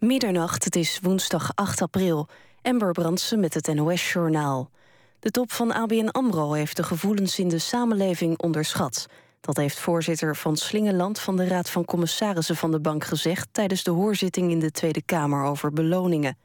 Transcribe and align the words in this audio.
Middernacht, 0.00 0.64
het 0.64 0.76
is 0.76 0.98
woensdag 1.02 1.52
8 1.54 1.82
april. 1.82 2.28
Ember 2.62 2.92
Brandsen 2.92 3.40
met 3.40 3.54
het 3.54 3.74
NOS-journaal. 3.74 4.70
De 5.18 5.30
top 5.30 5.52
van 5.52 5.72
ABN 5.72 6.08
AMRO 6.08 6.52
heeft 6.52 6.76
de 6.76 6.82
gevoelens 6.82 7.38
in 7.38 7.48
de 7.48 7.58
samenleving 7.58 8.38
onderschat. 8.38 9.06
Dat 9.40 9.56
heeft 9.56 9.78
voorzitter 9.78 10.36
van 10.36 10.56
Slingeland 10.56 11.18
van 11.18 11.36
de 11.36 11.48
Raad 11.48 11.70
van 11.70 11.84
Commissarissen 11.84 12.56
van 12.56 12.70
de 12.70 12.80
bank 12.80 13.04
gezegd... 13.04 13.48
tijdens 13.52 13.82
de 13.82 13.90
hoorzitting 13.90 14.50
in 14.50 14.58
de 14.58 14.70
Tweede 14.70 15.02
Kamer 15.02 15.44
over 15.44 15.72
beloningen. 15.72 16.38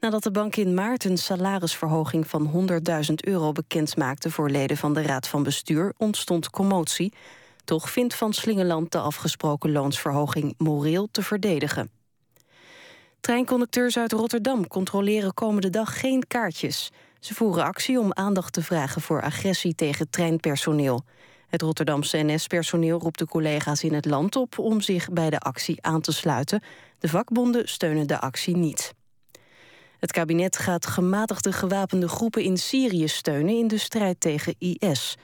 Nadat 0.00 0.22
de 0.22 0.30
bank 0.30 0.56
in 0.56 0.74
maart 0.74 1.04
een 1.04 1.18
salarisverhoging 1.18 2.28
van 2.28 2.68
100.000 3.08 3.14
euro 3.14 3.52
bekendmaakte... 3.52 4.30
voor 4.30 4.50
leden 4.50 4.76
van 4.76 4.94
de 4.94 5.02
Raad 5.02 5.28
van 5.28 5.42
Bestuur, 5.42 5.94
ontstond 5.96 6.50
commotie. 6.50 7.12
Toch 7.64 7.90
vindt 7.90 8.14
Van 8.14 8.32
Slingeland 8.32 8.92
de 8.92 8.98
afgesproken 8.98 9.72
loonsverhoging 9.72 10.54
moreel 10.58 11.08
te 11.10 11.22
verdedigen. 11.22 12.03
Treinconducteurs 13.24 13.98
uit 13.98 14.12
Rotterdam 14.12 14.66
controleren 14.66 15.34
komende 15.34 15.70
dag 15.70 16.00
geen 16.00 16.26
kaartjes. 16.26 16.90
Ze 17.20 17.34
voeren 17.34 17.64
actie 17.64 18.00
om 18.00 18.12
aandacht 18.12 18.52
te 18.52 18.62
vragen 18.62 19.02
voor 19.02 19.22
agressie 19.22 19.74
tegen 19.74 20.10
treinpersoneel. 20.10 21.04
Het 21.46 21.62
Rotterdamse 21.62 22.22
NS-personeel 22.22 22.98
roept 22.98 23.18
de 23.18 23.26
collega's 23.26 23.82
in 23.82 23.94
het 23.94 24.04
land 24.04 24.36
op... 24.36 24.58
om 24.58 24.80
zich 24.80 25.10
bij 25.10 25.30
de 25.30 25.38
actie 25.38 25.82
aan 25.82 26.00
te 26.00 26.12
sluiten. 26.12 26.62
De 26.98 27.08
vakbonden 27.08 27.68
steunen 27.68 28.06
de 28.06 28.20
actie 28.20 28.56
niet. 28.56 28.94
Het 29.98 30.12
kabinet 30.12 30.56
gaat 30.56 30.86
gematigde 30.86 31.52
gewapende 31.52 32.08
groepen 32.08 32.42
in 32.42 32.56
Syrië 32.56 33.08
steunen... 33.08 33.54
in 33.58 33.68
de 33.68 33.78
strijd 33.78 34.20
tegen 34.20 34.54
IS... 34.58 35.16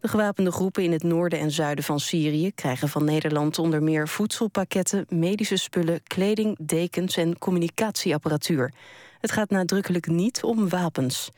De 0.00 0.08
gewapende 0.08 0.52
groepen 0.52 0.82
in 0.82 0.92
het 0.92 1.02
noorden 1.02 1.38
en 1.38 1.50
zuiden 1.50 1.84
van 1.84 2.00
Syrië 2.00 2.52
krijgen 2.52 2.88
van 2.88 3.04
Nederland 3.04 3.58
onder 3.58 3.82
meer 3.82 4.08
voedselpakketten, 4.08 5.06
medische 5.08 5.56
spullen, 5.56 6.02
kleding, 6.02 6.56
dekens 6.60 7.16
en 7.16 7.38
communicatieapparatuur. 7.38 8.72
Het 9.20 9.32
gaat 9.32 9.50
nadrukkelijk 9.50 10.06
niet 10.06 10.42
om 10.42 10.68
wapens. 10.68 11.30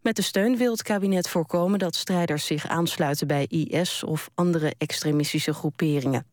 Met 0.00 0.16
de 0.16 0.22
steun 0.22 0.56
wil 0.56 0.72
het 0.72 0.82
kabinet 0.82 1.28
voorkomen 1.28 1.78
dat 1.78 1.94
strijders 1.94 2.46
zich 2.46 2.68
aansluiten 2.68 3.26
bij 3.26 3.46
IS 3.48 4.04
of 4.04 4.30
andere 4.34 4.74
extremistische 4.78 5.54
groeperingen. 5.54 6.26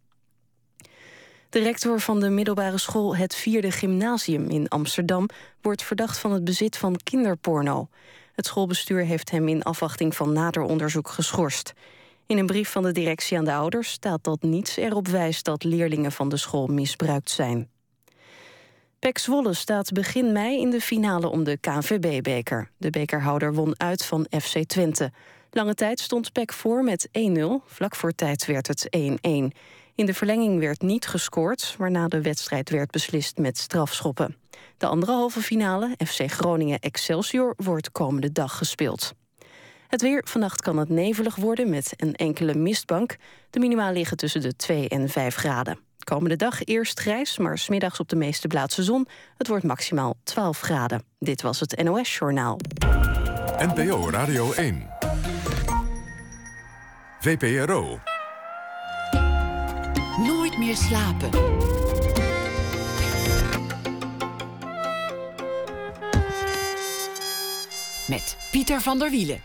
De 1.50 1.60
rector 1.60 2.00
van 2.00 2.20
de 2.20 2.30
middelbare 2.30 2.78
school 2.78 3.16
Het 3.16 3.36
Vierde 3.36 3.72
Gymnasium 3.72 4.50
in 4.50 4.68
Amsterdam 4.68 5.30
wordt 5.62 5.84
verdacht 5.84 6.18
van 6.18 6.32
het 6.32 6.44
bezit 6.44 6.78
van 6.78 7.00
kinderporno. 7.04 7.90
Het 8.40 8.48
schoolbestuur 8.48 9.06
heeft 9.06 9.32
hem 9.32 9.48
in 9.48 9.64
afwachting 9.64 10.16
van 10.16 10.34
nader 10.34 10.62
onderzoek 10.62 11.10
geschorst. 11.10 11.74
In 12.26 12.38
een 12.38 12.46
brief 12.46 12.72
van 12.72 12.84
de 12.84 12.92
directie 12.92 13.38
aan 13.38 13.46
de 13.46 13.54
ouders 13.54 13.90
staat 13.90 14.24
dat 14.24 14.42
niets 14.42 14.78
erop 14.78 15.08
wijst 15.08 15.46
dat 15.46 15.64
leerlingen 15.64 16.12
van 16.12 16.30
de 16.30 16.38
school 16.38 16.68
misbruikt 16.68 17.30
zijn. 17.30 17.70
Pek 19.00 19.18
Zwolle 19.18 19.54
staat 19.54 19.92
begin 19.92 20.32
mei 20.32 20.60
in 20.60 20.70
de 20.70 20.82
finale 20.82 21.28
om 21.28 21.44
de 21.44 21.58
KNVB-beker. 21.58 22.72
De 22.78 22.90
bekerhouder 22.90 23.54
won 23.54 23.80
uit 23.80 24.06
van 24.06 24.28
FC 24.42 24.58
Twente. 24.66 25.12
Lange 25.52 25.74
tijd 25.74 26.00
stond 26.00 26.32
Pek 26.32 26.54
voor 26.54 26.84
met 26.84 27.08
1-0, 27.08 27.12
vlak 27.66 27.96
voor 27.96 28.12
tijd 28.12 28.46
werd 28.46 28.68
het 28.68 28.98
1-1. 28.98 29.00
In 30.00 30.06
de 30.06 30.14
verlenging 30.14 30.60
werd 30.60 30.82
niet 30.82 31.08
gescoord, 31.08 31.76
waarna 31.78 32.08
de 32.08 32.22
wedstrijd 32.22 32.70
werd 32.70 32.92
beslist 32.92 33.38
met 33.38 33.58
strafschoppen. 33.58 34.36
De 34.78 34.86
andere 34.86 35.12
halve 35.12 35.42
finale, 35.42 35.96
FC 36.08 36.32
Groningen-Excelsior, 36.32 37.54
wordt 37.58 37.92
komende 37.92 38.32
dag 38.32 38.58
gespeeld. 38.58 39.14
Het 39.88 40.02
weer, 40.02 40.22
vannacht 40.26 40.62
kan 40.62 40.78
het 40.78 40.90
nevelig 40.90 41.36
worden 41.36 41.70
met 41.70 41.94
een 41.96 42.16
enkele 42.16 42.54
mistbank. 42.54 43.16
De 43.50 43.60
minima 43.60 43.92
liggen 43.92 44.18
tussen 44.18 44.42
de 44.42 44.56
2 44.56 44.90
en 44.90 45.10
5 45.10 45.36
graden. 45.36 45.80
Komende 46.04 46.36
dag 46.36 46.64
eerst 46.64 47.00
grijs, 47.00 47.38
maar 47.38 47.58
smiddags 47.58 48.00
op 48.00 48.10
de 48.10 48.16
meeste 48.16 48.48
plaatsen 48.48 48.84
zon. 48.84 49.08
Het 49.38 49.48
wordt 49.48 49.64
maximaal 49.64 50.16
12 50.24 50.60
graden. 50.60 51.04
Dit 51.18 51.42
was 51.42 51.60
het 51.60 51.84
NOS 51.84 52.18
Journaal. 52.18 52.60
NPO 53.58 54.10
Radio 54.10 54.54
1. 54.54 54.88
VPRO. 57.20 58.00
Slapen. 60.76 61.30
Met 68.08 68.38
Pieter 68.52 68.82
van 68.82 69.00
der 69.00 69.10
Wielen. 69.10 69.42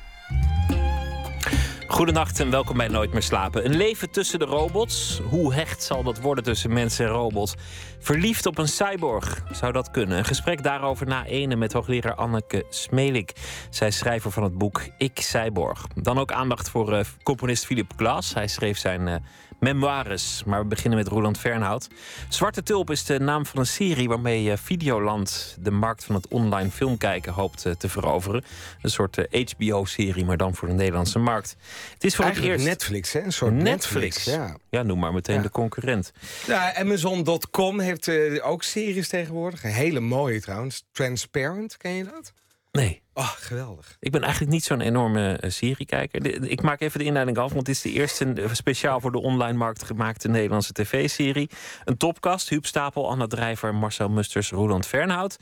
Goedenacht 1.95 2.41
en 2.41 2.51
welkom 2.51 2.77
bij 2.77 2.89
Nooit 2.89 3.13
meer 3.13 3.23
slapen. 3.23 3.65
Een 3.65 3.77
leven 3.77 4.11
tussen 4.11 4.39
de 4.39 4.45
robots. 4.45 5.21
Hoe 5.29 5.55
hecht 5.55 5.83
zal 5.83 6.03
dat 6.03 6.21
worden 6.21 6.45
tussen 6.45 6.73
mensen 6.73 7.07
en 7.07 7.11
robots? 7.11 7.55
Verliefd 7.99 8.47
op 8.47 8.59
een 8.59 8.69
cyborg, 8.69 9.43
zou 9.53 9.73
dat 9.73 9.91
kunnen? 9.91 10.19
Een 10.19 10.25
gesprek 10.25 10.63
daarover 10.63 11.07
na 11.07 11.25
ene 11.25 11.57
met 11.57 11.73
hoogleraar 11.73 12.15
Anneke 12.15 12.65
Smelik. 12.69 13.33
Zij 13.71 13.89
is 13.89 13.99
schrijver 13.99 14.31
van 14.31 14.43
het 14.43 14.59
boek 14.59 14.83
Ik 14.99 15.21
Cyborg. 15.21 15.87
Dan 15.95 16.19
ook 16.19 16.33
aandacht 16.33 16.71
voor 16.71 16.93
uh, 16.93 17.01
componist 17.23 17.67
Philip 17.67 17.93
Glass. 17.97 18.35
Hij 18.35 18.49
schreef 18.49 18.79
zijn 18.79 19.07
uh, 19.07 19.15
memoires. 19.65 20.43
Maar 20.47 20.61
we 20.61 20.67
beginnen 20.67 20.99
met 20.99 21.09
Roland 21.09 21.39
Fernhout. 21.39 21.89
Zwarte 22.29 22.63
Tulp 22.63 22.91
is 22.91 23.05
de 23.05 23.21
naam 23.21 23.47
van 23.47 23.59
een 23.61 23.67
serie 23.67 24.09
waarmee 24.09 24.45
uh, 24.45 24.57
Videoland 24.57 25.57
de 25.61 25.71
markt 25.71 26.05
van 26.05 26.15
het 26.15 26.29
online 26.29 26.71
filmkijken 26.71 27.33
hoopt 27.33 27.67
te 27.79 27.89
veroveren. 27.89 28.45
Een 28.83 28.91
soort 28.91 29.17
HBO-serie, 29.31 30.25
maar 30.25 30.37
dan 30.37 30.55
voor 30.55 30.69
de 30.69 30.75
Nederlandse 30.75 31.19
markt. 31.19 31.57
Het 31.93 32.05
is 32.05 32.17
voor 32.17 32.25
het 32.25 32.39
eerst. 32.39 32.65
Netflix, 32.65 33.13
hè? 33.13 33.21
Een 33.21 33.33
soort 33.33 33.55
Netflix. 33.55 34.25
ja. 34.25 34.57
ja, 34.71 34.83
noem 34.83 34.99
maar 34.99 35.13
meteen 35.13 35.43
de 35.43 35.51
concurrent. 35.51 36.13
Ja, 36.47 36.75
Amazon.com 36.75 37.81
heeft 37.81 38.07
uh, 38.07 38.47
ook 38.47 38.63
series 38.63 39.09
tegenwoordig. 39.09 39.65
Een 39.65 39.71
hele 39.71 40.01
mooie 40.01 40.41
trouwens. 40.41 40.85
Transparent, 40.93 41.77
ken 41.77 41.93
je 41.93 42.05
dat? 42.05 42.33
Nee. 42.79 43.03
Oh, 43.13 43.31
geweldig. 43.31 43.97
Ik 44.01 44.11
ben 44.11 44.23
eigenlijk 44.23 44.53
niet 44.53 44.65
zo'n 44.65 44.81
enorme 44.81 45.39
uh, 45.45 45.51
seriekijker. 45.51 46.45
Ik 46.51 46.63
maak 46.63 46.81
even 46.81 46.99
de 46.99 47.05
inleiding 47.05 47.39
af, 47.39 47.53
want 47.53 47.67
het 47.67 47.77
is 47.77 47.83
de 47.83 47.93
eerste 47.93 48.33
eh, 48.33 48.53
speciaal 48.53 49.01
voor 49.01 49.13
de 49.13 49.21
online 49.21 49.59
markt 49.59 49.83
gemaakte 49.83 50.29
Nederlandse 50.29 50.73
tv-serie. 50.73 51.51
Een 51.85 51.97
topkast, 51.97 52.49
Huub 52.49 52.67
Stapel, 52.67 53.11
Anna 53.11 53.27
Drijver, 53.27 53.75
Marcel 53.75 54.09
Musters, 54.09 54.51
Roland 54.51 54.87
Fernhout. 54.87 55.37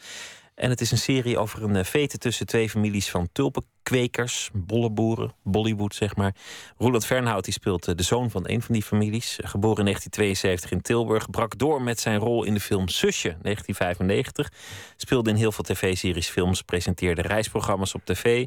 En 0.54 0.70
het 0.70 0.80
is 0.80 0.90
een 0.90 0.98
serie 0.98 1.38
over 1.38 1.62
een 1.62 1.84
vete 1.84 2.18
tussen 2.18 2.46
twee 2.46 2.70
families 2.70 3.10
van 3.10 3.28
tulpenkwekers, 3.32 4.50
bolleboeren, 4.52 5.34
Bollywood 5.42 5.94
zeg 5.94 6.16
maar. 6.16 6.34
Roland 6.78 7.06
Fernhout 7.06 7.44
die 7.44 7.52
speelt 7.52 7.96
de 7.98 8.02
zoon 8.02 8.30
van 8.30 8.48
een 8.48 8.62
van 8.62 8.74
die 8.74 8.82
families. 8.82 9.38
Geboren 9.42 9.78
in 9.78 9.84
1972 9.84 10.70
in 10.70 10.80
Tilburg, 10.80 11.30
brak 11.30 11.58
door 11.58 11.82
met 11.82 12.00
zijn 12.00 12.18
rol 12.18 12.44
in 12.44 12.54
de 12.54 12.60
film 12.60 12.88
Susje 12.88 13.36
1995. 13.42 14.52
Speelde 14.96 15.30
in 15.30 15.36
heel 15.36 15.52
veel 15.52 15.64
tv-series, 15.64 16.28
films, 16.28 16.62
presenteerde 16.62 17.22
reisprogramma's 17.22 17.94
op 17.94 18.04
tv. 18.04 18.46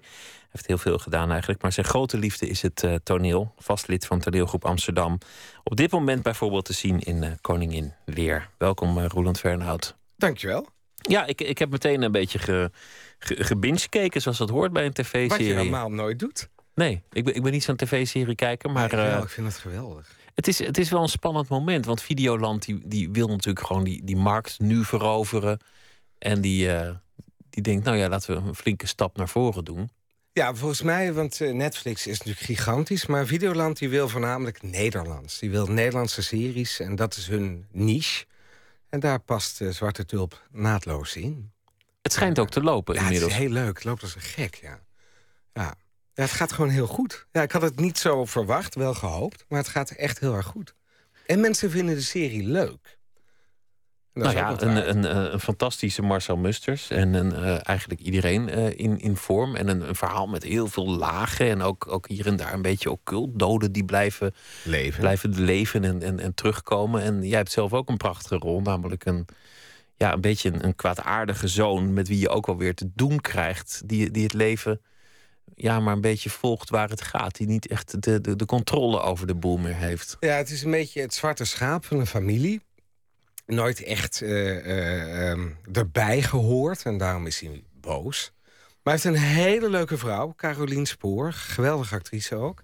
Heeft 0.49 0.67
heel 0.67 0.77
veel 0.77 0.97
gedaan 0.97 1.29
eigenlijk, 1.29 1.61
maar 1.61 1.71
zijn 1.71 1.85
grote 1.85 2.17
liefde 2.17 2.47
is 2.47 2.61
het 2.61 2.99
toneel. 3.03 3.53
Vast 3.57 3.87
lid 3.87 4.05
van 4.05 4.19
toneelgroep 4.19 4.65
Amsterdam. 4.65 5.17
Op 5.63 5.75
dit 5.75 5.91
moment 5.91 6.23
bijvoorbeeld 6.23 6.65
te 6.65 6.73
zien 6.73 6.99
in 6.99 7.37
Koningin 7.41 7.93
Leer. 8.05 8.49
Welkom 8.57 8.99
Roland 8.99 9.39
Fernhout. 9.39 9.95
Dankjewel. 10.17 10.73
Ja, 11.07 11.25
ik, 11.25 11.41
ik 11.41 11.57
heb 11.57 11.69
meteen 11.69 12.01
een 12.01 12.11
beetje 12.11 12.39
ge, 12.39 12.71
ge, 13.19 14.11
zoals 14.13 14.37
dat 14.37 14.49
hoort 14.49 14.73
bij 14.73 14.85
een 14.85 14.93
tv-serie. 14.93 15.29
Wat 15.29 15.39
je 15.39 15.53
normaal 15.53 15.91
nooit 15.91 16.19
doet. 16.19 16.49
Nee, 16.75 17.01
ik 17.11 17.23
ben, 17.23 17.35
ik 17.35 17.43
ben 17.43 17.51
niet 17.51 17.63
zo'n 17.63 17.75
tv-serie 17.75 18.35
kijker, 18.35 18.71
maar... 18.71 18.95
Nee, 18.95 19.05
ik, 19.05 19.13
uh, 19.13 19.21
ik 19.23 19.29
vind 19.29 19.47
het 19.47 19.57
geweldig. 19.57 20.15
Het 20.33 20.47
is, 20.47 20.59
het 20.59 20.77
is 20.77 20.89
wel 20.89 21.01
een 21.01 21.09
spannend 21.09 21.47
moment, 21.47 21.85
want 21.85 22.01
Videoland 22.01 22.65
die, 22.65 22.81
die 22.85 23.09
wil 23.11 23.27
natuurlijk 23.27 23.65
gewoon 23.65 23.83
die, 23.83 24.03
die 24.03 24.15
markt 24.15 24.59
nu 24.59 24.83
veroveren. 24.83 25.59
En 26.17 26.41
die, 26.41 26.67
uh, 26.67 26.89
die 27.49 27.63
denkt, 27.63 27.85
nou 27.85 27.97
ja, 27.97 28.09
laten 28.09 28.35
we 28.35 28.47
een 28.47 28.55
flinke 28.55 28.87
stap 28.87 29.17
naar 29.17 29.29
voren 29.29 29.65
doen. 29.65 29.89
Ja, 30.31 30.55
volgens 30.55 30.81
mij, 30.81 31.13
want 31.13 31.39
uh, 31.39 31.53
Netflix 31.53 32.07
is 32.07 32.17
natuurlijk 32.17 32.45
gigantisch... 32.45 33.05
maar 33.05 33.25
Videoland 33.25 33.77
die 33.77 33.89
wil 33.89 34.09
voornamelijk 34.09 34.63
Nederlands. 34.63 35.39
Die 35.39 35.49
wil 35.49 35.67
Nederlandse 35.67 36.23
series 36.23 36.79
en 36.79 36.95
dat 36.95 37.15
is 37.15 37.27
hun 37.27 37.65
niche. 37.71 38.25
En 38.95 39.01
daar 39.01 39.19
past 39.19 39.61
uh, 39.61 39.69
Zwarte 39.71 40.05
Tulp 40.05 40.47
naadloos 40.51 41.15
in. 41.15 41.51
Het 42.01 42.13
schijnt 42.13 42.39
ook 42.39 42.49
te 42.49 42.61
lopen 42.61 42.95
ja, 42.95 43.01
inmiddels. 43.01 43.31
Het 43.33 43.41
is 43.41 43.47
heel 43.47 43.53
leuk. 43.53 43.75
Het 43.75 43.83
loopt 43.83 44.01
als 44.01 44.15
een 44.15 44.21
gek, 44.21 44.55
ja. 44.55 44.79
ja. 45.53 45.75
Ja, 46.13 46.23
het 46.23 46.31
gaat 46.31 46.51
gewoon 46.51 46.69
heel 46.69 46.87
goed. 46.87 47.27
Ja, 47.31 47.41
ik 47.41 47.51
had 47.51 47.61
het 47.61 47.79
niet 47.79 47.97
zo 47.97 48.25
verwacht, 48.25 48.75
wel 48.75 48.93
gehoopt. 48.93 49.45
Maar 49.47 49.59
het 49.59 49.67
gaat 49.67 49.89
echt 49.89 50.19
heel 50.19 50.33
erg 50.33 50.45
goed. 50.45 50.75
En 51.25 51.39
mensen 51.39 51.71
vinden 51.71 51.95
de 51.95 52.01
serie 52.01 52.43
leuk. 52.43 52.94
Nou 54.15 54.35
ja, 54.35 54.61
een, 54.61 54.89
een, 54.89 55.05
eh, 55.05 55.31
een, 55.31 55.39
fantastische 55.39 56.01
Marcel 56.01 56.37
Musters. 56.37 56.89
En 56.89 57.13
een, 57.13 57.31
uh, 57.31 57.67
eigenlijk 57.67 58.01
iedereen 58.01 58.57
uh, 58.57 58.67
in, 58.67 58.99
in 58.99 59.15
vorm. 59.15 59.55
En 59.55 59.67
een, 59.67 59.87
een, 59.87 59.95
verhaal 59.95 60.27
met 60.27 60.43
heel 60.43 60.67
veel 60.67 60.89
lagen. 60.89 61.49
En 61.49 61.61
ook, 61.61 61.87
ook 61.87 62.07
hier 62.07 62.27
en 62.27 62.35
daar 62.35 62.53
een 62.53 62.61
beetje 62.61 62.91
occult. 62.91 63.39
Doden 63.39 63.71
die 63.71 63.85
blijven 63.85 64.33
leven, 64.63 64.99
blijven 64.99 65.39
leven 65.39 65.83
en, 65.83 66.01
en, 66.01 66.19
en 66.19 66.33
terugkomen. 66.33 67.01
En 67.01 67.27
jij 67.27 67.37
hebt 67.37 67.51
zelf 67.51 67.73
ook 67.73 67.89
een 67.89 67.97
prachtige 67.97 68.35
rol. 68.35 68.61
Namelijk 68.61 69.05
een, 69.05 69.25
ja, 69.95 70.13
een 70.13 70.21
beetje 70.21 70.53
een, 70.53 70.65
een 70.65 70.75
kwaadaardige 70.75 71.47
zoon. 71.47 71.93
Met 71.93 72.07
wie 72.07 72.19
je 72.19 72.29
ook 72.29 72.45
wel 72.45 72.57
weer 72.57 72.75
te 72.75 72.89
doen 72.93 73.21
krijgt. 73.21 73.81
Die, 73.85 74.11
die 74.11 74.23
het 74.23 74.33
leven 74.33 74.81
ja, 75.55 75.79
maar 75.79 75.93
een 75.93 76.01
beetje 76.01 76.29
volgt 76.29 76.69
waar 76.69 76.89
het 76.89 77.01
gaat. 77.01 77.35
Die 77.35 77.47
niet 77.47 77.67
echt 77.67 78.01
de, 78.03 78.21
de, 78.21 78.35
de 78.35 78.45
controle 78.45 78.99
over 78.99 79.27
de 79.27 79.35
boel 79.35 79.57
meer 79.57 79.75
heeft. 79.75 80.17
Ja, 80.19 80.35
het 80.35 80.49
is 80.49 80.63
een 80.63 80.71
beetje 80.71 81.01
het 81.01 81.13
zwarte 81.13 81.45
schaap 81.45 81.85
van 81.85 81.99
een 81.99 82.07
familie. 82.07 82.61
Nooit 83.45 83.83
echt 83.83 84.21
eh, 84.21 84.57
eh, 84.57 85.29
ehm, 85.29 85.49
erbij 85.71 86.21
gehoord. 86.21 86.83
En 86.83 86.97
daarom 86.97 87.25
is 87.25 87.39
hij 87.39 87.63
boos. 87.81 88.31
Maar 88.83 88.93
hij 88.93 89.03
heeft 89.03 89.15
een 89.15 89.29
hele 89.29 89.69
leuke 89.69 89.97
vrouw, 89.97 90.33
Carolien 90.35 90.85
Spoor. 90.85 91.33
Geweldige 91.33 91.95
actrice 91.95 92.35
ook. 92.35 92.63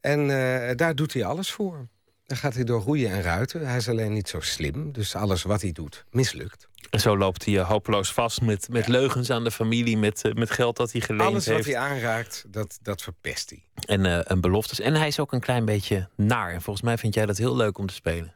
En 0.00 0.20
eh, 0.20 0.76
daar 0.76 0.94
doet 0.94 1.12
hij 1.12 1.24
alles 1.24 1.50
voor. 1.50 1.88
Dan 2.26 2.36
gaat 2.36 2.54
hij 2.54 2.64
door 2.64 2.80
roeien 2.80 3.10
en 3.10 3.22
ruiten. 3.22 3.66
Hij 3.66 3.76
is 3.76 3.88
alleen 3.88 4.12
niet 4.12 4.28
zo 4.28 4.40
slim. 4.40 4.92
Dus 4.92 5.14
alles 5.14 5.42
wat 5.42 5.62
hij 5.62 5.72
doet, 5.72 6.04
mislukt. 6.10 6.68
En 6.90 7.00
zo 7.00 7.16
loopt 7.16 7.44
hij 7.44 7.58
hopeloos 7.58 8.12
vast 8.12 8.40
met, 8.40 8.68
met 8.68 8.88
leugens 8.88 9.30
aan 9.30 9.44
de 9.44 9.50
familie, 9.50 9.96
met, 9.96 10.30
met 10.34 10.50
geld 10.50 10.76
dat 10.76 10.92
hij 10.92 11.00
geleend 11.00 11.30
Alles 11.30 11.46
heeft. 11.46 11.64
wat 11.64 11.74
hij 11.74 11.82
aanraakt, 11.82 12.44
dat, 12.48 12.78
dat 12.82 13.02
verpest 13.02 13.50
hij. 13.50 13.64
En, 13.86 14.04
uh, 14.04 14.30
en 14.30 14.40
beloftes. 14.40 14.80
En 14.80 14.94
hij 14.94 15.06
is 15.06 15.18
ook 15.18 15.32
een 15.32 15.40
klein 15.40 15.64
beetje 15.64 16.08
naar. 16.16 16.52
En 16.52 16.62
volgens 16.62 16.84
mij 16.84 16.98
vind 16.98 17.14
jij 17.14 17.26
dat 17.26 17.36
heel 17.36 17.56
leuk 17.56 17.78
om 17.78 17.86
te 17.86 17.94
spelen. 17.94 18.34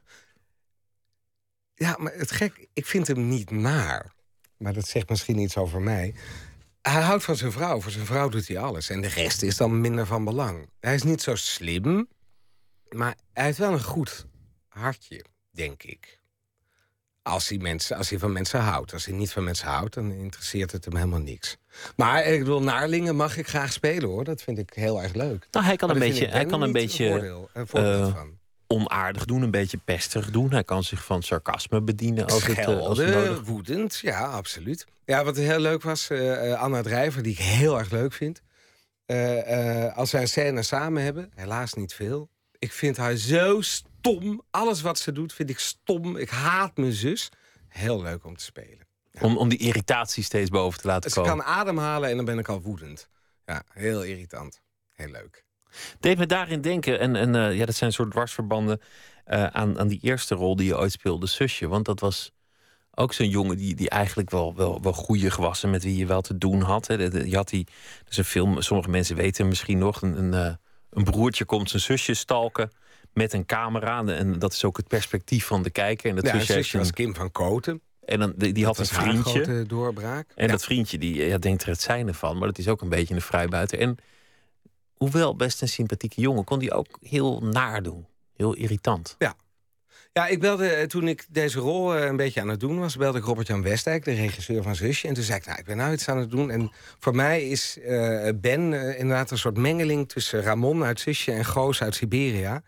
Ja, 1.75 1.97
maar 1.99 2.13
het 2.15 2.31
gek, 2.31 2.69
ik 2.73 2.87
vind 2.87 3.07
hem 3.07 3.29
niet 3.29 3.51
naar. 3.51 4.13
Maar 4.57 4.73
dat 4.73 4.89
zegt 4.89 5.09
misschien 5.09 5.39
iets 5.39 5.57
over 5.57 5.81
mij. 5.81 6.15
Hij 6.83 7.03
houdt 7.03 7.25
van 7.25 7.37
zijn 7.37 7.53
vrouw. 7.53 7.81
Voor 7.81 7.93
zijn 7.93 8.07
vrouw 8.07 8.29
doet 8.29 8.49
hij 8.49 8.59
alles. 8.59 8.91
En 8.91 9.01
de 9.01 9.09
rest 9.09 9.43
is 9.43 9.57
dan 9.57 9.81
minder 9.81 10.07
van 10.07 10.25
belang. 10.25 10.69
Hij 10.81 10.95
is 10.95 11.03
niet 11.03 11.23
zo 11.23 11.35
slim. 11.35 12.09
Maar 12.89 13.15
hij 13.33 13.45
heeft 13.45 13.59
wel 13.59 13.73
een 13.73 13.83
goed 13.83 14.27
hartje, 14.69 15.25
denk 15.51 15.83
ik. 15.83 16.23
Als 17.23 17.49
hij, 17.49 17.59
mensen, 17.59 17.97
als 17.97 18.11
hij 18.11 18.19
van 18.19 18.33
mensen 18.33 18.61
houdt. 18.61 18.93
Als 18.93 19.05
hij 19.05 19.15
niet 19.15 19.33
van 19.33 19.45
mensen 19.45 19.67
houdt, 19.69 19.95
dan 19.95 20.13
interesseert 20.13 20.73
het 20.73 20.85
hem 20.85 20.97
helemaal 20.97 21.21
niks. 21.21 21.57
Maar 21.97 22.25
ik 22.25 22.39
bedoel, 22.39 22.63
Naarlingen 22.63 23.17
mag 23.17 23.37
ik 23.37 23.49
graag 23.49 23.73
spelen 23.73 24.09
hoor. 24.09 24.25
Dat 24.25 24.43
vind 24.43 24.59
ik 24.59 24.73
heel 24.75 25.03
erg 25.03 25.15
leuk. 25.15 25.49
Nou, 25.51 25.65
hij 25.67 25.77
kan 25.77 25.89
Maar 25.89 25.97
een 25.97 26.03
beetje, 26.09 26.27
hij 26.27 26.45
kan 26.45 26.63
een 26.63 26.73
beetje 26.73 27.09
voordeel- 27.11 27.51
een 27.53 27.67
eh, 27.67 28.13
van. 28.13 28.39
Onaardig 28.67 29.25
doen, 29.25 29.43
een 29.43 29.51
beetje 29.51 29.79
pestig 29.85 30.31
doen. 30.31 30.51
Hij 30.51 30.65
kan 30.65 30.83
zich 30.85 31.05
van 31.05 31.23
sarcasme 31.23 31.81
bedienen 31.83 32.27
als 32.27 32.47
het, 32.47 32.59
eh, 32.59 32.79
als 32.79 32.99
het 32.99 33.15
nodig 33.15 33.43
woedend, 33.45 33.99
ja, 33.99 34.25
absoluut. 34.27 34.87
Ja, 35.05 35.25
wat 35.25 35.37
heel 35.37 35.59
leuk 35.59 35.83
was, 35.83 36.11
eh, 36.11 36.53
eh, 36.53 36.61
Anna 36.61 36.83
Drijver, 36.83 37.23
die 37.23 37.33
ik 37.33 37.39
heel 37.39 37.79
erg 37.79 37.91
leuk 37.91 38.13
vind. 38.13 38.43
Als 39.95 40.13
wij 40.13 40.21
een 40.21 40.29
scène 40.29 40.63
samen 40.63 41.03
hebben, 41.03 41.31
helaas 41.35 41.75
niet 41.75 41.95
veel. 41.95 42.29
Ik 42.59 42.73
vind 42.73 42.97
haar 42.97 43.17
zo 43.17 43.61
stom. 43.61 44.43
Alles 44.51 44.81
wat 44.81 44.99
ze 44.99 45.13
doet 45.13 45.33
vind 45.33 45.51
ik 45.51 45.59
stom. 45.59 46.17
Ik 46.17 46.31
haat 46.31 46.77
mijn 46.77 46.93
zus. 46.93 47.31
Heel 47.69 48.03
leuk 48.03 48.25
om 48.25 48.37
te 48.37 48.45
spelen. 48.45 48.87
Om, 49.21 49.37
om 49.37 49.49
die 49.49 49.59
irritatie 49.59 50.23
steeds 50.23 50.51
boven 50.51 50.81
te 50.81 50.87
laten 50.87 51.11
Ze 51.11 51.21
komen. 51.21 51.37
kan 51.37 51.45
ademhalen 51.47 52.11
en 52.11 52.17
dan 52.17 52.25
ben 52.25 52.39
ik 52.39 52.49
al 52.49 52.61
woedend. 52.61 53.09
Ja, 53.47 53.63
heel 53.73 54.03
irritant. 54.03 54.61
Heel 54.93 55.09
leuk. 55.11 55.45
Deed 56.01 56.19
me 56.19 56.27
daarin 56.27 56.61
denken, 56.61 56.99
en, 57.01 57.17
en 57.17 57.35
eh, 57.35 57.57
ja, 57.57 57.65
dat 57.67 57.75
zijn 57.75 57.93
soort 57.93 58.11
dwarsverbanden 58.11 58.81
eh, 59.25 59.47
aan, 59.47 59.79
aan 59.79 59.89
die 59.89 59.99
eerste 60.03 60.35
rol 60.35 60.57
die 60.57 60.67
je 60.67 60.79
ooit 60.79 60.93
speelde, 60.93 61.27
zusje. 61.27 61.69
Want 61.69 61.85
dat 61.85 62.01
was 62.01 62.33
ook 62.95 63.13
zo'n 63.13 63.29
jongen 63.29 63.57
die, 63.57 63.75
die 63.75 63.89
eigenlijk 63.91 64.31
wel, 64.31 64.55
wel, 64.55 64.83
wel 64.83 64.93
goeie 64.93 65.31
was 65.37 65.63
en 65.63 65.71
met 65.71 65.83
wie 65.83 65.97
je 65.97 66.07
wel 66.07 66.21
te 66.21 66.39
doen 66.39 66.61
had. 66.61 66.87
Hè. 66.87 66.95
Je 67.25 67.37
had 67.37 67.49
die, 67.49 67.67
is 68.09 68.17
een 68.17 68.25
film, 68.25 68.61
sommige 68.63 68.91
mensen 68.91 69.17
weten 69.17 69.49
misschien 69.49 69.79
nog, 69.79 70.03
een, 70.03 70.19
een, 70.19 70.35
eh, 70.35 70.55
een 70.91 71.05
broertje 71.05 71.45
komt 71.45 71.71
zijn 71.71 71.83
zusje 71.83 72.15
stalken 72.15 72.71
met 73.13 73.33
een 73.33 73.47
camera. 73.47 74.05
En 74.07 74.39
dat 74.39 74.53
is 74.53 74.65
ook 74.65 74.77
het 74.77 74.89
perspectief 74.89 75.47
van 75.47 75.63
de 75.63 75.71
kijker. 75.71 76.11
En 76.11 76.17
dat 76.17 76.25
Ja, 76.25 76.41
zusje 76.41 76.79
was 76.79 76.87
een- 76.87 76.95
Kim 76.95 77.15
van 77.15 77.31
Koten. 77.33 77.81
en 78.05 78.19
dan, 78.19 78.33
die, 78.37 78.53
die 78.53 78.65
had 78.65 78.79
een 78.79 78.87
vriendje. 78.87 79.65
doorbraak. 79.67 80.27
En 80.35 80.47
Ja. 80.47 80.51
dat 80.53 80.65
vriendje 80.65 80.99
die 80.99 81.25
ja, 81.27 81.39
denkt 81.39 81.63
er 81.63 81.69
het 81.69 81.81
zijne 81.81 82.15
van, 82.15 82.39
maar 82.39 82.49
dat 82.49 82.59
is 82.59 82.69
ook 82.69 82.81
een 82.81 82.89
beetje 82.89 83.15
een 83.15 83.21
vrijbuiter. 83.21 83.79
En 83.79 83.97
hoewel 85.05 85.37
best 85.37 85.63
een 85.63 85.69
sympathieke 85.69 86.21
jongen, 86.21 86.45
kon 86.45 86.59
die 86.59 86.73
ook 86.73 86.99
heel 87.01 87.41
naar 87.43 87.83
doen. 87.83 88.07
Heel 88.37 88.55
irritant. 88.55 89.15
Ja, 90.13 90.27
ik 90.27 90.41
belde 90.41 90.69
eh, 90.69 90.87
toen 90.87 91.09
ik 91.09 91.27
deze 91.31 91.59
rol 91.59 91.95
eh, 91.97 92.05
een 92.07 92.17
beetje 92.17 92.41
aan 92.41 92.49
het 92.49 92.61
doen 92.61 92.79
was, 92.79 92.97
belde 92.97 93.19
ik 93.19 93.25
Robert-Jan 93.25 93.63
Westdijk, 93.63 94.05
de 94.05 94.13
regisseur 94.13 94.63
van 94.63 94.77
Zusje. 94.77 95.09
En 95.09 95.15
toen 95.15 95.23
zei 95.23 95.39
ik, 95.39 95.47
nou, 95.47 95.59
ik 95.59 95.65
ben 95.65 95.77
nou 95.77 95.93
iets 95.93 96.09
aan 96.09 96.19
het 96.19 96.31
doen. 96.31 96.51
En 96.51 96.71
voor 96.99 97.15
mij 97.15 97.49
is 97.49 97.79
eh, 97.81 98.29
Ben 98.37 98.73
inderdaad 98.99 99.31
een 99.31 99.39
soort 99.39 99.57
mengeling 99.57 100.09
tussen 100.09 100.43
Ramon 100.43 100.85
uit 100.85 101.01
Zusje 101.01 101.33
en 101.33 101.45
Goos 101.45 101.83
uit 101.83 101.95
Siberia. 101.95 102.63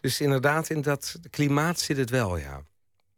Dus 0.00 0.20
inderdaad, 0.20 0.70
in 0.70 0.82
dat 0.82 1.16
klimaat 1.30 1.80
zit 1.80 1.96
het 1.96 2.10
wel, 2.10 2.36
ja. 2.36 2.56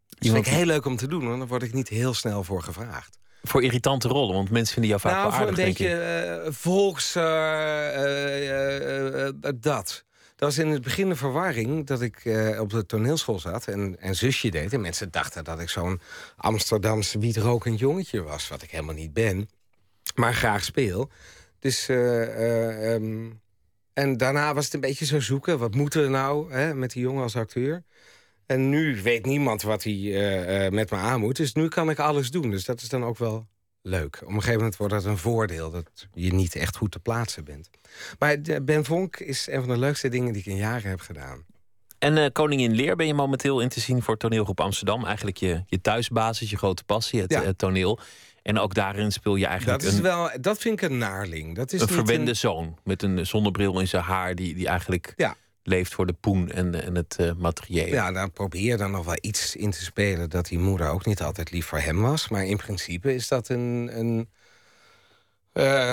Dus 0.09 0.19
Iemand- 0.29 0.45
vind 0.45 0.47
ik 0.47 0.53
heel 0.53 0.73
leuk 0.73 0.85
om 0.85 0.97
te 0.97 1.07
doen, 1.09 1.27
want 1.27 1.39
daar 1.39 1.49
word 1.49 1.63
ik 1.63 1.73
niet 1.73 1.89
heel 1.89 2.15
snel 2.15 2.45
voor 2.45 2.63
gevraagd. 2.63 3.19
Voor 3.43 3.63
irritante 3.63 4.09
rollen, 4.09 4.35
want 4.35 4.51
mensen 4.51 4.73
vinden 4.73 4.91
jou 4.91 5.03
vaak 5.03 5.13
nou, 5.13 5.23
wel 5.23 5.33
voor 5.39 5.49
een 5.49 5.49
aardig, 5.49 5.65
beetje 5.65 5.89
ik. 5.89 6.47
eh, 6.47 6.53
volks... 6.53 7.15
eh, 7.15 9.27
eh, 9.27 9.33
dat. 9.55 10.05
Dat 10.37 10.49
was 10.49 10.59
in 10.59 10.69
het 10.71 10.83
begin 10.83 11.09
de 11.09 11.17
verwarring 11.17 11.87
dat 11.87 12.03
ik 12.03 12.17
op 12.59 12.71
de 12.71 12.87
toneelschool 12.87 13.39
zat 13.39 13.67
en, 13.67 13.97
en 14.01 14.15
zusje 14.15 14.49
deed. 14.49 14.73
En 14.73 14.81
mensen 14.81 15.11
dachten 15.11 15.45
dat 15.45 15.61
ik 15.61 15.69
zo'n 15.69 16.01
Amsterdamse 16.37 17.19
wietrokend 17.19 17.79
jongetje 17.79 18.23
was. 18.23 18.49
Wat 18.49 18.63
ik 18.63 18.71
helemaal 18.71 18.95
niet 18.95 19.13
ben, 19.13 19.49
maar 20.15 20.35
graag 20.35 20.65
speel. 20.65 21.11
Dus, 21.59 21.89
eh, 21.89 22.23
eh, 22.23 22.95
ehm, 22.95 23.31
en 23.93 24.17
daarna 24.17 24.55
was 24.55 24.65
het 24.65 24.75
een 24.75 24.81
beetje 24.81 25.05
zo 25.05 25.21
zoeken. 25.21 25.59
Wat 25.59 25.75
moeten 25.75 26.03
we 26.03 26.09
nou 26.09 26.53
hè, 26.53 26.75
met 26.75 26.91
die 26.93 27.03
jongen 27.03 27.23
als 27.23 27.37
acteur? 27.37 27.83
En 28.51 28.69
nu 28.69 29.03
weet 29.03 29.27
niemand 29.27 29.63
wat 29.63 29.83
hij 29.85 29.93
eh, 29.93 30.67
eh, 30.67 30.73
met 30.73 30.91
me 30.91 30.97
aan 30.97 31.21
moet. 31.21 31.37
Dus 31.37 31.53
nu 31.53 31.69
kan 31.69 31.91
ik 31.91 31.99
alles 31.99 32.31
doen. 32.31 32.51
Dus 32.51 32.65
dat 32.65 32.81
is 32.81 32.89
dan 32.89 33.05
ook 33.05 33.19
wel 33.19 33.47
leuk. 33.83 34.17
Op 34.23 34.29
een 34.29 34.35
gegeven 34.35 34.55
moment 34.57 34.77
wordt 34.77 34.95
dat 34.95 35.05
een 35.05 35.19
voordeel... 35.19 35.71
dat 35.71 36.09
je 36.15 36.33
niet 36.33 36.55
echt 36.57 36.77
goed 36.77 36.91
te 36.91 36.99
plaatsen 36.99 37.45
bent. 37.45 37.71
Maar 38.19 38.37
Ben 38.63 38.85
Vonk 38.85 39.17
is 39.17 39.47
een 39.51 39.61
van 39.61 39.69
de 39.69 39.79
leukste 39.79 40.09
dingen 40.09 40.33
die 40.33 40.43
ik 40.43 40.49
in 40.49 40.57
jaren 40.57 40.91
heb 40.91 41.01
gedaan. 41.01 41.45
En 41.99 42.19
eh, 42.19 42.27
Koningin 42.33 42.73
Leer 42.75 42.97
ben 42.97 43.07
je 43.07 43.15
momenteel 43.15 43.61
in 43.61 43.69
te 43.69 43.81
zien 43.81 44.03
voor 44.03 44.17
toneelgroep 44.17 44.61
Amsterdam. 44.61 45.05
Eigenlijk 45.05 45.37
je, 45.37 45.63
je 45.67 45.81
thuisbasis, 45.81 46.51
je 46.51 46.57
grote 46.57 46.85
passie, 46.85 47.21
het 47.21 47.33
Ja. 47.33 47.53
toneel. 47.57 47.99
En 48.43 48.59
ook 48.59 48.75
daarin 48.75 49.13
speel 49.13 49.37
je 49.37 49.47
eigenlijk 49.47 49.81
Dat, 49.81 49.91
is 49.91 49.97
een, 49.97 50.03
wel, 50.03 50.31
dat 50.41 50.59
vind 50.59 50.83
ik 50.83 50.91
een 50.91 50.99
naarling. 50.99 51.57
Dat 51.57 51.73
is 51.73 51.81
een 51.81 51.89
verwende 51.89 52.31
een- 52.31 52.37
zoon. 52.37 52.79
Met 52.85 53.03
een 53.03 53.27
zonnebril 53.27 53.81
in 53.81 53.89
zijn 53.89 54.03
haar, 54.03 54.35
die, 54.35 54.55
die 54.55 54.69
eigenlijk 54.69 55.13
Ja. 55.17 55.37
Leeft 55.71 55.95
voor 55.95 56.07
de 56.07 56.13
poen 56.13 56.51
en, 56.51 56.83
en 56.85 56.95
het 56.95 57.17
eh 57.19 57.31
materiële. 57.37 57.91
Ja, 57.91 58.13
dan 58.13 58.31
probeer 58.33 58.63
je 58.63 58.77
dan 58.77 58.91
nog 58.91 59.05
wel 59.05 59.19
iets 59.21 59.57
in 59.57 59.71
te 59.71 59.83
spelen... 59.85 60.31
dat 60.31 60.47
die 60.47 60.59
moeder 60.59 60.89
ook 60.89 61.07
niet 61.07 61.23
altijd 61.23 61.51
lief 61.51 61.67
voor 61.67 61.79
hem 61.79 62.01
was. 62.01 62.29
Maar 62.29 62.45
in 62.45 62.57
principe 62.57 63.15
is 63.15 63.29
dat 63.29 63.49
een... 63.49 63.91
een 63.93 64.29
eh, 65.53 65.91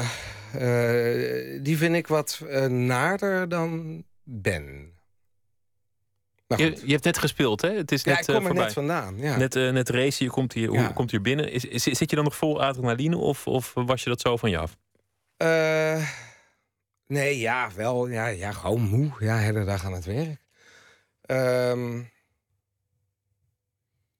eh, 0.53 1.63
die 1.63 1.77
vind 1.77 1.95
ik 1.95 2.07
wat 2.07 2.41
eh, 2.49 2.65
naarder 2.65 3.49
dan 3.49 4.03
Ben. 4.23 4.95
Je, 6.47 6.81
je 6.85 6.91
hebt 6.91 7.03
net 7.03 7.17
gespeeld, 7.17 7.61
hè? 7.61 7.69
Het 7.69 7.91
is 7.91 8.03
ja, 8.03 8.09
net 8.11 8.19
ik 8.19 8.25
kom 8.25 8.35
eh, 8.35 8.39
er 8.41 8.45
voorbij. 8.47 8.63
net 8.65 8.73
vandaan. 8.73 9.17
Ja. 9.17 9.37
Net, 9.37 9.55
eh, 9.55 9.69
net 9.71 9.89
race, 9.89 10.23
je 10.23 10.29
komt 10.29 10.53
hier, 10.53 10.71
Ja. 10.71 10.87
komt 10.87 11.11
hier 11.11 11.21
binnen. 11.21 11.51
Is, 11.51 11.65
is- 11.65 11.83
zit 11.83 12.09
je 12.09 12.15
dan 12.15 12.23
nog 12.25 12.35
vol 12.35 12.61
adrenaline 12.63 13.17
of, 13.17 13.47
of 13.47 13.71
was 13.73 14.03
je 14.03 14.09
dat 14.09 14.21
zo 14.21 14.37
van 14.37 14.49
je 14.49 14.57
af? 14.57 14.77
Eh, 15.37 16.07
nee, 17.07 17.39
ja, 17.39 17.71
wel. 17.75 18.07
Ja, 18.07 18.27
ja, 18.27 18.51
gewoon 18.51 18.81
moe. 18.81 19.11
Ja, 19.19 19.37
hele 19.37 19.65
dag 19.65 19.85
aan 19.85 19.93
het 19.93 20.05
werk. 20.05 20.45
Ehm, 21.21 22.01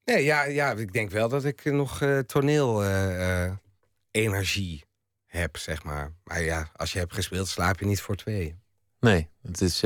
nee, 0.06 0.24
ja, 0.24 0.44
ja, 0.44 0.72
ik 0.72 0.94
denk 0.94 1.12
wel 1.12 1.30
dat 1.30 1.46
ik 1.46 1.66
nog 1.66 2.02
eh, 2.02 2.20
toneel 2.20 2.84
eh, 2.84 3.46
eh, 3.46 4.82
heb, 5.26 5.58
zeg 5.58 5.84
maar. 5.84 6.12
Maar 6.24 6.42
ja, 6.42 6.70
als 6.76 6.94
je 6.94 7.00
hebt 7.00 7.14
gespeeld, 7.14 7.48
slaap 7.48 7.80
je 7.80 7.86
niet 7.86 8.02
voor 8.02 8.16
twee. 8.16 8.56
Nee, 9.00 9.30
het 9.42 9.62
is, 9.62 9.80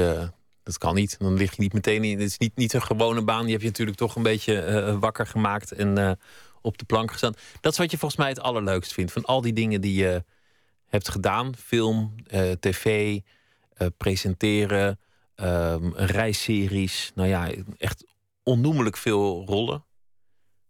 dat 0.64 0.78
kan 0.78 0.96
niet. 0.96 1.20
Dan 1.20 1.34
lig 1.34 1.56
je 1.56 1.62
niet 1.62 1.74
meteen 1.74 2.04
in. 2.04 2.20
Het 2.20 2.30
is 2.30 2.38
niet, 2.38 2.56
niet 2.56 2.74
een 2.74 2.84
gewone 2.84 3.22
baan. 3.22 3.44
Die 3.44 3.52
heb 3.52 3.62
je 3.62 3.68
natuurlijk 3.68 3.98
toch 3.98 4.16
een 4.16 4.24
beetje 4.24 4.98
wakker 5.00 5.28
gemaakt 5.28 5.72
en 5.72 6.18
op 6.62 6.78
de 6.78 6.86
plank 6.86 7.12
gestaan. 7.12 7.34
Dat 7.62 7.72
is 7.72 7.78
wat 7.78 7.92
je 7.92 7.98
volgens 7.98 8.20
mij 8.20 8.30
het 8.30 8.40
allerleukst 8.40 8.94
vindt. 8.94 9.12
Van 9.12 9.26
al 9.26 9.42
die 9.42 9.54
dingen 9.54 9.82
die 9.82 9.96
je 9.96 10.24
hebt 10.92 11.10
gedaan: 11.10 11.56
film, 11.56 12.16
eh, 12.28 12.52
tv, 12.52 13.20
eh, 13.74 13.88
presenteren, 13.98 15.00
ehm, 15.36 15.92
reisseries. 15.94 17.12
Nou 17.16 17.30
ja, 17.30 17.50
echt 17.78 18.06
onnoemelijk 18.44 18.98
veel 18.98 19.46
rollen. 19.46 19.86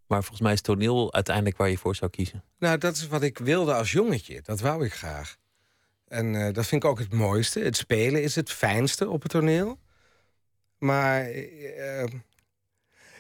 Maar 0.08 0.20
volgens 0.20 0.42
mij 0.42 0.54
is 0.54 0.62
toneel 0.62 1.14
uiteindelijk 1.14 1.58
waar 1.58 1.70
je 1.70 1.78
voor 1.78 1.96
zou 1.96 2.12
kiezen. 2.12 2.44
Nou, 2.60 2.78
dat 2.78 2.96
is 2.96 3.08
wat 3.08 3.22
ik 3.22 3.38
wilde 3.38 3.74
als 3.74 3.92
jongetje. 3.92 4.42
Dat 4.44 4.60
wou 4.60 4.86
ik 4.86 4.94
graag. 4.94 5.38
En 6.08 6.36
eh, 6.36 6.54
dat 6.54 6.68
vind 6.68 6.84
ik 6.84 6.90
ook 6.90 7.00
het 7.00 7.14
mooiste. 7.14 7.60
Het 7.60 7.78
spelen 7.78 8.24
is 8.24 8.36
het 8.36 8.52
fijnste 8.52 9.10
op 9.10 9.22
het 9.22 9.32
toneel. 9.32 9.80
Maar 10.78 11.30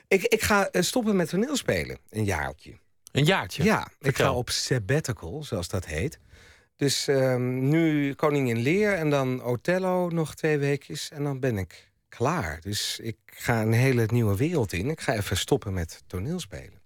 ik, 0.08 0.24
ik 0.24 0.42
ga 0.42 0.70
stoppen 0.72 1.16
met 1.16 1.30
toneelspelen. 1.30 1.98
Een 2.10 2.24
jaartje. 2.24 2.74
Een 3.12 3.26
jaartje. 3.26 3.64
Ja, 3.64 3.88
ik 4.00 4.16
ga 4.16 4.34
op 4.34 4.50
sabbatical, 4.50 5.44
zoals 5.44 5.68
dat 5.68 5.86
heet. 5.86 6.20
Dus 6.82 7.08
ehm, 7.08 7.70
nu 7.70 8.14
Koningin 8.14 8.58
Leer 8.58 8.94
en 8.94 9.10
dan 9.10 9.44
Othello 9.44 10.10
nog 10.10 10.36
twee 10.36 10.58
weekjes. 10.58 11.10
En 11.12 11.24
dan 11.24 11.40
ben 11.40 11.58
ik 11.58 11.92
klaar. 12.10 12.60
Dus 12.62 13.00
ik 13.02 13.18
ga 13.26 13.62
een 13.62 13.74
hele 13.74 14.06
nieuwe 14.12 14.38
wereld 14.38 14.74
in. 14.74 14.90
Ik 14.90 15.02
ga 15.02 15.14
even 15.14 15.38
stoppen 15.38 15.74
met 15.74 16.04
toneelspelen. 16.08 16.82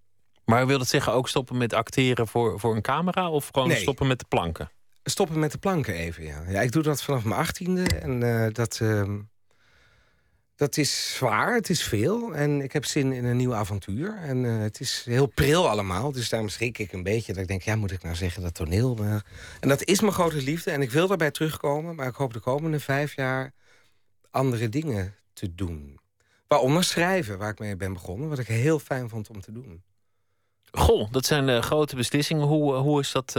Maar 0.45 0.67
wil 0.67 0.77
dat 0.77 0.87
zeggen 0.87 1.13
ook 1.13 1.29
stoppen 1.29 1.57
met 1.57 1.73
acteren 1.73 2.27
voor, 2.27 2.59
voor 2.59 2.75
een 2.75 2.81
camera? 2.81 3.29
Of 3.29 3.49
gewoon 3.53 3.67
Nee. 3.67 3.77
stoppen 3.81 4.07
met 4.07 4.19
de 4.19 4.25
planken? 4.27 4.71
Stoppen 5.03 5.39
met 5.39 5.51
de 5.51 5.57
planken 5.57 5.93
even, 5.93 6.23
ja. 6.23 6.43
ja 6.47 6.61
ik 6.61 6.71
doe 6.71 6.83
dat 6.83 7.03
vanaf 7.03 7.23
mijn 7.23 7.39
achttiende. 7.39 7.83
En 7.83 8.43
eh, 8.43 8.53
dat, 8.53 8.79
ehm, 8.81 9.19
Dat 10.55 10.77
is 10.77 11.15
zwaar, 11.15 11.53
het 11.55 11.69
is 11.69 11.83
veel. 11.83 12.35
En 12.35 12.61
ik 12.61 12.73
heb 12.73 12.85
zin 12.85 13.11
in 13.11 13.25
een 13.25 13.37
nieuw 13.37 13.53
avontuur. 13.53 14.17
En 14.17 14.45
eh, 14.45 14.59
het 14.59 14.79
is 14.79 15.03
heel 15.05 15.25
pril 15.27 15.69
allemaal. 15.69 16.11
Dus 16.11 16.29
daarom 16.29 16.49
schrik 16.49 16.77
ik 16.77 16.91
een 16.91 17.03
beetje. 17.03 17.33
Dat 17.33 17.41
ik 17.41 17.47
denk, 17.47 17.61
ja, 17.61 17.75
moet 17.75 17.91
ik 17.91 18.03
nou 18.03 18.15
zeggen 18.15 18.41
dat 18.41 18.53
toneel... 18.53 18.95
Maar... 18.95 19.25
En 19.59 19.69
dat 19.69 19.83
is 19.83 20.01
mijn 20.01 20.13
grote 20.13 20.41
liefde. 20.41 20.71
En 20.71 20.81
ik 20.81 20.91
wil 20.91 21.07
daarbij 21.07 21.31
terugkomen. 21.31 21.95
Maar 21.95 22.07
ik 22.07 22.15
hoop 22.15 22.33
de 22.33 22.39
komende 22.39 22.79
vijf 22.79 23.15
jaar 23.15 23.53
andere 24.31 24.69
dingen 24.69 25.15
te 25.33 25.55
doen. 25.55 25.99
Waaronder 26.47 26.83
schrijven, 26.83 27.37
waar 27.37 27.51
ik 27.51 27.59
mee 27.59 27.75
ben 27.75 27.93
begonnen. 27.93 28.29
Wat 28.29 28.39
ik 28.39 28.47
heel 28.47 28.79
fijn 28.79 29.09
vond 29.09 29.29
om 29.29 29.41
te 29.41 29.51
doen. 29.51 29.83
Goh, 30.71 31.11
dat 31.11 31.25
zijn 31.25 31.47
uh, 31.47 31.61
grote 31.61 31.95
beslissingen. 31.95 32.47
Hoe, 32.47 32.73
hoe 32.73 32.99
is 32.99 33.11
dat 33.11 33.35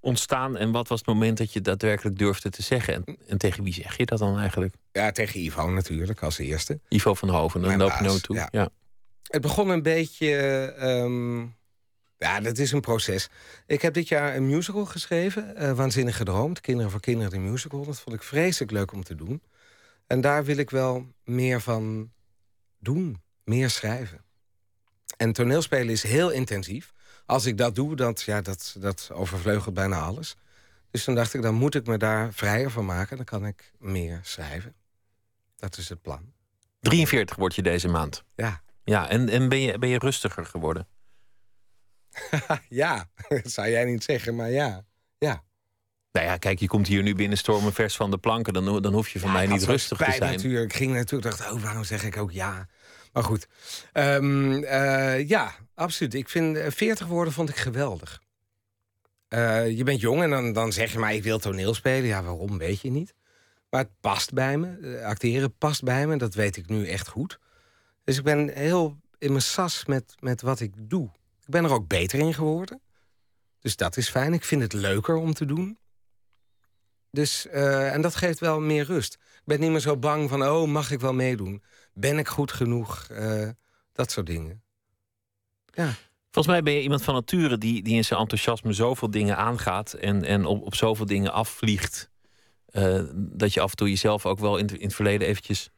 ontstaan 0.00 0.56
en 0.56 0.70
wat 0.70 0.88
was 0.88 0.98
het 0.98 1.08
moment 1.08 1.38
dat 1.38 1.52
je 1.52 1.60
daadwerkelijk 1.60 2.18
durfde 2.18 2.50
te 2.50 2.62
zeggen? 2.62 2.94
En, 2.94 3.16
en, 3.26 3.38
tegen 3.38 3.64
wie 3.64 3.72
zeg 3.72 3.96
je 3.96 4.06
dat 4.06 4.18
dan 4.18 4.38
eigenlijk? 4.38 4.74
Ja, 4.92 5.12
tegen 5.12 5.40
Ivo 5.40 5.70
natuurlijk 5.70 6.22
als 6.22 6.38
eerste. 6.38 6.80
Ivo 6.88 7.14
van 7.14 7.28
Hoven, 7.28 7.62
dan 7.62 7.76
loop 7.76 7.92
je 7.98 8.04
nou 8.04 8.20
toe. 8.20 8.36
Ja. 8.36 8.48
ja. 8.50 8.68
Het 9.22 9.40
begon 9.40 9.68
een 9.68 9.82
beetje. 9.82 10.74
Um, 10.80 11.58
ja, 12.18 12.40
dat 12.40 12.58
is 12.58 12.72
een 12.72 12.80
proces. 12.80 13.28
Ik 13.66 13.82
heb 13.82 13.94
dit 13.94 14.08
jaar 14.08 14.36
een 14.36 14.46
musical 14.46 14.84
geschreven, 14.84 15.54
uh, 15.58 15.72
Waanzinnig 15.72 16.16
Gedroomd. 16.16 16.60
Kinderen 16.60 16.90
voor 16.90 17.00
Kinderen, 17.00 17.30
de 17.30 17.38
musical. 17.38 17.84
Dat 17.84 18.00
vond 18.00 18.16
ik 18.16 18.22
vreselijk 18.22 18.70
leuk 18.70 18.92
om 18.92 19.04
te 19.04 19.14
doen. 19.14 19.42
En 20.06 20.20
daar 20.20 20.44
wil 20.44 20.56
ik 20.56 20.70
wel 20.70 21.06
meer 21.24 21.60
van 21.60 22.12
doen. 22.78 23.22
Meer 23.44 23.70
schrijven. 23.70 24.24
En 25.16 25.32
toneelspelen 25.32 25.88
is 25.88 26.02
heel 26.02 26.30
intensief. 26.30 26.92
Als 27.30 27.46
ik 27.46 27.58
dat 27.58 27.74
doe, 27.74 27.96
dat, 27.96 28.22
ja, 28.22 28.40
dat, 28.40 28.76
dat 28.78 29.10
overvleugelt 29.12 29.74
bijna 29.74 30.00
alles. 30.00 30.36
Dus 30.90 31.04
toen 31.04 31.14
dacht 31.14 31.34
ik, 31.34 31.42
dan 31.42 31.54
moet 31.54 31.74
ik 31.74 31.86
me 31.86 31.98
daar 31.98 32.32
vrijer 32.32 32.70
van 32.70 32.84
maken. 32.84 33.16
Dan 33.16 33.24
kan 33.24 33.46
ik 33.46 33.72
meer 33.78 34.20
schrijven. 34.22 34.74
Dat 35.56 35.76
is 35.76 35.88
het 35.88 36.02
plan. 36.02 36.32
43 36.80 37.36
word 37.36 37.54
je 37.54 37.62
deze 37.62 37.88
maand. 37.88 38.24
Ja. 38.34 38.62
Ja, 38.84 39.08
en, 39.08 39.28
en 39.28 39.48
ben, 39.48 39.60
je, 39.60 39.78
ben 39.78 39.88
je 39.88 39.98
rustiger 39.98 40.46
geworden? 40.46 40.88
ja, 42.68 43.08
dat 43.28 43.50
zou 43.50 43.68
jij 43.68 43.84
niet 43.84 44.04
zeggen, 44.04 44.36
maar 44.36 44.50
ja. 44.50 44.84
ja. 45.18 45.44
Nou 46.12 46.26
ja, 46.26 46.36
kijk, 46.36 46.58
je 46.58 46.68
komt 46.68 46.86
hier 46.86 47.02
nu 47.02 47.14
binnenstormen 47.14 47.72
vers 47.72 47.96
van 47.96 48.10
de 48.10 48.18
planken. 48.18 48.52
Dan, 48.52 48.82
dan 48.82 48.92
hoef 48.92 49.08
je 49.08 49.18
van 49.18 49.28
ja, 49.28 49.34
mij 49.34 49.46
niet 49.46 49.64
rustig 49.64 49.98
te 49.98 50.12
zijn. 50.12 50.32
Natuurlijk. 50.32 50.70
Ik 50.70 50.76
ging 50.76 50.92
natuurlijk, 50.92 51.36
dacht, 51.36 51.52
oh, 51.52 51.62
waarom 51.62 51.84
zeg 51.84 52.04
ik 52.04 52.16
ook 52.16 52.32
ja? 52.32 52.68
Maar 53.12 53.24
goed. 53.24 53.48
Um, 53.92 54.52
uh, 54.52 55.28
ja, 55.28 55.54
absoluut. 55.74 56.14
Ik 56.14 56.28
vind 56.28 56.56
uh, 56.56 56.66
40 56.68 57.06
woorden 57.06 57.32
vond 57.32 57.48
ik 57.48 57.56
geweldig. 57.56 58.22
Uh, 59.28 59.70
je 59.76 59.84
bent 59.84 60.00
jong 60.00 60.22
en 60.22 60.30
dan, 60.30 60.52
dan 60.52 60.72
zeg 60.72 60.92
je 60.92 60.98
maar, 60.98 61.14
ik 61.14 61.22
wil 61.22 61.38
toneel 61.38 61.74
spelen. 61.74 62.08
Ja, 62.08 62.22
waarom, 62.22 62.58
weet 62.58 62.80
je 62.80 62.90
niet. 62.90 63.14
Maar 63.70 63.80
het 63.80 64.00
past 64.00 64.32
bij 64.32 64.58
me. 64.58 65.00
acteren 65.04 65.56
past 65.56 65.82
bij 65.82 66.06
me. 66.06 66.16
Dat 66.16 66.34
weet 66.34 66.56
ik 66.56 66.68
nu 66.68 66.88
echt 66.88 67.08
goed. 67.08 67.38
Dus 68.04 68.18
ik 68.18 68.24
ben 68.24 68.48
heel 68.48 68.96
in 69.18 69.30
mijn 69.30 69.42
sas 69.42 69.84
met, 69.84 70.14
met 70.18 70.42
wat 70.42 70.60
ik 70.60 70.72
doe. 70.76 71.04
Ik 71.40 71.46
ben 71.46 71.64
er 71.64 71.72
ook 71.72 71.88
beter 71.88 72.18
in 72.18 72.34
geworden. 72.34 72.80
Dus 73.60 73.76
dat 73.76 73.96
is 73.96 74.08
fijn. 74.08 74.32
Ik 74.32 74.44
vind 74.44 74.62
het 74.62 74.72
leuker 74.72 75.14
om 75.14 75.34
te 75.34 75.44
doen. 75.44 75.78
Dus, 77.10 77.46
en 77.46 78.00
dat 78.00 78.14
geeft 78.14 78.38
wel 78.38 78.60
meer 78.60 78.84
rust. 78.84 79.18
Ben 79.50 79.60
niet 79.60 79.70
meer 79.70 79.80
zo 79.80 79.96
bang 79.96 80.28
van, 80.28 80.42
oh, 80.42 80.68
mag 80.68 80.90
ik 80.90 81.00
wel 81.00 81.12
meedoen? 81.12 81.62
Ben 81.92 82.18
ik 82.18 82.28
goed 82.28 82.52
genoeg? 82.52 83.08
Uh, 83.12 83.48
dat 83.92 84.10
soort 84.10 84.26
dingen. 84.26 84.62
Ja. 85.66 85.94
Volgens 86.30 86.54
mij 86.54 86.62
ben 86.62 86.72
je 86.72 86.82
iemand 86.82 87.02
van 87.02 87.14
nature 87.14 87.58
die, 87.58 87.82
die 87.82 87.96
in 87.96 88.04
zijn 88.04 88.20
enthousiasme 88.20 88.72
zoveel 88.72 89.10
dingen 89.10 89.36
aangaat 89.36 89.92
en, 89.92 90.24
en 90.24 90.44
op, 90.44 90.62
op 90.62 90.74
zoveel 90.74 91.06
dingen 91.06 91.32
afvliegt. 91.32 92.10
Uh, 92.70 93.02
dat 93.14 93.54
je 93.54 93.60
af 93.60 93.70
en 93.70 93.76
toe 93.76 93.88
jezelf 93.88 94.26
ook 94.26 94.38
wel 94.38 94.56
in, 94.56 94.66
in 94.66 94.86
het 94.86 94.94
verleden 94.94 95.28
eventjes 95.28 95.70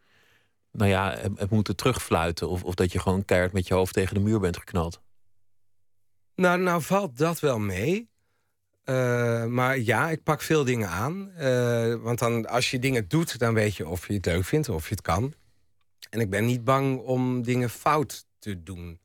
nou 0.70 0.90
ja, 0.90 1.16
hebt 1.34 1.50
moeten 1.50 1.76
terugfluiten. 1.76 2.48
Of, 2.48 2.64
of 2.64 2.74
dat 2.74 2.92
je 2.92 2.98
gewoon 2.98 3.24
keihard 3.24 3.52
met 3.52 3.66
je 3.66 3.74
hoofd 3.74 3.94
tegen 3.94 4.14
de 4.14 4.20
muur 4.20 4.40
bent 4.40 4.56
geknald. 4.56 5.00
Nou, 6.34 6.60
nou 6.60 6.82
valt 6.82 7.18
dat 7.18 7.40
wel 7.40 7.58
mee. 7.58 8.10
Uh, 8.84 9.44
maar 9.44 9.78
ja, 9.78 10.10
ik 10.10 10.22
pak 10.22 10.40
veel 10.40 10.64
dingen 10.64 10.88
aan. 10.88 11.32
Uh, 11.38 11.94
want 11.94 12.18
dan, 12.18 12.46
als 12.46 12.70
je 12.70 12.78
dingen 12.78 13.08
doet, 13.08 13.38
dan 13.38 13.54
weet 13.54 13.76
je 13.76 13.88
of 13.88 14.06
je 14.06 14.14
het 14.14 14.26
leuk 14.26 14.44
vindt 14.44 14.68
of 14.68 14.88
je 14.88 14.94
het 14.94 15.02
kan. 15.02 15.34
En 16.10 16.20
ik 16.20 16.30
ben 16.30 16.44
niet 16.44 16.64
bang 16.64 16.98
om 17.00 17.42
dingen 17.42 17.70
fout 17.70 18.26
te 18.38 18.62
doen. 18.62 19.00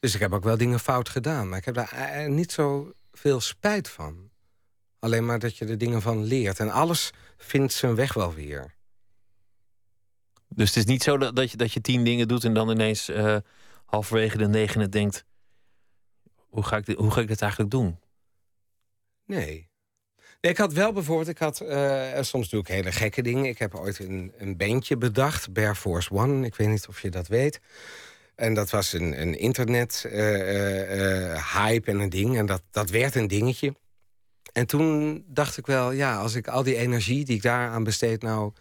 Dus 0.00 0.14
ik 0.14 0.20
heb 0.20 0.32
ook 0.32 0.44
wel 0.44 0.56
dingen 0.56 0.80
fout 0.80 1.08
gedaan. 1.08 1.48
Maar 1.48 1.58
ik 1.58 1.64
heb 1.64 1.74
daar 1.74 2.30
niet 2.30 2.52
zo 2.52 2.92
veel 3.12 3.40
spijt 3.40 3.88
van. 3.88 4.30
Alleen 4.98 5.26
maar 5.26 5.38
dat 5.38 5.56
je 5.56 5.66
er 5.66 5.78
dingen 5.78 6.02
van 6.02 6.24
leert. 6.24 6.60
En 6.60 6.70
alles 6.70 7.10
vindt 7.36 7.72
zijn 7.72 7.94
weg 7.94 8.14
wel 8.14 8.34
weer. 8.34 8.74
Dus 10.48 10.68
het 10.68 10.76
is 10.76 10.84
niet 10.84 11.02
zo 11.02 11.18
dat, 11.18 11.36
dat, 11.36 11.50
je, 11.50 11.56
dat 11.56 11.72
je 11.72 11.80
tien 11.80 12.04
dingen 12.04 12.28
doet 12.28 12.44
en 12.44 12.54
dan 12.54 12.70
ineens 12.70 13.08
uh, 13.08 13.36
halverwege 13.84 14.38
de 14.38 14.48
negende 14.48 14.88
denkt: 14.88 15.24
hoe 16.48 16.62
ga, 16.62 16.76
ik 16.76 16.86
dit, 16.86 16.96
hoe 16.96 17.10
ga 17.10 17.20
ik 17.20 17.28
dit 17.28 17.40
eigenlijk 17.42 17.70
doen? 17.70 17.98
Nee. 19.32 19.70
Ik 20.40 20.56
had 20.56 20.72
wel 20.72 20.92
bijvoorbeeld, 20.92 21.28
ik 21.28 21.38
had, 21.38 21.62
uh, 21.62 22.20
soms 22.20 22.48
doe 22.48 22.60
ik 22.60 22.66
hele 22.66 22.92
gekke 22.92 23.22
dingen. 23.22 23.44
Ik 23.44 23.58
heb 23.58 23.74
ooit 23.74 23.98
een, 23.98 24.32
een 24.38 24.56
bandje 24.56 24.96
bedacht, 24.96 25.52
Bear 25.52 25.78
One. 26.10 26.46
Ik 26.46 26.54
weet 26.54 26.68
niet 26.68 26.88
of 26.88 27.00
je 27.00 27.10
dat 27.10 27.28
weet. 27.28 27.60
En 28.34 28.54
dat 28.54 28.70
was 28.70 28.92
een, 28.92 29.20
een 29.20 29.38
internet 29.38 30.04
uh, 30.06 31.54
hype 31.54 31.90
en 31.90 31.98
een 31.98 32.08
ding. 32.08 32.38
En 32.38 32.46
dat, 32.46 32.62
dat 32.70 32.90
werd 32.90 33.14
een 33.14 33.26
dingetje. 33.28 33.74
En 34.52 34.66
toen 34.66 35.24
dacht 35.28 35.56
ik 35.56 35.66
wel, 35.66 35.90
ja, 35.90 36.16
als 36.16 36.34
ik 36.34 36.48
al 36.48 36.62
die 36.62 36.76
energie 36.76 37.24
die 37.24 37.36
ik 37.36 37.42
daaraan 37.42 37.84
besteed... 37.84 38.22
nou 38.22 38.52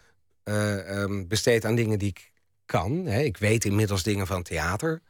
um, 0.44 1.28
besteed 1.28 1.66
aan 1.66 1.75
dingen 1.75 2.00
die 2.00 2.10
ik 2.10 2.32
kan... 2.66 3.06
Hè, 3.06 3.22
ik 3.22 3.38
weet 3.38 3.66
inmiddels 3.66 4.04
dingen 4.04 4.28
van 4.28 4.44
theater... 4.44 5.01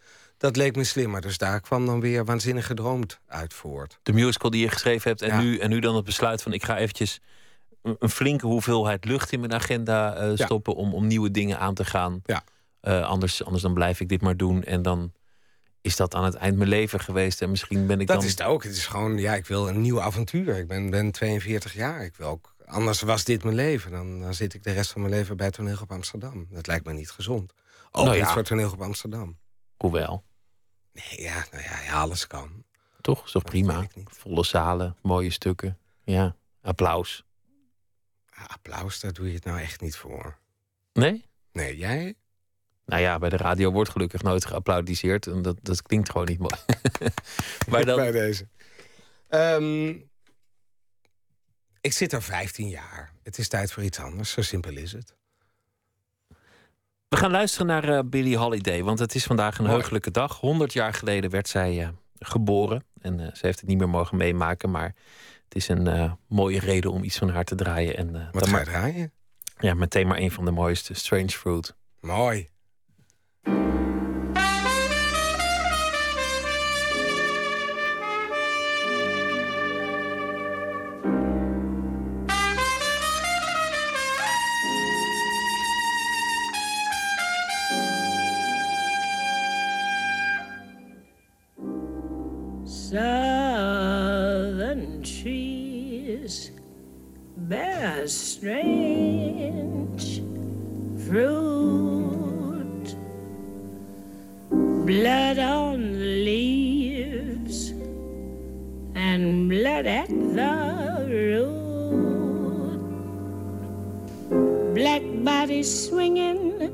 dat 0.42 0.56
leek 0.56 0.76
me 0.76 0.84
slimmer. 0.84 1.22
Dus 1.22 1.38
daar 1.38 1.62
kwam 1.62 1.86
dan 1.86 2.00
weer 2.00 2.26
waanzinnig 2.26 2.66
gedroomd 2.66 3.20
uit 3.28 3.54
voort. 3.54 4.00
De 4.04 4.14
musical 4.14 4.50
die 4.50 4.62
je 4.62 4.70
geschreven 4.70 5.10
hebt 5.10 5.22
en, 5.22 5.28
ja. 5.28 5.42
nu, 5.42 5.58
en 5.58 5.70
nu 5.70 5.80
dan 5.80 5.96
het 5.96 6.06
besluit 6.06 6.42
van... 6.42 6.54
ik 6.54 6.64
ga 6.64 6.78
eventjes 6.78 7.22
een 7.82 8.10
flinke 8.10 8.46
hoeveelheid 8.46 9.06
lucht 9.06 9.32
in 9.32 9.40
mijn 9.40 9.54
agenda 9.54 10.28
uh, 10.28 10.38
stoppen... 10.38 10.74
Ja. 10.74 10.80
Om, 10.80 10.94
om 10.94 11.08
nieuwe 11.08 11.32
dingen 11.32 11.60
aan 11.60 11.74
te 11.74 11.86
gaan. 11.86 12.22
Ja. 12.26 12.44
Uh, 12.82 13.06
anders, 13.06 13.44
anders 13.44 13.64
dan 13.64 13.74
blijf 13.74 14.00
ik 14.00 14.10
dit 14.10 14.22
maar 14.22 14.38
doen. 14.38 14.64
En 14.64 14.82
dan 14.82 15.14
is 15.82 15.96
dat 15.96 16.16
aan 16.16 16.24
het 16.24 16.36
eind 16.36 16.58
mijn 16.58 16.70
leven 16.70 17.00
geweest. 17.00 17.42
En 17.42 17.50
misschien 17.50 17.88
ben 17.88 18.00
ik 18.00 18.08
dat 18.08 18.16
dan... 18.16 18.26
is 18.26 18.32
het 18.32 18.44
ook. 18.44 18.64
Het 18.64 18.76
is 18.76 18.88
gewoon, 18.88 19.18
ja, 19.18 19.36
ik 19.36 19.46
wil 19.46 19.68
een 19.68 19.82
nieuw 19.82 20.02
avontuur. 20.02 20.58
Ik 20.58 20.68
ben, 20.68 20.90
ben 20.90 21.12
42 21.12 21.74
jaar. 21.74 22.04
Ik 22.04 22.16
wil 22.16 22.28
ook... 22.28 22.56
Anders 22.66 23.02
was 23.02 23.24
dit 23.24 23.44
mijn 23.44 23.56
leven. 23.56 23.92
Dan, 23.92 24.22
dan 24.22 24.34
zit 24.34 24.54
ik 24.54 24.64
de 24.64 24.72
rest 24.72 24.92
van 24.92 25.02
mijn 25.02 25.14
leven 25.14 25.38
bij 25.38 25.52
Toneelgroep 25.52 25.92
Amsterdam. 25.92 26.48
Dat 26.50 26.68
lijkt 26.68 26.86
me 26.86 26.94
niet 26.94 27.12
gezond. 27.12 27.54
Ook 27.92 28.06
Nou 28.06 28.18
ja. 28.18 28.34
voor 28.34 28.44
Toneelgroep 28.44 28.82
Amsterdam. 28.82 29.38
Hoewel, 29.78 30.24
Nee, 30.94 31.22
ja, 31.22 31.46
nou 31.52 31.64
ja, 31.64 31.82
ja, 31.82 32.02
alles 32.02 32.28
kan. 32.28 32.64
toch? 33.02 33.26
Is 33.26 33.32
toch 33.32 33.44
Dat 33.44 33.52
prima? 33.52 33.88
Volle 34.06 34.46
zalen, 34.46 34.98
mooie 35.02 35.30
stukken. 35.32 35.78
Ja, 36.04 36.36
applaus. 36.62 37.26
Ja, 38.36 38.44
applaus, 38.44 39.00
daar 39.00 39.14
doe 39.14 39.28
je 39.28 39.34
het 39.34 39.46
nou 39.46 39.60
echt 39.60 39.82
niet 39.82 39.96
voor. 39.96 40.38
Nee? 40.94 41.26
Nee, 41.52 41.78
jij? 41.78 42.16
Nou 42.86 43.02
ja, 43.02 43.20
bij 43.20 43.30
de 43.30 43.38
radio 43.38 43.72
wordt 43.72 43.90
gelukkig 43.90 44.22
nooit 44.22 44.46
geapplaudiseerd. 44.46 45.28
En 45.28 45.42
dat, 45.42 45.58
dat 45.62 45.82
klinkt 45.82 46.10
gewoon 46.10 46.28
niet 46.28 46.40
mooi. 46.40 46.56
maar 47.70 47.86
dan, 47.86 47.96
Bij 48.06 48.12
deze. 48.12 48.48
Ehm, 49.28 49.88
ik 51.82 51.94
zit 51.94 52.14
er 52.14 52.22
15 52.22 52.68
jaar. 52.70 53.14
Het 53.24 53.38
is 53.38 53.48
tijd 53.48 53.72
voor 53.72 53.84
iets 53.84 54.00
anders. 54.00 54.32
Zo 54.32 54.42
simpel 54.42 54.78
is 54.78 54.92
het. 54.92 55.16
We 57.12 57.18
gaan 57.18 57.32
luisteren 57.32 57.68
naar 57.68 57.84
eh, 57.84 58.00
Billie 58.06 58.38
Holiday, 58.38 58.84
want 58.84 59.00
het 59.00 59.16
is 59.16 59.24
vandaag 59.24 59.58
een 59.58 59.66
heugelijke 59.66 60.12
dag. 60.12 60.40
100 60.40 60.74
jaar 60.74 60.94
geleden 60.94 61.30
werd 61.30 61.48
zij 61.48 61.82
eh, 61.82 61.88
geboren 62.20 62.84
en 63.02 63.20
eh, 63.20 63.26
ze 63.34 63.46
heeft 63.46 63.60
het 63.60 63.70
niet 63.70 63.78
meer 63.78 63.90
mogen 63.90 64.18
meemaken, 64.18 64.72
maar 64.72 64.96
het 65.44 65.56
is 65.56 65.68
een 65.68 66.18
mooie 66.28 66.60
reden 66.60 66.92
om 66.92 67.04
iets 67.04 67.18
van 67.18 67.30
haar 67.30 67.44
te 67.44 67.56
draaien. 67.56 67.98
En 67.98 68.30
Wat 68.32 68.48
ga 68.48 68.60
je 68.60 68.66
draaien? 68.66 69.12
ja, 69.60 69.74
meteen 69.74 70.08
maar 70.08 70.18
een 70.18 70.32
van 70.32 70.46
de 70.46 70.52
mooiste, 70.52 70.94
Strange 70.94 71.30
Fruit. 71.30 71.76
Mooi. 72.00 72.50
Bear 97.52 98.08
strange 98.08 100.06
fruit, 101.06 102.88
blood 104.88 105.38
on 105.38 105.92
the 105.92 106.16
leaves 106.30 107.74
and 108.96 109.50
blood 109.50 109.86
at 109.86 110.08
the 110.08 111.06
root. 111.10 112.80
Black 114.74 115.04
bodies 115.26 115.90
swinging 115.90 116.74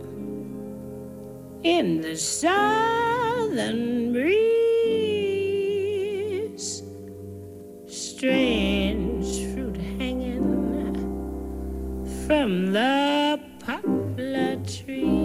in 1.63 2.01
the 2.01 2.15
southern 2.15 4.13
breeze. 4.13 4.76
From 12.27 12.73
the 12.73 13.39
poplar 13.65 14.57
trees. 14.65 15.16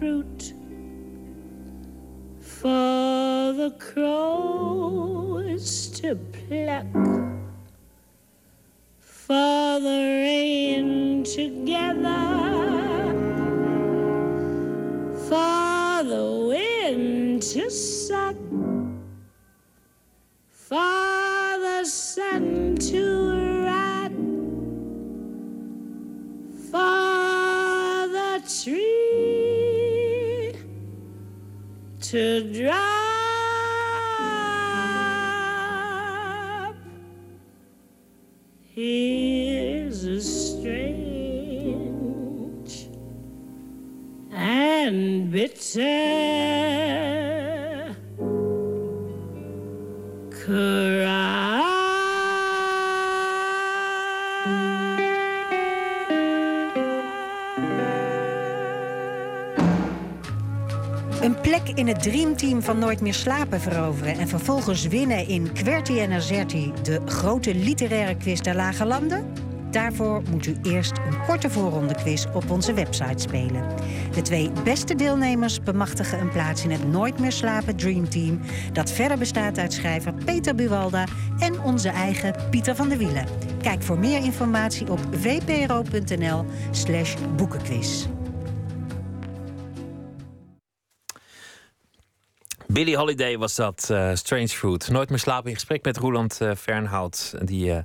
Fruit 0.00 0.54
for 2.40 3.52
the 3.52 3.70
crows 3.78 5.88
to 5.88 6.16
pluck, 6.16 7.19
to 32.10 32.42
drop. 32.42 32.89
In 61.74 61.88
het 61.88 62.02
dreamteam 62.02 62.62
van 62.62 62.78
Nooit 62.78 63.00
meer 63.00 63.14
slapen 63.14 63.60
veroveren... 63.60 64.18
en 64.18 64.28
vervolgens 64.28 64.86
winnen 64.86 65.28
in 65.28 65.52
Querti 65.52 66.00
en 66.00 66.12
Azerti... 66.12 66.72
de 66.82 67.00
grote 67.04 67.54
literaire 67.54 68.16
quiz 68.16 68.40
der 68.40 68.54
Lage 68.54 68.84
Landen? 68.84 69.32
Daarvoor 69.70 70.22
moet 70.30 70.46
u 70.46 70.56
eerst 70.62 70.92
een 70.92 71.24
korte 71.26 71.50
voorrondequiz 71.50 72.26
op 72.34 72.50
onze 72.50 72.74
website 72.74 73.22
spelen. 73.22 73.64
De 74.14 74.22
twee 74.22 74.50
beste 74.64 74.94
deelnemers 74.94 75.62
bemachtigen 75.62 76.20
een 76.20 76.30
plaats 76.30 76.64
in 76.64 76.70
het 76.70 76.88
Nooit 76.88 77.18
meer 77.18 77.32
slapen 77.32 77.76
Dreamteam... 77.76 78.40
dat 78.72 78.90
verder 78.90 79.18
bestaat 79.18 79.58
uit 79.58 79.72
schrijver 79.72 80.14
Peter 80.24 80.54
Buwalda 80.54 81.04
en 81.38 81.62
onze 81.62 81.88
eigen 81.88 82.34
Pieter 82.50 82.76
van 82.76 82.88
der 82.88 82.98
Wielen. 82.98 83.26
Kijk 83.62 83.82
voor 83.82 83.98
meer 83.98 84.24
informatie 84.24 84.90
op 84.90 85.00
vpro.nl 85.10 86.44
slash 86.70 87.14
boekenquiz. 87.36 88.06
Billy 92.80 92.94
Holiday 92.96 93.38
was 93.38 93.54
dat, 93.54 93.90
eh, 93.90 94.14
Strange 94.14 94.48
Fruit. 94.48 94.88
Nooit 94.88 95.08
meer 95.08 95.18
slapen 95.18 95.48
in 95.48 95.54
gesprek 95.54 95.84
met 95.84 95.96
Roland 95.96 96.38
uh, 96.42 96.54
Fernhout. 96.54 97.34
Die 97.42 97.72
eh, 97.72 97.82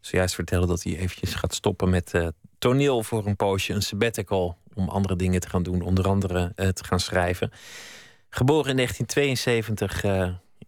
zojuist 0.00 0.34
vertelde 0.34 0.66
dat 0.66 0.82
hij 0.82 0.96
eventjes 0.96 1.34
gaat 1.34 1.54
stoppen 1.54 1.90
met 1.90 2.12
toneel 2.58 3.02
voor 3.02 3.26
een 3.26 3.36
poosje. 3.36 3.72
Een 3.72 3.82
sabbatical 3.82 4.58
om 4.74 4.88
andere 4.88 5.16
dingen 5.16 5.40
te 5.40 5.48
gaan 5.48 5.62
doen. 5.62 5.80
Onder 5.82 6.08
andere 6.08 6.52
te 6.54 6.84
gaan 6.84 7.00
schrijven. 7.00 7.50
Geboren 8.30 8.70
in 8.70 8.76
1972 8.76 10.04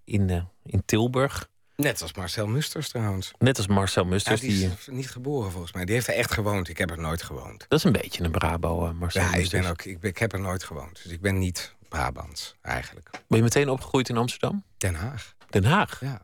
in, 0.04 0.48
in 0.64 0.82
Tilburg. 0.84 1.48
Net 1.76 2.02
als 2.02 2.14
Marcel 2.14 2.46
Musters 2.46 2.88
trouwens. 2.88 3.30
Net 3.38 3.56
als 3.56 3.66
Marcel 3.66 4.02
Ja, 4.02 4.08
Musters. 4.08 4.40
die 4.40 4.64
is 4.64 4.88
niet 4.90 5.10
geboren 5.10 5.50
volgens 5.50 5.72
mij. 5.72 5.84
Die 5.84 5.94
heeft 5.94 6.08
er 6.08 6.14
echt 6.14 6.32
gewoond. 6.32 6.68
Ik 6.68 6.78
heb 6.78 6.90
er 6.90 6.98
nooit 7.00 7.22
gewoond. 7.22 7.64
Dat 7.68 7.78
is 7.78 7.84
een 7.84 7.92
beetje 7.92 8.24
een 8.24 8.30
Brabo, 8.30 8.92
Marcel 8.94 9.20
Ja, 9.22 9.28
ik, 9.28 9.36
Musters. 9.36 9.62
ben 9.62 9.70
ook, 9.70 9.82
ik, 9.84 10.00
ben- 10.00 10.10
ik 10.10 10.18
heb 10.18 10.32
er 10.32 10.40
nooit 10.40 10.62
gewoond. 10.64 11.00
Dus 11.02 11.12
ik 11.12 11.20
ben 11.20 11.38
niet 11.38 11.76
Brabants 11.88 12.57
eigenlijk. 12.62 13.11
Ben 13.11 13.37
je 13.38 13.42
meteen 13.42 13.68
opgegroeid 13.68 14.09
in 14.09 14.16
Amsterdam? 14.16 14.64
Den 14.77 14.94
Haag. 14.94 15.35
Den 15.51 15.64
Haag. 15.64 16.01
Ja. 16.01 16.20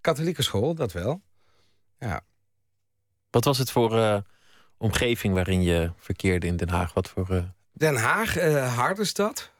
Katholieke 0.00 0.42
school, 0.42 0.74
dat 0.74 0.92
wel. 0.92 1.22
Ja. 1.98 2.20
Wat 3.30 3.44
was 3.44 3.58
het 3.58 3.70
voor 3.70 3.98
eh, 3.98 4.18
omgeving 4.76 5.34
waarin 5.34 5.62
je 5.62 5.92
verkeerde 5.96 6.46
in 6.46 6.56
Den 6.56 6.68
Haag? 6.68 6.92
Wat 6.94 7.08
voor... 7.08 7.30
eh, 7.30 7.42
Den 7.72 7.96
Haag, 7.96 8.36
eh 8.36 8.76
harde 8.76 9.04
stad. 9.04 9.50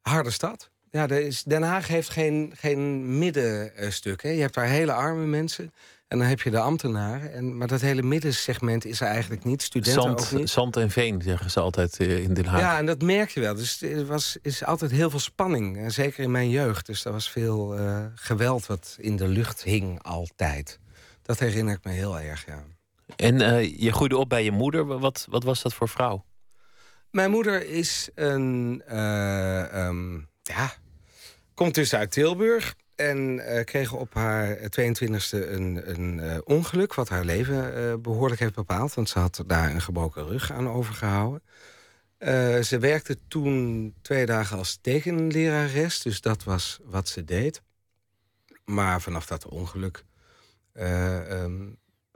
Harde 0.00 0.30
stad. 0.30 0.70
Ja, 0.90 1.08
is, 1.08 1.42
Den 1.42 1.62
Haag 1.62 1.88
heeft 1.88 2.08
geen, 2.08 2.52
geen 2.56 3.18
middenstuk. 3.18 4.22
Hè. 4.22 4.28
Je 4.28 4.40
hebt 4.40 4.54
daar 4.54 4.66
hele 4.66 4.92
arme 4.92 5.24
mensen. 5.26 5.74
En 6.10 6.18
dan 6.18 6.26
heb 6.26 6.40
je 6.40 6.50
de 6.50 6.58
ambtenaren. 6.60 7.32
En, 7.32 7.56
maar 7.56 7.66
dat 7.68 7.80
hele 7.80 8.02
middensegment 8.02 8.84
is 8.84 9.00
er 9.00 9.06
eigenlijk 9.06 9.44
niet. 9.44 9.62
Studenten 9.62 10.10
ook 10.10 10.20
zand, 10.20 10.32
niet. 10.32 10.50
zand 10.50 10.76
en 10.76 10.90
veen, 10.90 11.22
zeggen 11.22 11.50
ze 11.50 11.60
altijd 11.60 11.98
eh, 12.00 12.22
in 12.22 12.34
Den 12.34 12.44
Haag. 12.44 12.60
Ja, 12.60 12.78
en 12.78 12.86
dat 12.86 13.02
merk 13.02 13.30
je 13.30 13.40
wel. 13.40 13.54
Dus 13.54 13.82
er 13.82 14.06
was, 14.06 14.36
is 14.42 14.64
altijd 14.64 14.90
heel 14.90 15.10
veel 15.10 15.18
spanning. 15.18 15.76
En 15.78 15.90
zeker 15.90 16.22
in 16.24 16.30
mijn 16.30 16.50
jeugd. 16.50 16.86
Dus 16.86 17.04
er 17.04 17.12
was 17.12 17.30
veel 17.30 17.76
eh, 17.76 18.04
geweld 18.14 18.66
wat 18.66 18.96
in 19.00 19.16
de 19.16 19.28
lucht 19.28 19.62
hing 19.62 20.02
altijd. 20.02 20.78
Dat 21.22 21.38
herinner 21.38 21.74
ik 21.74 21.84
me 21.84 21.92
heel 21.92 22.18
erg, 22.20 22.46
ja. 22.46 22.64
En 23.16 23.40
eh, 23.40 23.78
je 23.80 23.92
groeide 23.92 24.16
op 24.16 24.28
bij 24.28 24.44
je 24.44 24.50
moeder. 24.50 24.86
Wat, 24.98 25.26
wat 25.30 25.44
was 25.44 25.62
dat 25.62 25.74
voor 25.74 25.88
vrouw? 25.88 26.24
Mijn 27.10 27.30
moeder 27.30 27.68
is 27.68 28.08
een. 28.14 28.82
eh, 28.86 29.86
ehm, 29.86 30.14
ja. 30.42 30.72
Komt 31.54 31.74
dus 31.74 31.94
uit 31.94 32.10
Tilburg. 32.10 32.74
En 33.00 33.40
eh, 33.46 33.64
kreeg 33.64 33.92
op 33.92 34.14
haar 34.14 34.56
22e 34.56 35.30
een, 35.30 35.90
een 35.98 36.20
eh, 36.20 36.38
ongeluk. 36.44 36.94
wat 36.94 37.08
haar 37.08 37.24
leven 37.24 37.74
eh, 37.74 37.94
behoorlijk 37.96 38.40
heeft 38.40 38.54
bepaald. 38.54 38.94
Want 38.94 39.08
ze 39.08 39.18
had 39.18 39.44
daar 39.46 39.70
een 39.70 39.80
gebroken 39.80 40.26
rug 40.26 40.52
aan 40.52 40.68
overgehouden. 40.68 41.42
Eh, 42.18 42.60
ze 42.60 42.78
werkte 42.78 43.18
toen 43.28 43.94
twee 44.02 44.26
dagen 44.26 44.58
als 44.58 44.78
tekenlerares. 44.80 46.02
Dus 46.02 46.20
dat 46.20 46.44
was 46.44 46.80
wat 46.84 47.08
ze 47.08 47.24
deed. 47.24 47.62
Maar 48.64 49.00
vanaf 49.00 49.26
dat 49.26 49.46
ongeluk. 49.46 50.04
eh, 50.72 51.42
ehm, 51.42 51.68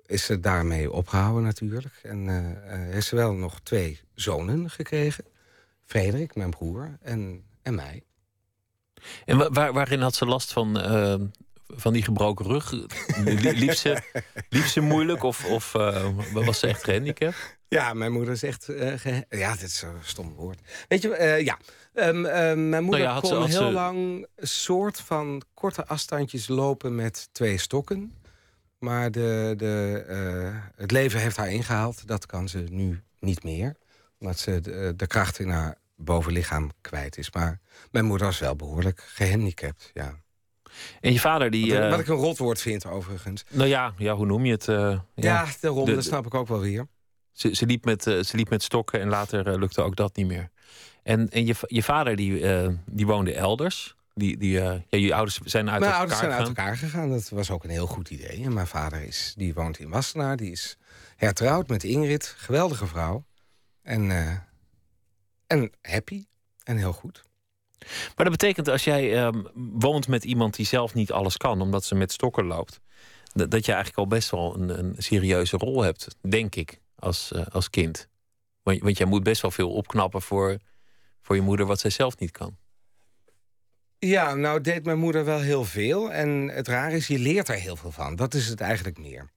is 0.06 0.24
ze 0.24 0.40
daarmee 0.40 0.92
opgehouden 0.92 1.42
natuurlijk. 1.42 2.00
En 2.02 2.28
heeft 2.90 3.06
ze 3.06 3.16
wel 3.16 3.32
nog 3.34 3.60
twee 3.60 4.00
zonen 4.14 4.70
gekregen. 4.70 5.24
Frederik, 5.84 6.34
mijn 6.34 6.50
broer, 6.50 6.98
en, 7.02 7.44
en 7.62 7.74
mij. 7.74 8.02
En 9.24 9.36
wa- 9.36 9.50
waar, 9.50 9.72
waarin 9.72 10.00
had 10.00 10.14
ze 10.14 10.26
last 10.26 10.52
van, 10.52 10.80
eh, 10.80 11.14
van 11.66 11.92
die 11.92 12.02
gebroken 12.02 12.46
rug? 12.46 12.70
Lie- 13.24 13.52
Liep 13.52 13.72
ze, 13.74 14.02
liep 14.48 14.64
ze 14.64 14.80
moeilijk 14.80 15.22
of, 15.22 15.44
of 15.44 15.74
eh, 15.74 16.08
was 16.32 16.58
ze 16.58 16.66
echt 16.66 16.84
gehandicapt? 16.84 17.56
Ja, 17.68 17.94
mijn 17.94 18.12
moeder 18.12 18.32
is 18.34 18.42
echt... 18.42 18.68
eh, 18.68 18.92
ge- 18.98 19.24
ja, 19.28 19.52
dit 19.52 19.62
is 19.62 19.82
een 19.82 19.96
stom 20.02 20.34
woord. 20.34 20.58
Weet 20.88 21.02
je, 21.02 21.14
eh, 21.16 21.44
ja. 21.44 21.58
Ehm, 21.94 22.24
ehm, 22.24 22.68
mijn 22.68 22.84
moeder 22.84 23.02
ja, 23.02 23.12
had 23.12 23.20
kon 23.20 23.30
ze- 23.30 23.36
had 23.36 23.48
heel 23.48 23.58
ze- 23.66 23.72
lang 23.72 24.26
een 24.36 24.46
soort 24.48 25.00
van 25.00 25.42
korte 25.54 25.86
afstandjes 25.86 26.48
lopen 26.48 26.94
met 26.94 27.28
twee 27.32 27.58
stokken. 27.58 28.12
Maar 28.78 29.10
de, 29.10 29.54
de, 29.56 30.04
het 30.76 30.90
leven 30.90 31.20
heeft 31.20 31.36
haar 31.36 31.50
ingehaald. 31.52 32.06
Dat 32.06 32.26
kan 32.26 32.48
ze 32.48 32.58
nu 32.70 33.02
niet 33.20 33.42
meer. 33.44 33.76
Omdat 34.18 34.38
ze 34.38 34.60
de, 34.60 34.92
de 34.96 35.06
kracht 35.06 35.38
in 35.38 35.48
haar 35.48 35.76
bovenlichaam 35.96 36.70
kwijt 36.80 37.18
is. 37.18 37.32
Maar 37.32 37.60
mijn 37.90 38.04
moeder 38.04 38.26
was 38.26 38.38
wel 38.38 38.56
behoorlijk 38.56 39.00
gehandicapt, 39.06 39.90
ja. 39.94 40.22
En 41.00 41.12
je 41.12 41.20
vader 41.20 41.50
die... 41.50 41.72
Wat, 41.72 41.82
eh, 41.82 41.90
wat 41.90 42.00
ik 42.00 42.08
een 42.08 42.14
rotwoord 42.16 42.60
vind, 42.60 42.86
overigens. 42.86 43.44
Nou 43.50 43.68
ja, 43.68 43.94
ja, 43.98 44.14
hoe 44.14 44.26
noem 44.26 44.44
je 44.44 44.52
het? 44.52 44.68
eh, 44.68 44.98
Ja, 45.14 45.46
daarom, 45.60 45.84
De- 45.84 45.94
dat 45.94 46.04
snap 46.04 46.26
ik 46.26 46.34
ook 46.34 46.48
wel 46.48 46.60
weer. 46.60 46.86
Ze, 47.32 47.54
ze, 47.54 47.66
liep 47.66 47.84
met, 47.84 48.06
eh, 48.06 48.22
ze 48.22 48.36
liep 48.36 48.48
met 48.50 48.62
stokken 48.62 49.00
en 49.00 49.08
later 49.08 49.58
lukte 49.58 49.82
ook 49.82 49.96
dat 49.96 50.16
niet 50.16 50.26
meer. 50.26 50.50
En, 51.02 51.28
en 51.30 51.46
je, 51.46 51.54
je 51.66 51.82
vader 51.82 52.16
die, 52.16 52.48
eh, 52.50 52.68
die 52.86 53.06
woonde 53.06 53.34
elders. 53.34 53.94
Die, 54.14 54.36
die, 54.36 54.50
ja, 54.52 54.80
je 54.88 55.14
ouders 55.14 55.38
zijn 55.44 55.70
uit 55.70 55.80
Mijn 55.80 55.92
elkaar 55.92 55.98
ouders 55.98 56.18
zijn 56.18 56.32
uit 56.32 56.46
elkaar 56.48 56.76
gegaan. 56.76 57.10
Dat 57.10 57.28
was 57.28 57.50
ook 57.50 57.64
een 57.64 57.70
heel 57.70 57.86
goed 57.86 58.10
idee. 58.10 58.44
En 58.44 58.52
mijn 58.52 58.66
vader 58.66 59.02
is, 59.02 59.34
die 59.36 59.54
woont 59.54 59.78
in 59.78 59.88
Wassenaar. 59.88 60.36
Die 60.36 60.50
is 60.50 60.76
hertrouwd 61.16 61.68
met 61.68 61.84
Ingrid. 61.84 62.34
Geweldige 62.38 62.86
vrouw. 62.86 63.24
En, 63.82 64.10
en 65.46 65.72
happy. 65.82 66.24
En 66.62 66.76
heel 66.76 66.92
goed. 66.92 67.24
Maar 67.88 68.26
dat 68.26 68.30
betekent 68.30 68.68
als 68.68 68.84
jij 68.84 69.16
ehm, 69.16 69.42
woont 69.54 70.08
met 70.08 70.24
iemand 70.24 70.54
die 70.56 70.66
zelf 70.66 70.94
niet 70.94 71.12
alles 71.12 71.36
kan, 71.36 71.60
omdat 71.60 71.84
ze 71.84 71.94
met 71.94 72.12
stokken 72.12 72.44
loopt, 72.44 72.80
dat, 73.32 73.50
dat 73.50 73.64
je 73.64 73.72
eigenlijk 73.72 74.00
al 74.00 74.06
best 74.06 74.30
wel 74.30 74.56
een, 74.56 74.78
een 74.78 74.94
serieuze 74.98 75.56
rol 75.56 75.82
hebt, 75.82 76.16
denk 76.20 76.54
ik, 76.54 76.80
als, 76.98 77.32
eh, 77.32 77.46
als 77.46 77.70
kind. 77.70 78.08
Want, 78.62 78.80
want 78.80 78.98
jij 78.98 79.06
moet 79.06 79.22
best 79.22 79.42
wel 79.42 79.50
veel 79.50 79.72
opknappen 79.72 80.22
voor, 80.22 80.58
voor 81.22 81.36
je 81.36 81.42
moeder 81.42 81.66
wat 81.66 81.80
zij 81.80 81.90
zelf 81.90 82.18
niet 82.18 82.30
kan. 82.30 82.56
Ja, 83.98 84.34
nou 84.34 84.60
deed 84.60 84.84
mijn 84.84 84.98
moeder 84.98 85.24
wel 85.24 85.40
heel 85.40 85.64
veel. 85.64 86.12
En 86.12 86.48
het 86.48 86.68
raar 86.68 86.92
is, 86.92 87.06
je 87.06 87.18
leert 87.18 87.48
er 87.48 87.54
heel 87.54 87.76
veel 87.76 87.90
van. 87.90 88.16
Dat 88.16 88.34
is 88.34 88.48
het 88.48 88.60
eigenlijk 88.60 88.98
meer. 88.98 89.30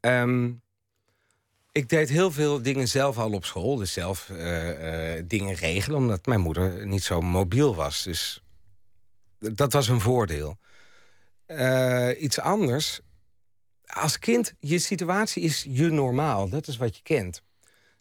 Ehm, 0.00 0.52
ik 1.80 1.88
deed 1.88 2.08
heel 2.08 2.30
veel 2.30 2.62
dingen 2.62 2.88
zelf 2.88 3.18
al 3.18 3.32
op 3.32 3.44
school. 3.44 3.76
Dus 3.76 3.92
zelf 3.92 4.30
eh, 4.30 5.16
eh, 5.16 5.24
dingen 5.26 5.54
regelen, 5.54 5.98
omdat 5.98 6.26
mijn 6.26 6.40
moeder 6.40 6.86
niet 6.86 7.02
zo 7.02 7.20
mobiel 7.20 7.74
was. 7.74 8.02
Dus 8.02 8.42
dat 9.38 9.72
was 9.72 9.88
een 9.88 10.00
voordeel. 10.00 10.58
Eh, 11.46 12.22
iets 12.22 12.40
anders. 12.40 13.00
Als 13.86 14.18
kind, 14.18 14.54
je 14.58 14.78
situatie 14.78 15.42
is 15.42 15.66
je 15.68 15.90
normaal. 15.90 16.48
Dat 16.48 16.68
is 16.68 16.76
wat 16.76 16.96
je 16.96 17.02
kent. 17.02 17.42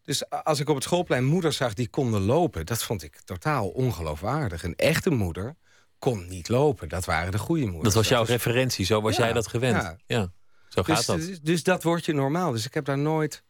Dus 0.04 0.30
als 0.30 0.60
ik 0.60 0.70
op 0.70 0.76
het 0.76 0.84
schoolplein 0.84 1.26
moeders 1.26 1.58
zag 1.58 1.74
die 1.74 1.90
konden 1.90 2.22
lopen... 2.22 2.66
dat 2.66 2.84
vond 2.84 3.04
ik 3.04 3.20
totaal 3.24 3.68
ongeloofwaardig. 3.68 4.64
Een 4.64 4.76
echte 4.76 5.10
moeder 5.10 5.56
kon 6.00 6.28
niet 6.28 6.50
lopen. 6.50 6.90
Dat 6.90 7.06
waren 7.06 7.32
de 7.32 7.38
goede 7.38 7.66
moeders. 7.66 7.84
Dat 7.84 7.94
was 7.94 8.08
jouw 8.08 8.24
referentie, 8.24 8.86
zo 8.86 9.02
was 9.02 9.16
Ja, 9.16 9.24
jij 9.24 9.34
dat 9.34 9.48
gewend. 9.48 9.82
ja. 9.82 9.98
Ja, 10.06 10.32
zo 10.70 10.84
gaat 10.84 10.98
dus, 10.98 11.06
dat. 11.06 11.18
Dus, 11.18 11.42
dus 11.42 11.64
dat 11.64 11.84
wordt 11.84 12.06
je 12.06 12.14
normaal. 12.14 12.52
Dus 12.52 12.66
ik 12.66 12.74
heb 12.74 12.86
daar 12.86 12.98
nooit 12.98 13.44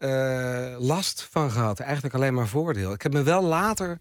eh, 0.00 0.76
last 0.78 1.22
van 1.30 1.50
gehad. 1.50 1.80
Eigenlijk 1.80 2.14
alleen 2.14 2.34
maar 2.34 2.48
voordeel. 2.48 2.92
Ik 2.92 3.02
heb 3.02 3.12
me 3.12 3.22
wel 3.22 3.42
later 3.42 3.98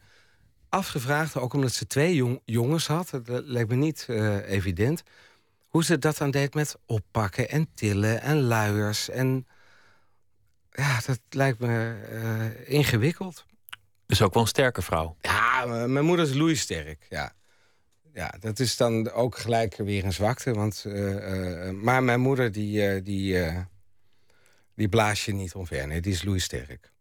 afgevraagd, 0.70 1.38
ook 1.38 1.54
omdat 1.54 1.74
ze 1.74 1.88
twee 1.88 2.16
jong- 2.16 2.42
jongens 2.46 2.88
had... 2.88 3.10
dat 3.10 3.44
leek 3.46 3.68
me 3.68 3.76
niet 3.76 4.06
eh, 4.08 4.50
evident... 4.50 5.04
hoe 5.68 5.84
ze 5.84 5.98
dat 5.98 6.18
dan 6.18 6.32
deed 6.32 6.54
met 6.54 6.76
oppakken 6.86 7.50
en 7.50 7.70
tillen 7.74 8.22
en 8.22 8.42
luiers. 8.42 9.10
En 9.10 9.48
ja, 10.72 11.00
dat 11.06 11.20
lijkt 11.30 11.60
me 11.60 11.96
eh, 12.12 12.74
ingewikkeld. 12.74 13.46
Dus 14.06 14.22
ook 14.22 14.34
wel 14.34 14.44
een 14.44 14.50
sterke 14.50 14.82
vrouw. 14.82 15.18
Ja, 15.22 15.66
mijn 15.66 16.06
moeder 16.06 16.26
is 16.26 16.34
loeisterk, 16.34 17.06
ja. 17.10 17.34
Ja, 18.14 18.34
dat 18.40 18.60
is 18.60 18.78
dan 18.78 19.12
ook 19.12 19.38
gelijk 19.38 19.76
weer 19.76 20.06
een 20.06 20.14
zwakte. 20.14 20.54
Want, 20.54 20.86
maar 21.82 22.04
mijn 22.04 22.20
moeder, 22.20 22.52
die, 22.52 23.02
die, 23.02 23.38
die 24.80 24.90
blaas 24.90 25.26
je 25.26 25.34
niet 25.34 25.54
omver. 25.54 25.88
Nee, 25.88 26.02
die 26.02 26.14
is 26.14 26.24
loeisterk. 26.24 26.92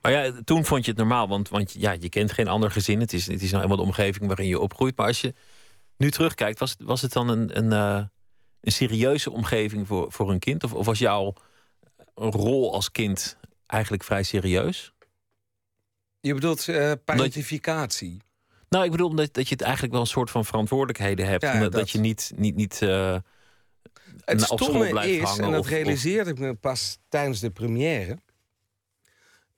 Maar 0.00 0.12
ja, 0.12 0.32
toen 0.44 0.64
vond 0.64 0.84
je 0.84 0.90
het 0.90 1.00
normaal, 1.00 1.28
want, 1.28 1.48
want 1.48 1.72
ja, 1.72 1.90
je 2.00 2.08
kent 2.08 2.32
geen 2.32 2.48
ander 2.48 2.70
gezin. 2.70 3.00
Het 3.00 3.12
is, 3.12 3.26
het 3.26 3.42
is 3.42 3.50
nou 3.50 3.62
eenmaal 3.62 3.76
de 3.76 3.82
omgeving 3.82 4.26
waarin 4.26 4.46
je 4.46 4.58
opgroeit. 4.58 4.96
Maar 4.96 5.06
als 5.06 5.20
je 5.20 5.34
nu 5.96 6.10
terugkijkt, 6.10 6.58
was, 6.58 6.70
het- 6.70 6.82
was 6.82 7.02
het 7.02 7.12
dan 7.12 7.28
een, 7.28 7.58
een, 7.58 7.72
eh, 7.72 8.04
een 8.60 8.72
serieuze 8.72 9.30
omgeving 9.30 9.86
voor, 9.86 10.12
voor 10.12 10.30
een 10.30 10.38
kind? 10.38 10.64
Of, 10.64 10.72
of 10.74 10.86
was 10.86 10.98
jouw 10.98 11.34
rol 12.14 12.72
als 12.74 12.90
kind 12.90 13.36
eigenlijk 13.66 14.04
vrij 14.04 14.22
serieus? 14.22 14.92
Je 16.20 16.34
bedoelt 16.34 16.64
parentificatie. 17.04 18.22
Nou, 18.68 18.84
ik 18.84 18.90
bedoel 18.90 19.08
omdat 19.08 19.34
dat 19.34 19.48
je 19.48 19.54
het 19.54 19.62
eigenlijk 19.62 19.92
wel 19.92 20.00
een 20.02 20.06
soort 20.06 20.30
van 20.30 20.44
verantwoordelijkheden 20.44 21.26
hebt. 21.26 21.42
Ja, 21.42 21.52
dat, 21.52 21.60
dat. 21.62 21.72
dat 21.72 21.90
je 21.90 21.98
niet, 21.98 22.32
niet, 22.36 22.54
niet 22.56 22.82
eh, 22.82 23.16
Het 24.24 24.42
stomme 24.42 24.88
blijft 24.88 25.12
is, 25.14 25.22
hangen. 25.22 25.44
en 25.44 25.50
dat 25.50 25.60
of- 25.60 25.68
realiseerde 25.68 26.30
ik 26.30 26.38
me 26.38 26.54
pas 26.54 26.98
tijdens 27.08 27.40
de 27.40 27.50
première... 27.50 28.18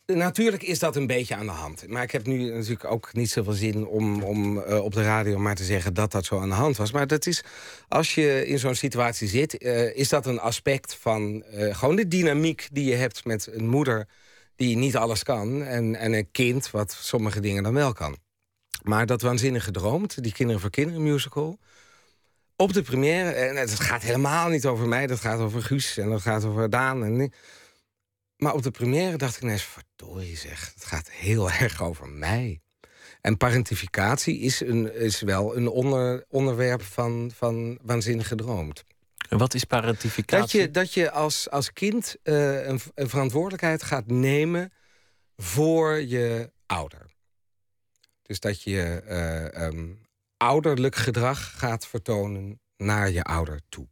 Natuurlijk 0.06 0.62
is 0.62 0.78
dat 0.78 0.96
een 0.96 1.06
beetje 1.06 1.34
aan 1.34 1.46
de 1.46 1.52
hand. 1.52 1.88
Maar 1.88 2.02
ik 2.02 2.10
heb 2.10 2.26
nu 2.26 2.50
natuurlijk 2.52 2.84
ook 2.84 3.12
niet 3.12 3.30
zoveel 3.30 3.52
zin 3.52 3.86
om, 3.86 4.22
om 4.22 4.58
eh, 4.58 4.84
op 4.84 4.92
de 4.92 5.02
radio 5.02 5.38
maar 5.38 5.54
te 5.54 5.64
zeggen 5.64 5.94
dat 5.94 6.12
dat 6.12 6.24
zo 6.24 6.40
aan 6.40 6.48
de 6.48 6.54
hand 6.54 6.76
was. 6.76 6.92
Maar 6.92 7.06
dat 7.06 7.26
is, 7.26 7.42
als 7.88 8.14
je 8.14 8.46
in 8.46 8.58
zo'n 8.58 8.74
situatie 8.74 9.28
zit, 9.28 9.58
eh, 9.58 9.96
is 9.96 10.08
dat 10.08 10.26
een 10.26 10.40
aspect 10.40 10.94
van 10.94 11.42
eh, 11.42 11.76
gewoon 11.76 11.96
de 11.96 12.08
dynamiek 12.08 12.68
die 12.72 12.84
je 12.84 12.94
hebt 12.94 13.24
met 13.24 13.48
een 13.52 13.68
moeder 13.68 14.08
die 14.56 14.76
niet 14.76 14.96
alles 14.96 15.22
kan. 15.22 15.62
En, 15.62 15.94
en 15.94 16.12
een 16.12 16.30
kind 16.30 16.70
wat 16.70 16.96
sommige 17.00 17.40
dingen 17.40 17.62
dan 17.62 17.74
wel 17.74 17.92
kan. 17.92 18.16
Maar 18.82 19.06
dat 19.06 19.22
waanzinnig 19.22 19.64
gedroomd, 19.64 20.22
die 20.22 20.32
Kinderen 20.32 20.60
voor 20.60 20.70
Kinderen 20.70 21.02
musical. 21.02 21.58
Op 22.56 22.72
de 22.72 22.82
première, 22.82 23.30
en 23.30 23.56
het 23.56 23.80
gaat 23.80 24.02
helemaal 24.02 24.48
niet 24.48 24.66
over 24.66 24.88
mij, 24.88 25.06
dat 25.06 25.20
gaat 25.20 25.38
over 25.38 25.62
Guus 25.62 25.96
en 25.96 26.10
dat 26.10 26.20
gaat 26.20 26.44
over 26.44 26.70
Daan. 26.70 27.04
En, 27.04 27.32
maar 28.36 28.54
op 28.54 28.62
de 28.62 28.70
première 28.70 29.16
dacht 29.16 29.36
ik 29.36 29.42
ineens, 29.42 29.62
verdorie 29.62 30.36
zeg, 30.36 30.72
het 30.74 30.84
gaat 30.84 31.10
heel 31.10 31.50
erg 31.60 31.82
over 31.82 32.08
mij. 32.08 32.60
En 33.20 33.36
parentificatie 33.36 34.38
is, 34.38 34.60
een, 34.60 34.94
is 34.94 35.20
wel 35.20 35.56
een 35.56 35.68
onder, 35.68 36.24
onderwerp 36.28 36.82
van, 36.82 37.30
van 37.34 37.78
waanzinnig 37.82 38.28
gedroomd. 38.28 38.84
En 39.28 39.38
wat 39.38 39.54
is 39.54 39.64
parentificatie? 39.64 40.40
Dat 40.40 40.50
je, 40.50 40.70
dat 40.70 40.92
je 40.92 41.10
als, 41.10 41.50
als 41.50 41.72
kind 41.72 42.16
eh, 42.22 42.66
een, 42.66 42.80
een 42.94 43.08
verantwoordelijkheid 43.08 43.82
gaat 43.82 44.06
nemen 44.06 44.72
voor 45.36 46.00
je 46.00 46.50
ouder. 46.66 47.06
Dus 48.22 48.40
dat 48.40 48.62
je 48.62 49.02
eh, 49.06 49.66
ehm, 49.66 49.92
ouderlijk 50.44 50.94
gedrag 50.96 51.59
gaat 51.59 51.87
vertonen 51.87 52.61
naar 52.76 53.11
je 53.11 53.22
ouder 53.22 53.61
toe. 53.68 53.87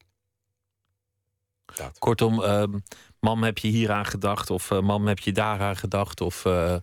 Dat. 1.74 1.98
Kortom, 1.98 2.42
ehm, 2.42 2.78
mam 3.20 3.42
heb 3.42 3.58
je 3.58 3.68
hieraan 3.68 4.06
gedacht, 4.06 4.50
of 4.50 4.70
eh, 4.70 4.80
mam 4.80 5.06
heb 5.06 5.18
je 5.18 5.32
daaraan 5.32 5.76
gedacht, 5.76 6.20
of 6.20 6.44
eh, 6.44 6.76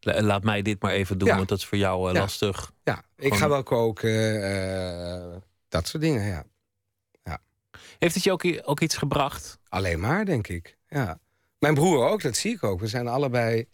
la- 0.00 0.22
laat 0.22 0.42
mij 0.42 0.62
dit 0.62 0.82
maar 0.82 0.92
even 0.92 1.18
doen, 1.18 1.28
Ja. 1.28 1.36
want 1.36 1.48
dat 1.48 1.58
is 1.58 1.64
voor 1.66 1.78
jou 1.78 2.08
eh, 2.08 2.14
Ja. 2.14 2.20
lastig. 2.20 2.72
Ja, 2.84 2.98
ik 3.16 3.22
Gewoon- 3.22 3.38
ga 3.38 3.48
wel 3.48 3.62
koken, 3.62 5.42
dat 5.68 5.88
soort 5.88 6.02
dingen, 6.02 6.26
ja. 6.26 6.44
Heeft 7.98 8.14
het 8.14 8.24
je 8.24 8.32
ook, 8.32 8.44
ook 8.62 8.80
iets 8.80 8.96
gebracht? 8.96 9.58
Alleen 9.68 10.00
maar, 10.00 10.24
denk 10.24 10.48
ik. 10.48 10.78
Ja. 10.88 11.18
Mijn 11.58 11.74
broer 11.74 12.08
ook, 12.08 12.22
dat 12.22 12.36
zie 12.36 12.52
ik 12.54 12.62
ook. 12.62 12.80
We 12.80 12.86
zijn 12.86 13.08
allebei. 13.08 13.68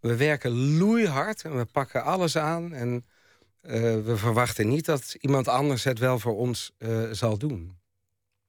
We 0.00 0.16
werken 0.16 0.76
loeihard 0.76 1.42
en 1.42 1.56
we 1.56 1.64
pakken 1.64 2.02
alles 2.04 2.36
aan. 2.36 2.72
En 2.72 3.06
eh, 3.66 3.80
we 4.04 4.16
verwachten 4.16 4.68
niet 4.68 4.84
dat 4.84 5.16
iemand 5.20 5.48
anders 5.48 5.84
het 5.84 5.98
wel 5.98 6.18
voor 6.18 6.36
ons 6.36 6.70
eh, 6.78 7.02
zal 7.10 7.38
doen. 7.38 7.78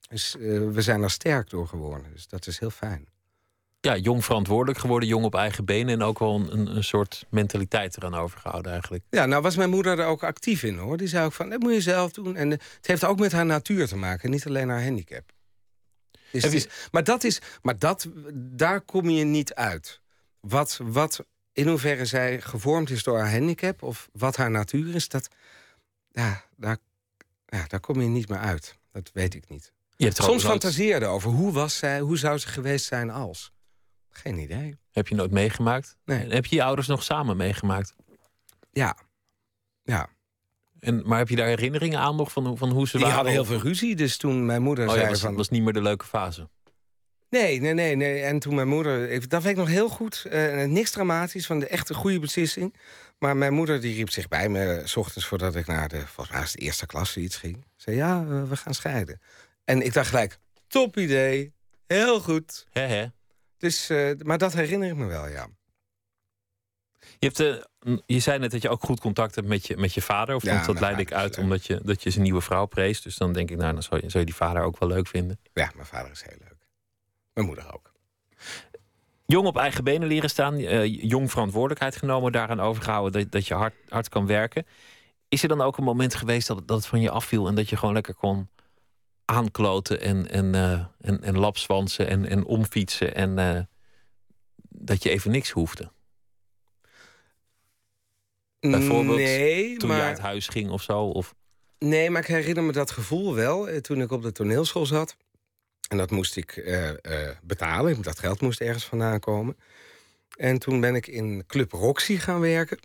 Dus 0.09 0.35
eh, 0.35 0.41
we 0.69 0.81
zijn 0.81 1.03
er 1.03 1.11
sterk 1.11 1.49
door 1.49 1.67
geworden. 1.67 2.11
Dus 2.13 2.27
dat 2.27 2.47
is 2.47 2.59
heel 2.59 2.69
fijn. 2.69 3.07
Ja, 3.79 3.95
jong 3.97 4.25
verantwoordelijk 4.25 4.79
geworden, 4.79 5.09
jong 5.09 5.25
op 5.25 5.35
eigen 5.35 5.65
benen 5.65 5.93
en 5.93 6.01
ook 6.01 6.19
wel 6.19 6.35
een, 6.51 6.75
een 6.75 6.83
soort 6.83 7.25
mentaliteit 7.29 7.97
eraan 7.97 8.15
overgehouden 8.15 8.71
eigenlijk. 8.71 9.03
Ja, 9.09 9.25
nou 9.25 9.41
was 9.41 9.55
mijn 9.55 9.69
moeder 9.69 9.99
er 9.99 10.05
ook 10.05 10.23
actief 10.23 10.63
in 10.63 10.77
hoor. 10.77 10.97
Die 10.97 11.07
zei 11.07 11.25
ook 11.25 11.33
van, 11.33 11.49
dat 11.49 11.59
moet 11.59 11.73
je 11.73 11.81
zelf 11.81 12.11
doen. 12.11 12.35
En 12.35 12.49
het 12.49 12.61
heeft 12.81 13.03
ook 13.05 13.19
met 13.19 13.31
haar 13.31 13.45
natuur 13.45 13.87
te 13.87 13.95
maken, 13.95 14.29
niet 14.29 14.47
alleen 14.47 14.69
haar 14.69 14.83
handicap. 14.83 15.31
Dus 16.31 16.43
je- 16.43 16.49
is, 16.49 16.67
maar 16.91 17.03
dat 17.03 17.23
is, 17.23 17.39
maar 17.61 17.79
dat, 17.79 18.07
daar 18.33 18.81
kom 18.81 19.09
je 19.09 19.23
niet 19.23 19.53
uit. 19.53 20.01
Wat, 20.39 20.79
wat, 20.83 21.25
in 21.57 21.67
hoeverre 21.67 22.05
zij 22.05 22.41
gevormd 22.41 22.89
is 22.89 23.03
door 23.03 23.17
haar 23.19 23.31
handicap... 23.31 23.81
of 23.83 24.09
wat 24.13 24.35
haar 24.35 24.51
natuur 24.51 24.95
is, 24.95 25.09
dat, 25.09 25.27
ja, 26.11 26.43
daar, 26.55 26.77
ja, 27.45 27.63
daar 27.67 27.79
kom 27.79 28.01
je 28.01 28.07
niet 28.07 28.29
meer 28.29 28.39
uit. 28.39 28.77
Dat 28.91 29.09
weet 29.13 29.33
ik 29.35 29.49
niet. 29.49 29.71
Je 29.95 30.05
hebt 30.05 30.15
Soms 30.17 30.29
nooit- 30.29 30.41
fantaseerde 30.45 31.05
over 31.05 31.29
hoe 31.31 31.51
was 31.51 31.77
zij, 31.77 31.99
hoe 31.99 32.17
zou 32.17 32.37
ze 32.37 32.47
geweest 32.47 32.85
zijn 32.85 33.09
als. 33.09 33.51
Geen 34.09 34.37
idee. 34.37 34.77
Heb 34.91 35.07
je 35.07 35.15
nooit 35.15 35.31
meegemaakt? 35.31 35.97
Nee. 36.05 36.19
En 36.23 36.31
heb 36.31 36.45
je 36.45 36.55
je 36.55 36.63
ouders 36.63 36.87
nog 36.87 37.03
samen 37.03 37.37
meegemaakt? 37.37 37.95
Ja, 38.71 38.97
ja. 39.83 40.09
En, 40.79 41.07
maar 41.07 41.17
heb 41.17 41.29
je 41.29 41.35
daar 41.35 41.47
herinneringen 41.47 41.99
aan 41.99 42.15
nog 42.15 42.31
van, 42.31 42.47
hoe- 42.47 42.57
van 42.57 42.69
hoe 42.71 42.85
ze 42.87 42.91
Die 42.91 42.99
waren? 42.99 43.15
hadden 43.15 43.33
heel 43.33 43.45
veel 43.45 43.59
ruzie, 43.59 43.95
dus 43.95 44.17
toen 44.17 44.45
mijn 44.45 44.61
moeder 44.61 44.85
Oh 44.87 44.91
ja, 44.93 44.97
zei 44.99 45.09
was, 45.09 45.19
van... 45.19 45.35
was 45.35 45.49
niet 45.49 45.63
meer 45.63 45.73
de 45.73 45.81
leuke 45.81 46.05
fase. 46.05 46.49
Nee, 47.29 47.61
nee, 47.61 47.73
nee, 47.73 47.95
nee. 47.95 48.21
En 48.21 48.39
toen 48.39 48.55
mijn 48.55 48.67
moeder... 48.67 49.27
Dat 49.29 49.43
weet 49.43 49.51
ik 49.51 49.57
nog 49.57 49.67
heel 49.67 49.89
goed. 49.89 50.25
eh, 50.29 50.63
niks 50.63 50.91
dramatisch, 50.91 51.45
van 51.45 51.59
de 51.59 51.67
echte 51.67 51.93
goede 51.93 52.19
beslissing. 52.19 52.75
Maar 53.19 53.37
mijn 53.37 53.53
moeder 53.53 53.81
die 53.81 53.95
riep 53.95 54.09
zich 54.09 54.27
bij 54.27 54.49
me... 54.49 54.81
s 54.85 54.95
ochtends 54.95 55.27
voordat 55.27 55.55
ik 55.55 55.67
naar 55.67 55.87
de, 55.87 56.07
volgens 56.07 56.37
mij 56.37 56.45
de 56.51 56.57
eerste 56.57 56.85
klas 56.85 57.17
iets 57.17 57.35
ging. 57.35 57.65
Zei, 57.75 57.95
ja, 57.95 58.21
eh, 58.21 58.43
we 58.43 58.55
gaan 58.55 58.73
scheiden. 58.73 59.21
En 59.65 59.81
ik 59.81 59.93
dacht 59.93 60.07
gelijk, 60.09 60.37
top 60.67 60.97
idee. 60.97 61.53
Heel 61.87 62.19
goed. 62.19 62.67
Hè? 62.71 63.05
Dus, 63.57 63.89
eh, 63.89 64.09
maar 64.17 64.37
dat 64.37 64.53
herinner 64.53 64.89
ik 64.89 64.95
me 64.95 65.05
wel, 65.05 65.27
ja. 65.27 65.47
Je, 67.19 67.31
hebt, 67.33 67.39
eh, 67.39 67.97
je 68.05 68.19
zei 68.19 68.39
net 68.39 68.51
dat 68.51 68.61
je 68.61 68.69
ook 68.69 68.83
goed 68.83 68.99
contact 68.99 69.35
hebt 69.35 69.47
met 69.47 69.67
je, 69.67 69.77
met 69.77 69.93
je 69.93 70.01
vader. 70.01 70.35
Of 70.35 70.43
Ja, 70.43 70.65
dat 70.65 70.79
leidde 70.79 71.01
ik 71.01 71.11
uit 71.11 71.35
leuk. 71.35 71.43
omdat 71.43 71.65
je, 71.65 71.79
dat 71.83 72.03
je 72.03 72.09
zijn 72.09 72.23
nieuwe 72.23 72.41
vrouw 72.41 72.65
prees. 72.65 73.01
Dus 73.01 73.15
dan 73.15 73.33
denk 73.33 73.49
ik, 73.51 73.57
nou, 73.57 73.73
dan 73.73 73.83
zou 73.83 74.01
je, 74.03 74.09
zou 74.09 74.19
je 74.19 74.25
die 74.25 74.35
vader 74.35 74.61
ook 74.61 74.79
wel 74.79 74.89
leuk 74.89 75.07
vinden. 75.07 75.39
Ja, 75.53 75.71
mijn 75.75 75.87
vader 75.87 76.11
is 76.11 76.23
heel 76.23 76.37
leuk. 76.39 76.56
Mijn 77.37 77.49
moeder 77.49 77.73
ook. 77.73 77.93
Jong 79.25 79.47
op 79.47 79.57
eigen 79.57 79.83
benen 79.83 80.07
leren 80.07 80.29
staan. 80.29 80.57
eh, 80.57 81.01
jong 81.01 81.31
verantwoordelijkheid 81.31 81.95
genomen. 81.95 82.31
Daaraan 82.31 82.59
overgehouden 82.59 83.21
dat, 83.21 83.31
dat 83.31 83.47
je 83.47 83.53
hard, 83.53 83.73
hard 83.89 84.09
kan 84.09 84.25
werken. 84.25 84.65
Is 85.29 85.41
er 85.43 85.47
dan 85.49 85.61
ook 85.61 85.77
een 85.77 85.83
moment 85.83 86.15
geweest 86.15 86.47
dat, 86.47 86.67
dat 86.67 86.77
het 86.77 86.85
van 86.85 87.01
je 87.01 87.09
afviel... 87.09 87.47
en 87.47 87.55
dat 87.55 87.69
je 87.69 87.77
gewoon 87.77 87.93
lekker 87.93 88.13
kon 88.13 88.49
aankloten 89.25 90.01
en, 90.01 90.29
en, 90.29 90.55
eh, 90.55 90.85
en, 90.99 91.23
en 91.23 91.37
lapswansen 91.37 92.07
en, 92.07 92.25
en 92.25 92.45
omfietsen... 92.45 93.15
en 93.15 93.39
eh, 93.39 93.61
dat 94.69 95.03
je 95.03 95.09
even 95.09 95.31
niks 95.31 95.49
hoefde? 95.49 95.91
Bijvoorbeeld 98.59 99.17
nee, 99.17 99.77
Toen 99.77 99.89
maar... 99.89 99.97
je 99.97 100.03
uit 100.03 100.19
huis 100.19 100.47
ging 100.47 100.69
of 100.69 100.81
zo? 100.81 101.01
Of... 101.01 101.35
Nee, 101.79 102.09
maar 102.09 102.21
ik 102.21 102.27
herinner 102.27 102.63
me 102.63 102.71
dat 102.71 102.91
gevoel 102.91 103.35
wel 103.35 103.81
toen 103.81 104.01
ik 104.01 104.11
op 104.11 104.21
de 104.21 104.31
toneelschool 104.31 104.85
zat. 104.85 105.17
En 105.87 105.97
dat 105.97 106.11
moest 106.11 106.35
ik 106.35 106.57
eh, 106.57 106.89
eh, 106.89 107.35
betalen. 107.43 108.01
Dat 108.01 108.19
geld 108.19 108.41
moest 108.41 108.61
ergens 108.61 108.85
vandaan 108.85 109.19
komen. 109.19 109.57
En 110.37 110.59
toen 110.59 110.79
ben 110.79 110.95
ik 110.95 111.07
in 111.07 111.43
Club 111.47 111.71
Roxy 111.71 112.17
gaan 112.17 112.39
werken. 112.39 112.79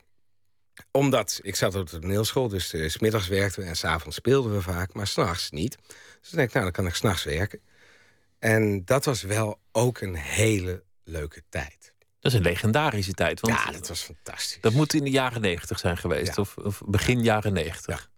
Omdat 0.91 1.41
ik 1.43 1.57
zat 1.57 1.75
op 1.75 1.91
de 1.91 1.99
toneelschool, 1.99 2.49
dus 2.49 2.73
eh, 2.73 2.89
s 2.89 2.93
smiddags 2.93 3.29
werkten 3.29 3.63
we 3.63 3.69
en 3.69 3.77
s'avonds 3.77 4.17
speelden 4.17 4.53
we 4.53 4.63
vaak, 4.63 4.95
maar 4.95 5.07
s'nachts 5.07 5.51
niet. 5.51 5.79
Dus 6.21 6.29
toen 6.29 6.39
denk 6.39 6.49
ik, 6.49 6.55
nou, 6.55 6.65
dan 6.65 6.75
kan 6.75 6.87
ik 6.87 6.95
s'nachts 6.95 7.25
werken. 7.25 7.61
En 8.39 8.85
dat 8.85 9.05
was 9.05 9.23
wel 9.23 9.61
ook 9.73 10.01
een 10.01 10.15
hele 10.15 10.83
leuke 11.05 11.43
tijd. 11.49 11.95
Dat 12.21 12.33
is 12.33 12.39
een 12.39 12.45
legendarische 12.45 13.13
tijd. 13.13 13.41
Want 13.41 13.55
ja, 13.55 13.73
dat 13.73 13.89
was 13.89 14.01
fantastisch. 14.03 14.59
dat 14.61 14.73
moet 14.73 14.95
in 14.95 15.05
de 15.05 15.11
jaren 15.11 15.41
negentig 15.41 15.79
zijn 15.79 15.97
geweest. 15.97 16.37
Ja. 16.37 16.43
Of, 16.43 16.57
of 16.57 16.83
begin 16.87 17.23
jaren 17.23 17.53
negentig. 17.53 18.11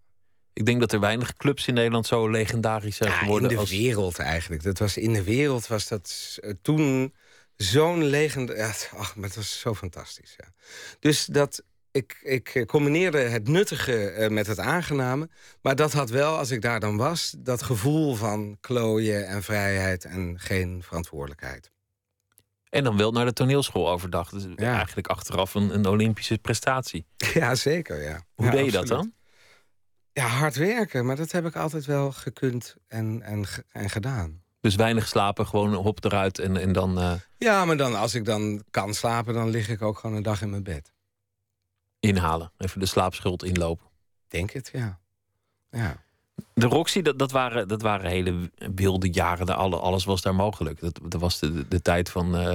Ik 0.55 0.67
denk 0.67 0.81
dat 0.81 0.93
er 0.93 1.01
weinig 1.01 1.37
clubs 1.37 1.67
in 1.67 1.75
Nederland 1.75 2.07
zo 2.07 2.29
legendarisch 2.31 2.97
zijn 2.97 3.11
Ja, 3.11 3.17
geworden. 3.19 3.49
in 3.49 3.55
de 3.55 3.61
als... 3.61 3.71
wereld 3.71 4.19
eigenlijk. 4.19 4.63
Dat 4.63 4.79
was, 4.79 4.97
in 4.97 5.13
de 5.13 5.23
wereld 5.25 5.67
was 5.67 5.89
dat 5.89 6.39
eh, 6.41 6.53
toen 6.63 7.15
zo'n 7.57 8.01
het- 8.03 8.91
ach, 8.97 9.17
maar 9.17 9.25
het 9.25 9.37
was 9.37 9.59
zo 9.61 9.75
fantastisch. 9.75 10.35
Ja. 10.37 10.53
Dus 11.01 11.27
dat. 11.27 11.63
Ik, 11.91 12.21
ik 12.23 12.49
eh, 12.49 12.65
combineerde 12.67 13.19
het 13.19 13.49
nuttige 13.49 14.09
eh, 14.11 14.31
met 14.31 14.47
het 14.47 14.59
aangename. 14.59 15.29
Maar 15.63 15.77
dat 15.77 15.93
had 15.93 16.11
wel, 16.11 16.37
als 16.39 16.51
ik 16.51 16.61
daar 16.63 16.81
dan 16.81 16.97
was, 16.97 17.35
dat 17.39 17.63
gevoel 17.63 18.15
van 18.15 18.57
klooien 18.61 19.27
en 19.27 19.43
vrijheid 19.43 20.05
en 20.05 20.35
geen 20.41 20.83
verantwoordelijkheid. 20.83 21.71
En 22.71 22.85
dan 22.85 22.97
wel 22.97 23.13
naar 23.13 23.25
de 23.25 23.33
toneelschool 23.33 23.91
overdag. 23.91 24.31
Dus 24.31 24.47
Ja. 24.57 24.75
eigenlijk 24.77 25.07
achteraf 25.07 25.55
een, 25.55 25.75
een 25.75 25.87
Olympische 25.87 26.39
prestatie. 26.39 27.07
Ja, 27.35 27.55
zeker. 27.55 28.03
Ja. 28.03 28.21
Hoe 28.35 28.45
Ja, 28.47 28.51
deed 28.53 28.65
je 28.65 28.71
dat 28.73 28.87
dan? 28.87 29.13
Ja, 30.15 30.27
hard 30.27 30.57
werken. 30.57 31.07
Maar 31.07 31.17
dat 31.17 31.33
heb 31.33 31.47
ik 31.47 31.57
altijd 31.57 31.85
wel 31.85 32.13
gekund 32.13 32.77
en, 32.89 33.23
en, 33.23 33.45
en 33.73 33.91
gedaan. 33.91 34.43
Dus 34.61 34.75
weinig 34.75 35.07
slapen, 35.09 35.47
gewoon 35.47 35.75
hop 35.75 36.05
eruit 36.05 36.39
en, 36.39 36.57
en 36.57 36.73
dan 36.73 36.99
eh, 36.99 37.13
Ja, 37.39 37.65
maar 37.65 37.77
dan, 37.77 37.95
als 37.95 38.15
ik 38.15 38.25
dan 38.25 38.63
kan 38.71 38.95
slapen, 38.95 39.35
dan 39.35 39.49
lig 39.51 39.69
ik 39.69 39.83
ook 39.83 39.99
gewoon 39.99 40.17
een 40.17 40.23
dag 40.23 40.43
in 40.43 40.51
mijn 40.51 40.63
bed. 40.63 40.93
inhalen. 42.01 42.53
Even 42.59 42.81
de 42.81 42.87
slaapschuld 42.87 43.45
inlopen. 43.45 43.87
Denk 44.29 44.51
het, 44.51 44.71
ja. 44.73 44.99
Ja. 45.71 46.03
De 46.55 46.67
Roxy, 46.67 47.03
dat, 47.03 47.19
dat, 47.19 47.31
waren, 47.31 47.69
dat 47.69 47.83
waren 47.83 48.11
hele 48.11 48.51
wilde 48.75 49.11
jaren. 49.13 49.47
De 49.47 49.55
alle, 49.55 49.77
alles 49.77 50.05
was 50.05 50.23
daar 50.23 50.35
mogelijk. 50.35 50.81
Dat, 50.81 51.01
dat 51.03 51.21
was 51.21 51.39
de, 51.39 51.69
de 51.69 51.83
tijd 51.83 52.11
van 52.11 52.37
eh, 52.37 52.55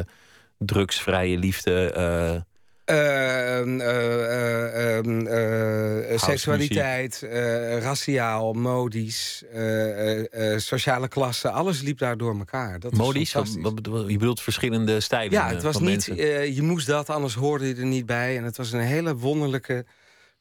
drugsvrije 0.57 1.37
liefde. 1.37 1.91
eh, 1.91 2.41
Ehm, 2.89 3.79
eh, 3.79 3.87
eh, 3.87 4.97
ehm, 4.97 5.27
eh, 5.27 6.17
seksualiteit, 6.17 7.23
eh, 7.23 7.77
raciaal, 7.77 8.53
modisch, 8.53 9.43
sociale 10.55 11.07
klasse, 11.07 11.49
alles 11.49 11.81
liep 11.81 11.97
daar 11.97 12.17
door 12.17 12.37
elkaar. 12.37 12.79
Dat 12.79 12.93
modisch. 12.93 13.31
Je 13.31 14.17
bedoelt 14.17 14.41
verschillende 14.41 14.99
stijlen. 14.99 15.31
Ja, 15.31 15.49
het 15.49 15.63
was 15.63 15.79
niet, 15.79 16.05
je 16.55 16.61
moest 16.61 16.87
dat, 16.87 17.09
anders 17.09 17.33
hoorde 17.33 17.67
je 17.67 17.75
er 17.75 17.85
niet 17.85 18.05
bij. 18.05 18.37
En 18.37 18.43
het 18.43 18.57
was 18.57 18.71
een 18.71 18.79
hele 18.79 19.15
wonderlijke 19.15 19.85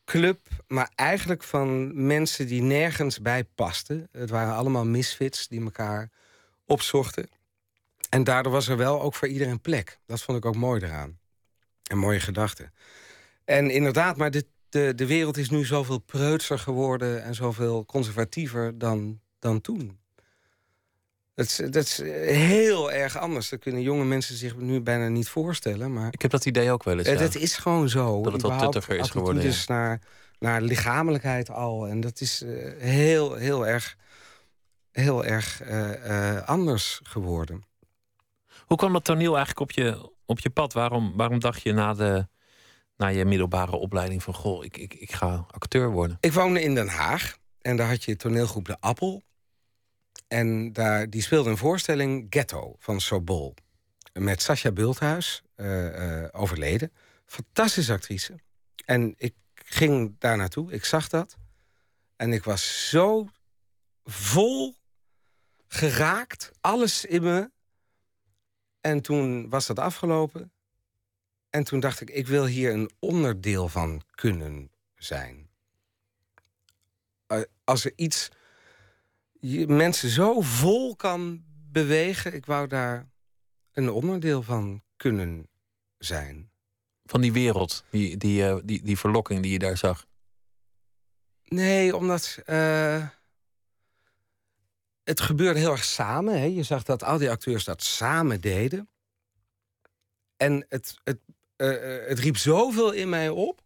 club, 0.05 0.39
maar 0.67 0.91
eigenlijk 0.95 1.43
van 1.43 1.91
mensen 2.07 2.47
die 2.47 2.63
nergens 2.63 3.21
bij 3.21 3.45
pasten. 3.45 4.09
Het 4.13 4.31
waren 4.31 4.55
allemaal 4.55 4.85
misfits 4.85 5.49
die 5.49 5.63
elkaar 5.63 6.11
opzochten. 6.67 7.29
En 8.09 8.25
daardoor 8.25 8.53
was 8.53 8.69
er 8.69 8.77
wel 8.77 9.03
ook 9.03 9.15
voor 9.15 9.29
iedereen 9.29 9.61
plek. 9.61 9.99
Dat 10.07 10.23
vond 10.23 10.39
ik 10.39 10.45
ook 10.45 10.57
mooi 10.57 10.83
eraan. 10.83 11.18
Een 11.89 11.99
mooie 11.99 12.21
gedachte. 12.21 12.71
En 13.45 13.71
inderdaad, 13.71 14.17
maar 14.17 14.31
de, 14.31 14.47
de, 14.69 14.93
de 14.95 15.07
wereld 15.07 15.37
is 15.37 15.51
nu 15.51 15.65
zoveel 15.65 15.99
preutser 15.99 16.59
geworden... 16.59 17.23
en 17.23 17.35
zoveel 17.35 17.85
conservatiever 17.85 18.79
dan, 18.79 19.21
dan 19.39 19.61
toen. 19.61 19.99
Dat 21.35 21.47
is, 21.47 21.57
dat 21.57 21.85
is 21.85 21.97
heel 22.37 22.93
erg 22.93 23.19
anders. 23.19 23.49
Dat 23.49 23.61
kunnen 23.61 23.83
jonge 23.83 24.05
mensen 24.05 24.37
zich 24.37 24.57
nu 24.57 24.81
bijna 24.81 25.09
niet 25.09 25.29
voorstellen. 25.29 25.93
Maar 25.93 26.09
Ik 26.11 26.23
heb 26.23 26.31
dat 26.31 26.47
idee 26.47 26.71
ook 26.71 26.85
wel 26.85 26.99
eens. 26.99 27.07
eh, 27.07 27.15
ja. 27.15 27.21
dat 27.21 27.35
is 27.35 27.57
gewoon 27.57 27.89
zo. 27.89 28.23
Dat 28.23 28.33
het 28.33 28.43
wat 28.43 28.59
tuttiger 28.59 28.97
is 28.99 29.11
geworden, 29.11 29.55
naar, 29.67 30.01
naar 30.39 30.63
lichamelijkheid 30.63 31.51
al. 31.51 31.89
En 31.89 32.01
dat 32.01 32.21
is 32.21 32.43
eh, 32.43 32.73
heel, 32.79 33.35
heel 33.35 33.67
erg, 33.67 33.97
heel 34.93 35.25
erg 35.25 35.61
eh, 35.61 36.37
eh, 36.37 36.49
anders 36.49 37.01
geworden. 37.03 37.63
Hoe 38.67 38.77
kwam 38.77 38.93
dat 38.93 39.05
toneel 39.05 39.37
eigenlijk 39.37 39.61
op 39.61 39.71
je, 39.71 40.11
op 40.29 40.41
je 40.41 40.51
pad? 40.51 40.73
Waarom, 40.73 41.17
waarom 41.17 41.39
dacht 41.39 41.63
je 41.63 41.73
na, 41.73 41.95
de, 41.95 42.29
na 42.97 43.07
je 43.07 43.25
middelbare 43.25 43.77
opleiding 43.77 44.23
van... 44.23 44.35
goh, 44.35 44.65
ik, 44.65 44.77
ik, 44.77 44.95
ik 44.95 45.13
ga 45.13 45.47
acteur 45.51 45.91
worden? 45.91 46.19
Ik 46.21 46.33
woonde 46.33 46.63
in 46.63 46.75
Den 46.75 46.89
Haag. 46.89 47.39
En 47.61 47.77
daar 47.77 47.89
had 47.89 48.05
je 48.05 48.17
toneelgroep 48.17 48.67
De 48.67 48.81
Appel. 48.81 49.23
En 50.29 50.73
daar, 50.73 51.11
die 51.11 51.23
speelde 51.23 51.51
een 51.51 51.57
voorstelling 51.57 52.27
Ghetto 52.31 52.75
van 52.79 53.01
Sobol. 53.01 53.55
Met 54.13 54.43
Sascha 54.43 54.73
Bulthuis, 54.73 55.43
eh, 55.55 56.23
eh, 56.23 56.29
overleden. 56.33 56.93
Fantastische 57.27 57.93
actrice. 57.93 58.35
En 58.85 59.15
ik 59.17 59.35
ging 59.55 60.17
daar 60.19 60.37
naartoe, 60.37 60.73
ik 60.73 60.85
zag 60.85 61.09
dat. 61.09 61.37
En 62.17 62.33
ik 62.33 62.45
was 62.45 62.89
zo 62.89 63.29
vol 64.05 64.75
geraakt, 65.69 66.51
alles 66.61 67.05
in 67.05 67.23
me. 67.23 67.51
En 68.81 69.01
toen 69.01 69.49
was 69.49 69.67
dat 69.67 69.79
afgelopen. 69.79 70.53
En 71.51 71.65
toen 71.65 71.81
dacht 71.81 72.01
ik, 72.01 72.11
ik 72.11 72.27
wil 72.27 72.47
hier 72.47 72.73
een 72.73 72.91
onderdeel 72.99 73.69
van 73.69 74.03
kunnen 74.11 74.71
zijn. 74.95 75.51
Eh, 77.27 77.41
als 77.65 77.85
er 77.85 77.93
iets 77.97 78.29
je 79.41 79.67
mensen 79.67 80.09
zo 80.09 80.41
vol 80.41 80.97
kan 80.97 81.45
bewegen, 81.71 82.35
ik 82.35 82.47
wou 82.47 82.67
daar 82.67 83.09
een 83.73 83.91
onderdeel 83.91 84.43
van 84.43 84.83
kunnen 84.97 85.49
zijn. 85.99 86.51
Van 87.05 87.21
die 87.21 87.33
wereld, 87.33 87.85
die, 87.91 88.17
die, 88.17 88.47
eh, 88.47 88.57
die, 88.65 88.83
die 88.83 88.99
verlokking 88.99 89.43
die 89.43 89.53
je 89.53 89.59
daar 89.59 89.77
zag. 89.77 90.07
Nee, 91.45 91.97
omdat 91.97 92.43
eh, 92.45 93.09
het 95.09 95.21
gebeurde 95.21 95.59
heel 95.59 95.71
erg 95.71 95.85
samen. 95.85 96.39
Hè? 96.39 96.45
Je 96.45 96.63
zag 96.63 96.83
dat 96.83 97.03
al 97.03 97.19
die 97.19 97.31
acteurs 97.31 97.65
dat 97.65 97.83
samen 97.83 98.41
deden. 98.41 98.89
En 100.37 100.67
het, 100.69 100.97
het, 101.05 101.19
eh, 101.57 102.01
eh, 102.01 102.09
het 102.09 102.19
riep 102.19 102.37
zoveel 102.37 102.93
in 102.93 103.09
mij 103.09 103.29
op. 103.29 103.63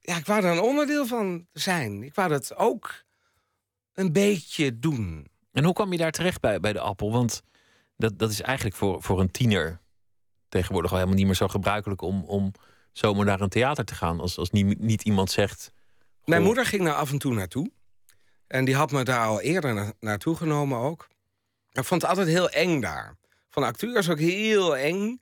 Ja, 0.00 0.16
ik 0.16 0.26
wou 0.26 0.40
daar 0.40 0.52
een 0.52 0.62
onderdeel 0.62 1.06
van 1.06 1.46
zijn. 1.52 2.02
Ik 2.02 2.14
wou 2.14 2.28
dat 2.28 2.56
ook 2.56 3.04
een 3.92 4.12
beetje 4.12 4.78
doen. 4.78 5.26
En 5.52 5.64
hoe 5.64 5.74
kwam 5.74 5.92
je 5.92 5.98
daar 5.98 6.10
terecht 6.10 6.40
bij, 6.40 6.60
bij 6.60 6.72
de 6.72 6.80
appel? 6.80 7.12
Want 7.12 7.42
dat, 7.96 8.18
dat 8.18 8.30
is 8.30 8.40
eigenlijk 8.40 8.76
voor, 8.76 9.02
voor 9.02 9.20
een 9.20 9.30
tiener 9.30 9.80
tegenwoordig 10.48 10.90
al 10.90 10.96
helemaal 10.96 11.18
niet 11.18 11.26
meer 11.26 11.36
zo 11.36 11.48
gebruikelijk 11.48 12.02
om, 12.02 12.24
om 12.24 12.52
zomaar 12.92 13.24
naar 13.24 13.40
een 13.40 13.48
theater 13.48 13.84
te 13.84 13.94
gaan. 13.94 14.20
Als, 14.20 14.38
als 14.38 14.50
niet, 14.50 14.80
niet 14.80 15.02
iemand 15.02 15.30
zegt. 15.30 15.72
Mijn 16.24 16.42
moeder 16.42 16.66
ging 16.66 16.84
daar 16.84 16.94
af 16.94 17.10
en 17.10 17.18
toe 17.18 17.34
naartoe. 17.34 17.70
En 18.50 18.64
die 18.64 18.74
had 18.74 18.90
me 18.90 19.02
daar 19.04 19.26
al 19.26 19.40
eerder 19.40 19.74
na- 19.74 19.92
naartoe 20.00 20.36
genomen 20.36 20.78
ook. 20.78 21.08
Ik 21.72 21.84
vond 21.84 22.02
het 22.02 22.10
altijd 22.10 22.28
heel 22.28 22.50
eng 22.50 22.80
daar. 22.80 23.16
Van 23.50 23.62
acteurs 23.62 24.08
ook 24.10 24.18
heel 24.18 24.76
eng. 24.76 25.20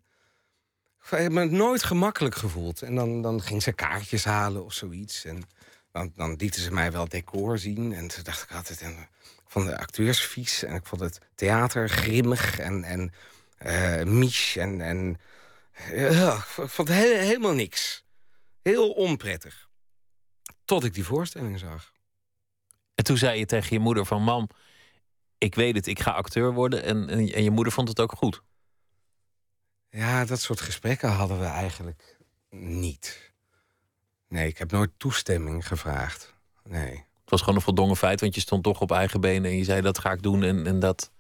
Ik 1.03 1.19
heb 1.19 1.33
me 1.33 1.45
nooit 1.45 1.83
gemakkelijk 1.83 2.35
gevoeld. 2.35 2.83
En 2.83 2.95
dan, 2.95 3.23
dan 3.23 3.43
ging 3.43 3.63
ze 3.63 3.73
kaartjes 3.73 4.25
halen 4.25 4.65
of 4.65 4.73
zoiets. 4.73 5.25
En 5.25 5.43
dan, 5.93 6.13
dan 6.17 6.35
lieten 6.37 6.63
ze 6.63 6.73
mij 6.73 6.93
wel 6.93 7.09
decor 7.09 7.59
zien. 7.59 7.93
En 7.93 8.09
toen 8.09 8.23
dacht 8.23 8.43
ik 8.43 8.53
altijd... 8.57 8.81
En, 8.81 9.09
vond 9.47 9.67
de 9.67 9.79
acteurs 9.79 10.21
vies. 10.21 10.63
En 10.63 10.75
ik 10.75 10.87
vond 10.87 11.01
het 11.01 11.19
theater 11.35 11.89
grimmig 11.89 12.59
en, 12.59 12.85
en 12.85 13.13
eh 13.59 14.03
misch. 14.03 14.57
En, 14.57 14.81
en 14.81 15.21
ja, 15.93 16.35
ik 16.35 16.69
vond 16.69 16.89
he- 16.89 17.19
helemaal 17.19 17.55
niks. 17.55 18.05
Heel 18.63 18.91
onprettig. 18.93 19.69
Tot 20.65 20.85
ik 20.85 20.95
die 20.95 21.05
voorstelling 21.05 21.59
zag. 21.59 21.93
En 22.99 23.05
toen 23.05 23.17
zei 23.17 23.39
je 23.39 23.47
tegen 23.47 23.77
je 23.77 23.79
moeder 23.79 24.07
van 24.07 24.23
mam, 24.23 24.49
ik 25.39 25.55
weet 25.55 25.75
het, 25.75 25.87
ik 25.87 26.01
ga 26.01 26.11
acteur 26.11 26.53
worden. 26.53 26.83
En, 26.83 27.09
en, 27.09 27.33
en 27.33 27.43
je 27.43 27.51
moeder 27.51 27.73
vond 27.73 27.89
het 27.89 28.01
ook 28.01 28.13
goed. 28.13 28.43
Ja, 29.91 30.25
dat 30.25 30.41
soort 30.41 30.61
gesprekken 30.61 31.11
hadden 31.11 31.39
we 31.39 31.45
eigenlijk 31.45 32.19
niet. 32.51 33.33
Nee, 34.29 34.49
ik 34.49 34.59
heb 34.59 34.71
nooit 34.71 34.91
toestemming 34.97 35.67
gevraagd. 35.67 36.35
Nee. 36.65 36.91
Het 37.21 37.31
was 37.31 37.41
gewoon 37.41 37.55
een 37.55 37.63
voldongen 37.63 37.97
feit, 37.97 38.21
want 38.21 38.35
je 38.35 38.41
stond 38.41 38.63
toch 38.63 38.81
op 38.81 38.91
eigen 38.93 39.21
benen 39.21 39.51
en 39.51 39.57
je 39.57 39.65
zei 39.65 39.81
dat 39.81 39.99
ga 39.99 40.13
ik 40.13 40.23
doen 40.23 40.43
en, 40.43 40.67
en 40.67 40.79
dat. 40.79 41.11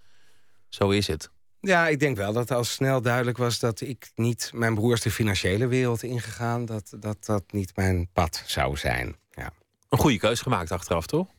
Zo 0.68 0.90
is 0.90 1.06
het. 1.06 1.30
Ja, 1.60 1.88
ik 1.88 2.00
denk 2.00 2.16
wel 2.16 2.32
dat 2.32 2.50
al 2.50 2.64
snel 2.64 3.02
duidelijk 3.02 3.36
was 3.36 3.58
dat 3.58 3.80
ik 3.80 4.10
niet... 4.14 4.50
Mijn 4.54 4.74
broer 4.74 4.92
is 4.92 5.00
de 5.00 5.10
financiële 5.10 5.66
wereld 5.66 6.02
ingegaan. 6.02 6.64
Dat 6.64 6.92
dat, 6.96 7.24
dat 7.24 7.52
niet 7.52 7.76
mijn 7.76 8.08
pad 8.12 8.42
zou 8.46 8.76
zijn. 8.76 9.16
Ja. 9.30 9.52
Een 9.88 9.98
goede 9.98 10.18
keus 10.18 10.40
gemaakt 10.40 10.70
achteraf, 10.70 11.06
toch? 11.06 11.36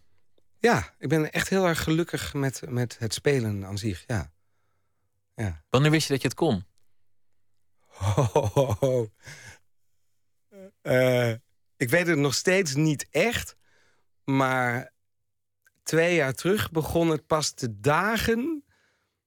Ja, 0.60 0.96
ik 0.98 1.10
ben 1.10 1.32
echt 1.32 1.50
heel 1.50 1.68
erg 1.68 1.84
gelukkig 1.84 2.34
met, 2.34 2.62
met 2.70 3.00
het 3.00 3.14
spelen 3.14 3.66
aan 3.66 3.78
zich. 3.78 4.04
Ja. 4.08 4.34
ja. 5.36 5.64
Wanneer 5.70 5.92
wist 5.92 6.08
je 6.08 6.14
dat 6.14 6.22
je 6.22 6.28
het 6.28 6.38
kon? 6.38 6.66
Eh, 10.82 11.32
ik 11.78 11.90
weet 11.90 12.08
het 12.08 12.18
nog 12.18 12.34
steeds 12.34 12.76
niet 12.76 13.08
echt. 13.10 13.56
Maar 14.24 14.94
twee 15.84 16.16
jaar 16.16 16.34
terug 16.34 16.72
begon 16.72 17.10
het 17.10 17.26
pas 17.26 17.52
te 17.52 17.80
dagen 17.80 18.66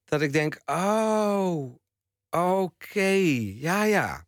dat 0.05 0.21
ik 0.21 0.33
denk: 0.33 0.61
oh, 0.65 1.75
oké, 2.29 3.09
ja, 3.55 3.83
ja. 3.83 4.25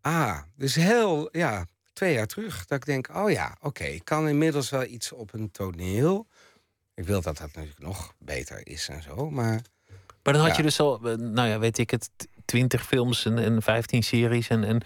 Ah, 0.00 0.42
dus 0.54 0.74
heel, 0.74 1.36
ja, 1.36 1.66
twee 1.96 2.14
jaar 2.14 2.26
terug. 2.26 2.66
Dat 2.66 2.78
ik 2.78 2.84
denk: 2.86 3.08
oh 3.16 3.30
ja, 3.30 3.56
oké, 3.60 3.84
ik 3.84 4.04
kan 4.04 4.28
inmiddels 4.28 4.70
wel 4.70 4.84
iets 4.84 5.12
op 5.12 5.32
een 5.34 5.50
toneel. 5.50 6.26
Ik 6.94 7.04
wil 7.06 7.20
dat 7.22 7.36
dat 7.36 7.52
natuurlijk 7.54 7.78
nog 7.82 8.14
beter 8.18 8.66
is 8.66 8.88
en 8.88 9.02
zo, 9.02 9.30
maar. 9.30 9.60
Maar 10.22 10.34
dan 10.34 10.42
had 10.42 10.50
Ja. 10.50 10.56
je 10.56 10.62
dus 10.62 10.80
al, 10.80 11.08
eh, 11.08 11.16
nou 11.16 11.48
ja, 11.48 11.58
weet 11.58 11.78
ik 11.78 11.90
het, 11.90 12.10
20 12.44 12.86
films 12.86 13.24
en, 13.24 13.38
en 13.38 13.62
15 13.62 14.02
series 14.02 14.48
en, 14.48 14.64
en 14.64 14.82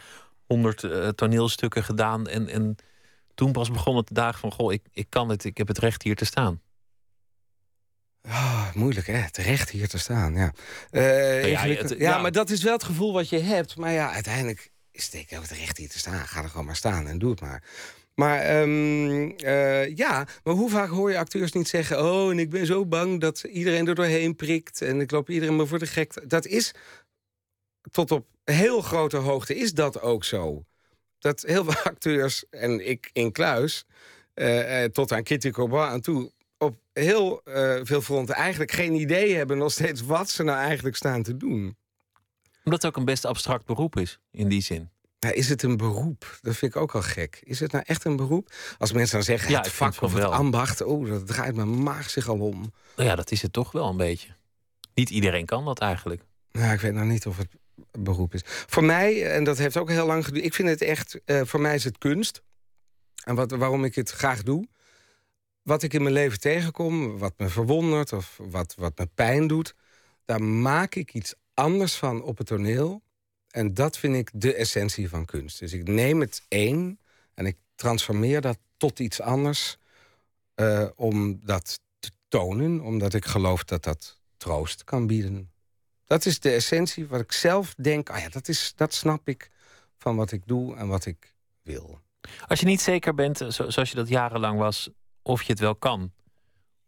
100 0.46 0.85
eh, 0.85 1.09
toneelstukken 1.09 1.85
gedaan. 1.85 2.29
En, 2.29 2.49
en 2.49 2.77
toen 3.35 3.53
pas 3.53 3.70
begon 3.70 3.96
het 3.96 4.09
de 4.09 4.14
dagen 4.14 4.40
van: 4.40 4.53
Goh, 4.53 4.73
ik, 4.73 4.83
ik 4.92 5.07
kan 5.09 5.29
het, 5.29 5.44
ik 5.44 5.57
heb 5.59 5.68
het 5.68 5.79
recht 5.79 6.03
hier 6.03 6.16
te 6.16 6.25
staan. 6.25 6.61
Ah, 8.23 8.73
moeilijk 8.75 9.07
hè, 9.07 9.12
het 9.14 9.37
recht 9.37 9.70
hier 9.70 9.88
te 9.88 9.99
staan. 9.99 10.35
Ja, 10.35 10.53
Eh, 10.90 11.40
ja, 11.42 11.46
ingewikkeld. 11.49 11.90
het- 11.90 11.99
ja, 11.99 12.11
ja. 12.11 12.18
maar 12.18 12.33
dat 12.33 12.51
is 12.51 12.62
wel 12.62 12.73
het 12.73 12.85
gevoel 12.85 13.12
wat 13.12 13.29
je 13.29 13.38
hebt. 13.38 13.77
Maar 13.77 13.92
ja, 13.92 14.12
uiteindelijk 14.12 14.70
is 14.92 15.11
denk 15.11 15.31
ik 15.31 15.38
ook 15.38 15.76
hier 15.76 15.88
te 15.88 15.98
staan. 15.98 16.29
Ga 16.29 16.42
er 16.42 16.48
gewoon 16.48 16.66
maar 16.66 16.76
staan 16.76 17.07
en 17.07 17.18
doe 17.18 17.31
het 17.31 17.40
maar. 17.40 17.62
Maar 18.14 18.40
ehm, 18.40 19.31
eh, 19.31 19.96
ja, 19.96 20.26
maar 20.44 20.55
hoe 20.55 20.70
vaak 20.70 20.88
hoor 20.88 21.11
je 21.11 21.18
acteurs 21.18 21.53
niet 21.53 21.68
zeggen... 21.68 22.05
oh, 22.05 22.31
en 22.31 22.38
ik 22.38 22.50
ben 22.50 22.66
zo 22.66 22.87
bang 22.87 23.20
dat 23.20 23.42
iedereen 23.42 23.88
er 23.88 23.94
doorheen 23.94 24.37
prikt... 24.37 24.83
en 24.83 25.00
ik 25.00 25.11
loop 25.11 25.31
iedereen 25.31 25.57
maar 25.57 25.66
voor 25.66 25.79
de 25.79 25.87
gek. 25.87 26.31
Dat 26.31 26.46
is 26.46 26.74
tot 27.90 28.11
op 28.11 28.26
heel 28.44 28.81
grote 28.81 29.16
hoogte 29.16 29.57
is 29.57 29.72
dat 29.72 30.00
ook 30.00 30.24
zo. 30.24 30.64
Dat 31.18 31.40
heel 31.40 31.64
veel 31.64 31.83
acteurs, 31.92 32.44
en 32.50 32.88
ik 32.88 33.11
in 33.12 33.33
kluis... 33.33 33.85
eh, 34.35 34.85
eh, 34.85 34.90
tot 34.90 35.12
aan 35.12 35.22
Kitty 35.22 35.50
Corbin 35.50 35.79
aan 35.79 36.00
toe... 36.00 36.33
op 36.59 36.79
heel 36.92 37.40
veel 37.83 38.00
fronten 38.00 38.35
eigenlijk 38.35 38.72
geen 38.72 38.94
idee 38.94 39.35
hebben... 39.35 39.59
nog 39.59 39.72
steeds 39.72 40.03
wat 40.03 40.31
ze 40.31 40.42
nou 40.42 40.59
eigenlijk 40.59 40.96
staan 40.96 41.22
te 41.22 41.37
doen. 41.37 41.76
Omdat 42.64 42.83
het 42.83 42.90
ook 42.90 42.96
een 42.96 43.05
best 43.05 43.25
abstract 43.25 43.64
beroep 43.64 43.96
is, 43.96 44.18
in 44.31 44.49
die 44.49 44.62
zin. 44.62 44.90
Ja, 45.18 45.31
is 45.31 45.49
het 45.49 45.62
een 45.62 45.77
beroep? 45.77 46.38
Dat 46.42 46.57
vind 46.57 46.75
ik 46.75 46.81
ook 46.81 46.94
al 46.94 47.03
gek. 47.03 47.40
Is 47.44 47.61
het 47.61 47.73
nou 47.73 47.85
echt 47.87 48.05
een 48.05 48.16
beroep? 48.16 48.53
Als 48.79 48.92
mensen 48.92 49.14
dan 49.14 49.25
zeggen 49.25 49.51
Ja, 49.51 49.61
het 49.61 49.73
vak 49.73 50.01
of 50.03 50.12
het 50.12 50.23
wel. 50.23 50.33
ambacht... 50.35 50.83
oh, 50.83 51.09
dat 51.09 51.27
draait 51.27 51.55
mijn 51.55 51.83
maag 51.83 52.11
zich 52.11 52.29
al 52.29 52.38
om. 52.38 52.73
Nou 52.96 53.09
ja, 53.09 53.14
dat 53.14 53.31
is 53.31 53.42
het 53.42 53.53
toch 53.53 53.73
wel 53.73 53.88
een 53.88 53.96
beetje. 53.96 54.29
Niet 54.94 55.11
iedereen 55.11 55.46
kan 55.46 55.64
dat 55.64 55.79
eigenlijk. 55.79 56.23
Nou, 56.53 56.73
ik 56.73 56.81
weet 56.81 56.92
nog 56.92 57.05
niet 57.05 57.27
of 57.27 57.37
het 57.37 57.49
een 57.90 58.03
beroep 58.03 58.35
is. 58.35 58.40
Voor 58.44 58.85
mij, 58.85 59.33
en 59.33 59.44
dat 59.44 59.59
heeft 59.59 59.77
ook 59.77 59.88
heel 59.88 60.07
lang 60.07 60.25
geduurd... 60.25 60.44
ik 60.44 60.55
vind 60.55 60.68
het 60.68 60.83
echt, 60.83 61.20
eh, 61.25 61.40
voor 61.44 61.61
mij 61.61 61.75
is 61.75 61.85
het 61.85 61.99
kunst. 61.99 62.42
En 63.25 63.35
wat, 63.35 63.51
waarom 63.51 63.85
ik 63.85 63.94
het 63.94 64.11
graag 64.11 64.42
doe... 64.42 64.66
wat 65.62 65.83
ik 65.83 65.92
in 65.92 66.03
mijn 66.03 66.14
leven 66.14 66.40
tegenkom, 66.40 67.18
wat 67.18 67.35
me 67.37 67.49
verwondert... 67.49 68.12
of 68.12 68.38
wat, 68.42 68.75
wat 68.79 68.99
me 68.99 69.07
pijn 69.07 69.46
doet... 69.46 69.75
daar 70.25 70.42
maak 70.42 70.94
ik 70.94 71.14
iets 71.14 71.35
anders 71.54 71.94
van 71.94 72.22
op 72.22 72.38
het 72.38 72.46
toneel. 72.46 73.02
En 73.50 73.74
dat 73.74 73.98
vind 73.98 74.14
ik 74.16 74.30
de 74.32 74.54
essentie 74.54 75.08
van 75.08 75.24
kunst. 75.24 75.58
Dus 75.58 75.72
ik 75.72 75.88
neem 75.88 76.20
het 76.20 76.44
één 76.48 76.98
en 77.34 77.46
ik 77.46 77.56
transformeer 77.74 78.40
dat 78.40 78.58
tot 78.76 78.98
iets 78.98 79.20
anders... 79.20 79.76
eh, 80.54 80.86
om 80.96 81.40
dat 81.44 81.80
te 81.98 82.10
tonen, 82.28 82.80
omdat 82.80 83.14
ik 83.14 83.24
geloof 83.24 83.64
dat 83.64 83.82
dat 83.84 84.18
troost 84.36 84.84
kan 84.84 85.06
bieden. 85.06 85.50
Dat 86.06 86.26
is 86.26 86.40
de 86.40 86.50
essentie 86.50 87.06
wat 87.06 87.20
ik 87.20 87.32
zelf 87.32 87.74
denk. 87.74 88.10
Ah 88.10 88.20
ja, 88.20 88.28
dat, 88.28 88.48
is, 88.48 88.72
dat 88.76 88.94
snap 88.94 89.28
ik 89.28 89.50
van 89.98 90.16
wat 90.16 90.32
ik 90.32 90.42
doe 90.46 90.76
en 90.76 90.88
wat 90.88 91.06
ik 91.06 91.34
wil. 91.62 92.00
Als 92.46 92.60
je 92.60 92.66
niet 92.66 92.80
zeker 92.80 93.14
bent, 93.14 93.40
eh, 93.40 93.48
zo- 93.48 93.70
zoals 93.70 93.90
je 93.90 93.96
dat 93.96 94.08
jarenlang 94.08 94.58
was, 94.58 94.90
of 95.22 95.42
je 95.42 95.52
het 95.52 95.60
wel 95.60 95.74
kan. 95.74 96.12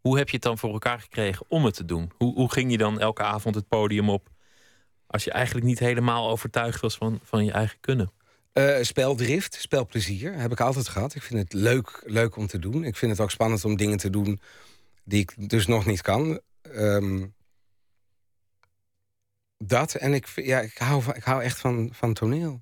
Hoe 0.01 0.17
heb 0.17 0.27
je 0.29 0.33
het 0.35 0.43
dan 0.45 0.57
voor 0.57 0.71
elkaar 0.73 0.99
gekregen 0.99 1.45
om 1.49 1.65
het 1.65 1.73
te 1.73 1.85
doen? 1.85 2.11
Hoe, 2.17 2.33
hoe 2.33 2.51
ging 2.51 2.71
je 2.71 2.77
dan 2.77 2.99
elke 2.99 3.23
avond 3.23 3.55
het 3.55 3.67
podium 3.67 4.09
op 4.09 4.29
als 5.13 5.23
je 5.23 5.31
eigenlijk 5.31 5.65
niet 5.65 5.79
helemaal 5.79 6.29
overtuigd 6.29 6.81
was 6.81 6.97
van, 6.97 7.19
van 7.23 7.45
je 7.45 7.51
eigen 7.51 7.77
kunnen? 7.79 8.11
Eh, 8.51 8.77
speldrift, 8.81 9.57
spelplezier 9.61 10.33
heb 10.33 10.51
ik 10.51 10.59
altijd 10.59 10.87
gehad. 10.87 11.15
Ik 11.15 11.21
vind 11.21 11.39
het 11.39 11.53
leuk, 11.53 12.01
leuk 12.05 12.35
om 12.35 12.47
te 12.47 12.59
doen. 12.59 12.83
Ik 12.83 12.95
vind 12.95 13.11
het 13.11 13.19
ook 13.19 13.31
spannend 13.31 13.65
om 13.65 13.75
dingen 13.75 13.97
te 13.97 14.09
doen 14.09 14.39
die 15.03 15.19
ik 15.19 15.49
dus 15.49 15.67
nog 15.67 15.85
niet 15.85 16.01
kan. 16.01 16.39
Ehm, 16.61 17.25
dat. 19.57 19.95
En 19.95 20.13
ik, 20.13 20.27
ja, 20.35 20.59
ik, 20.59 20.77
hou, 20.77 21.01
van, 21.01 21.15
ik 21.15 21.23
hou 21.23 21.43
echt 21.43 21.59
van, 21.59 21.89
van 21.93 22.13
toneel. 22.13 22.61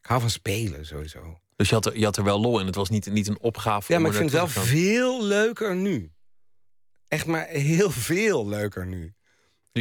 Ik 0.00 0.06
hou 0.06 0.20
van 0.20 0.30
spelen 0.30 0.86
sowieso. 0.86 1.38
Dus 1.56 1.68
je 1.68 1.74
had 1.74 1.86
er, 1.86 1.98
je 1.98 2.04
had 2.04 2.16
er 2.16 2.24
wel 2.24 2.40
lol 2.40 2.60
in. 2.60 2.66
Het 2.66 2.74
was 2.74 2.90
niet, 2.90 3.06
niet 3.06 3.28
een 3.28 3.40
opgave. 3.40 3.92
Ja, 3.92 3.98
maar 3.98 4.10
ik 4.10 4.16
vind 4.16 4.30
het 4.30 4.40
wel 4.40 4.64
veel 4.64 5.24
leuker 5.24 5.76
nu. 5.76 6.12
Echt 7.08 7.26
maar 7.26 7.46
heel 7.46 7.90
veel 7.90 8.48
leuker 8.48 8.86
nu. 8.86 9.14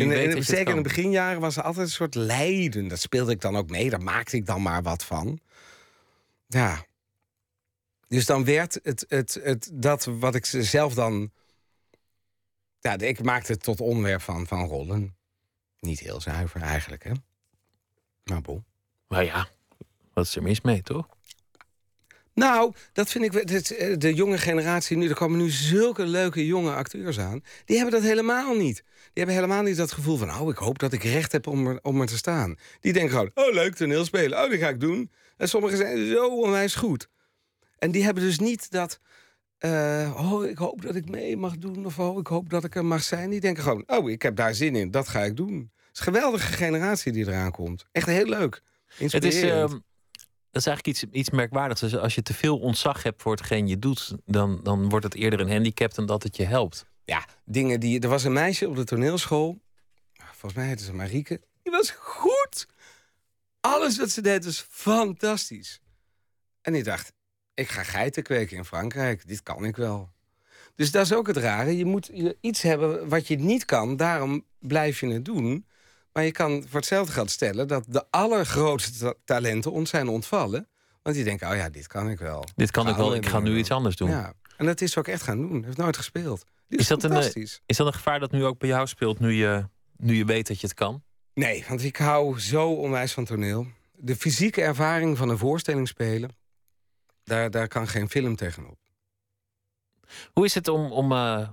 In, 0.02 0.12
in- 0.12 0.44
zeker 0.44 0.70
in 0.70 0.76
de 0.76 0.82
beginjaren 0.82 1.42
was 1.42 1.58
er 1.58 1.64
altijd 1.64 1.86
een 1.86 1.92
soort 1.92 2.16
lijden. 2.16 2.88
Dat 2.88 3.00
speelde 3.00 3.32
ik 3.32 3.42
dan 3.42 3.56
ook 3.56 3.70
mee, 3.70 3.90
daar 3.90 4.02
maakte 4.02 4.36
ik 4.36 4.46
dan 4.46 4.62
maar 4.62 4.82
wat 4.84 5.04
van. 5.04 5.40
Ja. 6.48 6.86
Dus 8.08 8.26
dan 8.26 8.46
werd 8.46 8.80
het, 8.84 9.06
het, 9.08 9.40
het 9.44 9.70
dat 9.74 10.06
wat 10.06 10.36
ik 10.36 10.46
zelf 10.46 10.94
dan... 10.94 11.32
Ja, 12.80 12.98
ik 12.98 13.24
maakte 13.24 13.52
het 13.52 13.64
tot 13.64 13.82
onderwerp 13.82 14.22
van, 14.22 14.48
van 14.48 14.68
rollen. 14.68 15.16
Niet 15.80 16.00
heel 16.00 16.22
zuiver 16.22 16.62
eigenlijk, 16.62 17.04
hè. 17.04 17.12
Maar 18.24 18.42
bon. 18.42 18.66
Maar 19.08 19.24
ja, 19.24 19.48
wat 20.14 20.26
is 20.26 20.36
er 20.36 20.44
mis 20.44 20.62
mee, 20.62 20.82
toch? 20.82 21.08
Nou, 22.34 22.74
dat 22.94 23.10
vind 23.10 23.24
ik. 23.24 23.48
dit, 23.48 23.76
eh, 23.78 23.98
De 23.98 24.14
jonge 24.14 24.38
generatie 24.38 24.98
nu, 24.98 25.10
er 25.10 25.16
komen 25.16 25.38
nu 25.40 25.50
zulke 25.50 26.06
leuke 26.06 26.46
jonge 26.46 26.74
acteurs 26.74 27.20
aan. 27.20 27.42
Die 27.66 27.76
hebben 27.78 27.94
dat 28.02 28.10
helemaal 28.10 28.56
niet. 28.56 28.76
Die 28.86 29.24
hebben 29.24 29.36
helemaal 29.36 29.62
niet 29.64 29.78
dat 29.78 29.92
gevoel 29.92 30.18
van. 30.18 30.40
Oh, 30.40 30.50
ik 30.50 30.58
hoop 30.58 30.80
dat 30.80 30.94
ik 30.94 31.04
recht 31.04 31.32
heb 31.32 31.48
om 31.48 31.68
er, 31.68 31.80
om 31.82 32.02
er 32.02 32.08
te 32.08 32.18
staan. 32.18 32.56
Die 32.80 32.94
denken 32.94 33.12
gewoon: 33.12 33.32
oh, 33.34 33.54
leuk 33.54 33.76
toneelspelen. 33.76 34.44
Oh, 34.44 34.50
dat 34.50 34.60
ga 34.60 34.70
ik 34.70 34.80
doen. 34.80 35.12
En 35.38 35.50
sommigen 35.50 35.78
zijn 35.78 36.08
zo 36.08 36.28
onwijs 36.28 36.76
goed. 36.76 37.08
En 37.80 37.92
die 37.92 38.04
hebben 38.04 38.24
dus 38.24 38.40
niet 38.40 38.72
dat. 38.72 39.00
eh, 39.58 40.32
oh, 40.32 40.46
ik 40.46 40.58
hoop 40.58 40.82
dat 40.82 40.96
ik 40.96 41.10
mee 41.10 41.38
mag 41.38 41.58
doen. 41.58 41.86
Of 41.86 42.00
oh, 42.00 42.20
ik 42.20 42.28
hoop 42.28 42.50
dat 42.50 42.64
ik 42.64 42.76
er 42.76 42.86
mag 42.86 43.04
zijn. 43.04 43.30
Die 43.30 43.40
denken 43.40 43.64
gewoon: 43.64 43.84
oh, 43.88 44.10
ik 44.10 44.22
heb 44.22 44.36
daar 44.36 44.54
zin 44.56 44.76
in. 44.76 44.92
Dat 44.92 45.08
ga 45.08 45.24
ik 45.24 45.36
doen. 45.38 45.72
Het 45.76 46.02
is 46.02 46.08
een 46.08 46.14
geweldige 46.14 46.52
generatie 46.54 47.12
die 47.12 47.28
eraan 47.28 47.52
komt. 47.52 47.86
Echt 47.92 48.06
heel 48.08 48.26
leuk. 48.26 48.62
Het 48.98 49.24
is. 49.24 49.42
Dat 50.54 50.62
is 50.62 50.68
eigenlijk 50.68 50.98
iets, 50.98 51.12
iets 51.12 51.30
merkwaardigs. 51.30 51.80
Dus 51.80 51.96
als 51.96 52.16
je 52.16 52.22
te 52.22 52.34
veel 52.34 52.60
ontzag 52.60 53.04
hebt 53.04 53.22
voor 53.22 53.32
hetgeen 53.32 53.68
je 53.68 53.80
doet, 53.80 54.16
dan, 54.26 54.60
dan 54.64 54.90
wordt 54.90 55.06
het 55.06 55.16
eerder 55.16 55.40
een 55.40 55.52
handicap 55.52 55.94
dan 55.94 56.06
dat 56.06 56.24
het 56.24 56.36
je 56.36 56.44
helpt. 56.44 56.86
ja, 57.04 57.26
dingen 57.46 57.80
die. 57.80 58.00
Er 58.00 58.10
was 58.10 58.24
een 58.24 58.34
meisje 58.34 58.70
op 58.70 58.76
de 58.76 58.84
toneelschool. 58.84 59.62
Volgens 60.14 60.54
mij 60.54 60.66
heette 60.66 60.84
ze 60.84 60.94
Marieke. 60.94 61.42
Die 61.64 61.72
was 61.72 61.90
goed. 61.90 62.68
Alles 63.60 63.98
wat 63.98 64.10
ze 64.10 64.22
deed 64.22 64.46
was 64.46 64.66
fantastisch. 64.70 65.82
En 66.62 66.76
ik 66.76 66.84
dacht, 66.84 67.14
ik 67.54 67.70
ga 67.70 67.84
geiten 67.84 68.24
kweken 68.24 68.58
in 68.58 68.66
Frankrijk. 68.66 69.28
Dit 69.28 69.44
kan 69.44 69.66
ik 69.66 69.76
wel. 69.76 70.10
Dus 70.76 70.92
dat 70.92 71.06
is 71.06 71.14
ook 71.14 71.28
het 71.28 71.38
rare. 71.38 71.78
Je 71.78 71.86
moet 71.86 72.12
iets 72.42 72.62
hebben 72.62 73.10
wat 73.10 73.28
je 73.28 73.36
niet 73.36 73.66
kan. 73.66 73.98
Daarom 73.98 74.46
blijf 74.60 75.00
je 75.00 75.08
het 75.08 75.26
doen. 75.26 75.68
Maar 76.14 76.24
je 76.24 76.32
kan 76.32 76.64
voor 76.68 76.80
hetzelfde 76.80 77.12
geld 77.14 77.32
stellen... 77.32 77.68
dat 77.68 77.86
de 77.88 78.06
allergrootste 78.10 78.98
ta- 79.00 79.14
talenten 79.26 79.72
ons 79.72 79.90
zijn 79.90 80.08
ontvallen. 80.08 80.68
Want 81.02 81.16
die 81.16 81.26
denken, 81.26 81.50
oh 81.50 81.56
ja, 81.56 81.70
dit 81.70 81.88
kan 81.88 82.10
ik 82.10 82.20
wel. 82.20 82.46
Dit 82.56 82.72
kan 82.72 82.88
ik 82.88 82.96
wel, 82.96 83.16
ik 83.16 83.26
ga 83.26 83.40
nu 83.40 83.58
iets 83.58 83.72
anders 83.72 83.96
doen. 83.96 84.10
Ja. 84.10 84.34
En 84.58 84.66
dat 84.66 84.82
is 84.82 84.92
ze 84.92 85.00
ook 85.00 85.08
echt 85.08 85.22
gaan 85.22 85.38
doen. 85.38 85.64
Heeft 85.64 85.78
nooit 85.78 85.98
gespeeld. 85.98 86.46
Dit 86.68 86.80
Is 86.80 86.80
is, 86.80 86.88
dat 86.88 87.04
een, 87.04 87.12
eh. 87.18 87.44
Is 87.66 87.78
dat 87.78 87.88
een 87.88 87.94
gevaar 87.94 88.20
dat 88.20 88.32
nu 88.32 88.46
ook 88.46 88.60
bij 88.60 88.70
jou 88.70 88.88
speelt, 88.88 89.20
nu 89.20 89.32
je, 89.32 89.68
nu 89.98 90.16
je 90.16 90.26
weet 90.26 90.48
dat 90.48 90.60
je 90.62 90.68
het 90.68 90.76
kan? 90.76 91.04
Nee, 91.34 91.66
want 91.68 91.84
ik 91.84 91.98
hou 91.98 92.40
zo 92.40 92.74
onwijs 92.74 93.14
van 93.14 93.26
toneel. 93.26 93.68
De 93.92 94.16
fysieke 94.16 94.62
ervaring 94.62 95.18
van 95.18 95.30
een 95.30 95.38
voorstelling 95.38 95.88
spelen... 95.88 96.30
daar, 97.24 97.52
daar 97.52 97.68
kan 97.68 97.88
geen 97.88 98.10
film 98.10 98.36
tegenop. 98.36 98.78
Hoe 100.34 100.46
is 100.46 100.54
het 100.54 100.68
om, 100.68 100.92
om, 100.92 101.12
eh, 101.12 101.50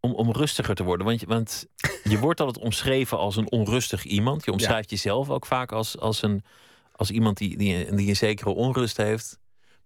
om, 0.00 0.14
om 0.14 0.32
rustiger 0.32 0.74
te 0.74 0.82
worden? 0.82 1.06
Want, 1.06 1.20
je- 1.20 1.26
want 1.26 1.66
je 2.04 2.18
wordt 2.18 2.40
altijd 2.40 2.64
omschreven 2.64 3.18
als 3.18 3.36
een 3.36 3.50
onrustig 3.50 4.04
iemand. 4.04 4.44
Je 4.44 4.52
omschrijft 4.52 4.90
jezelf 4.90 5.30
ook 5.30 5.46
vaak 5.46 5.72
als, 5.72 5.98
als, 5.98 6.22
een, 6.22 6.44
als 6.92 7.10
iemand 7.10 7.36
die, 7.36 7.56
die, 7.56 7.94
die 7.94 8.08
een 8.08 8.16
zekere 8.16 8.50
onrust 8.50 8.96
heeft. 8.96 9.38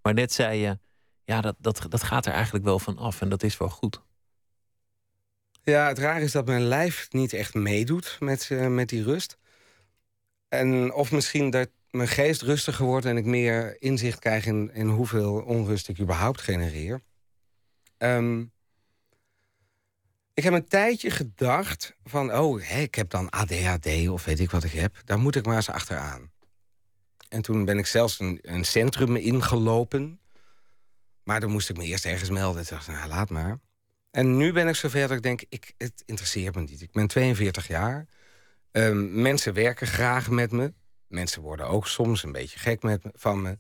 Maar 0.02 0.14
net 0.14 0.32
zei 0.32 0.58
je, 0.60 0.78
ja, 1.24 1.40
dat, 1.40 1.56
dat, 1.58 1.86
dat 1.88 2.02
gaat 2.02 2.26
er 2.26 2.32
eigenlijk 2.32 2.64
wel 2.64 2.78
van 2.78 2.98
af 2.98 3.20
en 3.20 3.28
dat 3.28 3.42
is 3.42 3.56
wel 3.56 3.68
goed. 3.68 4.00
Ja, 5.62 5.88
het 5.88 5.98
raar 5.98 6.20
is 6.22 6.32
dat 6.32 6.46
mijn 6.46 6.62
lijf 6.62 7.06
niet 7.10 7.32
echt 7.32 7.54
meedoet 7.54 8.16
met, 8.20 8.48
eh, 8.50 8.66
met 8.66 8.88
die 8.88 9.02
rust. 9.02 9.38
En 10.48 10.92
of 10.92 11.12
misschien 11.12 11.50
dat 11.50 11.70
mijn 11.90 12.08
geest 12.08 12.42
rustiger 12.42 12.84
wordt 12.86 13.06
en 13.06 13.16
ik 13.16 13.24
meer 13.24 13.82
inzicht 13.82 14.18
krijg 14.18 14.46
in, 14.46 14.70
in 14.72 14.86
hoeveel 14.88 15.42
onrust 15.42 15.88
ik 15.88 16.00
überhaupt 16.00 16.40
genereer. 16.40 17.00
Ehm, 17.96 18.44
ik 20.34 20.44
heb 20.44 20.52
een 20.52 20.68
tijdje 20.68 21.10
gedacht 21.10 21.96
van, 22.04 22.34
oh, 22.36 22.62
hé, 22.62 22.80
ik 22.80 22.94
heb 22.94 23.10
dan 23.10 23.30
ADHD 23.30 24.08
of 24.08 24.24
weet 24.24 24.40
ik 24.40 24.50
wat 24.50 24.64
ik 24.64 24.72
heb. 24.72 25.02
Daar 25.04 25.18
moet 25.18 25.36
ik 25.36 25.46
maar 25.46 25.56
eens 25.56 25.70
achteraan. 25.70 26.32
En 27.28 27.42
toen 27.42 27.64
ben 27.64 27.78
ik 27.78 27.86
zelfs 27.86 28.20
een, 28.20 28.38
een 28.42 28.64
centrum 28.64 29.16
ingelopen. 29.16 30.20
Maar 31.22 31.40
dan 31.40 31.50
moest 31.50 31.70
ik 31.70 31.76
me 31.76 31.84
eerst 31.84 32.04
ergens 32.04 32.30
melden. 32.30 32.62
Ik 32.62 32.68
dacht, 32.68 32.86
nou, 32.86 33.08
laat 33.08 33.30
maar. 33.30 33.58
En 34.10 34.36
nu 34.36 34.52
ben 34.52 34.68
ik 34.68 34.74
zover 34.74 35.00
dat 35.00 35.16
ik 35.16 35.22
denk, 35.22 35.44
ik, 35.48 35.74
het 35.78 36.02
interesseert 36.06 36.54
me 36.54 36.60
niet. 36.60 36.82
Ik 36.82 36.92
ben 36.92 37.06
42 37.06 37.66
jaar. 37.66 38.06
Ehm, 38.70 39.22
mensen 39.22 39.54
werken 39.54 39.86
graag 39.86 40.30
met 40.30 40.52
me. 40.52 40.72
Mensen 41.06 41.42
worden 41.42 41.66
ook 41.66 41.86
soms 41.86 42.22
een 42.22 42.32
beetje 42.32 42.58
gek 42.58 42.82
met 42.82 43.04
me, 43.04 43.10
van 43.14 43.42
me. 43.42 43.58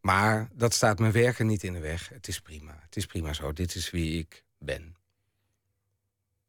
Maar 0.00 0.48
dat 0.52 0.74
staat 0.74 0.98
mijn 0.98 1.12
werken 1.12 1.46
niet 1.46 1.62
in 1.62 1.72
de 1.72 1.80
weg. 1.80 2.08
Het 2.08 2.28
is 2.28 2.40
prima. 2.40 2.78
Het 2.82 2.96
is 2.96 3.06
prima 3.06 3.32
zo. 3.32 3.52
Dit 3.52 3.74
is 3.74 3.90
wie 3.90 4.18
ik 4.18 4.44
ben. 4.58 4.96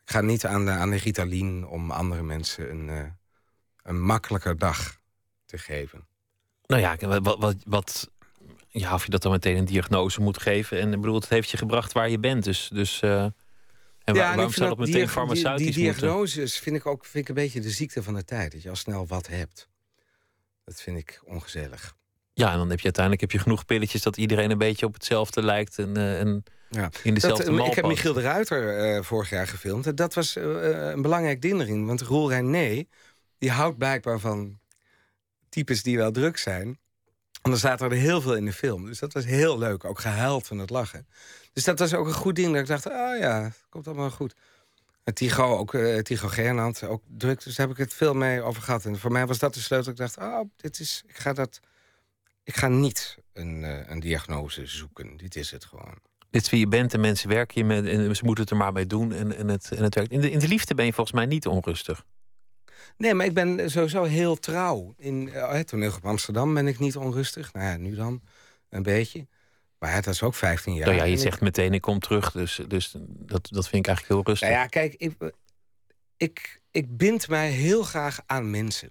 Ik 0.05 0.11
ga 0.11 0.21
niet 0.21 0.45
aan 0.45 0.65
de, 0.65 0.71
aan 0.71 0.89
de 0.89 0.97
Ritalin 0.97 1.67
om 1.67 1.91
andere 1.91 2.23
mensen 2.23 2.69
een, 2.71 2.87
uh, 2.87 3.05
een 3.83 4.01
makkelijker 4.01 4.57
dag 4.57 4.99
te 5.45 5.57
geven. 5.57 6.07
Nou 6.65 6.81
ja, 6.81 7.19
wat, 7.19 7.37
wat, 7.39 7.55
wat, 7.65 8.11
ja, 8.67 8.93
of 8.93 9.03
je 9.03 9.09
dat 9.09 9.21
dan 9.21 9.31
meteen 9.31 9.57
een 9.57 9.65
diagnose 9.65 10.21
moet 10.21 10.41
geven. 10.41 10.79
En 10.79 10.93
ik 10.93 11.01
bedoel, 11.01 11.15
het 11.15 11.29
heeft 11.29 11.49
je 11.49 11.57
gebracht 11.57 11.91
waar 11.91 12.09
je 12.09 12.19
bent. 12.19 12.43
Dus, 12.43 12.69
dus 12.73 13.01
uh, 13.01 13.23
en 14.03 14.13
ja, 14.13 14.35
waarom 14.35 14.53
zou 14.53 14.69
dat 14.69 14.77
meteen 14.77 15.09
farmaceutisch 15.09 15.65
Die, 15.65 15.75
die 15.75 15.83
diagnoses 15.83 16.59
vind 16.59 16.75
ik 16.75 16.85
ook 16.85 17.05
vind 17.05 17.23
ik 17.23 17.29
een 17.29 17.43
beetje 17.43 17.59
de 17.59 17.69
ziekte 17.69 18.03
van 18.03 18.13
de 18.13 18.25
tijd. 18.25 18.51
Dat 18.51 18.61
je 18.61 18.69
al 18.69 18.75
snel 18.75 19.07
wat 19.07 19.27
hebt. 19.27 19.67
Dat 20.63 20.81
vind 20.81 20.97
ik 20.97 21.21
ongezellig. 21.25 21.95
Ja, 22.33 22.51
en 22.51 22.57
dan 22.57 22.69
heb 22.69 22.77
je 22.77 22.83
uiteindelijk 22.83 23.21
heb 23.21 23.31
je 23.31 23.39
genoeg 23.39 23.65
pilletjes 23.65 24.01
dat 24.01 24.17
iedereen 24.17 24.51
een 24.51 24.57
beetje 24.57 24.85
op 24.85 24.93
hetzelfde 24.93 25.41
lijkt. 25.43 25.79
En, 25.79 25.97
uh, 25.97 26.19
en 26.19 26.43
ja. 26.75 26.89
in 27.03 27.13
dezelfde 27.13 27.55
dat, 27.55 27.67
Ik 27.67 27.73
heb 27.73 27.85
Michiel 27.85 28.13
de 28.13 28.21
Ruiter 28.21 28.95
uh, 28.95 29.03
vorig 29.03 29.29
jaar 29.29 29.47
gefilmd. 29.47 29.97
Dat 29.97 30.13
was 30.13 30.35
uh, 30.37 30.43
een 30.91 31.01
belangrijk 31.01 31.41
ding 31.41 31.61
erin. 31.61 31.85
Want 31.85 32.01
Roel 32.01 32.29
René, 32.29 32.85
die 33.37 33.51
houdt 33.51 33.77
blijkbaar 33.77 34.19
van 34.19 34.59
types 35.49 35.83
die 35.83 35.97
wel 35.97 36.11
druk 36.11 36.37
zijn. 36.37 36.79
En 37.41 37.51
dan 37.51 37.59
zaten 37.59 37.91
er 37.91 37.97
heel 37.97 38.21
veel 38.21 38.35
in 38.35 38.45
de 38.45 38.53
film. 38.53 38.85
Dus 38.85 38.99
dat 38.99 39.13
was 39.13 39.25
heel 39.25 39.57
leuk. 39.57 39.83
Ook 39.83 39.99
gehuild 39.99 40.47
van 40.47 40.59
het 40.59 40.69
lachen. 40.69 41.07
Dus 41.53 41.63
dat 41.63 41.79
was 41.79 41.93
ook 41.93 42.07
een 42.07 42.13
goed 42.13 42.35
ding. 42.35 42.51
Dat 42.51 42.61
ik 42.61 42.67
dacht, 42.67 42.85
oh 42.85 43.17
ja, 43.19 43.51
komt 43.69 43.87
allemaal 43.87 44.09
goed. 44.09 44.35
Tigo, 45.13 45.57
ook 45.57 45.73
uh, 45.73 45.99
Tigo 45.99 46.27
Gernand, 46.27 46.83
ook 46.83 47.03
druk. 47.07 47.43
Dus 47.43 47.55
daar 47.55 47.67
heb 47.67 47.75
ik 47.75 47.83
het 47.83 47.93
veel 47.93 48.13
mee 48.13 48.41
over 48.41 48.61
gehad. 48.61 48.85
En 48.85 48.99
voor 48.99 49.11
mij 49.11 49.25
was 49.25 49.37
dat 49.37 49.53
de 49.53 49.59
sleutel. 49.59 49.91
Ik 49.91 49.97
dacht, 49.97 50.17
oh, 50.17 50.41
dit 50.55 50.79
is, 50.79 51.03
ik 51.07 51.17
ga 51.17 51.33
dat... 51.33 51.59
Ik 52.43 52.55
ga 52.55 52.67
niet 52.67 53.17
een, 53.33 53.63
uh, 53.63 53.89
een 53.89 53.99
diagnose 53.99 54.65
zoeken. 54.65 55.17
Dit 55.17 55.35
is 55.35 55.51
het 55.51 55.65
gewoon. 55.65 55.97
Dit 56.35 56.43
is 56.43 56.49
wie 56.49 56.59
je 56.59 56.67
bent 56.67 56.93
en 56.93 56.99
mensen 56.99 57.29
werken 57.29 57.61
je 57.61 57.65
met... 57.65 57.85
en 57.85 58.15
ze 58.15 58.25
moeten 58.25 58.43
het 58.43 58.53
er 58.53 58.59
maar 58.59 58.73
mee 58.73 58.85
doen 58.85 59.13
en, 59.13 59.35
en, 59.37 59.47
het, 59.47 59.71
en 59.71 59.83
het 59.83 59.95
werkt. 59.95 60.11
In 60.11 60.21
de, 60.21 60.31
in 60.31 60.39
de 60.39 60.47
liefde 60.47 60.75
ben 60.75 60.85
je 60.85 60.93
volgens 60.93 61.15
mij 61.15 61.25
niet 61.25 61.47
onrustig. 61.47 62.05
Nee, 62.97 63.13
maar 63.13 63.25
ik 63.25 63.33
ben 63.33 63.71
sowieso 63.71 64.03
heel 64.03 64.35
trouw. 64.35 64.93
In 64.97 65.27
uh, 65.27 65.59
toneel 65.59 65.91
op 65.95 66.05
Amsterdam 66.05 66.53
ben 66.53 66.67
ik 66.67 66.79
niet 66.79 66.95
onrustig. 66.95 67.53
Nou 67.53 67.65
ja, 67.65 67.77
nu 67.77 67.95
dan 67.95 68.21
een 68.69 68.83
beetje. 68.83 69.27
Maar 69.79 70.01
dat 70.01 70.13
is 70.13 70.23
ook 70.23 70.35
15 70.35 70.73
jaar. 70.73 70.85
Nou 70.85 70.97
ja, 70.97 71.03
je 71.03 71.17
zegt 71.17 71.41
meteen 71.41 71.73
ik 71.73 71.81
kom 71.81 71.99
terug. 71.99 72.31
Dus, 72.31 72.61
dus 72.67 72.95
dat, 73.07 73.47
dat 73.51 73.67
vind 73.67 73.87
ik 73.87 73.87
eigenlijk 73.87 74.07
heel 74.07 74.23
rustig. 74.23 74.49
Nou 74.49 74.61
ja, 74.61 74.67
kijk, 74.67 74.93
ik, 74.93 75.15
ik, 76.17 76.61
ik 76.71 76.97
bind 76.97 77.27
mij 77.27 77.49
heel 77.49 77.83
graag 77.83 78.19
aan 78.25 78.49
mensen. 78.49 78.89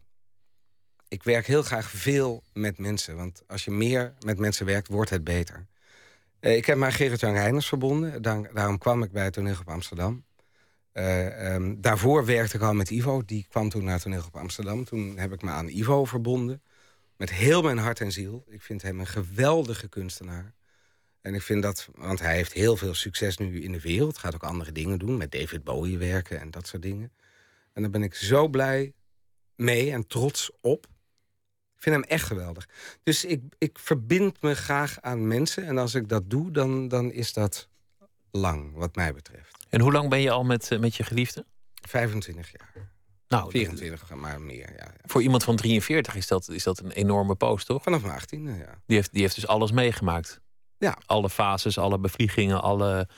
Ik 1.08 1.22
werk 1.22 1.46
heel 1.46 1.62
graag 1.62 1.90
veel 1.90 2.42
met 2.52 2.78
mensen. 2.78 3.16
Want 3.16 3.42
als 3.46 3.64
je 3.64 3.70
meer 3.70 4.14
met 4.24 4.38
mensen 4.38 4.66
werkt, 4.66 4.88
wordt 4.88 5.10
het 5.10 5.24
beter. 5.24 5.66
Uh, 6.44 6.56
ik 6.56 6.66
heb 6.66 6.76
mij 6.76 6.92
Gerrit-Jan 6.92 7.32
Reiners 7.32 7.68
verbonden. 7.68 8.22
Daar, 8.22 8.54
daarom 8.54 8.78
kwam 8.78 9.02
ik 9.02 9.12
bij 9.12 9.30
Toneel 9.30 9.56
op 9.60 9.68
Amsterdam. 9.68 10.24
Uh, 10.92 11.54
um, 11.54 11.80
daarvoor 11.80 12.24
werkte 12.24 12.56
ik 12.56 12.62
al 12.62 12.74
met 12.74 12.90
Ivo. 12.90 13.22
Die 13.24 13.46
kwam 13.48 13.68
toen 13.68 13.84
naar 13.84 14.00
Toneel 14.00 14.24
op 14.26 14.36
Amsterdam. 14.36 14.84
Toen 14.84 15.18
heb 15.18 15.32
ik 15.32 15.42
me 15.42 15.50
aan 15.50 15.68
Ivo 15.68 16.04
verbonden. 16.04 16.62
Met 17.16 17.30
heel 17.30 17.62
mijn 17.62 17.78
hart 17.78 18.00
en 18.00 18.12
ziel. 18.12 18.44
Ik 18.48 18.62
vind 18.62 18.82
hem 18.82 19.00
een 19.00 19.06
geweldige 19.06 19.88
kunstenaar. 19.88 20.54
En 21.20 21.34
ik 21.34 21.42
vind 21.42 21.62
dat, 21.62 21.88
want 21.94 22.20
hij 22.20 22.34
heeft 22.34 22.52
heel 22.52 22.76
veel 22.76 22.94
succes 22.94 23.36
nu 23.36 23.62
in 23.62 23.72
de 23.72 23.80
wereld. 23.80 24.18
Gaat 24.18 24.34
ook 24.34 24.44
andere 24.44 24.72
dingen 24.72 24.98
doen, 24.98 25.16
met 25.16 25.32
David 25.32 25.64
Bowie 25.64 25.98
werken 25.98 26.40
en 26.40 26.50
dat 26.50 26.66
soort 26.66 26.82
dingen. 26.82 27.12
En 27.72 27.82
daar 27.82 27.90
ben 27.90 28.02
ik 28.02 28.14
zo 28.14 28.48
blij 28.48 28.92
mee 29.56 29.92
en 29.92 30.06
trots 30.06 30.50
op. 30.60 30.86
Vind 31.84 31.96
hem 31.96 32.04
echt 32.04 32.26
geweldig. 32.26 32.68
Dus 33.02 33.24
ik, 33.24 33.42
ik 33.58 33.78
verbind 33.78 34.42
me 34.42 34.54
graag 34.54 35.00
aan 35.00 35.26
mensen. 35.26 35.66
En 35.66 35.78
als 35.78 35.94
ik 35.94 36.08
dat 36.08 36.30
doe, 36.30 36.50
dan, 36.50 36.88
dan 36.88 37.12
is 37.12 37.32
dat 37.32 37.68
lang, 38.30 38.74
wat 38.74 38.94
mij 38.94 39.12
betreft. 39.14 39.66
En 39.68 39.80
hoe 39.80 39.92
lang 39.92 40.08
ben 40.08 40.20
je 40.20 40.30
al 40.30 40.44
met, 40.44 40.70
uh, 40.70 40.78
met 40.78 40.94
je 40.94 41.02
geliefde? 41.02 41.44
25 41.88 42.52
jaar. 42.52 42.90
Nou, 43.28 43.50
24, 43.50 44.14
maar 44.14 44.40
meer. 44.40 44.72
Ja, 44.72 44.74
ja. 44.76 44.94
Voor 45.02 45.22
iemand 45.22 45.44
van 45.44 45.56
43 45.56 46.14
is 46.14 46.26
dat, 46.26 46.48
is 46.48 46.62
dat 46.62 46.78
een 46.78 46.90
enorme 46.90 47.34
poos, 47.34 47.64
toch? 47.64 47.82
Vanaf 47.82 48.02
mijn 48.02 48.14
18, 48.14 48.44
ja. 48.44 48.80
Die 48.86 48.96
heeft, 48.96 49.12
die 49.12 49.22
heeft 49.22 49.34
dus 49.34 49.46
alles 49.46 49.72
meegemaakt. 49.72 50.40
Ja. 50.78 50.98
Alle 51.06 51.30
fases, 51.30 51.78
alle 51.78 51.98
bevliegingen, 51.98 52.62
alle, 52.62 53.08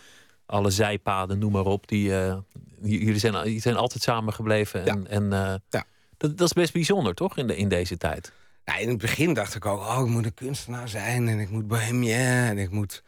alle 0.47 0.71
zijpaden, 0.71 1.39
noem 1.39 1.53
maar 1.53 1.65
op. 1.65 1.89
Die, 1.89 2.09
uh, 2.09 2.39
jullie, 2.83 3.19
zijn, 3.19 3.33
jullie 3.33 3.61
zijn 3.61 3.77
altijd 3.77 4.03
samengebleven. 4.03 4.87
En, 4.87 5.03
ja. 5.03 5.09
en 5.09 5.25
uh, 5.25 5.55
ja. 5.69 5.85
dat, 6.17 6.39
dat 6.39 6.47
is 6.47 6.53
best 6.53 6.73
bijzonder, 6.73 7.15
toch, 7.15 7.37
in, 7.37 7.47
de, 7.47 7.57
in 7.57 7.69
deze 7.69 7.97
tijd? 7.97 8.33
In 8.75 8.89
het 8.89 8.99
begin 8.99 9.35
dacht 9.35 9.55
ik 9.55 9.67
ook, 9.67 9.81
oh, 9.81 10.01
ik 10.01 10.07
moet 10.07 10.25
een 10.25 10.35
kunstenaar 10.35 10.89
zijn... 10.89 11.29
en 11.29 11.39
ik 11.39 11.51
moet 11.51 11.67
bohemien 11.67 12.15
en 12.15 12.59
ik 12.59 12.71
moet 12.71 13.03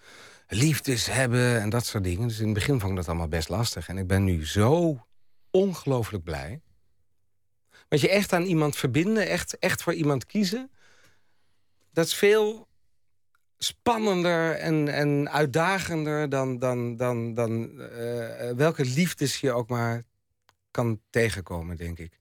liefdes 0.48 1.06
hebben 1.06 1.60
en 1.60 1.70
dat 1.70 1.86
soort 1.86 2.04
dingen. 2.04 2.28
Dus 2.28 2.38
in 2.38 2.44
het 2.44 2.54
begin 2.54 2.80
vond 2.80 2.90
ik 2.90 2.96
dat 2.96 3.08
allemaal 3.08 3.28
best 3.28 3.48
lastig. 3.48 3.88
En 3.88 3.98
ik 3.98 4.06
ben 4.06 4.24
nu 4.24 4.46
zo 4.46 5.06
ongelooflijk 5.50 6.24
blij. 6.24 6.60
Want 7.88 8.02
je 8.02 8.08
echt 8.08 8.32
aan 8.32 8.42
iemand 8.42 8.76
verbinden, 8.76 9.28
echt, 9.28 9.58
echt 9.58 9.82
voor 9.82 9.94
iemand 9.94 10.26
kiezen... 10.26 10.70
dat 11.92 12.06
is 12.06 12.14
veel 12.14 12.68
spannender 13.58 14.54
en, 14.54 14.88
en 14.88 15.30
uitdagender 15.30 16.28
dan, 16.28 16.58
dan, 16.58 16.96
dan, 16.96 17.34
dan 17.34 17.70
uh, 17.80 18.50
welke 18.50 18.84
liefdes 18.84 19.40
je 19.40 19.52
ook 19.52 19.68
maar 19.68 20.02
kan 20.70 21.00
tegenkomen, 21.10 21.76
denk 21.76 21.98
ik. 21.98 22.20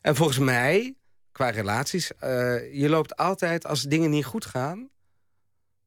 En 0.00 0.16
volgens 0.16 0.38
mij, 0.38 0.96
qua 1.38 1.50
relaties, 1.50 2.10
uh, 2.10 2.28
je 2.74 2.88
loopt 2.88 3.16
altijd, 3.16 3.66
als 3.66 3.82
dingen 3.82 4.10
niet 4.10 4.24
goed 4.24 4.44
gaan, 4.44 4.88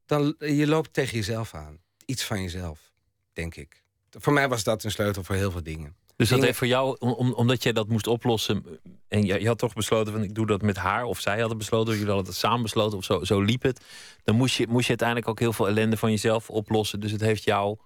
dan 0.05 0.35
je 0.39 0.67
loopt 0.67 0.93
tegen 0.93 1.17
jezelf 1.17 1.53
aan. 1.53 1.79
Iets 2.05 2.23
van 2.23 2.41
jezelf, 2.41 2.91
denk 3.33 3.55
ik. 3.55 3.83
Voor 4.09 4.33
mij 4.33 4.49
was 4.49 4.63
dat 4.63 4.83
een 4.83 4.91
sleutel 4.91 5.23
voor 5.23 5.35
heel 5.35 5.51
veel 5.51 5.63
dingen. 5.63 5.95
Dus 6.15 6.29
dat 6.29 6.41
heeft 6.41 6.57
voor 6.57 6.67
jou, 6.67 6.95
om, 6.99 7.33
omdat 7.33 7.63
jij 7.63 7.71
dat 7.71 7.87
moest 7.87 8.07
oplossen. 8.07 8.63
En 9.07 9.25
je, 9.25 9.39
je, 9.39 9.47
had 9.47 9.57
toch 9.57 9.73
besloten 9.73 10.13
van 10.13 10.23
ik 10.23 10.35
doe 10.35 10.45
dat 10.45 10.61
met 10.61 10.77
haar. 10.77 11.03
Of 11.03 11.19
zij 11.19 11.39
hadden 11.39 11.57
besloten, 11.57 11.93
jullie 11.93 12.07
hadden 12.07 12.25
het 12.25 12.35
samen 12.35 12.61
besloten. 12.61 12.97
Of 12.97 13.03
zo, 13.03 13.23
zo 13.23 13.41
liep 13.41 13.61
het. 13.61 13.81
Dan 14.23 14.35
moest 14.35 14.55
je, 14.55 14.67
moest 14.67 14.83
je 14.83 14.89
uiteindelijk 14.89 15.27
ook 15.29 15.39
heel 15.39 15.53
veel 15.53 15.67
ellende 15.67 15.97
van 15.97 16.09
jezelf 16.09 16.49
oplossen. 16.49 16.99
Dus 16.99 17.11
het 17.11 17.21
heeft 17.21 17.43
jou. 17.43 17.77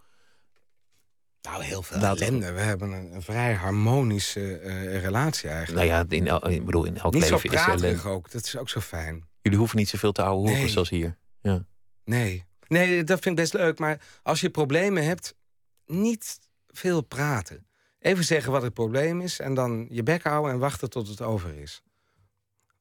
Nou, 1.46 1.64
heel 1.64 1.82
veel 1.84 1.98
ellende. 2.02 2.52
We 2.52 2.60
hebben 2.60 2.91
een, 2.91 3.14
een 3.14 3.22
vrij 3.22 3.54
harmonische 3.54 4.62
uh, 4.62 5.02
relatie 5.02 5.50
eigenlijk. 5.50 5.88
Nou 5.89 6.06
ja, 6.08 6.16
in, 6.18 6.28
el, 6.28 6.50
ik 6.50 6.66
bedoel, 6.66 6.86
in 6.86 6.98
elk 6.98 7.14
niet 7.14 7.24
leven 7.30 7.39
zo 7.39 7.48
is 7.48 7.82
ellende. 7.82 8.10
ook. 8.10 8.32
Dat 8.32 8.43
is 8.46 8.58
ook 8.58 8.70
zo 8.70 8.80
fijn. 8.80 9.28
Jullie 9.41 9.58
hoeven 9.60 9.78
niet 9.78 9.89
zoveel 9.89 10.12
te 10.12 10.22
ouwe 10.24 10.39
horen 10.48 10.54
Nee. 10.62 10.70
zoals 10.70 10.89
hier. 10.89 11.18
Ja. 11.41 11.66
Nee. 12.04 12.46
Nee, 12.68 13.04
dat 13.04 13.20
vind 13.20 13.38
ik 13.39 13.41
best 13.43 13.54
leuk. 13.54 13.80
Maar 13.80 14.02
als 14.24 14.41
je 14.41 14.50
problemen 14.50 15.06
hebt, 15.06 15.36
niet 15.86 16.39
veel 16.68 17.02
praten. 17.02 17.68
Even 18.00 18.24
zeggen 18.24 18.52
wat 18.52 18.62
het 18.62 18.74
probleem 18.74 19.22
is 19.22 19.39
en 19.39 19.54
dan 19.54 19.88
je 19.89 20.04
bek 20.04 20.24
houden 20.24 20.52
en 20.54 20.60
wachten 20.60 20.89
tot 20.89 21.08
het 21.08 21.22
over 21.22 21.56
is. 21.58 21.82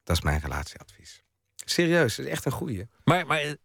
Dat 0.03 0.17
is 0.17 0.23
mijn 0.23 0.41
relatieadvies. 0.41 1.23
Serieus, 1.55 2.17
dat 2.17 2.27
is 2.27 2.33
echt 2.33 2.45
een 2.45 2.53
goeie. 2.53 2.87
Maar, 3.05 3.27
maar 3.27 3.57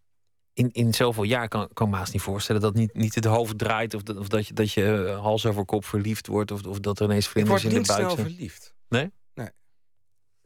in, 0.60 0.70
in 0.72 0.94
zoveel 0.94 1.24
jaar 1.24 1.48
kan, 1.48 1.70
kan 1.74 1.86
ik 1.88 1.92
me 1.94 2.00
haast 2.00 2.14
niet 2.14 2.22
voorstellen 2.22 2.62
dat 2.62 2.74
niet, 2.74 2.94
niet 2.94 3.16
het 3.16 3.26
hoofd 3.26 3.58
draait. 3.58 3.94
Of 3.94 4.04
dat, 4.04 4.18
of 4.18 4.28
dat 4.28 4.48
je, 4.48 4.54
dat 4.54 4.72
je 4.72 5.06
eh, 5.08 5.22
hals 5.22 5.46
over 5.46 5.66
kop 5.66 5.86
verliefd 5.86 6.28
wordt. 6.28 6.52
Of, 6.52 6.64
of 6.64 6.80
dat 6.80 7.00
er 7.00 7.06
ineens 7.06 7.28
vlinders 7.28 7.62
word 7.62 7.74
in 7.74 7.74
de 7.74 7.80
niet 7.80 7.98
buik 7.98 8.02
snel 8.10 8.16
zijn. 8.16 8.28
verliefd. 8.28 8.74
Nee? 8.90 9.12
Nee. 9.34 9.50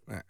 Nee. 0.05 0.21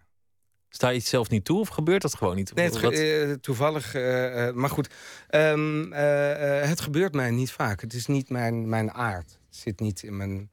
Sta 0.70 0.90
je 0.90 0.98
het 0.98 1.08
zelf 1.08 1.30
niet 1.30 1.46
toe 1.46 1.60
of 1.60 1.68
gebeurt 1.68 2.02
dat 2.02 2.16
gewoon 2.16 2.36
niet? 2.36 2.54
Nee, 2.56 2.70
het, 2.70 2.94
eh, 2.94 3.32
toevallig. 3.32 3.94
eh, 3.96 4.52
maar 4.52 4.70
goed, 4.70 4.90
ehm, 5.28 5.92
eh, 5.94 6.62
eh, 6.62 6.70
het 6.70 6.82
gebeurt 6.82 7.14
mij 7.14 7.32
niet 7.32 7.52
vaak. 7.52 7.82
Het 7.82 7.94
is 7.94 8.06
niet 8.06 8.30
mijn, 8.30 8.70
mijn 8.70 8.92
aard. 8.92 9.40
Het 9.46 9.56
zit 9.56 9.80
niet 9.80 10.04
in 10.04 10.18
mijn, 10.18 10.52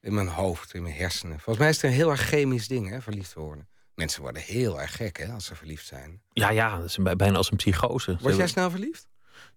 in 0.00 0.14
mijn 0.14 0.28
hoofd, 0.28 0.74
in 0.74 0.82
mijn 0.82 0.94
hersenen. 0.94 1.34
Volgens 1.34 1.58
mij 1.58 1.68
is 1.68 1.76
het 1.76 1.84
een 1.84 1.96
heel 1.96 2.10
erg 2.10 2.20
chemisch 2.20 2.68
ding, 2.68 2.88
hè, 2.88 3.00
verliefd 3.00 3.34
worden. 3.34 3.68
Mensen 3.94 4.22
worden 4.22 4.42
heel 4.42 4.80
erg 4.80 4.96
gek 4.96 5.18
hè, 5.18 5.32
als 5.32 5.44
ze 5.44 5.54
verliefd 5.54 5.86
zijn. 5.86 6.22
Ja, 6.32 6.50
ja, 6.50 6.76
dat 6.76 6.84
is 6.86 6.96
bij- 6.96 7.16
bijna 7.16 7.36
als 7.36 7.50
een 7.50 7.56
psychose. 7.56 8.10
Word 8.10 8.20
jij 8.22 8.30
hebben- 8.30 8.48
snel 8.48 8.70
verliefd? 8.70 9.08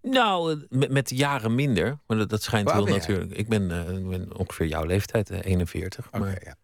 Nou, 0.02 0.52
eh, 0.52 0.78
met, 0.78 0.90
met 0.90 1.10
jaren 1.10 1.54
minder. 1.54 1.98
Maar 2.06 2.16
dat, 2.16 2.28
dat 2.28 2.42
schijnt 2.42 2.70
wel 2.72 2.84
natuurlijk. 2.86 3.30
Ik 3.32 3.48
ben, 3.48 3.70
eh, 3.70 4.08
ben 4.08 4.36
ongeveer 4.36 4.66
jouw 4.66 4.84
leeftijd, 4.84 5.30
eh, 5.30 5.38
41. 5.44 6.06
Oké, 6.06 6.18
maar 6.18 6.44
ja. 6.44 6.56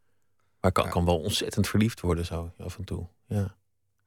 maar 0.60 0.72
kan, 0.72 0.84
Ja. 0.84 0.90
kan 0.90 1.04
wel 1.04 1.18
ontzettend 1.20 1.68
verliefd 1.68 2.00
worden 2.00 2.24
zo 2.26 2.52
af 2.58 2.78
en 2.78 2.84
toe. 2.84 3.08
Ja. 3.26 3.56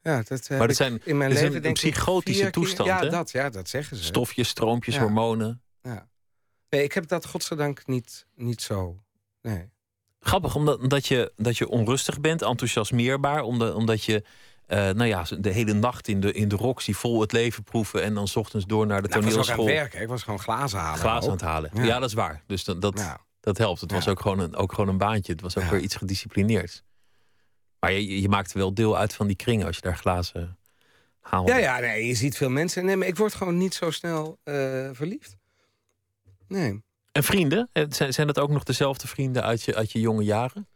Ja, 0.02 0.24
dat, 0.28 0.50
Maar 0.50 0.68
dat 0.68 0.76
zijn- 0.76 1.02
in 1.04 1.18
mijn 1.18 1.34
dat 1.34 1.40
leven 1.42 1.66
een 1.66 1.74
psychotische 1.74 2.50
toestand, 2.50 2.90
Ja, 2.90 3.00
hè? 3.00 3.10
dat, 3.10 3.32
ja, 3.32 3.50
dat 3.50 3.70
zeggen 3.70 3.98
ze. 3.98 4.04
Stofjes, 4.04 4.48
stroompjes, 4.50 4.96
Ja. 4.96 5.02
hormonen. 5.02 5.62
Ja. 5.82 6.08
Nee, 6.70 6.84
ik 6.84 6.94
heb 6.94 7.08
dat 7.08 7.26
godzijdank 7.26 7.88
niet, 7.88 8.26
niet 8.36 8.62
zo. 8.62 9.04
Nee. 9.42 9.70
Grappig, 10.28 10.56
omdat, 10.56 11.08
je, 11.08 11.32
dat 11.36 11.58
je 11.58 11.70
onrustig 11.70 12.22
bent, 12.22 12.42
enthousiasmeerbaar. 12.42 13.42
Omdat, 13.42 13.74
omdat 13.74 14.04
je 14.04 14.24
eh, 14.66 14.78
nou 14.78 15.06
ja, 15.06 15.26
de 15.40 15.50
hele 15.50 15.74
nacht 15.74 16.08
in 16.08 16.20
de, 16.20 16.32
in 16.32 16.48
de 16.48 16.56
Roxy 16.56 16.94
vol 16.94 17.22
het 17.22 17.32
leven 17.32 17.64
proeven. 17.64 18.04
En 18.04 18.14
dan 18.14 18.28
's 18.28 18.36
ochtends 18.36 18.66
door 18.66 18.88
naar 18.88 19.02
de 19.02 19.08
Nou, 19.08 19.20
ik 19.20 19.26
was 19.26 19.34
ook 19.34 19.40
aan 19.42 19.48
het 19.48 19.56
toneelschool 19.56 19.82
werken. 19.84 20.02
Ik 20.02 20.08
was 20.08 20.24
gewoon 20.24 20.40
glazen 20.40 20.80
halen. 20.80 21.00
glazen 21.00 21.30
aan 21.30 21.36
het 21.36 21.46
halen. 21.46 21.70
Ja. 21.74 21.84
Ja. 21.84 22.00
dat 22.00 22.10
is 22.10 22.16
waar. 22.16 22.44
Dus 22.48 22.64
dat, 22.64 22.82
dat, 22.82 23.00
Ja. 23.00 23.20
dat 23.40 23.58
helpt. 23.58 23.82
Het 23.82 23.92
was 23.92 24.08
ook 24.08 24.20
gewoon, 24.20 24.40
een, 24.40 24.56
ook 24.56 24.74
gewoon 24.74 24.90
een 24.90 24.98
baantje. 24.98 25.32
Het 25.32 25.42
was 25.42 25.58
ook 25.58 25.64
weer 25.64 25.80
iets 25.80 25.96
gedisciplineerds. 25.96 26.84
Maar 27.80 27.92
je, 27.92 28.22
je 28.22 28.30
maakte 28.30 28.58
wel 28.58 28.74
deel 28.74 28.98
uit 28.98 29.14
van 29.14 29.28
die 29.28 29.36
kring 29.36 29.66
als 29.66 29.76
je 29.76 29.82
daar 29.82 29.98
glazen 29.98 30.58
haalde. 31.20 31.52
Ja, 31.52 31.58
ja, 31.58 31.80
nee, 31.80 32.06
je 32.08 32.16
ziet 32.16 32.38
veel 32.38 32.50
mensen. 32.50 32.86
Nee, 32.86 32.96
maar 32.96 33.08
ik 33.08 33.18
word 33.18 33.34
gewoon 33.34 33.58
niet 33.58 33.74
zo 33.74 33.92
snel 33.92 34.40
eh, 34.44 34.90
verliefd. 34.92 35.38
Nee. 36.48 36.84
En 37.16 37.24
vrienden? 37.24 37.70
Eh, 37.72 37.84
Zijn, 37.90 38.28
dat 38.28 38.40
ook 38.40 38.50
nog 38.50 38.64
dezelfde 38.64 39.08
vrienden 39.08 39.44
uit 39.44 39.64
je, 39.64 39.76
uit 39.76 39.92
je 39.92 40.00
jonge 40.00 40.24
jaren? 40.24 40.68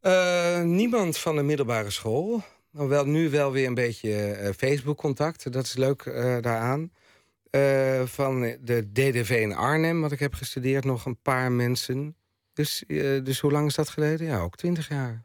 Eh, 0.00 0.62
niemand 0.62 1.18
van 1.18 1.36
de 1.36 1.42
middelbare 1.42 1.90
school. 1.90 2.42
Nou, 2.70 2.88
wel, 2.88 3.04
nu 3.04 3.30
wel 3.30 3.52
weer 3.52 3.66
een 3.66 3.74
beetje 3.74 4.24
eh, 4.24 4.52
Facebook-contact. 4.56 5.52
Dat 5.52 5.64
is 5.64 5.74
leuk 5.74 6.04
daaraan. 6.40 6.92
Van 8.04 8.40
de 8.40 8.92
DDV 8.92 9.38
in 9.40 9.54
Arnhem, 9.54 10.00
wat 10.00 10.12
ik 10.12 10.18
heb 10.18 10.34
gestudeerd, 10.34 10.84
nog 10.84 11.04
een 11.04 11.20
paar 11.22 11.52
mensen. 11.52 12.16
Dus, 12.52 12.84
dus 13.22 13.40
hoe 13.40 13.52
lang 13.52 13.66
is 13.66 13.74
dat 13.74 13.88
geleden? 13.88 14.26
Ja, 14.26 14.40
ook 14.40 14.56
20 14.56 14.88
jaar. 14.88 15.22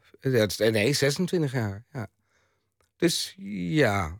Nee, 0.56 0.92
26 0.92 1.52
jaar. 1.52 1.84
Ja. 1.92 2.06
Dus 2.96 3.34
ja. 3.70 4.18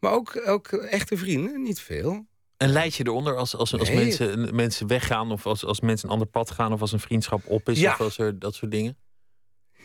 Maar 0.00 0.12
ook, 0.12 0.42
ook 0.46 0.72
echte 0.72 1.16
vrienden, 1.16 1.62
niet 1.62 1.80
veel. 1.80 2.26
En 2.56 2.68
leid 2.68 2.94
je 2.94 3.06
eronder 3.06 3.36
als, 3.36 3.56
als, 3.56 3.78
als 3.78 3.88
Nee. 3.88 3.96
mensen, 4.04 4.54
mensen 4.54 4.86
weggaan... 4.86 5.32
of 5.32 5.46
als, 5.46 5.64
als 5.64 5.80
mensen 5.80 6.06
een 6.06 6.12
ander 6.12 6.28
pad 6.28 6.50
gaan... 6.50 6.72
of 6.72 6.80
als 6.80 6.92
een 6.92 7.00
vriendschap 7.00 7.42
op 7.46 7.68
is 7.68 7.80
Ja. 7.80 7.92
of 7.92 8.00
als 8.00 8.18
er 8.18 8.38
dat 8.38 8.54
soort 8.54 8.70
dingen? 8.70 8.96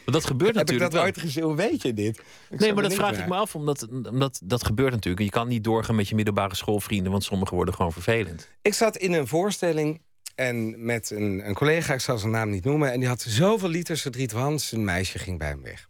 Maar 0.06 0.14
dat 0.14 0.26
gebeurt 0.26 0.56
Heb 0.56 0.70
ik 0.70 0.72
natuurlijk 0.72 0.92
dat 0.92 1.04
ooit 1.04 1.18
gezien? 1.20 1.44
Hoe 1.44 1.56
weet 1.56 1.82
je 1.82 1.94
dit? 1.94 2.22
Ik 2.50 2.60
Nee, 2.60 2.74
maar 2.74 2.84
dat 2.84 2.94
vraag 2.94 3.20
ik 3.20 3.28
me 3.28 3.36
af, 3.36 3.56
omdat, 3.56 3.88
omdat 3.90 4.42
dat 4.44 4.66
gebeurt 4.66 4.92
natuurlijk. 4.92 5.24
Je 5.24 5.30
kan 5.30 5.48
niet 5.48 5.64
doorgaan 5.64 5.96
met 5.96 6.10
je 6.10 6.16
middelbare 6.16 6.56
schoolvrienden... 6.56 7.12
want 7.12 7.24
sommigen 7.24 7.56
worden 7.56 7.74
gewoon 7.74 7.92
vervelend. 7.94 8.50
Ik 8.62 8.74
zat 8.74 8.98
in 8.98 9.14
een 9.14 9.28
voorstelling 9.28 10.02
en 10.36 10.86
met 10.86 11.10
een, 11.10 11.48
een 11.48 11.54
collega, 11.54 11.94
ik 11.94 12.00
zal 12.00 12.18
zijn 12.18 12.32
naam 12.32 12.50
niet 12.50 12.64
noemen... 12.64 12.92
en 12.92 13.00
die 13.00 13.08
had 13.08 13.22
zoveel 13.22 13.70
liters 13.70 14.02
verdriet, 14.02 14.32
want 14.32 14.62
zijn 14.62 14.84
meisje 14.84 15.20
ging 15.20 15.38
bij 15.38 15.48
hem 15.48 15.62
weg. 15.62 15.88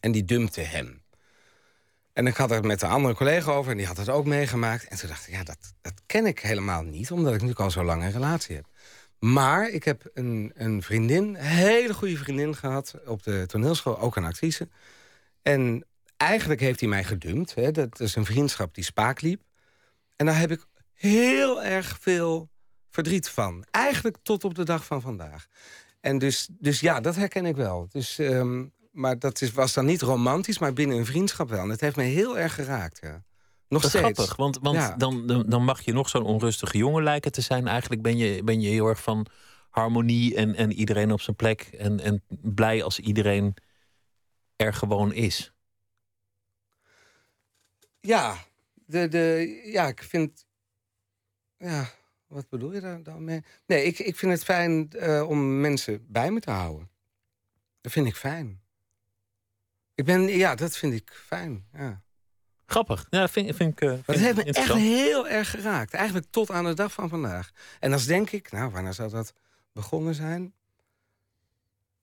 En 0.00 0.12
die 0.12 0.24
dumpte 0.24 0.60
hem. 0.60 1.01
En 2.12 2.26
ik 2.26 2.36
had 2.36 2.50
het 2.50 2.64
met 2.64 2.82
een 2.82 2.88
andere 2.88 3.14
collega 3.14 3.52
over 3.52 3.70
en 3.70 3.76
die 3.76 3.86
had 3.86 3.96
het 3.96 4.08
ook 4.08 4.26
meegemaakt. 4.26 4.88
En 4.88 4.98
toen 4.98 5.08
dacht 5.08 5.28
ik, 5.28 5.34
ja, 5.34 5.44
dat, 5.44 5.74
dat 5.80 6.02
ken 6.06 6.26
ik 6.26 6.40
helemaal 6.40 6.82
niet... 6.82 7.10
omdat 7.10 7.34
ik 7.34 7.40
natuurlijk 7.40 7.60
al 7.60 7.70
zo 7.70 7.84
lang 7.84 8.02
een 8.02 8.10
relatie 8.10 8.56
heb. 8.56 8.66
Maar 9.18 9.68
ik 9.68 9.84
heb 9.84 10.10
een, 10.14 10.52
een 10.54 10.82
vriendin, 10.82 11.24
een 11.24 11.36
hele 11.36 11.94
goede 11.94 12.16
vriendin 12.16 12.56
gehad... 12.56 12.94
op 13.06 13.22
de 13.22 13.44
toneelschool, 13.46 13.98
ook 13.98 14.16
een 14.16 14.24
actrice. 14.24 14.68
En 15.42 15.86
eigenlijk 16.16 16.60
heeft 16.60 16.80
hij 16.80 16.88
mij 16.88 17.04
gedumpt. 17.04 17.54
Hè. 17.54 17.70
Dat 17.70 18.00
is 18.00 18.14
een 18.14 18.24
vriendschap 18.24 18.74
die 18.74 18.84
spaak 18.84 19.20
liep. 19.20 19.42
En 20.16 20.26
daar 20.26 20.38
heb 20.38 20.50
ik 20.50 20.66
heel 20.92 21.62
erg 21.62 21.98
veel 22.00 22.50
verdriet 22.90 23.28
van. 23.28 23.64
Eigenlijk 23.70 24.16
tot 24.22 24.44
op 24.44 24.54
de 24.54 24.64
dag 24.64 24.84
van 24.84 25.00
vandaag. 25.00 25.46
En 26.00 26.18
dus, 26.18 26.48
dus 26.50 26.80
ja, 26.80 27.00
dat 27.00 27.16
herken 27.16 27.46
ik 27.46 27.56
wel. 27.56 27.88
Dus, 27.90 28.18
ehm, 28.18 28.64
maar 28.92 29.18
dat 29.18 29.40
is, 29.40 29.52
was 29.52 29.72
dan 29.72 29.84
niet 29.84 30.02
romantisch, 30.02 30.58
maar 30.58 30.72
binnen 30.72 30.96
een 30.96 31.06
vriendschap 31.06 31.48
wel. 31.48 31.60
En 31.62 31.68
het 31.68 31.80
heeft 31.80 31.96
me 31.96 32.02
heel 32.02 32.38
erg 32.38 32.54
geraakt, 32.54 32.98
ja. 33.02 33.22
Nog 33.68 33.82
Dat 33.82 33.92
is 33.94 33.98
steeds. 33.98 34.14
grappig, 34.18 34.36
want, 34.36 34.58
want 34.62 34.76
Ja. 34.76 34.96
dan, 34.96 35.26
dan, 35.26 35.44
dan 35.48 35.64
mag 35.64 35.80
je 35.80 35.92
nog 35.92 36.08
zo'n 36.08 36.24
onrustige 36.24 36.78
jongen 36.78 37.02
lijken 37.02 37.32
te 37.32 37.40
zijn. 37.40 37.66
Eigenlijk 37.68 38.02
ben 38.02 38.16
je, 38.16 38.44
ben 38.44 38.60
je 38.60 38.68
heel 38.68 38.86
erg 38.86 39.02
van 39.02 39.26
harmonie 39.70 40.34
en, 40.34 40.54
en 40.54 40.72
iedereen 40.72 41.12
op 41.12 41.20
zijn 41.20 41.36
plek. 41.36 41.60
En, 41.60 42.00
en 42.00 42.22
blij 42.28 42.82
als 42.82 42.98
iedereen 42.98 43.54
er 44.56 44.74
gewoon 44.74 45.12
is. 45.12 45.52
Ja, 48.00 48.36
de, 48.74 49.08
de, 49.08 49.60
ja, 49.64 49.86
ik 49.86 50.02
vind... 50.02 50.46
Ja, 51.56 51.90
wat 52.26 52.48
bedoel 52.48 52.72
je 52.72 52.80
daar 52.80 53.02
dan 53.02 53.24
mee? 53.24 53.42
Nee, 53.66 53.84
ik, 53.84 53.98
ik 53.98 54.16
vind 54.16 54.32
het 54.32 54.44
fijn 54.44 54.90
eh, 54.90 55.28
om 55.28 55.60
mensen 55.60 56.06
bij 56.08 56.30
me 56.30 56.40
te 56.40 56.50
houden. 56.50 56.90
Dat 57.80 57.92
vind 57.92 58.06
ik 58.06 58.16
fijn. 58.16 58.61
Ik 59.94 60.04
ben, 60.04 60.22
ja, 60.22 60.54
dat 60.54 60.76
vind 60.76 60.92
ik 60.92 61.22
fijn, 61.26 61.66
ja. 61.74 62.02
Grappig. 62.66 63.06
Ja, 63.10 63.28
vind, 63.28 63.56
vind 63.56 63.72
ik. 63.72 63.80
eh, 63.80 63.88
vind 63.90 64.06
het 64.06 64.18
heeft 64.18 64.36
me 64.36 64.42
echt 64.44 64.72
heel 64.74 65.28
erg 65.28 65.50
geraakt. 65.50 65.94
Eigenlijk 65.94 66.26
tot 66.30 66.50
aan 66.50 66.64
de 66.64 66.74
dag 66.74 66.92
van 66.92 67.08
vandaag. 67.08 67.50
En 67.80 67.90
dan 67.90 68.00
denk 68.06 68.30
ik, 68.30 68.52
nou, 68.52 68.70
wanneer 68.70 68.94
zou 68.94 69.10
dat 69.10 69.32
begonnen 69.72 70.14
zijn? 70.14 70.54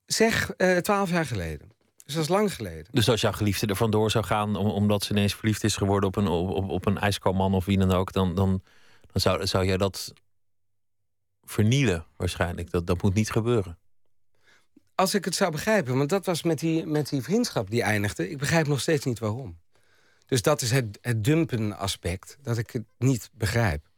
Zeg, 0.06 0.50
eh, 0.50 0.76
twaalf 0.76 1.10
jaar 1.10 1.26
geleden. 1.26 1.72
Dus 2.04 2.14
dat 2.14 2.22
is 2.22 2.28
lang 2.28 2.54
geleden. 2.54 2.86
Dus 2.90 3.08
als 3.08 3.20
jouw 3.20 3.32
geliefde 3.32 3.66
er 3.66 3.76
vandoor 3.76 4.10
zou 4.10 4.24
gaan 4.24 4.56
om- 4.56 4.66
omdat 4.70 5.02
ze 5.04 5.10
ineens 5.12 5.34
verliefd 5.34 5.64
is 5.64 5.76
geworden 5.76 6.08
op 6.08 6.16
een, 6.16 6.26
op, 6.28 6.68
op, 6.70 6.86
een 6.86 7.22
of 7.54 7.64
wie 7.64 7.78
dan 7.78 7.90
ook, 7.92 8.12
dan, 8.12 8.34
dan, 8.34 8.62
dan 9.12 9.20
zou, 9.20 9.46
zou 9.46 9.64
jij 9.64 9.76
dat 9.76 10.12
vernielen 11.44 12.06
waarschijnlijk. 12.16 12.70
Dat, 12.70 12.86
dat 12.86 13.02
moet 13.02 13.14
niet 13.14 13.30
gebeuren. 13.30 13.78
Als 15.00 15.14
ik 15.14 15.24
het 15.24 15.34
zou 15.34 15.50
begrijpen, 15.50 15.96
want 15.96 16.08
dat 16.08 16.26
was 16.26 16.42
met 16.42 16.58
die, 16.58 16.86
met 16.86 17.08
die 17.08 17.22
vriendschap 17.22 17.70
die 17.70 17.82
eindigde. 17.82 18.30
Ik 18.30 18.38
begrijp 18.38 18.66
nog 18.66 18.80
steeds 18.80 19.04
niet 19.04 19.18
waarom. 19.18 19.58
Dus 20.26 20.42
dat 20.42 20.62
is 20.62 20.70
het, 20.70 20.98
het 21.00 21.24
dumpen 21.24 21.78
aspect, 21.78 22.38
dat 22.42 22.58
ik 22.58 22.70
het 22.70 22.84
niet 22.98 23.30
begrijp. 23.32 23.90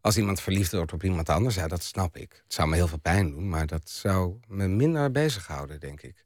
Als 0.00 0.16
iemand 0.16 0.40
verliefd 0.40 0.72
wordt 0.72 0.92
op 0.92 1.02
iemand 1.04 1.28
anders, 1.28 1.54
ja, 1.54 1.68
dat 1.68 1.82
snap 1.82 2.16
ik. 2.16 2.42
Het 2.42 2.54
zou 2.54 2.68
me 2.68 2.74
heel 2.74 2.88
veel 2.88 2.98
pijn 2.98 3.30
doen, 3.30 3.48
maar 3.48 3.66
dat 3.66 3.90
zou 3.90 4.40
me 4.46 4.68
minder 4.68 5.10
bezighouden, 5.10 5.80
denk 5.80 6.02
ik. 6.02 6.24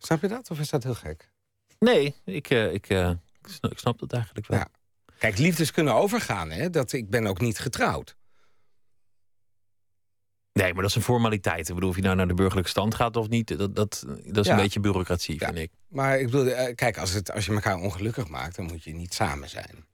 Snap 0.00 0.20
je 0.20 0.28
dat, 0.28 0.50
of 0.50 0.58
is 0.58 0.70
dat 0.70 0.82
heel 0.82 0.94
gek? 0.94 1.30
Nee, 1.78 2.14
ik, 2.24 2.50
eh, 2.50 2.72
ik, 2.72 2.88
eh, 2.88 3.10
ik, 3.42 3.48
snap, 3.48 3.72
ik 3.72 3.78
snap 3.78 3.98
dat 3.98 4.12
eigenlijk 4.12 4.46
wel. 4.46 4.58
Ja. 4.58 4.68
Kijk, 5.18 5.38
liefdes 5.38 5.70
kunnen 5.70 5.94
overgaan, 5.94 6.50
hè? 6.50 6.70
Dat, 6.70 6.92
ik 6.92 7.10
ben 7.10 7.26
ook 7.26 7.40
niet 7.40 7.58
getrouwd. 7.58 8.16
Nee, 10.62 10.72
maar 10.72 10.82
dat 10.82 10.90
is 10.90 10.96
een 10.96 11.02
formaliteit. 11.02 11.68
Ik 11.68 11.74
bedoel, 11.74 11.90
of 11.90 11.96
je 11.96 12.02
nou 12.02 12.16
naar 12.16 12.28
de 12.28 12.34
burgerlijke 12.34 12.70
stand 12.70 12.94
gaat 12.94 13.16
of 13.16 13.28
niet, 13.28 13.58
dat, 13.58 13.74
dat, 13.76 14.04
dat 14.26 14.36
is 14.44 14.46
Ja. 14.46 14.56
een 14.56 14.62
beetje 14.62 14.80
bureaucratie, 14.80 15.36
Ja. 15.38 15.46
vind 15.46 15.58
ik. 15.58 15.70
Maar 15.88 16.18
ik 16.18 16.24
bedoel, 16.24 16.46
eh, 16.46 16.74
kijk, 16.74 16.98
als, 16.98 17.12
het, 17.12 17.32
als 17.32 17.46
je 17.46 17.52
elkaar 17.52 17.76
ongelukkig 17.76 18.28
maakt... 18.28 18.56
dan 18.56 18.64
moet 18.64 18.84
je 18.84 18.94
niet 18.94 19.14
samen 19.14 19.48
zijn. 19.48 19.84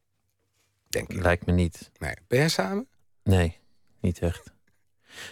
Denk 0.88 1.08
ik. 1.12 1.22
Lijkt 1.22 1.46
me 1.46 1.52
niet. 1.52 1.90
Nee. 1.98 2.14
Ben 2.28 2.38
jij 2.38 2.48
samen? 2.48 2.88
Nee, 3.24 3.58
niet 4.00 4.18
echt. 4.18 4.52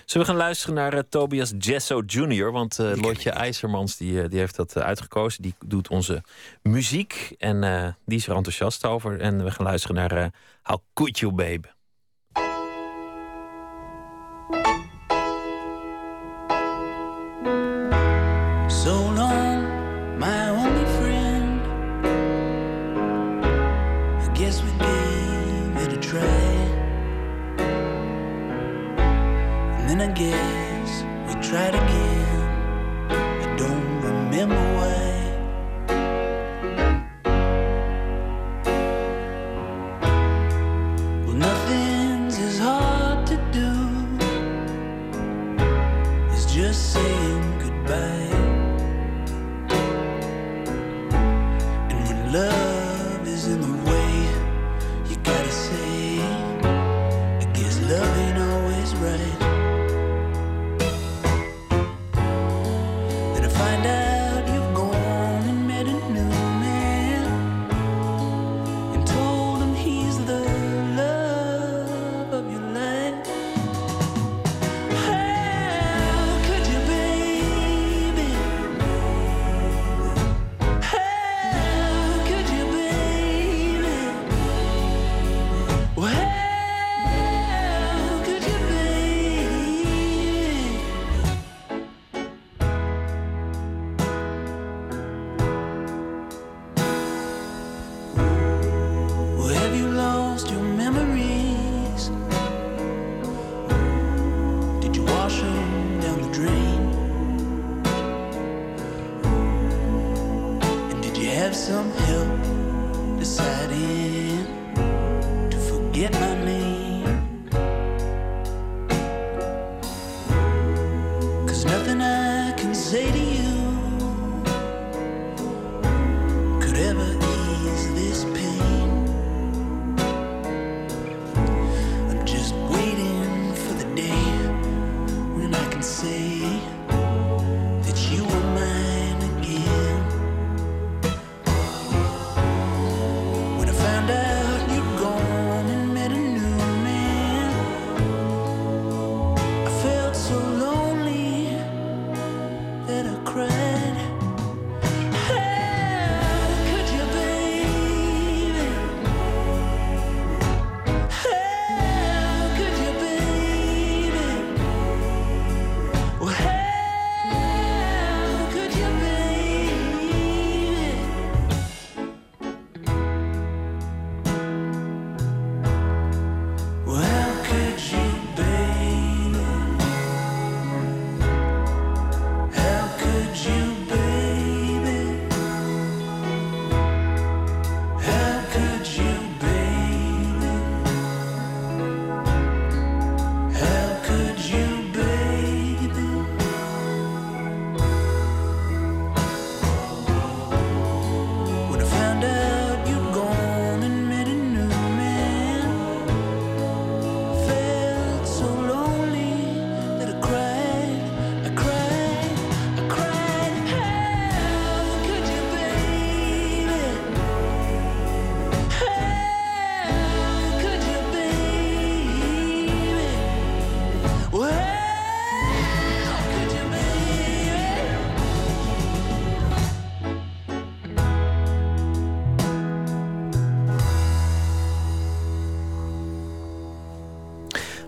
Zullen 0.05 0.27
we 0.27 0.33
gaan 0.33 0.43
luisteren 0.43 0.75
naar 0.75 0.93
eh, 0.95 1.01
Tobias 1.09 1.53
Jesso 1.59 2.03
Jr.? 2.07 2.53
Want 2.53 2.79
eh, 2.79 2.93
Lotje. 2.95 3.31
IJzermans 3.31 3.97
die, 3.97 4.29
die 4.29 4.39
heeft 4.39 4.57
dat 4.57 4.77
uitgekozen. 4.77 5.43
Die 5.43 5.55
doet 5.67 5.89
onze 5.89 6.23
muziek 6.63 7.35
en 7.39 7.97
die 8.07 8.19
is 8.19 8.27
er 8.27 8.37
enthousiast 8.37 8.85
over. 8.85 9.21
En 9.21 9.45
we 9.45 9.51
gaan 9.51 9.67
luisteren 9.67 9.97
naar 9.97 10.33
How 10.63 10.79
Could 10.93 11.19
You 11.19 11.33
Babe. 11.35 11.69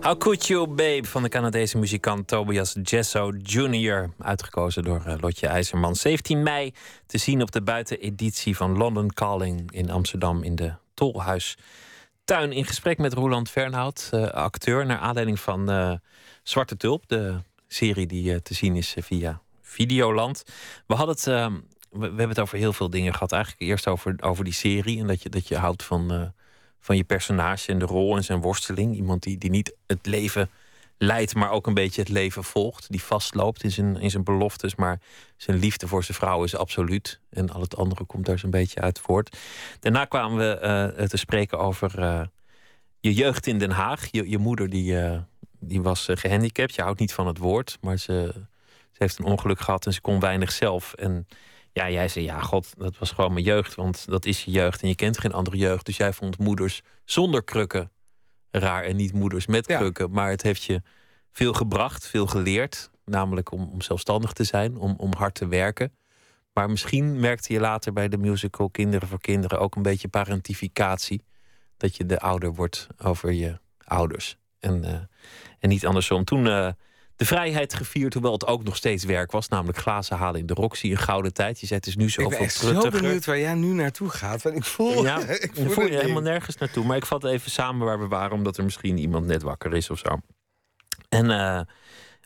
How 0.03 0.17
Could 0.17 0.45
You 0.45 0.67
Babe 0.67 1.05
van 1.05 1.23
de 1.23 1.29
Canadese 1.29 1.77
muzikant 1.77 2.27
Tobias 2.27 2.75
Jesso 2.81 3.31
Jr. 3.43 4.09
Uitgekozen 4.19 4.83
door 4.83 5.03
eh, 5.05 5.15
Lotje 5.19 5.47
IJzerman. 5.47 5.95
17 5.95 6.43
mei 6.43 6.73
te 7.05 7.17
zien 7.17 7.41
op 7.41 7.51
de 7.51 7.61
buiteneditie 7.61 8.55
van 8.55 8.77
London 8.77 9.13
Calling 9.13 9.71
in 9.71 9.91
Amsterdam 9.91 10.43
in 10.43 10.55
de 10.55 10.73
Tolhuistuin. 10.93 12.51
In 12.51 12.65
gesprek 12.65 12.97
met 12.97 13.13
Roland 13.13 13.49
Fernhout, 13.49 14.07
eh, 14.11 14.27
acteur, 14.27 14.85
naar 14.85 14.97
aanleiding 14.97 15.39
van 15.39 15.69
eh, 15.69 15.93
Zwarte 16.43 16.77
Tulp, 16.77 17.07
de 17.07 17.37
serie 17.67 18.07
die 18.07 18.41
te 18.41 18.53
zien 18.53 18.75
is 18.75 18.95
via 18.97 19.41
Videoland. 19.61 20.43
We 20.87 20.95
hadden 20.95 21.15
het, 21.15 21.27
eh, 21.27 21.45
we, 21.89 21.99
we 21.99 22.05
hebben 22.05 22.29
het 22.29 22.39
over 22.39 22.57
heel 22.57 22.73
veel 22.73 22.89
dingen 22.89 23.13
gehad. 23.13 23.31
Eigenlijk 23.31 23.63
eerst 23.63 23.87
over, 23.87 24.15
over 24.19 24.43
die 24.43 24.53
serie 24.53 24.99
en 24.99 25.07
dat 25.07 25.21
je, 25.23 25.29
dat 25.29 25.47
je 25.47 25.57
houdt 25.57 25.83
van. 25.83 26.33
Van 26.83 26.95
je 26.97 27.03
personage 27.03 27.71
en 27.71 27.79
de 27.79 27.85
rol 27.85 28.15
en 28.15 28.23
zijn 28.23 28.41
worsteling. 28.41 28.95
Iemand 28.95 29.23
die, 29.23 29.37
die 29.37 29.49
niet 29.49 29.75
het 29.87 30.05
leven 30.05 30.49
leidt, 30.97 31.35
maar 31.35 31.51
ook 31.51 31.67
een 31.67 31.73
beetje 31.73 32.01
het 32.01 32.09
leven 32.09 32.43
volgt. 32.43 32.91
Die 32.91 33.03
vastloopt 33.03 33.63
in 33.63 33.71
zijn, 33.71 33.97
in 33.97 34.09
zijn 34.09 34.23
beloftes, 34.23 34.75
maar 34.75 34.99
zijn 35.37 35.57
liefde 35.57 35.87
voor 35.87 36.03
zijn 36.03 36.17
vrouw 36.17 36.43
is 36.43 36.55
absoluut. 36.55 37.19
En 37.29 37.49
al 37.49 37.61
het 37.61 37.77
andere 37.77 38.03
komt 38.03 38.25
daar 38.25 38.39
zo'n 38.39 38.49
beetje 38.49 38.81
uit 38.81 38.99
voort. 38.99 39.37
Daarna 39.79 40.05
kwamen 40.05 40.37
we 40.37 40.57
eh, 40.57 41.05
te 41.05 41.17
spreken 41.17 41.59
over 41.59 41.99
eh, 41.99 42.21
je 43.03 43.13
jeugd 43.13 43.47
in 43.47 43.57
Den 43.57 43.71
Haag. 43.71 44.07
Je, 44.11 44.29
je 44.29 44.37
moeder 44.37 44.69
die, 44.69 44.99
eh, 44.99 45.19
die 45.59 45.81
was 45.81 46.07
eh, 46.07 46.17
gehandicapt. 46.17 46.75
Je 46.75 46.81
houdt 46.81 46.99
niet 46.99 47.13
van 47.13 47.27
het 47.27 47.37
woord, 47.37 47.77
maar 47.81 47.97
ze, 47.97 48.31
ze 48.91 48.97
heeft 48.97 49.19
een 49.19 49.25
ongeluk 49.25 49.59
gehad 49.59 49.85
en 49.85 49.93
ze 49.93 50.01
kon 50.01 50.19
weinig 50.19 50.51
zelf. 50.51 50.93
En 50.93 51.27
ja, 51.73 51.89
jij 51.89 52.07
zei, 52.07 52.25
ja, 52.25 52.39
god, 52.39 52.73
dat 52.77 52.97
was 52.97 53.11
gewoon 53.11 53.33
mijn 53.33 53.45
jeugd. 53.45 53.75
Want 53.75 54.05
dat 54.07 54.25
is 54.25 54.43
je 54.43 54.51
jeugd 54.51 54.81
en 54.81 54.87
je 54.87 54.95
kent 54.95 55.19
geen 55.19 55.33
andere 55.33 55.57
jeugd. 55.57 55.85
Dus 55.85 55.97
jij 55.97 56.13
vond 56.13 56.37
moeders 56.37 56.81
zonder 57.05 57.43
krukken 57.43 57.91
raar 58.51 58.83
en 58.83 58.95
niet 58.95 59.13
moeders 59.13 59.45
met 59.45 59.67
Ja. 59.67 59.77
krukken. 59.77 60.11
Maar 60.11 60.29
het 60.29 60.41
heeft 60.41 60.63
je 60.63 60.81
veel 61.31 61.53
gebracht, 61.53 62.07
veel 62.07 62.27
geleerd. 62.27 62.91
Namelijk 63.05 63.51
om, 63.51 63.69
om 63.69 63.81
zelfstandig 63.81 64.33
te 64.33 64.43
zijn, 64.43 64.77
om, 64.77 64.93
om 64.97 65.13
hard 65.17 65.35
te 65.35 65.47
werken. 65.47 65.95
Maar 66.53 66.69
misschien 66.69 67.19
merkte 67.19 67.53
je 67.53 67.59
later 67.59 67.93
bij 67.93 68.07
de 68.07 68.17
musical 68.17 68.69
Kinderen 68.69 69.07
voor 69.07 69.21
Kinderen 69.21 69.59
ook 69.59 69.75
een 69.75 69.81
beetje 69.81 70.07
parentificatie. 70.07 71.25
Dat 71.77 71.95
je 71.97 72.05
de 72.05 72.19
ouder 72.19 72.53
wordt 72.53 72.87
over 72.97 73.31
je 73.31 73.59
ouders. 73.83 74.37
En, 74.59 74.83
eh, 74.83 74.93
en 75.59 75.69
niet 75.69 75.85
andersom. 75.85 76.23
Toen 76.23 76.47
eh, 76.47 76.69
de 77.15 77.25
vrijheid 77.25 77.73
gevierd, 77.73 78.13
hoewel 78.13 78.31
het 78.31 78.47
ook 78.47 78.63
nog 78.63 78.75
steeds 78.75 79.03
werk 79.03 79.31
was. 79.31 79.47
Namelijk 79.47 79.77
glazen 79.77 80.17
halen 80.17 80.39
in 80.39 80.45
de 80.45 80.53
Roxy, 80.53 80.91
een 80.91 80.97
gouden 80.97 81.33
tijd. 81.33 81.59
Je 81.59 81.65
zei 81.65 81.79
het 81.79 81.87
is 81.87 81.95
nu 81.95 82.05
Ik 82.05 82.29
ben 82.29 82.39
echt 82.39 82.55
zo 82.55 82.89
benieuwd 82.89 83.25
waar 83.25 83.39
jij 83.39 83.53
nu 83.53 83.73
naartoe 83.73 84.09
gaat. 84.09 84.41
Want 84.41 84.55
ik 84.55 84.63
voel, 84.63 85.03
Ja, 85.03 85.19
ik 85.27 85.55
je 85.55 85.63
voel 85.63 85.71
voel 85.71 85.85
je 85.85 85.97
helemaal 85.97 86.21
nergens 86.21 86.57
naartoe. 86.57 86.85
Maar 86.85 86.97
ik 86.97 87.05
vat 87.05 87.23
even 87.23 87.51
samen 87.51 87.85
waar 87.85 87.99
we 87.99 88.07
waren, 88.07 88.35
omdat 88.35 88.57
er 88.57 88.63
misschien 88.63 88.97
iemand 88.97 89.25
net 89.25 89.41
wakker 89.41 89.73
is 89.73 89.89
of 89.89 89.99
zo. 89.99 90.17
En 91.09 91.31
eh, 91.31 91.61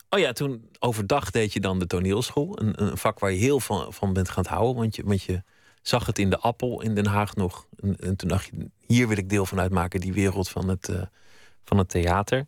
oh 0.09 0.19
ja, 0.19 0.31
toen 0.31 0.69
overdag 0.79 1.31
deed 1.31 1.53
je 1.53 1.59
dan 1.59 1.79
de 1.79 1.87
toneelschool. 1.87 2.59
Een, 2.61 2.83
een 2.83 2.97
vak 2.97 3.19
waar 3.19 3.31
je 3.31 3.39
heel 3.39 3.59
van, 3.59 3.93
van 3.93 4.13
bent 4.13 4.29
gaan 4.29 4.45
houden. 4.45 4.75
Want 4.75 4.95
je, 4.95 5.03
want 5.05 5.23
je 5.23 5.43
zag 5.81 6.05
het 6.05 6.19
in 6.19 6.29
de 6.29 6.39
Appel 6.39 6.81
in 6.81 6.95
Den 6.95 7.05
Haag 7.05 7.35
nog. 7.35 7.67
En, 7.79 7.95
en 7.95 8.15
toen 8.15 8.29
dacht 8.29 8.45
je, 8.45 8.69
hier 8.85 9.07
wil 9.07 9.17
ik 9.17 9.29
deel 9.29 9.45
van 9.45 9.59
uitmaken, 9.59 9.99
die 9.99 10.13
wereld 10.13 10.49
van 10.49 10.67
het, 10.67 10.89
eh, 10.89 11.01
van 11.63 11.77
het 11.77 11.89
theater. 11.89 12.47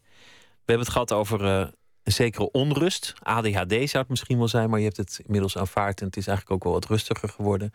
We 0.70 0.76
hebben 0.76 0.86
het 0.86 0.94
gehad 0.94 1.12
over 1.12 1.46
eh, 1.46 1.68
een 2.10 2.16
zekere 2.16 2.52
onrust. 2.52 3.14
ADHD 3.20 3.70
zou 3.70 3.98
het 3.98 4.10
misschien 4.10 4.38
wel 4.38 4.48
zijn, 4.48 4.70
maar 4.70 4.80
je 4.80 4.86
hebt 4.86 4.98
het 4.98 5.20
inmiddels 5.26 5.58
aanvaard. 5.58 6.00
En 6.00 6.06
het 6.06 6.18
is 6.18 6.28
eigenlijk 6.28 6.56
ook 6.56 6.64
wel 6.64 6.80
wat 6.80 6.90
rustiger 6.90 7.30
geworden. 7.30 7.74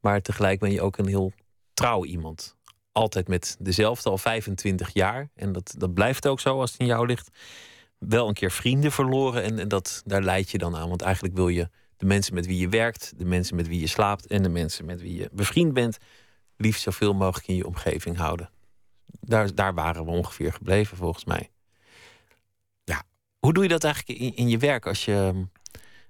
Maar 0.00 0.22
tegelijk 0.22 0.60
ben 0.60 0.72
je 0.72 0.80
ook 0.80 0.98
een 0.98 1.06
heel 1.06 1.32
trouw 1.74 2.04
iemand. 2.04 2.56
Altijd 2.92 3.28
met 3.28 3.56
dezelfde, 3.58 4.10
al 4.10 4.18
25 4.18 4.90
jaar. 4.92 5.28
En 5.34 5.52
dat, 5.52 5.74
dat 5.76 5.94
blijft 5.94 6.26
ook 6.26 6.40
zo 6.40 6.60
als 6.60 6.70
het 6.70 6.80
in 6.80 6.86
jou 6.86 7.06
ligt. 7.06 7.28
Wel 7.98 8.28
een 8.28 8.34
keer 8.34 8.50
vrienden 8.50 8.92
verloren 8.92 9.42
en, 9.42 9.58
en 9.58 9.68
dat, 9.68 10.02
daar 10.04 10.22
leid 10.22 10.50
je 10.50 10.58
dan 10.58 10.76
aan. 10.76 10.88
Want 10.88 11.02
eigenlijk 11.02 11.34
wil 11.34 11.48
je 11.48 11.68
de 11.96 12.06
mensen 12.06 12.34
met 12.34 12.46
wie 12.46 12.58
je 12.58 12.68
werkt, 12.68 13.12
de 13.16 13.24
mensen 13.24 13.56
met 13.56 13.68
wie 13.68 13.80
je 13.80 13.86
slaapt 13.86 14.26
en 14.26 14.42
de 14.42 14.48
mensen 14.48 14.84
met 14.84 15.00
wie 15.00 15.18
je 15.18 15.28
bevriend 15.32 15.72
bent, 15.72 15.98
liefst 16.56 16.82
zoveel 16.82 17.14
mogelijk 17.14 17.48
in 17.48 17.56
je 17.56 17.66
omgeving 17.66 18.16
houden. 18.16 18.50
Daar, 19.20 19.54
daar 19.54 19.74
waren 19.74 20.04
we 20.04 20.10
ongeveer 20.10 20.52
gebleven, 20.52 20.96
volgens 20.96 21.24
mij. 21.24 21.50
Hoe 23.38 23.52
doe 23.52 23.62
je 23.62 23.68
dat 23.68 23.84
eigenlijk 23.84 24.20
in, 24.20 24.48
je 24.48 24.58
werk 24.58 24.86
als 24.86 25.04
je, 25.04 25.46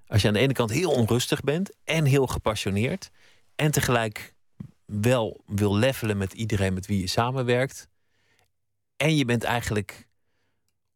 als 0.06 0.22
je 0.22 0.28
aan 0.28 0.34
de 0.34 0.40
ene 0.40 0.52
kant 0.52 0.70
heel 0.70 0.90
onrustig 0.90 1.40
bent 1.40 1.70
en 1.84 2.04
heel 2.04 2.26
gepassioneerd, 2.26 3.10
en 3.54 3.70
tegelijk 3.70 4.34
wel 4.84 5.40
wil 5.46 5.76
levelen 5.76 6.16
met 6.16 6.32
iedereen 6.32 6.74
met 6.74 6.86
wie 6.86 7.00
je 7.00 7.06
samenwerkt, 7.06 7.88
en 8.96 9.16
je 9.16 9.24
bent 9.24 9.44
eigenlijk 9.44 10.08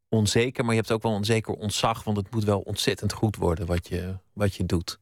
onzeker, 0.08 0.64
maar 0.64 0.74
je 0.74 0.80
hebt 0.80 0.92
ook 0.92 1.02
wel 1.02 1.14
een 1.14 1.24
zeker 1.24 1.54
ontzag, 1.54 2.04
want 2.04 2.16
het 2.16 2.30
moet 2.30 2.44
wel 2.44 2.60
ontzettend 2.60 3.12
goed 3.12 3.36
worden 3.36 3.66
wat 3.66 3.88
je, 3.88 4.18
wat 4.32 4.54
je 4.54 4.66
doet. 4.66 5.00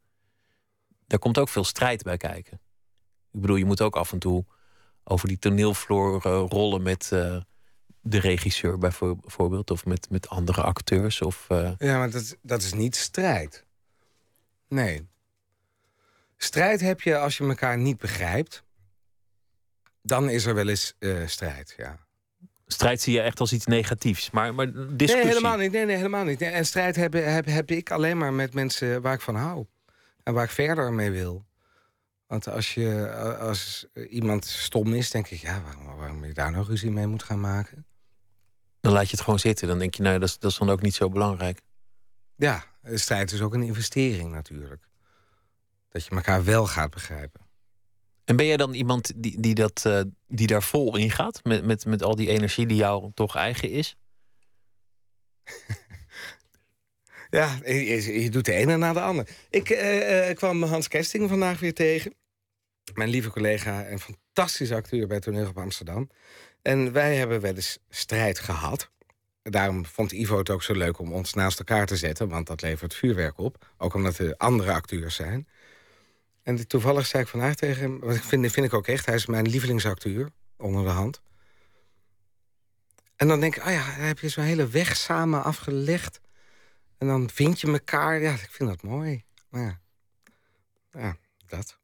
Daar 1.07 1.19
komt 1.19 1.39
ook 1.39 1.49
veel 1.49 1.65
strijd 1.65 2.03
bij 2.03 2.17
kijken. 2.17 2.61
Ik 3.33 3.41
bedoel, 3.41 3.57
je 3.57 3.65
moet 3.65 3.81
ook 3.81 3.97
af 3.97 4.13
en 4.13 4.19
toe 4.19 4.45
over 5.05 5.29
die 5.29 5.39
toneelvloer 5.39 6.23
rollen 6.49 6.83
met 6.83 7.13
eh, 7.13 7.37
de 8.01 8.19
regisseur 8.19 8.79
bijvoor- 8.79 9.17
bijvoorbeeld, 9.17 9.71
of 9.71 9.85
met, 9.85 10.11
met 10.11 10.29
andere 10.29 10.63
acteurs. 10.63 11.23
Of, 11.23 11.45
eh, 11.49 11.71
Ja, 11.79 11.99
maar 11.99 12.11
dat, 12.11 12.37
dat 12.43 12.63
is 12.63 12.73
niet 12.73 12.97
strijd. 12.97 13.65
Nee. 14.69 15.09
Strijd 16.37 16.81
heb 16.81 17.01
je 17.01 17.19
als 17.19 17.37
je 17.39 17.45
elkaar 17.45 17.79
niet 17.79 17.99
begrijpt. 17.99 18.63
Dan 20.03 20.29
is 20.31 20.47
er 20.47 20.55
wel 20.55 20.69
eens 20.69 20.95
eh, 20.99 21.27
strijd, 21.27 21.75
ja. 21.77 21.99
Strijd 22.67 23.01
zie 23.01 23.13
je 23.15 23.21
echt 23.21 23.41
als 23.41 23.53
iets 23.53 23.67
negatiefs. 23.67 24.31
Maar, 24.31 24.55
maar 24.55 24.73
discussie. 24.73 25.17
Nee, 25.17 25.27
helemaal 25.27 25.57
niet. 25.57 25.73
Nee, 25.73 25.85
nee, 25.85 25.97
helemaal 25.97 26.25
niet. 26.25 26.43
En 26.43 26.67
strijd 26.67 26.97
heb, 26.97 27.13
heb, 27.13 27.47
heb 27.47 27.71
ik 27.71 27.91
alleen 27.91 28.19
maar 28.19 28.33
met 28.33 28.55
mensen 28.55 29.03
waar 29.03 29.15
ik 29.15 29.21
van 29.21 29.35
hou. 29.35 29.67
En 30.23 30.35
waar 30.35 30.45
ik 30.45 30.51
verder 30.51 30.93
mee 30.93 31.11
wil. 31.11 31.45
Want 32.27 32.49
als, 32.49 32.75
je, 32.75 33.13
als 33.41 33.87
iemand 34.11 34.45
stom 34.45 34.95
is, 34.95 35.11
denk 35.11 35.29
ik... 35.29 35.41
ja, 35.41 35.63
waarom, 35.63 35.97
waarom 35.97 36.25
je 36.25 36.33
daar 36.35 36.51
nog 36.51 36.69
ruzie 36.69 36.91
mee 36.91 37.07
moet 37.07 37.23
gaan 37.23 37.41
maken? 37.41 37.87
Dan 38.81 38.93
laat 38.93 39.05
je 39.11 39.17
het 39.17 39.25
gewoon 39.25 39.39
zitten. 39.39 39.69
Dan 39.69 39.79
denk 39.79 39.95
je, 39.95 40.03
nou, 40.03 40.19
dat 40.19 40.29
is, 40.29 40.39
dat 40.39 40.51
is 40.51 40.59
dan 40.59 40.71
ook 40.71 40.83
niet 40.83 40.95
zo 40.95 41.09
belangrijk. 41.09 41.61
Ja, 42.37 42.65
strijd 42.85 43.33
is 43.33 43.41
ook 43.41 43.55
een 43.55 43.63
investering 43.63 44.33
natuurlijk. 44.33 44.89
Dat 45.89 46.05
je 46.05 46.11
elkaar 46.11 46.45
wel 46.45 46.67
gaat 46.67 46.91
begrijpen. 46.91 47.41
En 48.25 48.37
ben 48.37 48.47
jij 48.47 48.57
dan 48.57 48.75
iemand 48.75 49.13
die, 49.17 49.41
die, 49.41 49.55
dat, 49.55 49.85
uh, 49.87 50.01
die 50.27 50.47
daar 50.47 50.63
vol 50.63 50.97
in 50.97 51.11
gaat? 51.11 51.41
Met, 51.45 51.65
met, 51.65 51.85
met 51.87 52.03
al 52.03 52.17
die 52.17 52.29
energie 52.29 52.67
die 52.67 52.77
jou 52.77 53.11
toch 53.15 53.37
eigen 53.37 53.71
is? 53.71 53.97
ja, 57.31 57.59
je, 57.65 58.23
je, 58.23 58.31
doet 58.31 58.45
de 58.45 58.53
ene 58.53 58.77
na 58.77 58.93
de 58.93 59.01
ander. 59.01 59.29
Ik 59.51 59.71
uh, 59.71 60.31
kwam 60.31 60.63
Hans 60.63 60.89
Kesting 60.89 61.29
vandaag 61.29 61.61
weer 61.61 61.75
tegen. 61.75 62.15
Mijn 62.95 63.09
lieve 63.09 63.31
collega 63.31 63.85
en 63.85 63.99
fantastische 63.99 64.75
acteur 64.75 65.07
bij 65.07 65.21
Toneel 65.21 65.49
op 65.49 65.59
Amsterdam. 65.59 66.11
En 66.63 66.93
wij 66.93 67.17
hebben 67.17 67.41
wel 67.41 67.55
eens 67.55 67.79
strijd 67.89 68.39
gehad. 68.39 68.91
Daarom 69.43 69.87
vond 69.87 70.13
Ivo 70.13 70.39
het 70.39 70.51
ook 70.51 70.63
zo 70.63 70.75
leuk 70.75 70.99
om 70.99 71.13
ons 71.13 71.35
naast 71.35 71.59
elkaar 71.59 71.87
te 71.87 71.97
zetten... 71.97 72.29
want 72.29 72.47
dat 72.47 72.63
levert 72.63 72.95
vuurwerk 72.95 73.39
op. 73.39 73.67
Ook 73.79 73.95
omdat 73.95 74.19
er 74.19 74.37
andere 74.37 74.73
acteurs 74.73 75.15
zijn. 75.15 75.49
En 76.43 76.69
toevallig 76.69 77.07
zei 77.07 77.23
ik 77.23 77.29
vandaag 77.29 77.55
tegen 77.55 77.83
hem... 77.83 78.11
ik 78.11 78.23
vind, 78.23 78.57
ik 78.57 78.75
ook 78.75 78.87
echt, 78.87 79.07
hij 79.07 79.15
is 79.15 79.27
mijn 79.27 79.49
lievelingsacteur, 79.49 80.31
onder 80.57 80.85
de 80.85 80.91
hand. 80.91 81.23
En 83.17 83.29
dan 83.29 83.41
denk 83.41 83.57
ik, 83.57 83.67
oh 83.67 83.73
ja, 83.73 83.97
dan 83.97 84.05
heb 84.05 84.19
je 84.19 84.29
zo'n 84.29 84.45
hele 84.45 84.69
weg 84.69 84.97
samen 84.97 85.45
afgelegd. 85.45 86.21
En 86.99 87.07
dan 87.07 87.31
vind 87.31 87.61
je 87.61 87.67
elkaar. 87.67 88.21
Ja, 88.21 88.33
ik 88.33 88.51
vind 88.51 88.69
dat 88.69 88.83
mooi. 88.83 89.25
Ja, 89.51 89.81
ja 90.91 91.17
dat. 91.47 91.79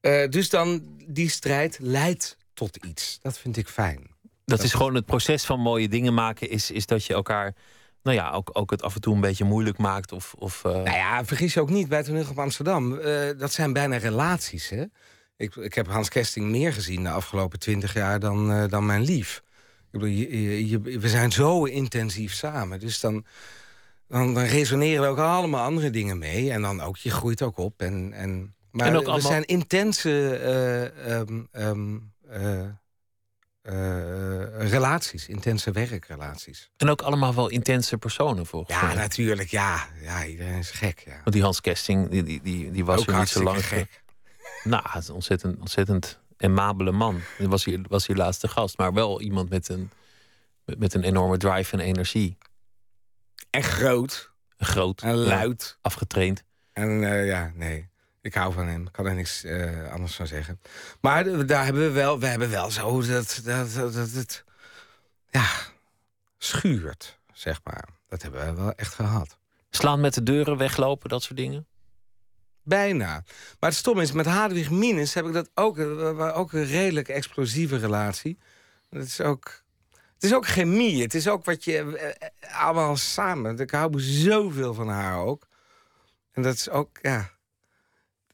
Uh, 0.00 0.28
dus 0.28 0.48
dan, 0.48 0.96
die 1.06 1.28
strijd 1.28 1.78
leidt 1.80 2.36
tot 2.60 2.76
iets. 2.76 3.18
Dat 3.22 3.38
vind 3.38 3.56
ik 3.56 3.68
fijn. 3.68 4.00
Dat, 4.22 4.58
dat 4.58 4.62
is 4.62 4.72
gewoon 4.72 4.94
het 4.94 5.06
proces 5.06 5.44
van 5.44 5.60
mooie 5.60 5.88
dingen 5.88 6.14
maken... 6.14 6.50
is, 6.50 6.70
is 6.70 6.86
dat 6.86 7.04
je 7.04 7.14
elkaar 7.14 7.54
nou 8.02 8.16
ja, 8.16 8.30
ook, 8.30 8.50
ook 8.52 8.70
het 8.70 8.82
af 8.82 8.94
en 8.94 9.00
toe 9.00 9.14
een 9.14 9.20
beetje 9.20 9.44
moeilijk 9.44 9.78
maakt. 9.78 10.12
Of, 10.12 10.34
of, 10.38 10.62
uh... 10.66 10.72
Nou 10.72 10.90
ja, 10.90 11.24
vergis 11.24 11.54
je 11.54 11.60
ook 11.60 11.70
niet 11.70 11.88
bij 11.88 12.02
Toneel 12.02 12.28
op 12.30 12.38
Amsterdam. 12.38 12.92
Uh, 12.92 13.30
dat 13.38 13.52
zijn 13.52 13.72
bijna 13.72 13.96
relaties, 13.96 14.68
hè? 14.68 14.84
Ik, 15.36 15.56
ik 15.56 15.74
heb 15.74 15.86
Hans 15.86 16.08
Kesting 16.08 16.46
meer 16.46 16.72
gezien 16.72 17.02
de 17.02 17.10
afgelopen 17.10 17.58
twintig 17.58 17.94
jaar 17.94 18.20
dan, 18.20 18.50
uh, 18.50 18.68
dan 18.68 18.86
mijn 18.86 19.02
lief. 19.02 19.42
Ik 19.84 19.90
bedoel, 19.90 20.08
je, 20.08 20.68
je, 20.68 20.80
we 20.80 21.08
zijn 21.08 21.32
zo 21.32 21.64
intensief 21.64 22.34
samen. 22.34 22.80
Dus 22.80 23.00
dan, 23.00 23.24
dan, 24.08 24.34
dan 24.34 24.44
resoneren 24.44 25.02
we 25.02 25.08
ook 25.08 25.18
allemaal 25.18 25.64
andere 25.64 25.90
dingen 25.90 26.18
mee. 26.18 26.50
En 26.50 26.62
dan 26.62 26.80
ook, 26.80 26.96
je 26.96 27.10
groeit 27.10 27.42
ook 27.42 27.58
op. 27.58 27.80
En, 27.80 28.12
en, 28.12 28.54
maar 28.70 28.86
en 28.86 28.96
ook 28.96 29.14
we 29.14 29.20
zijn 29.20 29.44
intense... 29.44 30.10
Um, 31.08 31.48
um, 31.52 32.09
uh, 33.62 34.70
relaties, 34.70 35.28
intense 35.28 35.70
werkrelaties. 35.70 36.70
En 36.76 36.88
ook 36.88 37.02
allemaal 37.02 37.34
wel 37.34 37.48
intense 37.48 37.98
personen 37.98 38.46
volgens 38.46 38.76
ja, 38.76 38.82
mij. 38.82 38.94
Ja, 38.94 39.00
natuurlijk. 39.00 39.50
Ja. 39.50 39.86
ja, 40.00 40.26
iedereen 40.26 40.58
is 40.58 40.70
gek. 40.70 41.02
Ja. 41.06 41.12
Want 41.12 41.32
die 41.32 41.42
Hans 41.42 41.60
Kesting, 41.60 42.08
die, 42.08 42.22
die, 42.22 42.42
die, 42.42 42.70
die 42.70 42.84
was 42.84 43.08
ook 43.08 43.16
niet 43.18 43.28
zo 43.28 43.42
lang. 43.42 43.66
gek. 43.66 44.02
Nou, 44.64 44.82
het 44.88 45.02
is 45.02 45.10
ontzettend, 45.10 45.58
ontzettend 45.58 46.20
amabele 46.36 46.92
man. 46.92 47.20
Was 47.38 47.64
hier, 47.64 47.80
was 47.88 48.06
hier 48.06 48.16
laatste 48.16 48.48
gast. 48.48 48.78
Maar 48.78 48.92
wel 48.92 49.20
iemand 49.20 49.50
met 49.50 49.68
een, 49.68 49.90
met, 50.64 50.78
met 50.78 50.94
een 50.94 51.02
enorme 51.02 51.36
drive 51.36 51.72
en 51.72 51.80
energie. 51.80 52.38
En 53.50 53.62
groot. 53.62 54.30
Groot. 54.56 55.02
En 55.02 55.14
luid. 55.14 55.78
afgetraind. 55.80 56.44
En 56.72 56.88
uh, 56.88 57.26
ja, 57.26 57.52
nee. 57.54 57.89
Ik 58.22 58.34
hou 58.34 58.52
van 58.52 58.66
hem. 58.66 58.86
Ik 58.86 58.92
kan 58.92 59.06
er 59.06 59.14
niks 59.14 59.44
uh, 59.44 59.92
anders 59.92 60.14
van 60.14 60.26
zeggen. 60.26 60.60
Maar 61.00 61.46
daar 61.46 61.64
hebben 61.64 61.82
we 61.82 61.90
wel, 61.90 62.18
we 62.18 62.26
hebben 62.26 62.50
wel 62.50 62.70
zo 62.70 63.00
dat, 63.06 63.40
dat, 63.44 63.74
dat, 63.74 63.94
dat 63.94 64.10
het 64.10 64.44
ja, 65.30 65.48
schuurt, 66.38 67.18
zeg 67.32 67.60
maar. 67.64 67.88
Dat 68.08 68.22
hebben 68.22 68.46
we 68.46 68.62
wel 68.62 68.72
echt 68.72 68.94
gehad. 68.94 69.38
Slaan 69.70 70.00
met 70.00 70.14
de 70.14 70.22
deuren, 70.22 70.56
weglopen, 70.56 71.08
dat 71.08 71.22
soort 71.22 71.36
dingen? 71.36 71.66
Bijna. 72.62 73.24
Maar 73.58 73.70
het 73.70 73.78
stom 73.78 74.00
is, 74.00 74.12
met 74.12 74.26
Hadewig 74.26 74.70
Minus 74.70 75.14
heb 75.14 75.26
ik 75.26 75.32
dat 75.32 75.50
ook, 75.54 75.78
ook 76.36 76.52
een 76.52 76.66
redelijk 76.66 77.08
explosieve 77.08 77.76
relatie. 77.76 78.38
Het 78.90 79.04
is 79.04 79.20
ook, 79.20 79.62
het 79.90 80.22
is 80.22 80.34
ook 80.34 80.46
chemie. 80.46 81.02
Het 81.02 81.14
is 81.14 81.28
ook 81.28 81.44
wat 81.44 81.64
je 81.64 82.14
uh, 82.42 82.58
allemaal 82.60 82.96
samen. 82.96 83.58
Ik 83.58 83.70
hou 83.70 84.00
zoveel 84.00 84.74
van 84.74 84.88
haar 84.88 85.18
ook. 85.18 85.46
En 86.32 86.42
dat 86.42 86.54
is 86.54 86.68
ook, 86.68 86.98
ja 87.02 87.30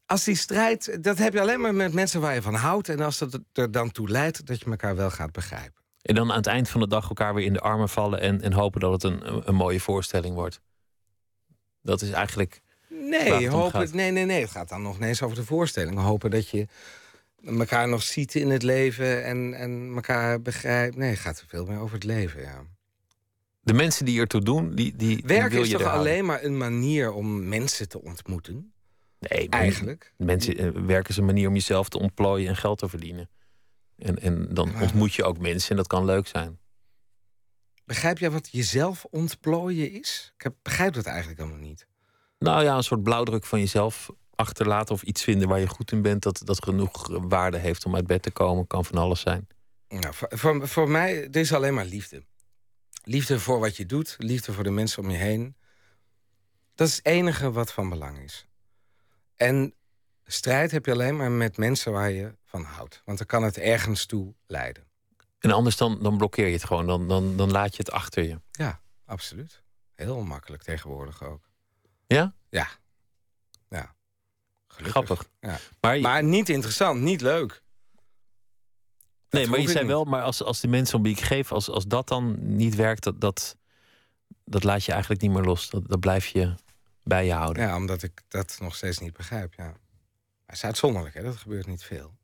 als 0.07 0.24
die 0.24 0.36
strijd, 0.36 1.04
dat 1.04 1.18
heb 1.18 1.32
je 1.32 1.40
alleen 1.40 1.61
maar 1.61 1.74
met 1.74 1.92
mensen 1.92 2.20
waar 2.20 2.34
je 2.34 2.42
van 2.42 2.54
houdt. 2.54 2.88
En 2.88 3.00
als 3.00 3.18
dat 3.18 3.40
er 3.52 3.70
dan 3.70 3.90
toe 3.90 4.09
leidt 4.09 4.46
dat 4.46 4.61
je 4.61 4.66
elkaar 4.70 4.96
wel 4.96 5.11
gaat 5.11 5.32
begrijpen. 5.32 5.84
En 6.02 6.14
dan 6.14 6.30
aan 6.30 6.36
het 6.36 6.46
eind 6.46 6.68
van 6.68 6.80
de 6.80 6.88
dag 6.88 7.09
elkaar 7.09 7.34
weer 7.34 7.44
in 7.44 7.52
de 7.52 7.61
armen 7.61 7.88
vallen 7.88 8.20
en, 8.20 8.40
en 8.40 8.52
hopen 8.52 8.80
dat 8.80 8.92
het 8.92 9.02
een, 9.02 9.48
een 9.48 9.54
mooie 9.54 9.80
voorstelling 9.80 10.34
wordt. 10.34 10.61
Dat 11.82 12.02
is 12.02 12.11
eigenlijk. 12.11 12.61
Nee, 12.88 13.48
hopen, 13.48 13.88
nee, 13.92 14.11
nee, 14.11 14.24
nee. 14.24 14.40
Het 14.40 14.50
gaat 14.50 14.68
dan 14.68 14.82
nog 14.82 15.00
eens 15.00 15.22
over 15.22 15.36
de 15.36 15.44
voorstelling. 15.44 15.98
Hopen 15.98 16.30
dat 16.30 16.48
je 16.48 16.66
elkaar 17.44 17.88
nog 17.88 18.02
ziet 18.02 18.34
in 18.34 18.50
het 18.50 18.62
leven 18.62 19.24
en, 19.24 19.54
en 19.54 19.92
elkaar 19.94 20.42
begrijpt. 20.42 20.96
Nee, 20.96 21.11
het 21.11 21.18
gaat 21.18 21.44
veel 21.46 21.64
meer 21.64 21.78
over 21.78 21.94
het 21.94 22.04
leven, 22.04 22.42
ja. 22.42 22.62
De 23.61 23.72
mensen 23.72 24.04
die 24.04 24.20
ertoe 24.20 24.40
doen, 24.40 24.74
die. 24.74 24.96
die 24.96 25.22
Werk 25.26 25.40
die 25.42 25.50
wil 25.50 25.62
is 25.62 25.70
je 25.70 25.78
toch 25.78 25.92
alleen 25.92 26.24
maar 26.24 26.42
een 26.42 26.57
manier 26.57 27.12
om 27.12 27.48
mensen 27.48 27.88
te 27.88 28.02
ontmoeten? 28.02 28.72
Nee, 29.28 29.48
eigenlijk. 29.48 30.12
Mensen 30.16 30.64
uh, 30.64 30.86
werken 30.86 31.10
is 31.10 31.16
een 31.16 31.24
manier 31.24 31.48
om 31.48 31.54
jezelf 31.54 31.88
te 31.88 31.98
ontplooien 31.98 32.48
en 32.48 32.56
geld 32.56 32.78
te 32.78 32.88
verdienen. 32.88 33.30
En, 33.98 34.18
en 34.18 34.54
dan 34.54 34.70
Ja. 34.70 34.82
ontmoet 34.82 35.14
je 35.14 35.24
ook 35.24 35.38
mensen 35.38 35.70
en 35.70 35.76
dat 35.76 35.86
kan 35.86 36.04
leuk 36.04 36.26
zijn. 36.26 36.58
Begrijp 37.84 38.18
jij 38.18 38.30
wat 38.30 38.48
jezelf 38.50 39.04
ontplooien 39.10 39.92
is? 39.92 40.32
Ik 40.36 40.42
heb, 40.42 40.54
begrijp 40.62 40.94
dat 40.94 41.04
eigenlijk 41.06 41.38
helemaal 41.40 41.60
niet. 41.60 41.86
Nou 42.38 42.62
ja, 42.64 42.76
een 42.76 42.82
soort 42.82 43.02
blauwdruk 43.02 43.44
van 43.44 43.58
jezelf 43.58 44.10
achterlaten 44.34 44.94
of 44.94 45.02
iets 45.02 45.22
vinden 45.22 45.48
waar 45.48 45.60
je 45.60 45.68
goed 45.68 45.92
in 45.92 46.02
bent, 46.02 46.22
dat, 46.22 46.40
dat 46.44 46.64
genoeg 46.64 47.08
waarde 47.28 47.58
heeft 47.58 47.84
om 47.84 47.94
uit 47.94 48.06
bed 48.06 48.22
te 48.22 48.30
komen, 48.30 48.66
kan 48.66 48.84
van 48.84 48.98
alles 48.98 49.20
zijn. 49.20 49.46
Nou, 49.88 50.14
voor, 50.14 50.28
voor, 50.30 50.68
voor 50.68 50.88
mij, 50.88 51.14
dit 51.22 51.36
is 51.36 51.52
alleen 51.52 51.74
maar 51.74 51.84
liefde. 51.84 52.24
Liefde 53.04 53.38
voor 53.40 53.58
wat 53.58 53.76
je 53.76 53.86
doet, 53.86 54.14
liefde 54.18 54.52
voor 54.52 54.64
de 54.64 54.70
mensen 54.70 55.02
om 55.02 55.10
je 55.10 55.16
heen. 55.16 55.56
Dat 56.74 56.88
is 56.88 56.96
het 56.96 57.06
enige 57.06 57.52
wat 57.52 57.72
van 57.72 57.88
belang 57.88 58.18
is. 58.18 58.46
En 59.37 59.74
strijd 60.24 60.70
heb 60.70 60.87
je 60.87 60.93
alleen 60.93 61.16
maar 61.16 61.30
met 61.30 61.57
mensen 61.57 61.93
waar 61.93 62.11
je 62.11 62.34
van 62.45 62.62
houdt. 62.62 63.03
Want 63.05 63.18
dan 63.18 63.26
kan 63.26 63.43
het 63.43 63.59
ergens 63.59 64.07
toe 64.07 64.34
leiden. 64.47 64.84
En 65.39 65.51
anders 65.51 65.76
dan, 65.76 65.99
dan 66.03 66.16
blokkeer 66.16 66.47
je 66.47 66.53
het 66.53 66.64
gewoon, 66.64 66.87
dan, 66.87 67.09
dan, 67.09 67.37
dan 67.37 67.51
laat 67.51 67.70
je 67.76 67.82
het 67.82 67.91
achter 67.91 68.22
je. 68.24 68.41
Ja, 68.51 68.80
absoluut. 69.05 69.62
Heel 69.95 70.22
makkelijk 70.22 70.62
tegenwoordig 70.62 71.22
ook. 71.24 71.49
Ja? 72.07 72.34
Ja. 72.49 72.68
Ja. 73.68 73.95
Gelukkig. 74.66 75.05
Grappig. 75.05 75.28
Ja. 75.41 75.59
Maar, 75.80 75.97
je- 75.97 76.03
Maar 76.03 76.24
niet 76.24 76.49
interessant, 76.49 77.01
niet 77.01 77.20
leuk. 77.20 77.62
nee, 79.30 79.47
maar 79.47 79.61
je 79.61 79.66
zei 79.68 79.78
niet. 79.78 79.87
wel, 79.93 80.05
maar 80.05 80.22
als, 80.22 80.43
als 80.43 80.61
de 80.61 80.68
mensen 80.68 80.97
om 80.97 81.03
wie 81.03 81.12
ik 81.16 81.20
geef, 81.20 81.53
als, 81.53 81.70
als 81.70 81.87
dat 81.87 82.09
dan 82.09 82.57
niet 82.57 82.74
werkt, 82.74 83.03
dat, 83.03 83.20
dat, 83.20 83.57
dat 84.45 84.64
laat 84.64 84.84
je 84.84 84.93
eigenlijk 84.93 85.20
niet 85.22 85.30
meer 85.30 85.43
los. 85.43 85.70
Dat, 85.70 85.89
dat 85.89 86.01
blijf 86.01 86.26
je 86.26 86.55
bij 87.07 87.26
je 87.26 87.32
houden. 87.32 87.62
Ja, 87.62 87.76
omdat 87.76 88.02
ik 88.02 88.22
dat 88.28 88.57
nog 88.61 88.74
steeds 88.74 88.98
niet 88.98 89.12
begrijp, 89.12 89.54
ja. 89.54 89.64
Maar 89.64 89.74
het 90.46 90.57
is 90.57 90.64
uitzonderlijk, 90.64 91.14
hè? 91.14 91.22
Dat 91.22 91.36
gebeurt 91.36 91.66
niet 91.66 91.84
veel. 91.84 92.14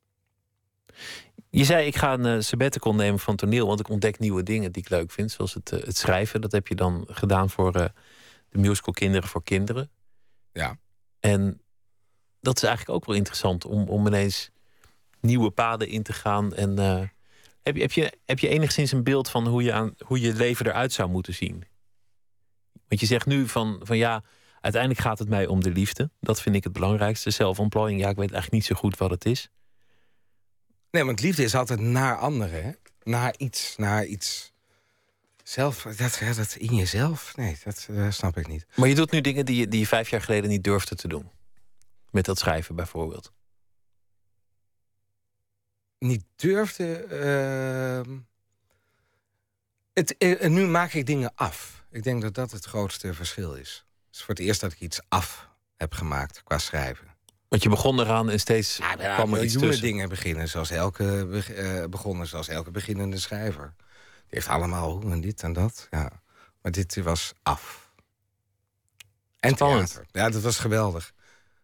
Je 1.51 1.64
zei, 1.64 1.87
ik 1.87 1.97
ga 1.97 2.12
een 2.12 2.26
eh, 2.26 2.41
sabbatical 2.41 2.95
nemen 2.95 3.18
van 3.18 3.37
toneel, 3.37 3.66
want 3.66 3.80
ik 3.80 3.89
ontdek 3.89 4.18
nieuwe 4.18 4.43
dingen 4.43 4.72
die 4.72 4.83
ik 4.83 4.89
leuk 4.89 5.11
vind. 5.11 5.30
Zoals 5.30 5.55
het, 5.55 5.72
eh, 5.72 5.83
het 5.83 5.97
schrijven. 5.97 6.41
Dat 6.41 6.53
heb 6.53 6.66
je 6.66 6.74
dan 6.74 7.05
gedaan 7.09 7.51
voor 7.51 7.74
eh, 7.74 7.89
de 8.49 8.59
musical 8.59 8.93
Kinderen 8.93 9.28
voor 9.28 9.43
Kinderen. 9.43 9.91
Ja. 10.53 10.78
En 11.20 11.61
dat 12.41 12.57
is 12.57 12.62
eigenlijk 12.62 12.97
ook 12.97 13.07
wel 13.07 13.16
interessant 13.16 13.64
om, 13.64 13.89
om 13.89 14.07
ineens 14.07 14.51
nieuwe 15.20 15.51
paden 15.51 15.89
in 15.89 16.03
te 16.03 16.12
gaan. 16.12 16.55
En 16.55 16.78
heb, 17.62 17.76
je, 17.76 17.80
heb, 17.80 17.93
je, 17.93 18.12
heb 18.24 18.39
je 18.39 18.49
enigszins 18.49 18.93
een 18.93 19.05
beeld 19.05 19.28
van 19.28 19.47
hoe 19.47 19.62
je, 19.62 19.72
aan, 19.72 19.95
hoe 19.99 20.20
je 20.20 20.35
leven 20.35 20.66
eruit 20.66 20.93
zou 20.93 21.09
moeten 21.09 21.35
zien? 21.35 21.64
Want 22.89 23.01
je 23.01 23.07
zegt 23.07 23.26
nu 23.26 23.49
van, 23.49 23.80
van 23.83 23.97
ja, 23.97 24.22
uiteindelijk 24.63 25.03
gaat 25.03 25.19
het 25.19 25.29
mij 25.29 25.47
om 25.47 25.63
de 25.63 25.71
liefde. 25.71 26.11
Dat 26.21 26.41
vind 26.41 26.57
ik 26.57 26.65
het 26.65 26.73
belangrijkste. 26.73 27.31
Zelfontplooiing, 27.31 28.01
ja, 28.01 28.09
ik 28.09 28.17
weet 28.17 28.33
eigenlijk 28.33 28.53
niet 28.53 28.65
zo 28.65 28.75
goed 28.75 28.97
wat 28.99 29.11
het 29.11 29.25
is. 29.25 29.49
Nee, 30.91 31.05
want 31.05 31.21
liefde 31.21 31.43
is 31.43 31.55
altijd 31.55 31.81
naar 31.81 32.17
anderen, 32.19 32.65
hè? 32.65 32.73
Naar 33.03 33.35
iets, 33.39 33.77
naar 33.77 34.05
iets. 34.05 34.53
Zelf, 35.43 35.83
dat, 35.83 36.21
dat 36.37 36.55
in 36.55 36.75
jezelf? 36.77 37.37
Nee, 37.37 37.57
dat 37.65 37.89
eh, 37.91 38.11
snap 38.11 38.37
ik 38.37 38.49
niet. 38.49 38.67
Maar 38.77 38.89
je 38.89 38.95
doet 38.95 39.11
nu 39.11 39.21
dingen 39.21 39.47
die 39.47 39.57
je, 39.57 39.69
die 39.69 39.81
je 39.81 39.87
vijf 39.87 40.09
jaar 40.11 40.23
geleden 40.23 40.51
niet 40.51 40.65
durfde 40.65 40.95
te 40.95 41.09
doen. 41.09 41.31
Met 42.11 42.25
dat 42.25 42.39
schrijven 42.39 42.75
bijvoorbeeld. 42.75 43.33
Niet 45.99 46.25
durfde. 46.37 46.95
ehm, 47.05 48.19
Het, 49.93 50.17
eh, 50.17 50.49
nu 50.49 50.67
maak 50.67 50.93
ik 50.93 51.07
dingen 51.07 51.33
af. 51.35 51.85
Ik 51.91 52.03
denk 52.03 52.23
dat 52.23 52.35
dat 52.35 52.51
het 52.51 52.65
grootste 52.65 53.15
verschil 53.15 53.55
is. 53.55 53.85
Het 54.13 54.21
is 54.21 54.27
voor 54.27 54.35
het 54.35 54.45
eerst 54.45 54.61
dat 54.61 54.73
ik 54.73 54.81
iets 54.81 55.01
af 55.09 55.49
heb 55.77 55.93
gemaakt 55.95 56.43
qua 56.45 56.59
schrijven. 56.59 57.07
Want 57.49 57.63
je 57.63 57.69
begon 57.69 58.01
eraan 58.01 58.31
en 58.31 58.41
steeds 58.41 58.77
Ja, 58.77 58.95
ja, 58.99 59.15
kwam 59.15 59.35
er 59.35 59.45
iets 59.45 59.59
tussen. 59.59 59.83
dingen 59.85 60.09
beginnen, 60.09 60.49
zoals 60.49 60.71
elke, 60.71 61.43
eh, 61.57 61.85
begonnen 61.89 62.27
zoals 62.27 62.49
elke 62.49 62.71
beginnende 62.71 63.19
schrijver. 63.19 63.75
Die 63.77 64.27
heeft 64.29 64.49
allemaal 64.49 64.91
hoe 65.01 65.11
en 65.13 65.21
dit 65.21 65.43
en 65.43 65.53
dat. 65.53 65.87
Ja. 65.91 66.11
Maar 66.63 66.73
dit 66.73 66.97
was 66.97 67.33
af. 67.43 67.91
En 69.41 69.51
Spannend. 69.55 69.89
theater. 69.91 70.07
Ja, 70.13 70.31
dat 70.31 70.43
was 70.43 70.59
geweldig. 70.59 71.13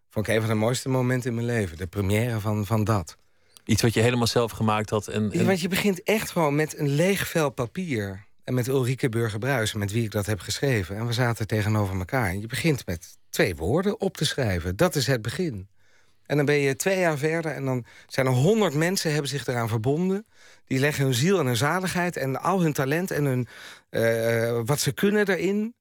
Vond 0.08 0.28
ik 0.28 0.34
een 0.34 0.40
van 0.40 0.50
de 0.50 0.56
mooiste 0.56 0.88
momenten 0.88 1.28
in 1.30 1.34
mijn 1.34 1.46
leven. 1.46 1.76
De 1.76 1.86
première 1.86 2.40
van, 2.40 2.66
van 2.66 2.84
dat. 2.84 3.16
Iets 3.64 3.82
wat 3.82 3.94
je 3.94 4.00
helemaal 4.00 4.26
zelf 4.26 4.50
gemaakt 4.52 4.90
had. 4.90 5.06
En, 5.08 5.32
en- 5.32 5.46
Want 5.46 5.60
je 5.60 5.68
begint 5.68 6.02
echt 6.02 6.30
gewoon 6.30 6.54
met 6.54 6.78
een 6.78 6.88
leeg 6.88 7.28
vel 7.28 7.50
papier. 7.50 8.26
En 8.48 8.54
met 8.54 8.66
Ulrike 8.66 9.08
Burger-Bruis, 9.08 9.72
met 9.72 9.92
wie 9.92 10.04
ik 10.04 10.10
dat 10.10 10.26
heb 10.26 10.40
geschreven. 10.40 10.96
En 10.96 11.06
we 11.06 11.12
zaten 11.12 11.46
tegenover 11.46 11.98
elkaar. 11.98 12.28
En 12.28 12.40
je 12.40 12.46
begint 12.46 12.86
met 12.86 13.18
twee 13.30 13.56
woorden 13.56 14.00
op 14.00 14.16
te 14.16 14.24
schrijven. 14.24 14.76
Dat 14.76 14.94
is 14.94 15.06
het 15.06 15.22
begin. 15.22 15.68
En 16.26 16.36
dan 16.36 16.46
ben 16.46 16.54
je 16.54 16.76
twee 16.76 16.98
jaar 16.98 17.18
verder 17.18 17.52
en 17.52 17.64
dan 17.64 17.84
zijn 18.06 18.26
er 18.26 18.32
honderd 18.32 18.74
mensen 18.74 19.12
hebben 19.12 19.30
zich 19.30 19.46
eraan 19.46 19.68
verbonden. 19.68 20.26
Die 20.64 20.78
leggen 20.78 21.04
hun 21.04 21.14
ziel 21.14 21.38
en 21.38 21.46
hun 21.46 21.56
zaligheid 21.56 22.16
en 22.16 22.40
al 22.40 22.60
hun 22.60 22.72
talent 22.72 23.10
en 23.10 23.24
hun, 23.24 23.48
eh, 23.90 24.60
wat 24.64 24.80
ze 24.80 24.92
kunnen 24.92 25.28
erin. 25.28 25.74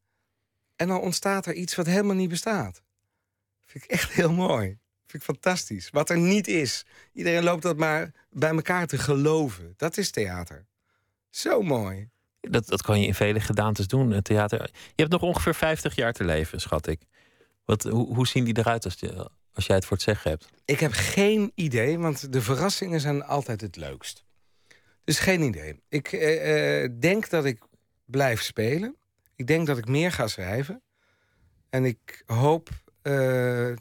En 0.75 0.87
dan 0.87 0.99
ontstaat 0.99 1.45
er 1.45 1.53
iets 1.53 1.75
wat 1.75 1.85
helemaal 1.85 2.15
niet 2.15 2.29
bestaat. 2.29 2.81
Vind 3.65 3.83
ik 3.83 3.89
echt 3.89 4.11
heel 4.11 4.33
mooi. 4.33 4.65
Vind 5.05 5.13
ik 5.13 5.21
fantastisch. 5.21 5.89
Wat 5.89 6.09
er 6.09 6.17
niet 6.17 6.47
is. 6.47 6.85
Iedereen 7.13 7.43
loopt 7.43 7.63
dat 7.63 7.77
maar 7.77 8.11
bij 8.29 8.49
elkaar 8.49 8.87
te 8.87 8.97
geloven. 8.97 9.73
Dat 9.77 9.97
is 9.97 10.11
theater. 10.11 10.65
Zo 11.29 11.61
mooi. 11.61 12.09
Dat, 12.49 12.67
dat 12.67 12.81
kan 12.81 12.99
je 12.99 13.07
in 13.07 13.13
vele 13.13 13.39
gedaantes 13.39 13.87
doen, 13.87 14.11
het 14.11 14.23
theater. 14.23 14.69
Je 14.71 15.01
hebt 15.01 15.11
nog 15.11 15.21
ongeveer 15.21 15.55
50 15.55 15.95
jaar 15.95 16.13
te 16.13 16.23
leven, 16.23 16.59
schat 16.59 16.87
ik. 16.87 17.01
Wat, 17.65 17.83
hoe, 17.83 18.15
hoe 18.15 18.27
zien 18.27 18.43
die 18.43 18.57
eruit 18.57 18.85
als, 18.85 18.95
je, 18.99 19.29
als 19.53 19.65
jij 19.65 19.75
het 19.75 19.85
voor 19.85 19.97
het 19.97 20.05
zeggen 20.05 20.31
hebt? 20.31 20.49
Ik 20.65 20.79
heb 20.79 20.91
geen 20.93 21.51
idee, 21.55 21.99
want 21.99 22.33
de 22.33 22.41
verrassingen 22.41 22.99
zijn 22.99 23.23
altijd 23.23 23.61
het 23.61 23.75
leukst. 23.75 24.25
Dus 25.03 25.19
geen 25.19 25.41
idee. 25.41 25.81
Ik 25.89 26.11
eh, 26.11 26.83
eh, 26.83 26.91
denk 26.99 27.29
dat 27.29 27.45
ik 27.45 27.63
blijf 28.05 28.41
spelen. 28.41 28.95
Ik 29.35 29.47
denk 29.47 29.67
dat 29.67 29.77
ik 29.77 29.87
meer 29.87 30.11
ga 30.11 30.27
schrijven. 30.27 30.81
En 31.69 31.85
ik 31.85 32.23
hoop 32.25 32.69
eh, 33.01 33.13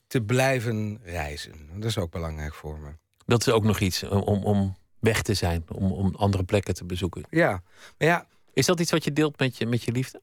te 0.06 0.22
blijven 0.26 1.00
reizen. 1.02 1.68
Dat 1.74 1.84
is 1.84 1.98
ook 1.98 2.10
belangrijk 2.10 2.54
voor 2.54 2.78
me. 2.78 2.90
Dat 3.26 3.40
is 3.40 3.52
ook 3.52 3.64
nog 3.64 3.80
iets 3.80 4.02
om, 4.02 4.20
om, 4.20 4.44
om 4.44 4.76
weg 4.98 5.22
te 5.22 5.34
zijn, 5.34 5.64
om, 5.68 5.92
om 5.92 6.14
andere 6.14 6.44
plekken 6.44 6.74
te 6.74 6.84
bezoeken. 6.84 7.26
Ja, 7.30 7.62
maar 7.98 8.08
ja, 8.08 8.26
Is 8.56 8.66
dat 8.66 8.80
iets 8.80 8.90
wat 8.90 9.04
je 9.04 9.12
deelt 9.12 9.38
met 9.38 9.56
je, 9.56 9.66
met 9.66 9.82
je 9.82 9.92
liefde? 9.92 10.20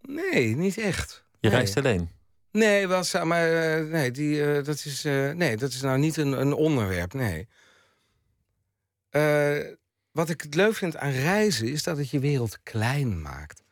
nee, 0.00 0.56
niet 0.56 0.78
echt. 0.78 1.24
Je 1.40 1.48
Nee. 1.48 1.56
reist 1.56 1.76
alleen. 1.76 2.10
Nee, 2.50 2.88
wel, 2.88 3.04
maar 3.24 3.76
eh, 3.78 3.84
nee, 3.84 4.10
die, 4.10 4.44
eh, 4.44 4.64
dat 4.64 4.84
is, 4.84 5.04
eh, 5.04 5.30
nee, 5.30 5.56
dat 5.56 5.70
is 5.70 5.80
nou 5.80 5.98
niet 5.98 6.16
een, 6.16 6.32
een 6.40 6.52
onderwerp, 6.52 7.12
nee. 7.12 7.48
Wat 10.12 10.28
ik 10.28 10.40
het 10.40 10.54
leuk 10.54 10.74
vind 10.74 10.96
aan 10.96 11.10
reizen 11.10 11.68
is 11.68 11.82
dat 11.82 11.96
het 11.96 12.10
je 12.10 12.18
wereld 12.18 12.58
klein 12.62 13.22
maakt. 13.22 13.62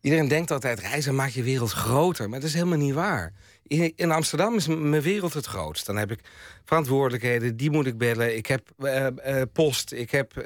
Iedereen 0.00 0.28
denkt 0.28 0.50
altijd, 0.50 0.80
reizen 0.80 1.14
maakt 1.14 1.32
je 1.32 1.42
wereld 1.42 1.72
groter. 1.72 2.28
Maar 2.28 2.40
dat 2.40 2.48
is 2.48 2.54
helemaal 2.54 2.78
niet 2.78 2.94
waar. 2.94 3.32
In, 3.62 3.92
in 3.96 4.10
Amsterdam 4.10 4.54
is 4.56 4.66
mijn 4.66 5.02
wereld 5.02 5.32
het 5.32 5.46
grootst. 5.46 5.86
Dan 5.86 5.96
heb 5.96 6.10
ik 6.10 6.20
verantwoordelijkheden, 6.64 7.56
die 7.56 7.70
moet 7.70 7.86
ik 7.86 7.98
bellen. 7.98 8.36
Ik 8.36 8.46
heb 8.46 8.68
post, 9.52 9.92
ik 9.92 10.10
heb 10.10 10.44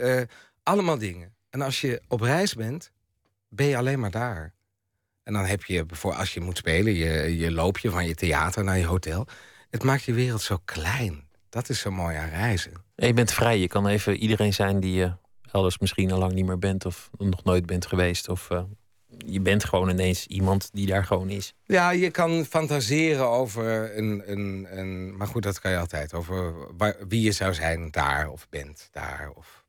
allemaal 0.62 0.98
dingen. 0.98 1.38
En 1.50 1.60
als 1.60 1.80
je 1.80 2.02
op 2.08 2.20
reis 2.20 2.54
bent, 2.54 2.92
ben 3.48 3.66
je 3.66 3.76
alleen 3.76 4.00
maar 4.00 4.10
daar. 4.10 4.54
En 5.22 5.32
dan 5.32 5.44
heb 5.44 5.64
je, 5.64 5.84
voor 5.88 6.14
als 6.14 6.34
je 6.34 6.40
moet 6.40 6.56
spelen, 6.56 6.92
je, 6.92 7.36
je 7.36 7.50
loopje 7.50 7.90
van 7.90 8.06
je 8.06 8.14
theater 8.14 8.64
naar 8.64 8.78
je 8.78 8.86
hotel. 8.86 9.26
Het 9.70 9.82
maakt 9.82 10.02
je 10.02 10.12
wereld 10.12 10.42
zo 10.42 10.58
klein. 10.64 11.28
Dat 11.48 11.68
is 11.68 11.80
zo 11.80 11.90
mooi 11.90 12.16
aan 12.16 12.28
reizen. 12.28 12.72
En 12.94 13.06
je 13.06 13.12
bent 13.12 13.32
vrij. 13.32 13.58
Je 13.58 13.68
kan 13.68 13.86
even 13.86 14.16
iedereen 14.16 14.52
zijn 14.52 14.80
die 14.80 14.92
je 14.92 15.12
elders 15.52 15.78
misschien 15.78 16.12
al 16.12 16.18
lang 16.18 16.32
niet 16.32 16.46
meer 16.46 16.58
bent 16.58 16.84
of 16.84 17.10
nog 17.18 17.44
nooit 17.44 17.66
bent 17.66 17.86
geweest. 17.86 18.28
Of 18.28 18.50
eh, 18.50 18.62
je 19.26 19.40
bent 19.40 19.64
gewoon 19.64 19.90
ineens 19.90 20.26
iemand 20.26 20.70
die 20.72 20.86
daar 20.86 21.04
gewoon 21.04 21.30
is. 21.30 21.54
Ja, 21.64 21.90
je 21.90 22.10
kan 22.10 22.44
fantaseren 22.44 23.28
over 23.28 23.96
een, 23.98 24.22
een, 24.30 24.66
een... 24.70 25.16
Maar 25.16 25.26
goed, 25.26 25.42
dat 25.42 25.60
kan 25.60 25.70
je 25.70 25.78
altijd. 25.78 26.14
Over 26.14 26.54
wie 27.08 27.22
je 27.22 27.32
zou 27.32 27.54
zijn 27.54 27.90
daar 27.90 28.28
of 28.28 28.48
bent 28.48 28.88
daar. 28.92 29.30
Of... 29.34 29.59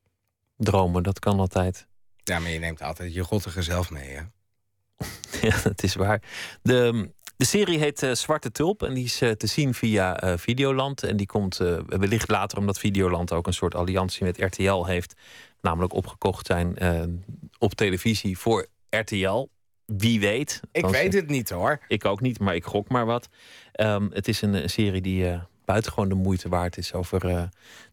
Dromen, 0.64 1.04
dat 1.04 1.20
kan 1.20 1.40
altijd. 1.40 1.88
Ja, 2.24 2.40
maar 2.40 2.50
je 2.50 2.60
neemt 2.60 2.82
altijd 2.82 3.14
je 3.14 3.22
rottige 3.22 3.62
zelf 3.62 3.90
mee, 3.90 4.10
hè? 4.10 4.22
Ja, 5.48 5.56
dat 5.64 5.84
is 5.84 5.96
waar. 5.96 6.22
De, 6.62 7.12
de 7.38 7.46
serie 7.46 7.80
heet 7.80 8.04
eh, 8.04 8.12
Zwarte 8.12 8.52
Tulp 8.52 8.84
en 8.84 8.94
die 8.94 9.04
is 9.04 9.22
eh, 9.22 9.32
te 9.32 9.48
zien 9.48 9.74
via 9.74 10.20
eh, 10.20 10.38
Videoland. 10.38 11.04
En 11.04 11.18
die 11.18 11.26
komt 11.26 11.58
wellicht 11.88 12.30
later, 12.30 12.58
omdat 12.58 12.80
Videoland 12.80 13.32
ook 13.32 13.48
een 13.48 13.54
soort 13.54 13.76
alliantie 13.76 14.24
met 14.24 14.38
RTL 14.42 14.86
heeft. 14.86 15.14
Namelijk 15.62 15.94
opgekocht 15.94 16.46
zijn 16.46 16.78
op 17.58 17.74
televisie 17.74 18.38
voor 18.38 18.68
RTL. 18.90 19.48
Wie 19.98 20.20
weet. 20.20 20.60
Ik 20.72 20.86
weet 20.86 21.14
het 21.14 21.28
niet, 21.28 21.50
hoor. 21.50 21.80
Ik 21.88 22.06
ook 22.06 22.22
niet, 22.22 22.40
maar 22.40 22.56
ik 22.56 22.66
gok 22.66 22.90
maar 22.90 23.06
wat. 23.06 23.30
Ehm, 23.72 24.08
het 24.12 24.28
is 24.28 24.42
een, 24.42 24.56
eh, 24.56 24.68
serie 24.68 25.02
die 25.02 25.40
buitengewoon 25.66 26.10
de 26.10 26.16
moeite 26.16 26.50
waard 26.50 26.78
is 26.78 26.94
over 26.94 27.28
eh, 27.30 27.44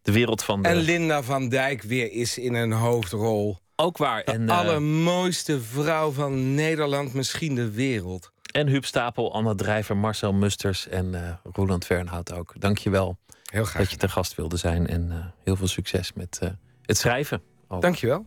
de 0.03 0.13
wereld 0.13 0.43
van 0.45 0.63
de... 0.63 0.69
En 0.69 0.77
Linda 0.77 1.23
van 1.23 1.49
Dijk 1.49 1.83
weer 1.83 2.13
is 2.13 2.39
in 2.39 2.55
een 2.55 2.73
hoofdrol. 2.73 3.59
ook 3.77 3.97
waar. 3.99 4.25
De 4.25 4.33
En, 4.33 4.49
eh, 4.49 4.59
allermooiste 4.59 5.61
vrouw 5.61 6.11
van 6.11 6.55
Nederland, 6.55 7.15
misschien 7.15 7.55
de 7.55 7.71
wereld. 7.71 8.31
en 8.53 8.67
Huub 8.69 8.85
Stapel, 8.85 9.33
Anna 9.35 9.55
Drijver, 9.55 9.97
Marcel 9.97 10.33
Musters 10.33 10.89
en 10.89 11.15
eh 11.15 11.33
Roland 11.53 11.85
Fernhout 11.85 12.33
ook. 12.33 12.55
Dank 12.59 12.79
je 12.79 12.91
wel 12.91 13.19
Heel 13.45 13.65
graag. 13.65 13.83
dat 13.83 13.91
je 13.91 13.97
te 13.97 14.09
gast 14.09 14.35
wilde 14.35 14.57
zijn. 14.57 14.87
En 14.87 15.35
heel 15.45 15.57
veel 15.57 15.67
succes 15.69 16.13
met 16.13 16.41
het 16.83 16.97
schrijven. 16.99 17.43
ook. 17.69 17.83
Dankjewel. 17.83 18.27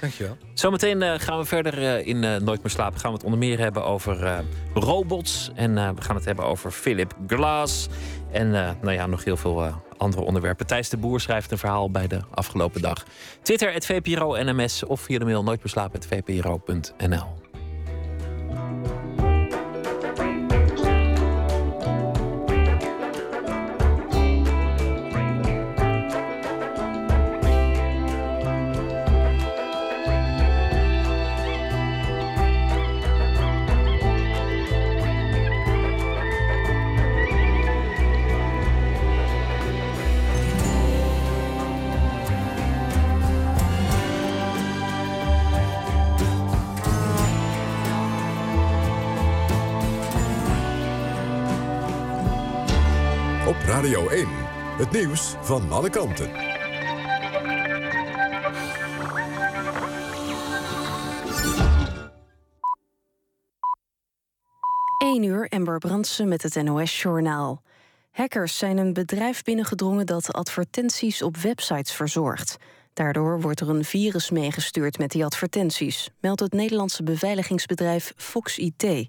Dankjewel. 0.00 0.36
Zometeen 0.54 1.02
eh, 1.02 1.14
gaan 1.18 1.38
we 1.38 1.44
verder 1.44 1.78
eh, 1.78 2.06
in 2.06 2.24
eh, 2.24 2.36
Nooit 2.36 2.62
meer 2.62 2.70
slapen. 2.70 3.00
Gaan 3.00 3.10
we 3.10 3.16
het 3.16 3.24
onder 3.24 3.38
meer 3.38 3.58
hebben 3.58 3.84
over 3.84 4.44
robots. 4.74 5.50
En 5.54 5.74
we 5.74 6.02
gaan 6.02 6.16
het 6.16 6.24
hebben 6.24 6.44
over 6.44 6.70
Philip 6.70 7.14
Glass. 7.26 7.88
En 8.32 8.50
nou 8.50 8.92
ja, 8.92 9.06
nog 9.06 9.24
heel 9.24 9.36
veel 9.36 9.82
andere 9.96 10.22
onderwerpen. 10.22 10.66
Thijs 10.66 10.88
de 10.88 10.96
Boer 10.96 11.20
schrijft 11.20 11.50
een 11.50 11.58
verhaal 11.58 11.90
bij 11.90 12.06
de 12.06 12.20
afgelopen 12.30 12.80
dag. 12.80 13.04
Twitter, 13.42 13.72
het 13.72 13.86
VPRO 13.86 14.42
NMS. 14.42 14.84
Of 14.84 15.00
via 15.00 15.18
de 15.18 15.24
mail 15.24 15.42
nooitmeerslapen.vpro.nl. 15.42 17.46
Het 54.78 54.90
nieuws 54.90 55.34
van 55.40 55.70
alle 55.70 55.90
kanten. 55.90 56.30
1 64.98 65.22
uur, 65.22 65.48
Ember 65.48 65.78
Brandsen 65.78 66.28
met 66.28 66.42
het 66.42 66.62
NOS-journaal. 66.62 67.62
Hackers 68.10 68.58
zijn 68.58 68.76
een 68.76 68.92
bedrijf 68.92 69.42
binnengedrongen 69.42 70.06
dat 70.06 70.32
advertenties 70.32 71.22
op 71.22 71.36
websites 71.36 71.92
verzorgt. 71.92 72.56
Daardoor 72.92 73.40
wordt 73.40 73.60
er 73.60 73.68
een 73.68 73.84
virus 73.84 74.30
meegestuurd 74.30 74.98
met 74.98 75.10
die 75.10 75.24
advertenties, 75.24 76.10
meldt 76.20 76.40
het 76.40 76.52
Nederlandse 76.52 77.02
beveiligingsbedrijf 77.02 78.12
Fox 78.16 78.58
IT. 78.58 79.08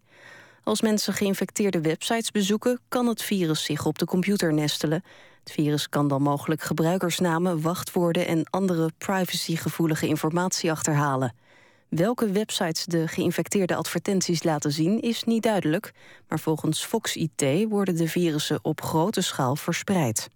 Als 0.63 0.81
mensen 0.81 1.13
geïnfecteerde 1.13 1.81
websites 1.81 2.31
bezoeken, 2.31 2.79
kan 2.87 3.07
het 3.07 3.21
virus 3.21 3.63
zich 3.63 3.85
op 3.85 3.99
de 3.99 4.05
computer 4.05 4.53
nestelen. 4.53 5.03
Het 5.39 5.51
virus 5.51 5.89
kan 5.89 6.07
dan 6.07 6.21
mogelijk 6.21 6.61
gebruikersnamen, 6.61 7.61
wachtwoorden 7.61 8.27
en 8.27 8.49
andere 8.49 8.91
privacygevoelige 8.97 10.07
informatie 10.07 10.71
achterhalen. 10.71 11.33
Welke 11.89 12.31
websites 12.31 12.85
de 12.85 13.07
geïnfecteerde 13.07 13.75
advertenties 13.75 14.43
laten 14.43 14.71
zien 14.71 15.01
is 15.01 15.23
niet 15.23 15.43
duidelijk, 15.43 15.91
maar 16.27 16.39
volgens 16.39 16.85
Fox 16.85 17.15
IT 17.15 17.43
worden 17.69 17.95
de 17.95 18.07
virussen 18.07 18.59
op 18.61 18.81
grote 18.81 19.21
schaal 19.21 19.55
verspreid. 19.55 20.29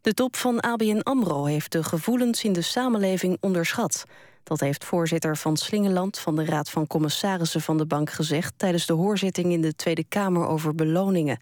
De 0.00 0.14
top 0.14 0.36
van 0.36 0.60
ABN 0.60 1.00
AMRO 1.02 1.44
heeft 1.44 1.72
de 1.72 1.84
gevoelens 1.84 2.44
in 2.44 2.52
de 2.52 2.62
samenleving 2.62 3.36
onderschat. 3.40 4.04
Dat 4.42 4.60
heeft 4.60 4.84
voorzitter 4.84 5.36
van 5.36 5.56
Slingeland 5.56 6.18
van 6.18 6.36
de 6.36 6.44
Raad 6.44 6.70
van 6.70 6.86
Commissarissen 6.86 7.60
van 7.60 7.78
de 7.78 7.86
bank 7.86 8.10
gezegd... 8.10 8.52
tijdens 8.56 8.86
de 8.86 8.92
hoorzitting 8.92 9.52
in 9.52 9.60
de 9.60 9.74
Tweede 9.74 10.04
Kamer 10.04 10.46
over 10.46 10.74
beloningen. 10.74 11.40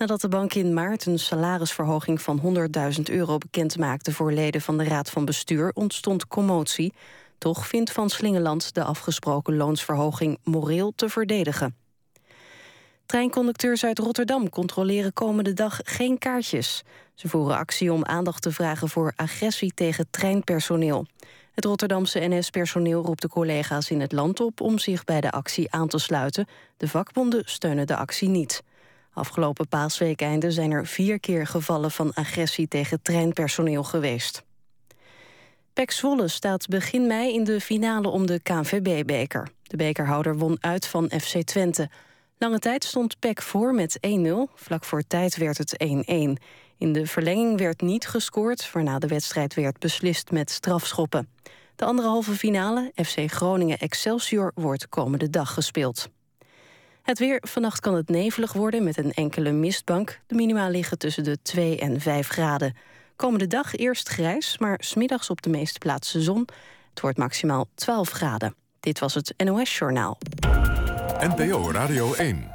Nadat 0.00 0.20
de 0.20 0.28
bank 0.28 0.54
in 0.54 0.74
maart 0.74 1.06
een 1.06 1.18
salarisverhoging 1.18 2.22
van 2.22 2.40
100.000 2.96 3.02
euro 3.02 3.38
bekend 3.38 3.78
maakte... 3.78 4.12
voor 4.12 4.32
leden 4.32 4.60
van 4.60 4.78
de 4.78 4.84
Raad 4.84 5.10
van 5.10 5.24
Bestuur, 5.24 5.70
ontstond 5.74 6.26
commotie. 6.26 6.92
Toch 7.38 7.66
vindt 7.66 7.92
Van 7.92 8.10
Slingeland 8.10 8.74
de 8.74 8.84
afgesproken 8.84 9.56
loonsverhoging 9.56 10.38
moreel 10.44 10.92
te 10.96 11.08
verdedigen. 11.08 11.76
Treinconducteurs 13.06 13.84
uit 13.84 13.98
Rotterdam 13.98 14.48
controleren 14.48 15.12
komende 15.12 15.52
dag 15.52 15.80
geen 15.82 16.18
kaartjes. 16.18 16.82
Ze 17.14 17.28
voeren 17.28 17.56
actie 17.56 17.92
om 17.92 18.04
aandacht 18.04 18.42
te 18.42 18.52
vragen 18.52 18.88
voor 18.88 19.12
agressie 19.16 19.72
tegen 19.74 20.06
treinpersoneel. 20.10 21.06
Het 21.52 21.64
Rotterdamse 21.64 22.18
NS-personeel 22.28 23.02
roept 23.02 23.22
de 23.22 23.28
collega's 23.28 23.90
in 23.90 24.00
het 24.00 24.12
land 24.12 24.40
op... 24.40 24.60
om 24.60 24.78
zich 24.78 25.04
bij 25.04 25.20
de 25.20 25.30
actie 25.30 25.72
aan 25.72 25.88
te 25.88 25.98
sluiten. 25.98 26.46
De 26.76 26.88
vakbonden 26.88 27.42
steunen 27.44 27.86
de 27.86 27.96
actie 27.96 28.28
niet. 28.28 28.62
Afgelopen 29.20 29.68
paasweekeinde 29.68 30.50
zijn 30.50 30.70
er 30.70 30.86
vier 30.86 31.20
keer 31.20 31.46
gevallen 31.46 31.90
van 31.90 32.14
agressie 32.14 32.68
tegen 32.68 33.02
treinpersoneel 33.02 33.84
geweest. 33.84 34.42
PEC 35.72 35.90
Zwolle 35.90 36.28
staat 36.28 36.68
begin 36.68 37.06
mei 37.06 37.34
in 37.34 37.44
de 37.44 37.60
finale 37.60 38.08
om 38.08 38.26
de 38.26 38.40
KNVB-beker. 38.40 39.48
De 39.62 39.76
bekerhouder 39.76 40.38
won 40.38 40.56
uit 40.60 40.86
van 40.86 41.10
FC 41.20 41.42
Twente. 41.42 41.90
Lange 42.38 42.58
tijd 42.58 42.84
stond 42.84 43.18
PEC 43.18 43.42
voor 43.42 43.74
met 43.74 43.98
1-0. 44.06 44.30
Vlak 44.54 44.84
voor 44.84 45.02
tijd 45.06 45.36
werd 45.36 45.58
het 45.58 45.76
1-1. 45.84 45.86
In 46.78 46.92
de 46.92 47.06
verlenging 47.06 47.58
werd 47.58 47.80
niet 47.80 48.06
gescoord, 48.06 48.72
waarna 48.72 48.98
de 48.98 49.06
wedstrijd 49.06 49.54
werd 49.54 49.78
beslist 49.78 50.30
met 50.30 50.50
strafschoppen. 50.50 51.28
De 51.76 51.84
andere 51.84 52.08
halve 52.08 52.32
finale, 52.32 52.92
FC 52.94 53.30
Groningen-Excelsior, 53.32 54.52
wordt 54.54 54.88
komende 54.88 55.30
dag 55.30 55.54
gespeeld. 55.54 56.08
Het 57.10 57.18
weer, 57.18 57.42
vannacht 57.46 57.80
kan 57.80 57.94
het 57.94 58.08
nevelig 58.08 58.52
worden 58.52 58.84
met 58.84 58.98
een 58.98 59.12
enkele 59.12 59.52
mistbank. 59.52 60.20
De 60.26 60.34
minima 60.34 60.68
liggen 60.68 60.98
tussen 60.98 61.24
de 61.24 61.38
2 61.42 61.78
en 61.78 62.00
5 62.00 62.28
graden. 62.28 62.76
Komende 63.16 63.46
dag 63.46 63.76
eerst 63.76 64.08
grijs, 64.08 64.58
maar 64.58 64.78
smiddags 64.82 65.30
op 65.30 65.42
de 65.42 65.50
meeste 65.50 65.78
plaatsen 65.78 66.22
zon. 66.22 66.48
Het 66.90 67.00
wordt 67.00 67.18
maximaal 67.18 67.68
12 67.74 68.10
graden. 68.10 68.54
Dit 68.80 68.98
was 68.98 69.14
het 69.14 69.34
NOS 69.36 69.78
Journaal. 69.78 70.18
NPO 71.20 71.70
Radio 71.70 72.14
1. 72.14 72.50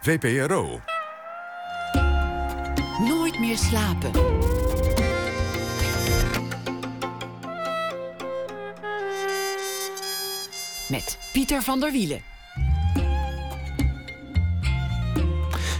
VPRO. 0.00 0.80
Nooit 3.08 3.38
meer 3.38 3.58
slapen. 3.58 4.10
Met 10.90 11.30
Pieter 11.32 11.62
van 11.62 11.80
der 11.80 11.92
Wielen. 11.92 12.22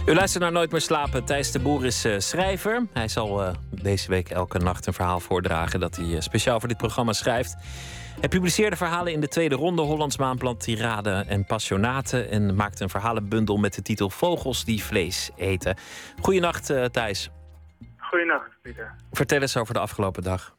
U 0.05 0.13
luistert 0.13 0.43
naar 0.43 0.51
Nooit 0.51 0.71
meer 0.71 0.81
slapen. 0.81 1.25
Thijs 1.25 1.51
de 1.51 1.59
Boer 1.59 1.85
is 1.85 2.05
uh, 2.05 2.19
schrijver. 2.19 2.87
Hij 2.93 3.07
zal 3.07 3.43
uh, 3.43 3.53
deze 3.69 4.09
week 4.09 4.29
elke 4.29 4.57
nacht 4.57 4.87
een 4.87 4.93
verhaal 4.93 5.19
voordragen 5.19 5.79
dat 5.79 5.95
hij 5.95 6.05
uh, 6.05 6.19
speciaal 6.19 6.59
voor 6.59 6.67
dit 6.67 6.77
programma 6.77 7.13
schrijft. 7.13 7.55
Hij 8.19 8.29
publiceerde 8.29 8.75
verhalen 8.75 9.13
in 9.13 9.21
de 9.21 9.27
tweede 9.27 9.55
ronde 9.55 9.81
Hollands 9.81 10.17
Maanblad 10.17 10.59
Tirade 10.59 11.25
en 11.27 11.45
Passionaten 11.45 12.29
en 12.29 12.55
maakte 12.55 12.83
een 12.83 12.89
verhalenbundel 12.89 13.57
met 13.57 13.73
de 13.73 13.81
titel 13.81 14.09
Vogels 14.09 14.65
die 14.65 14.83
vlees 14.83 15.29
eten. 15.35 15.77
Goedenacht 16.21 16.65
Thijs. 16.91 17.29
Goedenacht 17.97 18.49
Pieter. 18.61 18.95
Vertel 19.11 19.41
eens 19.41 19.57
over 19.57 19.73
de 19.73 19.79
afgelopen 19.79 20.23
dag. 20.23 20.53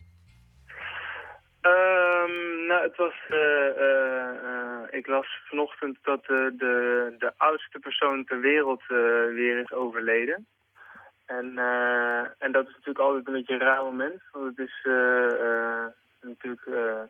Um, 1.63 2.67
nou, 2.67 2.83
het 2.83 2.97
was. 2.97 3.15
Uh, 3.31 3.77
uh, 3.79 4.81
ik 4.91 5.07
las 5.07 5.27
vanochtend 5.49 5.99
dat 6.03 6.25
de, 6.25 7.15
de 7.19 7.33
oudste 7.37 7.79
persoon 7.79 8.25
ter 8.25 8.41
wereld 8.41 8.83
weer 9.35 9.59
is 9.59 9.73
overleden. 9.73 10.47
En, 11.27 11.59
en 12.39 12.53
dat 12.53 12.67
is 12.67 12.73
natuurlijk 12.73 12.99
altijd 12.99 13.27
een 13.27 13.33
beetje 13.33 13.55
een 13.55 13.61
raar 13.61 13.85
moment. 13.85 14.23
Want 14.33 14.57
het 14.57 14.69
is 14.69 14.81
natuurlijk. 16.21 16.65
De, 16.65 17.09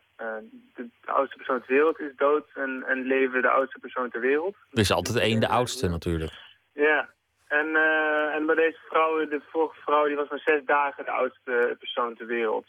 de, 0.75 0.89
oudste 1.05 1.37
persoon 1.37 1.59
ter 1.59 1.73
wereld 1.73 1.99
is 1.99 2.15
dood 2.15 2.45
en, 2.53 2.83
en 2.87 3.01
leven 3.01 3.41
de 3.41 3.49
oudste 3.49 3.79
persoon 3.79 4.09
ter 4.09 4.21
wereld. 4.21 4.55
Er 4.71 4.79
is 4.79 4.91
altijd 4.91 5.17
één 5.17 5.39
de 5.39 5.47
oudste 5.47 5.89
natuurlijk. 5.89 6.31
Ja. 6.73 7.09
En, 7.47 7.75
en 8.33 8.45
bij 8.45 8.55
deze 8.55 8.79
vrouw, 8.89 9.27
de 9.27 9.41
vorige 9.49 9.81
vrouw, 9.81 10.05
die 10.05 10.15
was 10.15 10.29
maar 10.29 10.39
zes 10.39 10.65
dagen 10.65 11.05
de 11.05 11.11
oudste 11.11 11.75
persoon 11.79 12.15
ter 12.15 12.25
wereld. 12.25 12.65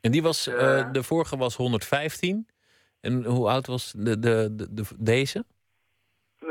En 0.00 0.10
die 0.10 0.22
was, 0.22 0.48
uh, 0.48 0.92
de 0.92 1.02
vorige 1.02 1.36
was 1.36 1.56
115. 1.56 2.48
En 3.00 3.24
hoe 3.24 3.48
oud 3.48 3.66
was 3.66 3.92
de, 3.96 4.18
de, 4.18 4.54
de, 4.56 4.74
de 4.74 4.84
deze? 4.98 5.44
Uh, 6.40 6.48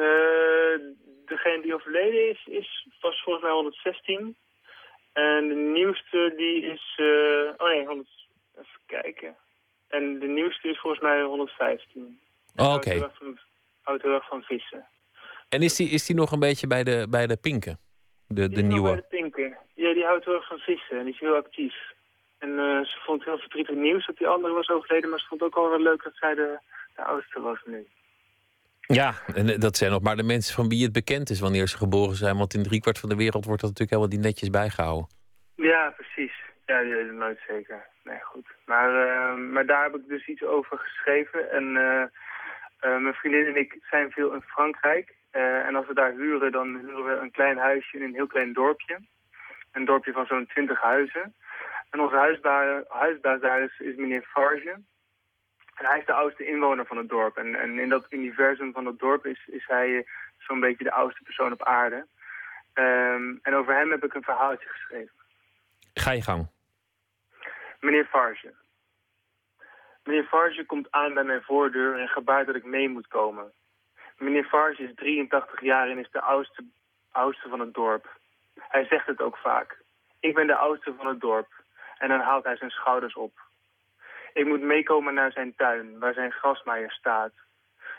degene 1.26 1.62
die 1.62 1.74
overleden 1.74 2.30
is, 2.30 2.45
is, 2.45 2.88
was 3.02 3.22
volgens 3.24 3.45
mij 3.45 3.54
116. 3.54 4.38
En 5.14 5.48
de 5.48 5.56
nieuwste 5.56 6.34
die 6.38 6.62
is... 6.62 6.98
Uh, 7.02 7.52
oh 7.58 7.68
nee, 7.68 7.86
100, 7.86 8.10
even 8.56 8.80
kijken. 8.86 9.36
En 9.88 10.20
de 10.20 10.28
nieuwste 10.28 10.68
is 10.70 10.80
volgens 10.80 11.02
mij 11.02 11.22
115. 11.22 12.20
Oh, 12.56 12.74
oké. 12.74 12.76
Okay. 12.76 13.10
Houdt 13.82 14.04
heel 14.04 14.14
erg 14.14 14.28
van 14.28 14.41
vissen. 14.41 14.88
En 15.50 15.62
is 15.62 15.76
die, 15.76 15.89
is 15.89 16.06
die 16.06 16.16
nog 16.16 16.32
een 16.32 16.39
beetje 16.39 16.68
bij 16.68 16.84
de, 16.84 17.08
bij 17.10 17.28
de 17.28 17.38
pinken? 17.38 17.80
De, 18.28 18.48
die 18.48 18.58
de 18.58 18.62
nieuwe? 18.62 18.88
bij 18.88 18.95
de 18.95 19.08
pinken. 19.10 19.58
Ja, 19.74 19.93
die 19.93 20.04
houdt 20.04 20.26
heel 20.26 20.34
erg 20.34 20.48
van 20.48 20.58
vissen 20.58 20.98
en 20.98 21.04
die 21.04 21.14
is 21.14 21.20
heel 21.20 21.36
actief. 21.36 21.76
En 22.38 22.50
uh, 22.50 22.86
ze 22.86 22.98
vond 23.06 23.20
het 23.20 23.30
heel 23.30 23.40
verdrietig 23.40 23.76
nieuws 23.76 24.06
dat 24.06 24.18
die 24.18 24.28
andere 24.28 24.54
was 24.54 24.70
overleden. 24.70 25.10
Maar 25.10 25.20
ze 25.20 25.28
vond 25.28 25.42
het 25.42 25.56
ook 25.56 25.70
wel 25.70 25.80
leuk 25.80 26.04
dat 26.04 26.16
zij 26.16 26.36
de, 26.36 26.60
de 26.96 27.04
oudste 27.04 27.42
was 27.42 27.60
nu. 27.66 27.88
Ja, 28.80 29.14
en 29.36 29.60
dat 29.60 29.78
zijn 29.78 29.92
nog 29.92 30.02
maar 30.02 30.16
de 30.16 30.24
mensen 30.24 30.56
van 30.56 30.70
wie 30.70 30.84
het 30.84 30.92
bekend 30.92 31.30
is 31.30 31.40
wanneer 31.40 31.68
ze 31.68 31.78
geboren 31.78 32.16
zijn. 32.16 32.38
Want 32.38 32.54
in 32.54 32.64
driekwart 32.64 33.00
van 33.00 33.10
de 33.10 33.16
wereld 33.16 33.46
wordt 33.46 33.62
dat 33.62 33.70
natuurlijk 33.70 33.90
helemaal 33.90 34.10
die 34.10 34.30
netjes 34.30 34.50
bijgehouden. 34.50 35.08
Ja, 35.56 35.94
precies. 35.98 36.34
Ja, 36.66 36.82
nooit 37.12 37.40
zeker. 37.48 37.86
Nee, 38.04 38.20
goed. 38.22 38.48
Maar, 38.66 38.90
uh, 39.08 39.52
maar 39.52 39.66
daar 39.66 39.84
heb 39.84 39.96
ik 39.96 40.08
dus 40.08 40.28
iets 40.28 40.44
over 40.44 40.78
geschreven. 40.78 41.52
En 41.52 41.64
uh, 41.64 42.04
mijn 43.02 43.14
vriendin 43.14 43.46
en 43.46 43.56
ik 43.56 43.78
zijn 43.90 44.12
veel 44.12 44.34
in 44.34 44.42
Frankrijk. 44.42 45.16
en 45.32 45.76
als 45.76 45.88
we 45.88 45.94
daar 45.94 46.12
huren, 46.12 46.52
dan 46.52 46.68
huren 46.68 47.06
we 47.06 47.20
een 47.22 47.32
klein 47.32 47.58
huisje 47.58 47.98
in 47.98 48.04
een 48.04 48.14
heel 48.14 48.28
klein 48.28 48.54
dorpje. 48.54 49.00
Een 49.72 49.86
dorpje 49.86 50.12
van 50.12 50.26
zo'n 50.26 50.46
twintig 50.46 50.82
huizen. 50.82 51.34
En 51.90 52.00
onze 52.00 52.16
huisbaas, 52.16 52.84
huisbaas 52.88 53.42
daar 53.42 53.62
is, 53.62 53.80
is 53.80 53.96
meneer 53.96 54.22
Farge. 54.22 54.80
En 55.76 55.86
hij 55.86 56.00
is 56.00 56.06
de 56.06 56.14
oudste 56.14 56.46
inwoner 56.46 56.86
van 56.86 56.98
het 56.98 57.10
dorp. 57.10 57.38
En, 57.38 57.56
en 57.56 57.80
in 57.80 57.90
dat 57.90 58.06
universum 58.10 58.74
van 58.74 58.86
het 58.86 59.00
dorp 59.00 59.26
is, 59.26 59.48
is 59.48 59.66
hij 59.68 60.06
zo'n 60.38 60.60
beetje 60.60 60.84
de 60.84 60.92
oudste 60.92 61.24
persoon 61.24 61.52
op 61.52 61.64
aarde. 61.64 62.06
Um, 62.74 63.40
en 63.42 63.56
over 63.56 63.76
hem 63.76 63.92
heb 63.92 64.04
ik 64.04 64.14
een 64.14 64.24
verhaaltje 64.24 64.68
geschreven. 64.68 65.16
Ga 65.94 66.12
je 66.12 66.22
gang. 66.22 66.48
Meneer 67.80 68.06
Farge. 68.06 68.54
Meneer 70.04 70.24
Farge 70.24 70.66
komt 70.66 70.92
aan 70.92 71.14
bij 71.14 71.24
mijn 71.24 71.42
voordeur 71.42 72.00
en 72.00 72.08
gebaart 72.08 72.46
dat 72.46 72.56
ik 72.56 72.66
mee 72.66 72.90
moet 72.90 73.08
komen. 73.08 73.52
Meneer 74.18 74.44
Farge 74.44 74.84
is 74.84 74.96
83 74.96 75.62
jaar 75.62 75.90
en 75.90 75.98
is 75.98 76.12
de 76.12 76.22
oudste, 76.22 76.64
oudste 77.12 77.50
van 77.50 77.60
het 77.60 77.74
dorp. 77.74 78.20
Hij 78.54 78.86
zegt 78.86 79.08
het 79.08 79.22
ook 79.22 79.38
vaak. 79.38 79.82
Ik 80.20 80.34
ben 80.34 80.48
de 80.48 80.56
oudste 80.56 80.94
van 80.98 81.08
het 81.08 81.20
dorp. 81.20 81.57
En 81.98 82.10
dan 82.10 82.20
haalt 82.20 82.43
hij 82.43 82.58
zijn 82.58 82.70
schouders 82.70 83.16
op. 83.16 83.32
Ik 84.34 84.45
moet 84.45 84.62
meekomen 84.62 85.14
naar 85.14 85.32
zijn 85.32 85.56
tuin, 85.56 86.00
waar 86.00 86.14
zijn 86.14 86.32
grasmaaier 86.32 86.91
staat. 86.91 87.32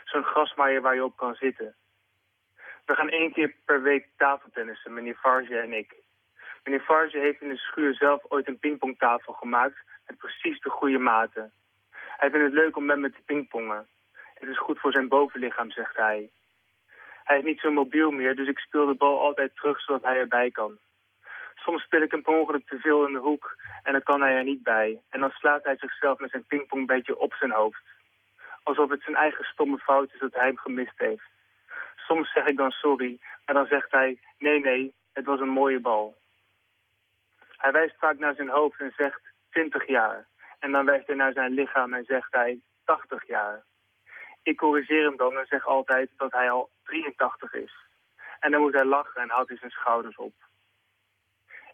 Zo'n 0.03 0.23
grasmaaier 0.23 0.81
waar 0.81 0.95
je 0.95 1.03
op 1.03 1.17
kan 1.17 1.35
zitten. 1.35 1.75
We 2.85 2.95
gaan 2.95 3.09
één 3.09 3.33
keer 3.33 3.55
per 3.65 3.81
week 3.81 4.07
tafeltennissen, 4.17 4.93
meneer 4.93 5.15
Farge 5.15 5.59
en 5.59 5.73
ik. 5.73 5.95
Meneer 6.63 6.81
Farge 6.81 7.17
heeft 7.17 7.41
in 7.41 7.49
de 7.49 7.57
schuur 7.57 7.93
zelf 7.93 8.23
ooit 8.27 8.47
een 8.47 8.59
pingpongtafel 8.59 9.33
gemaakt 9.33 9.77
met 10.07 10.17
precies 10.17 10.59
de 10.59 10.69
goede 10.69 10.97
maten. 10.97 11.51
Hij 12.17 12.29
vindt 12.29 12.45
het 12.45 12.53
leuk 12.53 12.75
om 12.77 12.85
met 12.85 12.97
me 12.97 13.11
te 13.11 13.21
pingpongen. 13.25 13.87
Het 14.33 14.49
is 14.49 14.57
goed 14.57 14.79
voor 14.79 14.91
zijn 14.91 15.07
bovenlichaam, 15.07 15.71
zegt 15.71 15.95
hij. 15.95 16.29
Hij 17.23 17.37
is 17.37 17.43
niet 17.43 17.59
zo 17.59 17.71
mobiel 17.71 18.11
meer, 18.11 18.35
dus 18.35 18.47
ik 18.47 18.59
speel 18.59 18.85
de 18.85 18.93
bal 18.93 19.19
altijd 19.19 19.55
terug 19.55 19.81
zodat 19.81 20.03
hij 20.03 20.17
erbij 20.17 20.51
kan. 20.51 20.77
Soms 21.69 21.83
speel 21.83 22.01
ik 22.01 22.11
hem 22.11 22.21
per 22.21 22.39
ongeluk 22.39 22.67
te 22.67 22.79
veel 22.79 23.07
in 23.07 23.13
de 23.13 23.19
hoek 23.19 23.55
en 23.83 23.91
dan 23.91 24.03
kan 24.03 24.21
hij 24.21 24.35
er 24.35 24.43
niet 24.43 24.63
bij. 24.63 25.01
En 25.09 25.19
dan 25.19 25.29
slaat 25.29 25.63
hij 25.63 25.77
zichzelf 25.77 26.19
met 26.19 26.29
zijn 26.29 26.45
pingpongbedje 26.45 27.17
op 27.17 27.33
zijn 27.33 27.51
hoofd. 27.51 27.83
Alsof 28.63 28.89
het 28.89 29.01
zijn 29.01 29.15
eigen 29.15 29.43
stomme 29.45 29.77
fout 29.77 30.13
is 30.13 30.19
dat 30.19 30.33
hij 30.33 30.45
hem 30.45 30.57
gemist 30.57 30.97
heeft. 30.97 31.29
Soms 31.95 32.31
zeg 32.31 32.45
ik 32.45 32.57
dan 32.57 32.71
sorry, 32.71 33.19
maar 33.45 33.55
dan 33.55 33.65
zegt 33.65 33.91
hij... 33.91 34.19
nee, 34.37 34.59
nee, 34.59 34.93
het 35.13 35.25
was 35.25 35.39
een 35.39 35.49
mooie 35.49 35.79
bal. 35.79 36.17
Hij 37.57 37.71
wijst 37.71 37.95
vaak 37.99 38.17
naar 38.17 38.35
zijn 38.35 38.49
hoofd 38.49 38.79
en 38.79 38.93
zegt 38.97 39.21
20 39.49 39.87
jaar. 39.87 40.27
En 40.59 40.71
dan 40.71 40.85
wijst 40.85 41.07
hij 41.07 41.15
naar 41.15 41.33
zijn 41.33 41.51
lichaam 41.51 41.93
en 41.93 42.05
zegt 42.05 42.31
hij 42.31 42.59
80 42.85 43.27
jaar. 43.27 43.63
Ik 44.43 44.57
corrigeer 44.57 45.03
hem 45.03 45.17
dan 45.17 45.37
en 45.37 45.45
zeg 45.45 45.65
altijd 45.65 46.09
dat 46.17 46.31
hij 46.31 46.51
al 46.51 46.69
83 46.83 47.53
is. 47.53 47.73
En 48.39 48.51
dan 48.51 48.61
moet 48.61 48.73
hij 48.73 48.85
lachen 48.85 49.21
en 49.21 49.29
houdt 49.29 49.49
hij 49.49 49.57
zijn 49.57 49.71
schouders 49.71 50.15
op. 50.15 50.48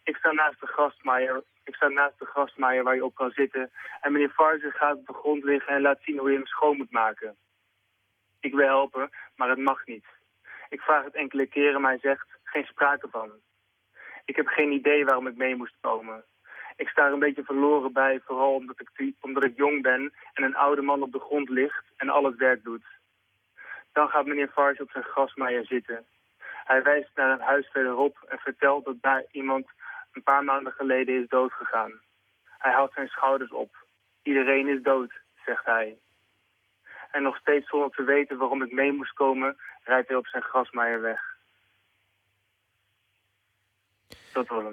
Ik 0.06 0.16
sta 0.16 0.32
naast 0.32 0.60
de 0.60 0.68
grasmaaier 0.68 1.44
Ik 1.64 1.76
sta 1.76 1.88
naast 1.88 2.20
de 2.20 2.26
grasmaaier 2.26 2.84
waar 2.84 2.96
je 2.96 3.06
op 3.06 3.16
kan 3.16 3.32
zitten. 3.32 3.72
En 4.02 4.12
meneer 4.12 4.30
Farge 4.30 4.72
gaat 4.72 4.98
op 4.98 5.08
de 5.08 5.14
grond 5.14 5.44
liggen 5.44 5.74
en 5.74 5.82
laat 5.82 6.02
zien 6.02 6.18
hoe 6.18 6.30
je 6.30 6.36
hem 6.36 6.46
schoon 6.46 6.78
moet 6.78 6.92
maken. 6.92 7.36
Ik 8.40 8.54
wil 8.54 8.68
helpen, 8.68 9.10
maar 9.36 9.50
het 9.50 9.58
mag 9.58 9.86
niet. 9.86 10.06
Ik 10.70 10.82
vraag 10.82 11.04
het 11.04 11.16
enkele 11.16 11.46
keren, 11.46 11.82
maar 11.82 11.92
hij 11.92 12.00
zegt 12.00 12.28
geen 12.44 12.66
sprake 12.66 13.08
van. 13.12 13.32
Ik 14.26 14.36
heb 14.36 14.48
geen 14.48 14.72
idee 14.72 15.06
waarom 15.06 15.28
ik 15.28 15.36
mee 15.36 15.56
moest 15.56 15.76
komen. 15.82 16.24
Ik 16.76 16.90
sta 16.90 17.06
er 17.06 17.14
een 17.14 17.20
beetje 17.20 17.44
verloren 17.44 17.94
bij, 17.94 18.20
vooral 18.26 18.54
omdat 18.54 18.80
ik, 18.80 19.54
jong 19.56 19.82
ben 19.82 20.14
en 20.34 20.44
een 20.44 20.56
oude 20.56 20.82
man 20.82 21.02
op 21.02 21.12
de 21.12 21.20
grond 21.20 21.50
ligt 21.50 21.84
en 21.98 22.10
al 22.10 22.24
het 22.24 22.36
werk 22.36 22.64
doet. 22.64 22.86
Dan 23.92 24.10
gaat 24.10 24.26
meneer 24.26 24.48
Farge 24.48 24.82
op 24.82 24.92
zijn 24.92 25.04
grasmaaier 25.04 25.66
zitten. 25.66 26.06
Hij 26.66 26.84
wijst 26.84 27.10
naar 27.16 27.32
een 27.32 27.46
huis 27.46 27.68
verderop 27.68 28.26
en 28.28 28.38
vertelt 28.38 28.86
dat 28.86 29.02
daar 29.02 29.24
iemand 29.32 29.68
een 30.16 30.24
paar 30.24 30.44
maanden 30.44 30.74
geleden 30.74 31.22
is 31.22 31.28
doodgegaan. 31.28 31.92
Hij 32.44 32.72
haalt 32.72 32.94
zijn 32.94 33.08
schouders 33.08 33.52
op. 33.52 33.86
Iedereen 34.24 34.68
is 34.68 34.84
dood, 34.84 35.12
zegt 35.46 35.66
hij. 35.66 35.98
En 37.12 37.24
nog 37.24 37.38
steeds 37.38 37.70
zonder 37.70 37.90
te 37.90 38.04
weten 38.04 38.38
waarom 38.38 38.64
ik 38.64 38.72
mee 38.72 38.92
moest 38.92 39.14
komen, 39.14 39.58
rijdt 39.84 40.08
hij 40.08 40.18
op 40.18 40.28
zijn 40.28 40.44
grasmaaier 40.44 41.02
weg. 41.02 41.22
Dat 44.34 44.48
was. 44.48 44.64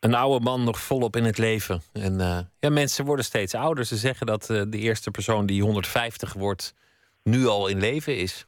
Een 0.00 0.14
oude 0.14 0.44
man 0.44 0.64
nog 0.64 0.80
volop 0.80 1.16
in 1.16 1.24
het 1.24 1.38
leven. 1.38 1.80
En 1.92 2.12
uh, 2.12 2.40
ja, 2.60 2.70
mensen 2.70 3.04
worden 3.04 3.24
steeds 3.24 3.54
ouder. 3.54 3.84
Ze 3.84 3.96
zeggen 3.96 4.26
dat 4.26 4.48
uh, 4.48 4.62
de 4.68 4.78
eerste 4.78 5.10
persoon 5.10 5.46
die 5.46 5.62
150 5.62 6.32
wordt, 6.32 6.74
nu 7.22 7.46
al 7.46 7.68
in 7.68 7.80
leven 7.80 8.16
is. 8.16 8.47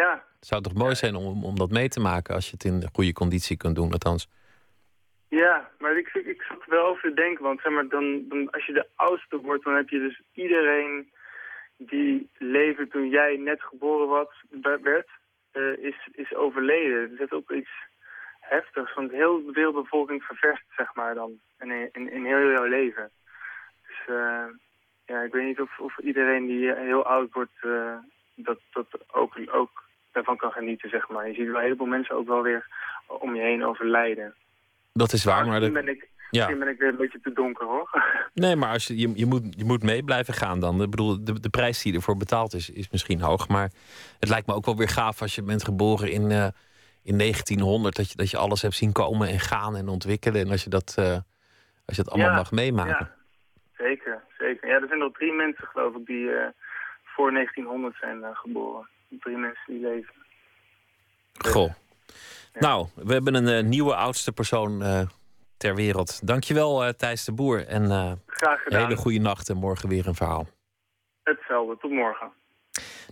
Ja. 0.00 0.24
Het 0.38 0.46
zou 0.46 0.62
toch 0.62 0.74
mooi 0.74 0.94
zijn 0.94 1.14
om, 1.14 1.44
om 1.44 1.56
dat 1.56 1.70
mee 1.70 1.88
te 1.88 2.00
maken 2.00 2.34
als 2.34 2.46
je 2.46 2.52
het 2.52 2.64
in 2.64 2.88
goede 2.92 3.12
conditie 3.12 3.56
kunt 3.56 3.74
doen, 3.74 3.92
althans. 3.92 4.28
Ja, 5.28 5.70
maar 5.78 5.96
ik, 5.96 6.08
ik, 6.14 6.26
ik 6.26 6.42
zat 6.42 6.62
er 6.62 6.70
wel 6.70 6.86
over 6.86 7.02
te 7.08 7.14
denken, 7.14 7.44
want 7.44 7.60
zeg 7.60 7.72
maar, 7.72 7.88
dan, 7.88 8.28
dan, 8.28 8.50
als 8.50 8.66
je 8.66 8.72
de 8.72 8.88
oudste 8.94 9.36
wordt, 9.40 9.64
dan 9.64 9.74
heb 9.74 9.88
je 9.88 9.98
dus 9.98 10.22
iedereen 10.32 11.12
die 11.76 12.28
leefde 12.38 12.88
toen 12.88 13.08
jij 13.08 13.36
net 13.36 13.62
geboren 13.62 14.08
was, 14.08 14.44
werd, 14.82 15.08
uh, 15.52 15.76
is, 15.76 16.08
is 16.12 16.34
overleden. 16.34 17.10
Er 17.10 17.16
zit 17.16 17.32
ook 17.32 17.50
iets 17.50 17.74
heftigs, 18.40 18.94
want 18.94 19.10
heel 19.10 19.44
de 19.44 19.52
wereldbevolking 19.52 20.22
ververst, 20.22 20.64
zeg 20.76 20.94
maar 20.94 21.14
dan, 21.14 21.40
in, 21.58 21.88
in, 21.92 22.12
in 22.12 22.24
heel 22.24 22.50
jouw 22.50 22.64
leven. 22.64 23.10
Dus 23.86 24.16
uh, 24.16 24.46
ja, 25.06 25.22
ik 25.22 25.32
weet 25.32 25.46
niet 25.46 25.60
of, 25.60 25.78
of 25.78 25.98
iedereen 25.98 26.46
die 26.46 26.74
heel 26.74 27.04
oud 27.04 27.32
wordt, 27.32 27.58
uh, 27.62 27.96
dat, 28.34 28.58
dat 28.70 28.86
ook, 29.12 29.38
ook 29.52 29.84
daarvan 30.12 30.36
kan 30.36 30.50
genieten, 30.50 30.88
zeg 30.88 31.08
maar. 31.08 31.28
Je 31.28 31.34
ziet 31.34 31.46
wel 31.46 31.56
een 31.56 31.62
heleboel 31.62 31.86
mensen 31.86 32.14
ook 32.14 32.26
wel 32.26 32.42
weer 32.42 32.66
om 33.06 33.34
je 33.34 33.42
heen 33.42 33.64
overlijden. 33.64 34.34
Dat 34.92 35.12
is 35.12 35.24
waar, 35.24 35.46
maar... 35.46 35.60
Misschien, 35.60 35.74
de... 35.74 35.80
ben 35.80 35.94
ik, 35.94 36.08
misschien 36.30 36.58
ben 36.58 36.68
ik 36.68 36.78
weer 36.78 36.88
een 36.88 36.96
beetje 36.96 37.20
te 37.20 37.32
donker, 37.32 37.66
hoor. 37.66 37.90
Nee, 38.34 38.56
maar 38.56 38.72
als 38.72 38.86
je, 38.86 38.98
je, 38.98 39.12
je, 39.14 39.26
moet, 39.26 39.42
je 39.56 39.64
moet 39.64 39.82
mee 39.82 40.04
blijven 40.04 40.34
gaan 40.34 40.60
dan. 40.60 40.82
Ik 40.82 40.90
bedoel, 40.90 41.24
de, 41.24 41.40
de 41.40 41.48
prijs 41.48 41.82
die 41.82 41.94
ervoor 41.94 42.16
betaald 42.16 42.54
is, 42.54 42.70
is 42.70 42.90
misschien 42.90 43.20
hoog. 43.20 43.48
Maar 43.48 43.70
het 44.18 44.28
lijkt 44.28 44.46
me 44.46 44.54
ook 44.54 44.64
wel 44.64 44.76
weer 44.76 44.88
gaaf 44.88 45.20
als 45.20 45.34
je 45.34 45.42
bent 45.42 45.64
geboren 45.64 46.10
in, 46.10 46.30
uh, 46.30 46.46
in 47.02 47.18
1900... 47.18 47.96
Dat 47.96 48.10
je, 48.10 48.16
dat 48.16 48.30
je 48.30 48.36
alles 48.36 48.62
hebt 48.62 48.74
zien 48.74 48.92
komen 48.92 49.28
en 49.28 49.40
gaan 49.40 49.76
en 49.76 49.88
ontwikkelen. 49.88 50.40
En 50.40 50.50
als 50.50 50.64
je 50.64 50.70
dat, 50.70 50.96
uh, 50.98 51.04
als 51.86 51.96
je 51.96 52.02
dat 52.02 52.10
allemaal 52.10 52.30
Ja, 52.30 52.36
mag 52.36 52.52
meemaken. 52.52 53.10
Ja, 53.10 53.84
zeker, 53.84 54.22
zeker. 54.38 54.68
Ja, 54.68 54.74
er 54.74 54.88
zijn 54.88 54.98
nog 54.98 55.12
drie 55.12 55.32
mensen, 55.32 55.66
geloof 55.66 55.94
ik, 55.96 56.06
die 56.06 56.24
uh, 56.24 56.46
voor 57.14 57.32
1900 57.32 57.96
zijn 58.00 58.24
geboren. 58.32 58.88
Drie 59.20 59.36
mensen 59.36 59.72
die 59.72 59.80
leven. 59.80 60.14
Goh. 61.32 61.72
Nou, 62.52 62.86
we 62.94 63.12
hebben 63.12 63.34
een 63.34 63.64
uh, 63.64 63.70
nieuwe 63.70 63.94
oudste 63.94 64.32
persoon 64.32 64.82
uh, 64.82 65.00
ter 65.56 65.74
wereld. 65.74 66.26
Dankjewel, 66.26 66.86
uh, 66.86 66.90
Thijs 66.90 67.24
de 67.24 67.32
Boer. 67.32 67.66
En 67.66 67.86
Graag 68.26 68.62
gedaan. 68.62 68.80
een 68.80 68.86
hele 68.86 69.00
goede 69.00 69.18
nacht 69.18 69.48
en 69.48 69.56
morgen 69.56 69.88
weer 69.88 70.06
een 70.06 70.14
verhaal. 70.14 70.46
Hetzelfde, 71.22 71.76
tot 71.76 71.90
morgen. 71.90 72.32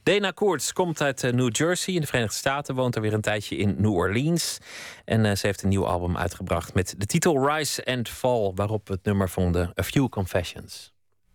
Dana 0.02 0.30
Koorts 0.30 0.72
komt 0.72 1.00
uit 1.00 1.22
New 1.22 1.56
Jersey 1.56 1.94
in 1.94 2.00
de 2.00 2.06
Verenigde 2.06 2.36
Staten. 2.36 2.74
Woont 2.74 2.94
er 2.94 3.00
weer 3.02 3.12
een 3.12 3.20
tijdje 3.20 3.56
in 3.56 3.74
New 3.78 3.94
Orleans. 3.94 4.58
En 5.04 5.36
ze 5.36 5.46
heeft 5.46 5.62
een 5.62 5.68
nieuw 5.68 5.86
album 5.86 6.16
uitgebracht 6.16 6.74
met 6.74 6.94
de 6.98 7.06
titel 7.06 7.48
Rise 7.48 7.84
and 7.84 8.08
Fall. 8.08 8.52
Waarop 8.54 8.88
we 8.88 8.94
het 8.94 9.04
nummer 9.04 9.28
vonden 9.28 9.72
A 9.80 9.82
Few 9.82 10.08
Confessions. 10.08 10.91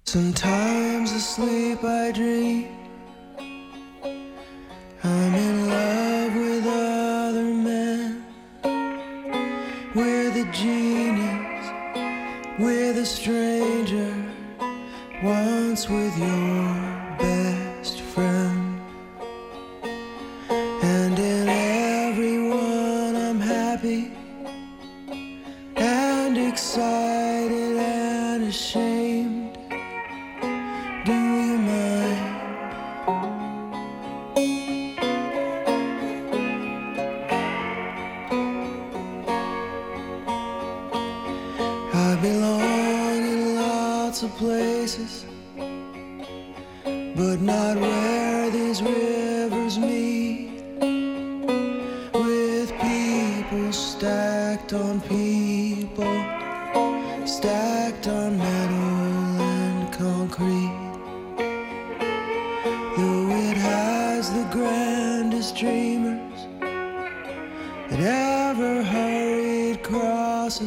Sometimes 0.07 1.11
asleep 1.11 1.83
I 1.83 2.13
dream 2.13 2.69
I'm 5.03 5.35
in 5.35 5.69
love 5.69 6.33
with 6.33 6.65
other 6.65 7.43
men. 7.43 8.23
With 9.93 10.37
a 10.37 10.45
we're 12.57 12.93
the 12.93 13.05
stranger, 13.05 14.15
once 15.21 15.89
with 15.89 16.17
your 16.17 16.96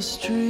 the 0.00 0.04
street. 0.04 0.49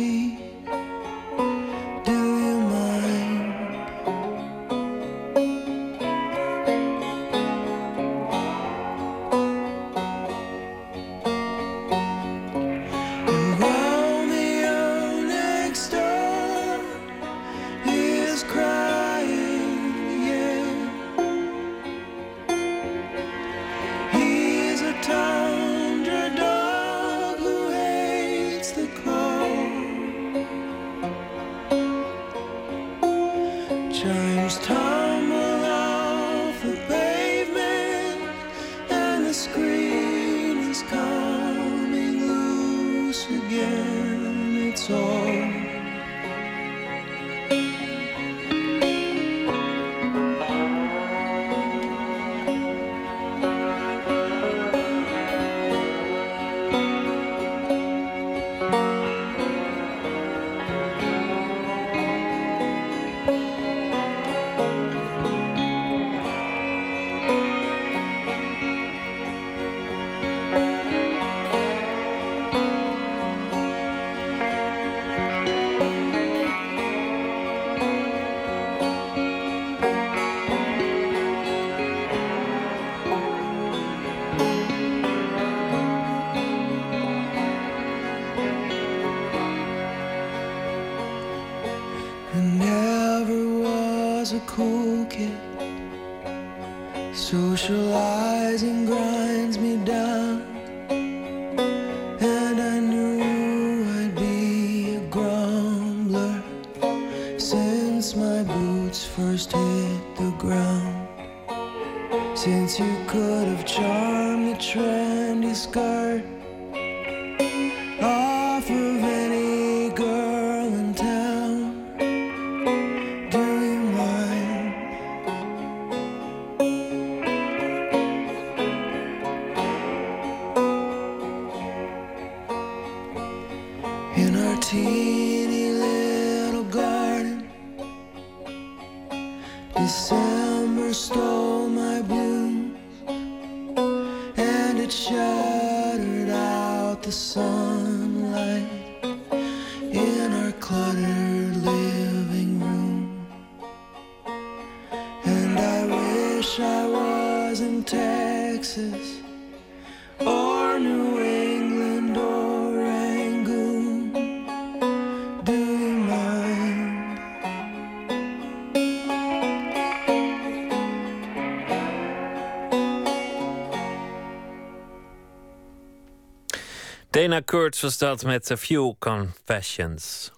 Dana 177.20 177.42
Kurtz 177.42 177.82
was 177.82 177.98
dat 177.98 178.24
met 178.24 178.50
A 178.50 178.56
Few 178.56 178.94
Confessions. 178.98 180.30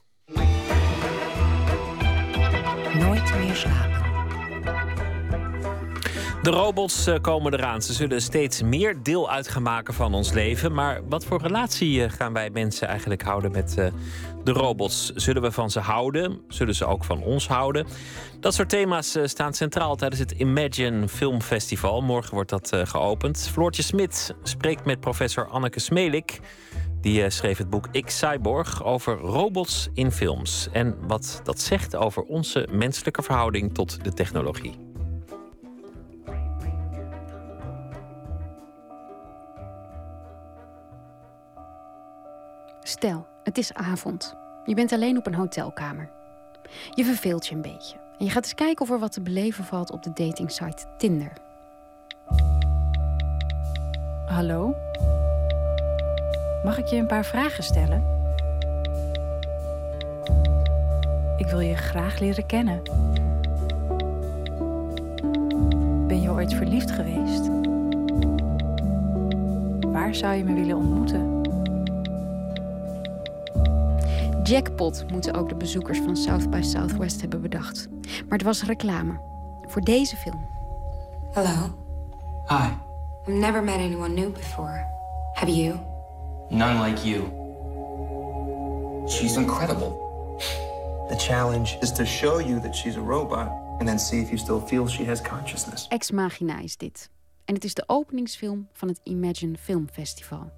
De 6.43 6.51
robots 6.51 7.07
eh, 7.07 7.21
komen 7.21 7.53
eraan. 7.53 7.83
Ze 7.83 7.93
zullen 7.93 8.23
steeds 8.23 8.63
meer 8.63 9.03
deel 9.03 9.31
uit 9.31 9.49
gaan 9.49 9.63
maken 9.63 9.95
van 9.95 10.15
ons 10.15 10.33
leven. 10.33 10.73
Maar 10.73 11.01
wat 11.09 11.25
voor 11.25 11.43
relatie 11.43 12.05
eh, 12.05 12.11
gaan 12.11 12.33
wij 12.33 12.51
mensen 12.51 12.89
eigenlijk 12.89 13.23
houden 13.23 13.51
met 13.51 13.79
eh, 13.79 13.87
de 14.45 14.53
robots? 14.53 15.13
Zullen 15.15 15.43
we 15.43 15.53
van 15.53 15.71
ze 15.71 15.81
houden? 15.81 16.41
Zullen 16.49 16.75
ze 16.75 16.85
ook 16.85 17.05
van 17.05 17.23
ons 17.23 17.49
houden? 17.49 17.87
Dat 18.41 18.55
soort 18.55 18.69
thema's 18.69 19.19
staan 19.25 19.55
centraal 19.55 19.97
tijdens 19.97 20.21
het 20.21 20.31
Imagine 20.31 21.09
Film 21.09 21.41
Festival. 21.41 22.01
Morgen 22.01 22.35
wordt 22.35 22.51
dat 22.51 22.71
geopend. 22.85 23.49
Floortje 23.53 23.83
Smit 23.83 24.35
spreekt 24.43 24.85
met 24.85 25.01
professor 25.01 25.49
Anneke 25.49 25.81
Smelik. 25.81 26.41
Die 27.01 27.31
schreef 27.31 27.59
het 27.59 27.71
boek 27.71 27.89
Ik 27.91 28.11
Cyborg 28.11 28.85
over 28.85 29.19
robots 29.19 29.89
in 29.95 30.13
films. 30.13 30.69
En 30.73 30.97
wat 31.07 31.41
dat 31.45 31.61
zegt 31.61 31.97
over 31.97 32.23
onze 32.23 32.69
menselijke 32.71 33.23
verhouding 33.23 33.75
tot 33.75 34.05
de 34.05 34.13
technologie. 34.13 34.92
Stel, 42.93 43.27
het 43.43 43.59
is 43.59 43.75
avond. 43.75 44.35
Je 44.65 44.75
bent 44.75 44.93
alleen 44.93 45.17
op 45.17 45.27
een 45.27 45.35
hotelkamer. 45.35 46.09
Je 46.95 47.05
verveelt 47.05 47.47
je 47.47 47.55
een 47.55 47.63
beetje. 47.63 47.97
En 48.19 48.25
je 48.25 48.31
gaat 48.31 48.45
eens 48.45 48.55
kijken 48.55 48.85
of 48.85 48.91
er 48.91 48.99
wat 48.99 49.13
te 49.13 49.21
beleven 49.21 49.65
valt 49.65 49.91
op 49.91 50.03
de 50.03 50.13
datingsite 50.13 50.85
Tinder. 50.97 51.33
Hallo? 54.27 54.75
Mag 56.65 56.79
ik 56.79 56.87
je 56.87 56.97
een 56.97 57.07
paar 57.07 57.25
vragen 57.25 57.65
stellen? 57.65 58.05
Ik 61.37 61.47
wil 61.47 61.61
je 61.61 61.77
graag 61.77 62.19
leren 62.19 62.47
kennen. 62.47 62.83
Ben 66.07 66.21
je 66.21 66.31
ooit 66.31 66.55
verliefd 66.55 66.91
geweest? 66.91 67.51
Waar 69.93 70.15
zou 70.15 70.35
je 70.35 70.45
me 70.45 70.55
willen 70.55 70.77
ontmoeten? 70.77 71.42
Jackpot 74.43 75.11
moeten 75.11 75.35
ook 75.35 75.49
de 75.49 75.55
bezoekers 75.55 75.99
van 75.99 76.17
South 76.17 76.51
by 76.51 76.61
Southwest 76.63 77.21
hebben 77.21 77.41
bedacht. 77.41 77.89
Maar 78.01 78.39
het 78.39 78.43
was 78.43 78.65
reclame. 78.65 79.21
Voor 79.67 79.83
deze 79.83 80.17
film. 80.17 80.47
Hello. 81.33 81.75
Hi. 82.47 82.69
I've 83.27 83.31
never 83.31 83.65
met 83.65 83.75
anyone 83.75 84.15
new 84.15 84.33
before. 84.33 84.87
Have 85.33 85.55
you? 85.55 85.79
None 86.49 86.89
like 86.89 87.09
you. 87.09 87.23
She's 89.09 89.37
incredible. 89.37 90.01
The 91.09 91.17
challenge 91.19 91.77
is 91.81 91.93
to 91.93 92.05
show 92.05 92.41
you 92.41 92.61
that 92.61 92.77
she's 92.77 92.97
a 92.97 93.01
robot 93.01 93.49
and 93.79 93.87
then 93.87 93.99
see 93.99 94.21
if 94.21 94.29
you 94.29 94.39
still 94.39 94.61
feel 94.61 94.89
she 94.89 95.05
has 95.05 95.21
consciousness. 95.21 95.87
Ex 95.89 96.11
Machina 96.11 96.61
is 96.61 96.77
dit. 96.77 97.11
En 97.45 97.55
het 97.55 97.65
is 97.65 97.75
de 97.75 97.85
openingsfilm 97.87 98.69
van 98.73 98.89
het 98.89 99.01
Imagine 99.03 99.57
Film 99.59 99.89
Festival. 99.93 100.51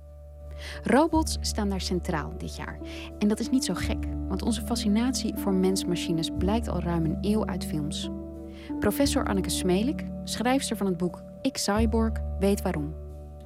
Robots 0.82 1.38
staan 1.40 1.68
daar 1.68 1.80
centraal 1.80 2.34
dit 2.38 2.56
jaar. 2.56 2.78
En 3.18 3.28
dat 3.28 3.40
is 3.40 3.50
niet 3.50 3.64
zo 3.64 3.74
gek, 3.74 4.04
want 4.28 4.42
onze 4.42 4.62
fascinatie 4.62 5.34
voor 5.36 5.54
mensmachines 5.54 6.30
blijkt 6.38 6.68
al 6.68 6.80
ruim 6.80 7.04
een 7.04 7.18
eeuw 7.20 7.46
uit 7.46 7.66
films. 7.66 8.10
Professor 8.78 9.26
Anneke 9.26 9.50
Smelik, 9.50 10.04
schrijfster 10.24 10.76
van 10.76 10.86
het 10.86 10.96
boek 10.96 11.22
Ik 11.42 11.56
Cyborg, 11.56 12.12
weet 12.38 12.62
waarom. 12.62 12.94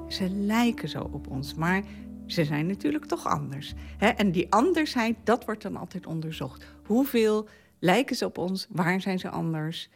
Ze 0.09 0.31
lijken 0.31 0.89
zo 0.89 1.09
op 1.13 1.31
ons, 1.31 1.55
maar 1.55 1.83
ze 2.27 2.45
zijn 2.45 2.67
natuurlijk 2.67 3.05
toch 3.05 3.27
anders. 3.27 3.75
En 3.99 4.33
die 4.33 4.53
andersheid, 4.53 5.17
dat 5.25 5.45
wordt 5.45 5.63
dan 5.63 5.77
altijd 5.77 6.07
onderzocht. 6.07 6.67
Hoeveel 6.85 7.49
lijken 7.79 8.17
ze 8.17 8.25
op 8.25 8.39
ons? 8.39 8.67
Waar 8.71 9.01
zijn 9.01 9.19
ze 9.19 9.29
anders? 9.29 9.89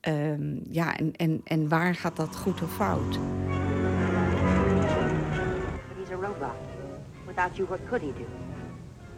Ehm, 0.00 0.58
ja, 0.68 0.96
en, 0.96 1.16
en, 1.16 1.40
en 1.44 1.68
waar 1.68 1.94
gaat 1.94 2.16
dat 2.16 2.36
goed 2.36 2.62
of 2.62 2.74
fout? 2.74 3.18
Without 7.30 7.56
you, 7.56 7.66
what 7.66 7.80
could 7.88 8.02
he 8.02 8.10
do? 8.10 8.26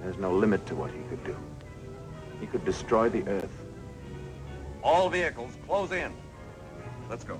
There's 0.03 0.19
no 0.19 0.31
limit 0.31 0.67
to 0.67 0.75
what 0.75 0.91
he 0.91 1.01
could 1.09 1.25
do. 1.25 1.35
He 2.41 2.47
could 2.47 2.63
destroy 2.63 3.09
the 3.09 3.23
Earth. 3.27 3.57
All 4.83 5.09
vehicles, 5.09 5.53
close 5.67 5.93
in. 5.93 6.13
Let's 7.09 7.25
go. 7.25 7.39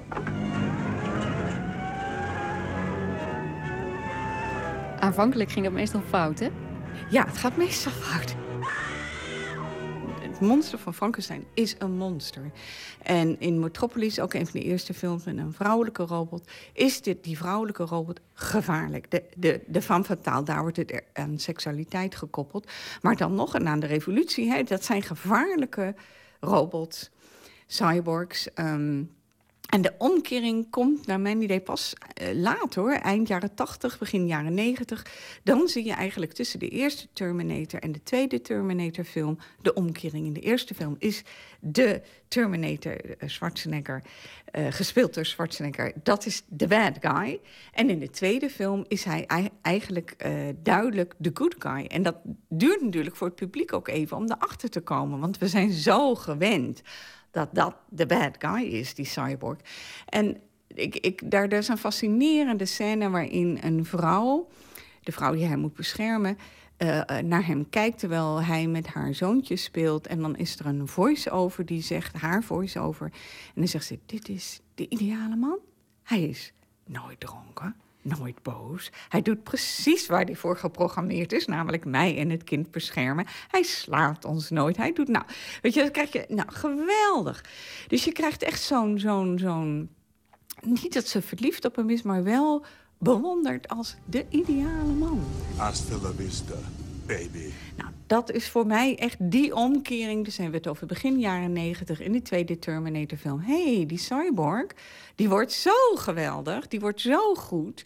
Aanvankelijk 5.01 5.51
ging 5.51 5.65
dat 5.65 5.75
meestal 5.75 6.03
fout, 6.09 6.39
hè? 6.39 6.49
Ja, 7.11 7.25
het 7.25 7.39
gaat 7.39 7.57
meestal 7.57 7.93
fout. 7.93 8.35
Monster 10.43 10.79
van 10.79 10.95
Frankenstein 10.95 11.45
is 11.55 11.75
een 11.79 11.97
monster. 11.97 12.51
En 13.03 13.41
in 13.41 13.61
Metropolis, 13.61 14.21
ook 14.21 14.35
een 14.35 14.47
van 14.47 14.61
de 14.61 14.67
eerste 14.67 14.95
films 14.95 15.25
met 15.25 15.37
een 15.37 15.53
vrouwelijke 15.53 16.03
robot, 16.03 16.51
is 16.73 17.03
dit, 17.03 17.25
die 17.25 17.37
vrouwelijke 17.37 17.83
robot 17.83 18.21
gevaarlijk. 18.35 19.11
De, 19.11 19.25
de, 19.37 19.61
de 19.67 19.83
femme 19.83 20.05
fatale, 20.05 20.45
daar 20.45 20.61
wordt 20.61 20.77
het 20.77 21.03
aan 21.13 21.39
seksualiteit 21.39 22.15
gekoppeld. 22.15 22.71
Maar 23.03 23.17
dan 23.17 23.35
nog 23.35 23.55
en 23.55 23.69
aan 23.69 23.81
de 23.81 23.87
revolutie, 23.87 24.51
hè, 24.51 24.63
dat 24.63 24.85
zijn 24.85 25.03
gevaarlijke 25.03 25.95
robots, 26.41 27.11
cyborgs. 27.67 28.53
ehm, 28.53 29.03
en 29.73 29.83
de 29.83 29.93
omkering 29.99 30.71
komt, 30.71 31.07
naar 31.07 31.21
mijn 31.21 31.43
idee, 31.43 31.61
pas 31.61 31.95
eh, 32.15 32.29
laat 32.35 32.75
hoor. 32.75 32.93
Eind 32.93 33.29
jaren 33.29 33.55
80, 33.55 33.99
begin 33.99 34.27
jaren 34.27 34.55
90. 34.55 35.07
Dan 35.43 35.69
zie 35.69 35.85
je 35.85 35.93
eigenlijk 35.93 36.33
tussen 36.33 36.59
de 36.59 36.69
eerste 36.69 37.07
Terminator 37.13 37.81
en 37.81 37.93
de 37.93 38.03
tweede 38.03 38.41
Terminator-film 38.41 39.39
de 39.63 39.75
omkering. 39.75 40.27
In 40.27 40.33
de 40.33 40.41
eerste 40.41 40.75
film 40.75 40.97
is 40.99 41.23
de 41.61 42.03
Terminator 42.29 43.17
eh, 43.17 43.29
Schwarzenegger, 43.29 44.03
eh, 44.45 44.67
gespeeld 44.71 45.15
door 45.15 45.25
Schwarzenegger, 45.25 45.93
dat 46.03 46.27
is 46.27 46.43
de 46.49 46.67
bad 46.67 46.97
guy. 47.01 47.41
En 47.73 47.91
in 47.91 47.99
de 47.99 48.11
tweede 48.11 48.51
film 48.51 48.85
is 48.89 49.05
hij 49.05 49.27
ei- 49.27 49.51
eigenlijk 49.63 50.17
duidelijk 50.63 51.15
de 51.19 51.31
good 51.35 51.55
guy. 51.59 51.85
En 51.87 52.03
dat 52.03 52.17
duurt 52.49 52.83
natuurlijk 52.83 53.17
voor 53.17 53.27
het 53.27 53.37
publiek 53.37 53.73
ook 53.73 53.89
even 53.89 54.17
om 54.17 54.25
erachter 54.25 54.71
te 54.71 54.81
komen. 54.81 55.19
Want 55.21 55.39
we 55.39 55.49
zijn 55.49 55.73
zo 55.73 56.15
gewend 56.15 56.83
dat 57.33 57.49
dat 57.53 57.75
de 57.89 58.07
bad 58.07 58.37
guy 58.39 58.63
is, 58.63 58.95
die 58.95 59.05
cyborg. 59.05 59.59
En 60.07 60.41
ik, 60.75 60.97
ik, 60.97 61.31
daar, 61.31 61.53
is 61.53 61.69
een 61.69 61.79
fascinerende 61.79 62.65
scène 62.65 63.11
waarin 63.11 63.59
een 63.63 63.85
vrouw, 63.85 64.49
de 65.03 65.13
vrouw 65.13 65.33
die 65.33 65.45
hij 65.45 65.57
moet 65.57 65.75
beschermen, 65.75 66.39
eh, 66.77 67.19
eh, 67.19 67.25
naar 67.25 67.47
hem 67.47 67.69
kijkt 67.71 67.99
terwijl 67.99 68.43
hij 68.43 68.67
met 68.67 68.87
haar 68.87 69.15
zoontje 69.15 69.57
speelt. 69.57 70.07
En 70.07 70.21
dan 70.21 70.37
is 70.37 70.59
er 70.59 70.67
een 70.67 70.89
voice-over 70.89 71.67
die 71.67 71.83
zegt, 71.83 72.15
haar 72.15 72.43
voice-over. 72.43 73.07
En 73.47 73.53
dan 73.55 73.69
zegt 73.69 73.85
ze, 73.85 73.99
dit 74.07 74.29
is 74.29 74.61
de 74.75 74.89
ideale 74.89 75.37
man. 75.37 75.59
Hij 76.03 76.23
is 76.23 76.53
nooit 76.87 77.21
dronken, 77.21 77.77
nooit 78.03 78.43
boos. 78.43 78.91
Hij 79.09 79.23
doet 79.23 79.43
precies 79.43 80.07
waar 80.07 80.25
hij 80.25 80.37
voor 80.37 80.57
geprogrammeerd 80.57 81.33
is, 81.33 81.47
namelijk 81.47 81.85
mij 81.85 82.19
en 82.19 82.31
het 82.31 82.45
kind 82.45 82.71
beschermen. 82.71 83.27
Hij 83.49 83.63
slaat 83.63 84.25
ons 84.25 84.51
nooit. 84.51 84.77
Hij 84.77 84.93
doet, 84.93 85.09
nou, 85.09 85.25
weet 85.63 85.75
je, 85.75 85.83
dat 85.83 85.91
krijg 85.91 86.13
je, 86.13 86.25
nou, 86.29 86.51
geweldig. 86.53 87.45
Dus 87.89 88.05
je 88.05 88.13
krijgt 88.13 88.43
echt 88.43 88.63
zo'n, 88.63 88.99
zo'n, 88.99 89.39
zo'n, 89.39 89.91
niet 90.63 90.95
dat 90.95 91.07
ze 91.07 91.23
verliefd 91.23 91.65
op 91.65 91.77
hem 91.77 91.91
is, 91.91 92.03
maar 92.03 92.25
wel 92.25 92.65
bewonderd 92.99 93.69
als 93.69 93.97
de 94.05 94.27
ideale 94.29 94.93
man. 94.99 95.21
Hasta 95.57 95.97
la 96.03 96.13
vista, 96.17 96.55
baby. 97.07 97.53
Nou, 97.77 97.91
dat 98.07 98.31
is 98.31 98.49
voor 98.49 98.67
mij 98.67 98.99
echt 98.99 99.17
die 99.19 99.55
omkering. 99.55 100.25
Dus 100.25 100.35
zijn 100.35 100.51
we 100.51 100.57
het 100.57 100.67
over 100.67 100.87
begin 100.87 101.19
jaren 101.19 101.53
negentig 101.53 102.01
in 102.01 102.13
de 102.13 102.23
tweede 102.23 102.59
Terminator 102.59 103.19
film. 103.19 103.41
Hé, 103.41 103.75
hey, 103.75 103.87
die 103.87 103.99
cyborg, 103.99 104.67
die 105.15 105.29
wordt 105.29 105.53
zo 105.53 105.95
geweldig, 105.95 106.69
die 106.69 106.81
wordt 106.81 107.01
zo 107.01 107.35
goed... 107.35 107.85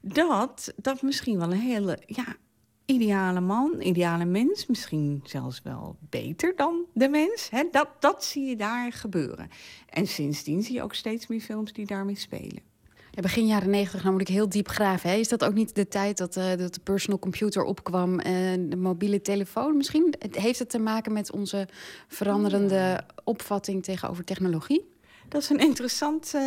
dat 0.00 0.72
dat 0.76 1.02
misschien 1.02 1.38
wel 1.38 1.52
een 1.52 1.60
hele 1.60 1.98
ja, 2.06 2.36
ideale 2.84 3.40
man, 3.40 3.80
ideale 3.80 4.24
mens... 4.24 4.66
misschien 4.66 5.20
zelfs 5.24 5.60
wel 5.62 5.96
beter 6.00 6.56
dan 6.56 6.84
de 6.94 7.08
mens. 7.08 7.50
Hè? 7.50 7.64
Dat, 7.70 7.88
dat 7.98 8.24
zie 8.24 8.44
je 8.44 8.56
daar 8.56 8.92
gebeuren. 8.92 9.48
En 9.88 10.06
sindsdien 10.06 10.62
zie 10.62 10.74
je 10.74 10.82
ook 10.82 10.94
steeds 10.94 11.26
meer 11.26 11.40
films 11.40 11.72
die 11.72 11.86
daarmee 11.86 12.16
spelen. 12.16 12.73
Begin 13.20 13.46
jaren 13.46 13.70
negentig, 13.70 14.00
nou 14.00 14.12
moet 14.12 14.28
ik 14.28 14.34
heel 14.34 14.48
diep 14.48 14.68
graven. 14.68 15.10
Hè? 15.10 15.16
Is 15.16 15.28
dat 15.28 15.44
ook 15.44 15.54
niet 15.54 15.74
de 15.74 15.88
tijd 15.88 16.18
dat, 16.18 16.36
uh, 16.36 16.44
dat 16.56 16.74
de 16.74 16.80
personal 16.82 17.18
computer 17.18 17.62
opkwam 17.62 18.18
en 18.18 18.70
de 18.70 18.76
mobiele 18.76 19.22
telefoon? 19.22 19.76
Misschien 19.76 20.14
heeft 20.30 20.58
het 20.58 20.70
te 20.70 20.78
maken 20.78 21.12
met 21.12 21.32
onze 21.32 21.68
veranderende 22.08 23.00
opvatting 23.24 23.82
tegenover 23.82 24.24
technologie? 24.24 24.93
Dat 25.28 25.42
is 25.42 25.50
een 25.50 25.58
interessant 25.58 26.32
uh, 26.34 26.42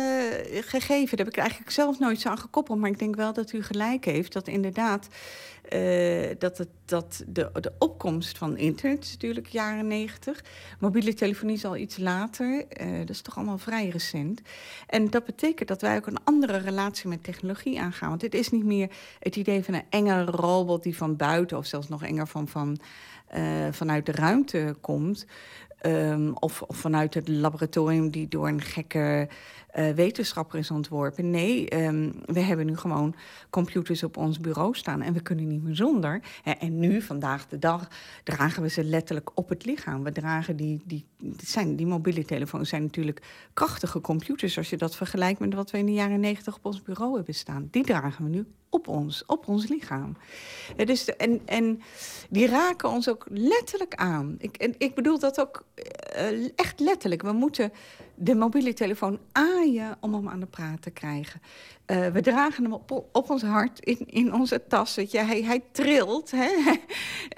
gegeven. 0.60 1.16
Daar 1.16 1.26
heb 1.26 1.34
ik 1.34 1.40
eigenlijk 1.40 1.70
zelf 1.70 1.98
nooit 1.98 2.20
zo 2.20 2.28
aan 2.28 2.38
gekoppeld. 2.38 2.78
Maar 2.78 2.90
ik 2.90 2.98
denk 2.98 3.16
wel 3.16 3.32
dat 3.32 3.52
u 3.52 3.62
gelijk 3.62 4.04
heeft. 4.04 4.32
Dat 4.32 4.48
inderdaad 4.48 5.08
uh, 5.72 6.28
dat, 6.38 6.58
het, 6.58 6.68
dat 6.84 7.24
de, 7.26 7.50
de 7.60 7.72
opkomst 7.78 8.38
van 8.38 8.56
internet 8.56 9.04
is 9.04 9.12
natuurlijk 9.12 9.46
jaren 9.46 9.86
negentig. 9.86 10.44
Mobiele 10.78 11.14
telefonie 11.14 11.56
is 11.56 11.64
al 11.64 11.76
iets 11.76 11.96
later. 11.96 12.64
Uh, 12.80 12.98
dat 12.98 13.08
is 13.08 13.20
toch 13.20 13.36
allemaal 13.36 13.58
vrij 13.58 13.88
recent. 13.88 14.40
En 14.86 15.10
dat 15.10 15.24
betekent 15.24 15.68
dat 15.68 15.80
wij 15.80 15.96
ook 15.96 16.06
een 16.06 16.24
andere 16.24 16.56
relatie 16.56 17.08
met 17.08 17.24
technologie 17.24 17.80
aangaan. 17.80 18.08
Want 18.08 18.20
dit 18.20 18.34
is 18.34 18.50
niet 18.50 18.64
meer 18.64 18.90
het 19.18 19.36
idee 19.36 19.64
van 19.64 19.74
een 19.74 19.86
enge 19.90 20.24
robot 20.24 20.82
die 20.82 20.96
van 20.96 21.16
buiten... 21.16 21.58
of 21.58 21.66
zelfs 21.66 21.88
nog 21.88 22.04
enger 22.04 22.26
van, 22.26 22.48
van, 22.48 22.78
vanuit 23.70 24.06
de 24.06 24.12
ruimte 24.12 24.76
komt... 24.80 25.26
Um, 25.86 26.32
of, 26.34 26.62
vanuit 26.68 27.14
het 27.14 27.28
laboratorium 27.28 28.10
die 28.10 28.28
door 28.28 28.48
een 28.48 28.60
gekke 28.60 29.28
uh, 29.76 29.90
wetenschapper 29.90 30.58
is 30.58 30.70
ontworpen. 30.70 31.30
Nee, 31.30 31.84
um, 31.84 32.12
we 32.24 32.40
hebben 32.40 32.66
nu 32.66 32.76
gewoon 32.76 33.14
computers 33.50 34.02
op 34.02 34.16
ons 34.16 34.40
bureau 34.40 34.74
staan 34.74 35.02
en 35.02 35.12
we 35.12 35.20
kunnen 35.20 35.48
niet 35.48 35.62
meer 35.62 35.76
zonder. 35.76 36.22
En 36.58 36.78
nu, 36.78 37.02
vandaag 37.02 37.46
de 37.46 37.58
dag, 37.58 37.88
dragen 38.24 38.62
we 38.62 38.68
ze 38.68 38.84
letterlijk 38.84 39.30
op 39.34 39.48
het 39.48 39.64
lichaam. 39.64 40.04
We 40.04 40.12
dragen 40.12 40.56
die, 40.56 40.82
die, 40.84 41.06
zijn, 41.44 41.76
die 41.76 41.86
mobiele 41.86 42.24
telefoons 42.24 42.68
zijn 42.68 42.82
natuurlijk 42.82 43.22
krachtige 43.54 44.00
computers 44.00 44.56
als 44.56 44.70
je 44.70 44.76
dat 44.76 44.96
vergelijkt 44.96 45.40
met 45.40 45.54
wat 45.54 45.70
we 45.70 45.78
in 45.78 45.86
de 45.86 45.92
jaren 45.92 46.20
negentig 46.20 46.56
op 46.56 46.64
ons 46.64 46.82
bureau 46.82 47.16
hebben 47.16 47.34
staan. 47.34 47.68
Die 47.70 47.84
dragen 47.84 48.24
we 48.24 48.30
nu 48.30 48.46
op 48.70 48.88
ons, 48.88 49.24
op 49.26 49.48
ons 49.48 49.68
lichaam. 49.68 50.16
dus 50.76 51.04
de, 51.04 51.16
en, 51.16 51.40
en 51.44 51.80
die 52.30 52.46
raken 52.46 52.88
ons 52.88 53.08
ook 53.08 53.26
letterlijk 53.30 53.94
aan. 53.94 54.36
Ik, 54.38 54.56
en, 54.56 54.74
ik 54.78 54.94
bedoel 54.94 55.18
dat 55.18 55.40
ook 55.40 55.64
uh, 56.16 56.48
echt 56.54 56.80
letterlijk. 56.80 57.22
We 57.22 57.32
moeten 57.32 57.72
de 58.14 58.34
mobiele 58.34 58.72
telefoon 58.72 59.18
aaien 59.32 59.96
om 60.00 60.14
hem 60.14 60.28
aan 60.28 60.40
de 60.40 60.46
praat 60.46 60.82
te 60.82 60.90
krijgen. 60.90 61.40
Uh, 61.86 62.06
we 62.06 62.20
dragen 62.20 62.62
hem 62.62 62.72
op, 63.12 63.30
ons 63.30 63.42
hart, 63.42 63.80
in, 63.80 63.98
in 64.06 64.34
onze 64.34 64.62
tas. 64.68 64.94
Je. 64.94 65.18
Hij, 65.18 65.42
hij 65.42 65.62
trilt. 65.72 66.30
Hè? 66.30 66.48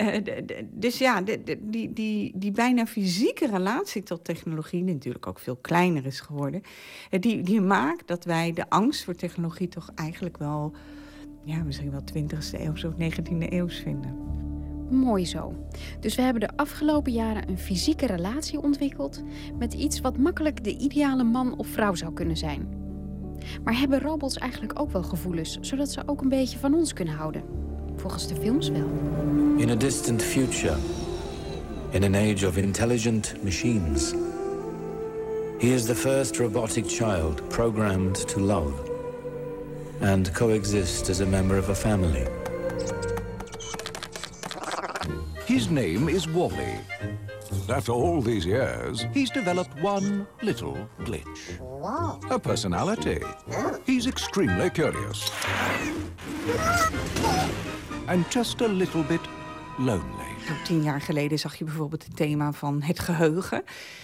dus 0.70 0.98
ja, 0.98 1.22
die, 1.22 1.92
die, 1.92 2.32
die 2.34 2.50
bijna 2.50 2.86
fysieke 2.86 3.46
relatie 3.46 4.02
tot 4.02 4.24
technologie... 4.24 4.84
die 4.84 4.94
natuurlijk 4.94 5.26
ook 5.26 5.38
veel 5.38 5.56
kleiner 5.56 6.06
is 6.06 6.20
geworden... 6.20 6.62
Die, 7.10 7.42
die 7.42 7.60
maakt 7.60 8.06
dat 8.06 8.24
wij 8.24 8.52
de 8.52 8.70
angst 8.70 9.04
voor 9.04 9.14
technologie 9.14 9.68
toch 9.68 9.90
eigenlijk 9.94 10.38
wel 10.38 10.74
ja, 11.44 11.62
misschien 11.62 11.90
wel 11.90 12.02
20e 12.14 12.60
eeuw 12.60 12.72
of 12.72 12.94
19e 12.94 13.48
eeuws 13.48 13.78
vinden. 13.78 14.14
Mooi 14.90 15.26
zo. 15.26 15.54
Dus 16.00 16.14
we 16.14 16.22
hebben 16.22 16.40
de 16.40 16.56
afgelopen 16.56 17.12
jaren 17.12 17.48
een 17.48 17.58
fysieke 17.58 18.06
relatie 18.06 18.62
ontwikkeld 18.62 19.22
met 19.58 19.74
iets 19.74 20.00
wat 20.00 20.16
makkelijk 20.16 20.64
de 20.64 20.76
ideale 20.76 21.24
man 21.24 21.58
of 21.58 21.66
vrouw 21.66 21.94
zou 21.94 22.12
kunnen 22.12 22.36
zijn. 22.36 22.68
Maar 23.64 23.78
hebben 23.78 24.00
robots 24.00 24.36
eigenlijk 24.36 24.80
ook 24.80 24.90
wel 24.90 25.02
gevoelens, 25.02 25.58
zodat 25.60 25.90
ze 25.90 26.02
ook 26.06 26.20
een 26.20 26.28
beetje 26.28 26.58
van 26.58 26.74
ons 26.74 26.92
kunnen 26.92 27.14
houden? 27.14 27.42
Volgens 27.96 28.28
de 28.28 28.34
films 28.34 28.68
wel. 28.68 28.88
In 29.56 29.70
a 29.70 29.74
distant 29.74 30.22
future, 30.22 30.76
in 31.90 32.04
an 32.04 32.14
age 32.14 32.46
of 32.46 32.56
intelligent 32.56 33.34
machines, 33.42 34.12
he 35.58 35.66
is 35.66 35.84
the 35.84 35.94
first 35.94 36.36
robotic 36.36 36.84
child 36.86 37.48
programmed 37.48 38.28
to 38.28 38.40
love 38.40 38.89
and 40.00 40.32
coexist 40.34 41.08
as 41.08 41.20
a 41.20 41.26
member 41.26 41.56
of 41.56 41.68
a 41.68 41.74
family. 41.74 42.26
His 45.46 45.70
name 45.70 46.08
is 46.08 46.28
Wally. 46.28 46.80
After 47.68 47.92
all 47.92 48.20
these 48.20 48.46
years, 48.46 49.06
he's 49.12 49.30
developed 49.30 49.80
one 49.80 50.26
little 50.42 50.88
glitch. 51.00 51.60
A 52.30 52.38
personality. 52.38 53.20
He's 53.86 54.06
extremely 54.06 54.70
curious. 54.70 55.30
And 58.08 58.28
just 58.30 58.60
a 58.60 58.68
little 58.68 59.02
bit 59.02 59.20
lonely. 59.78 60.19
Tien 60.64 60.82
jaar 60.82 61.00
geleden 61.00 61.38
zag 61.38 61.54
je 61.54 61.64
bijvoorbeeld 61.64 62.04
het 62.04 62.16
thema 62.16 62.52
van 62.52 62.82
het 62.82 62.98
geheugen. 62.98 63.62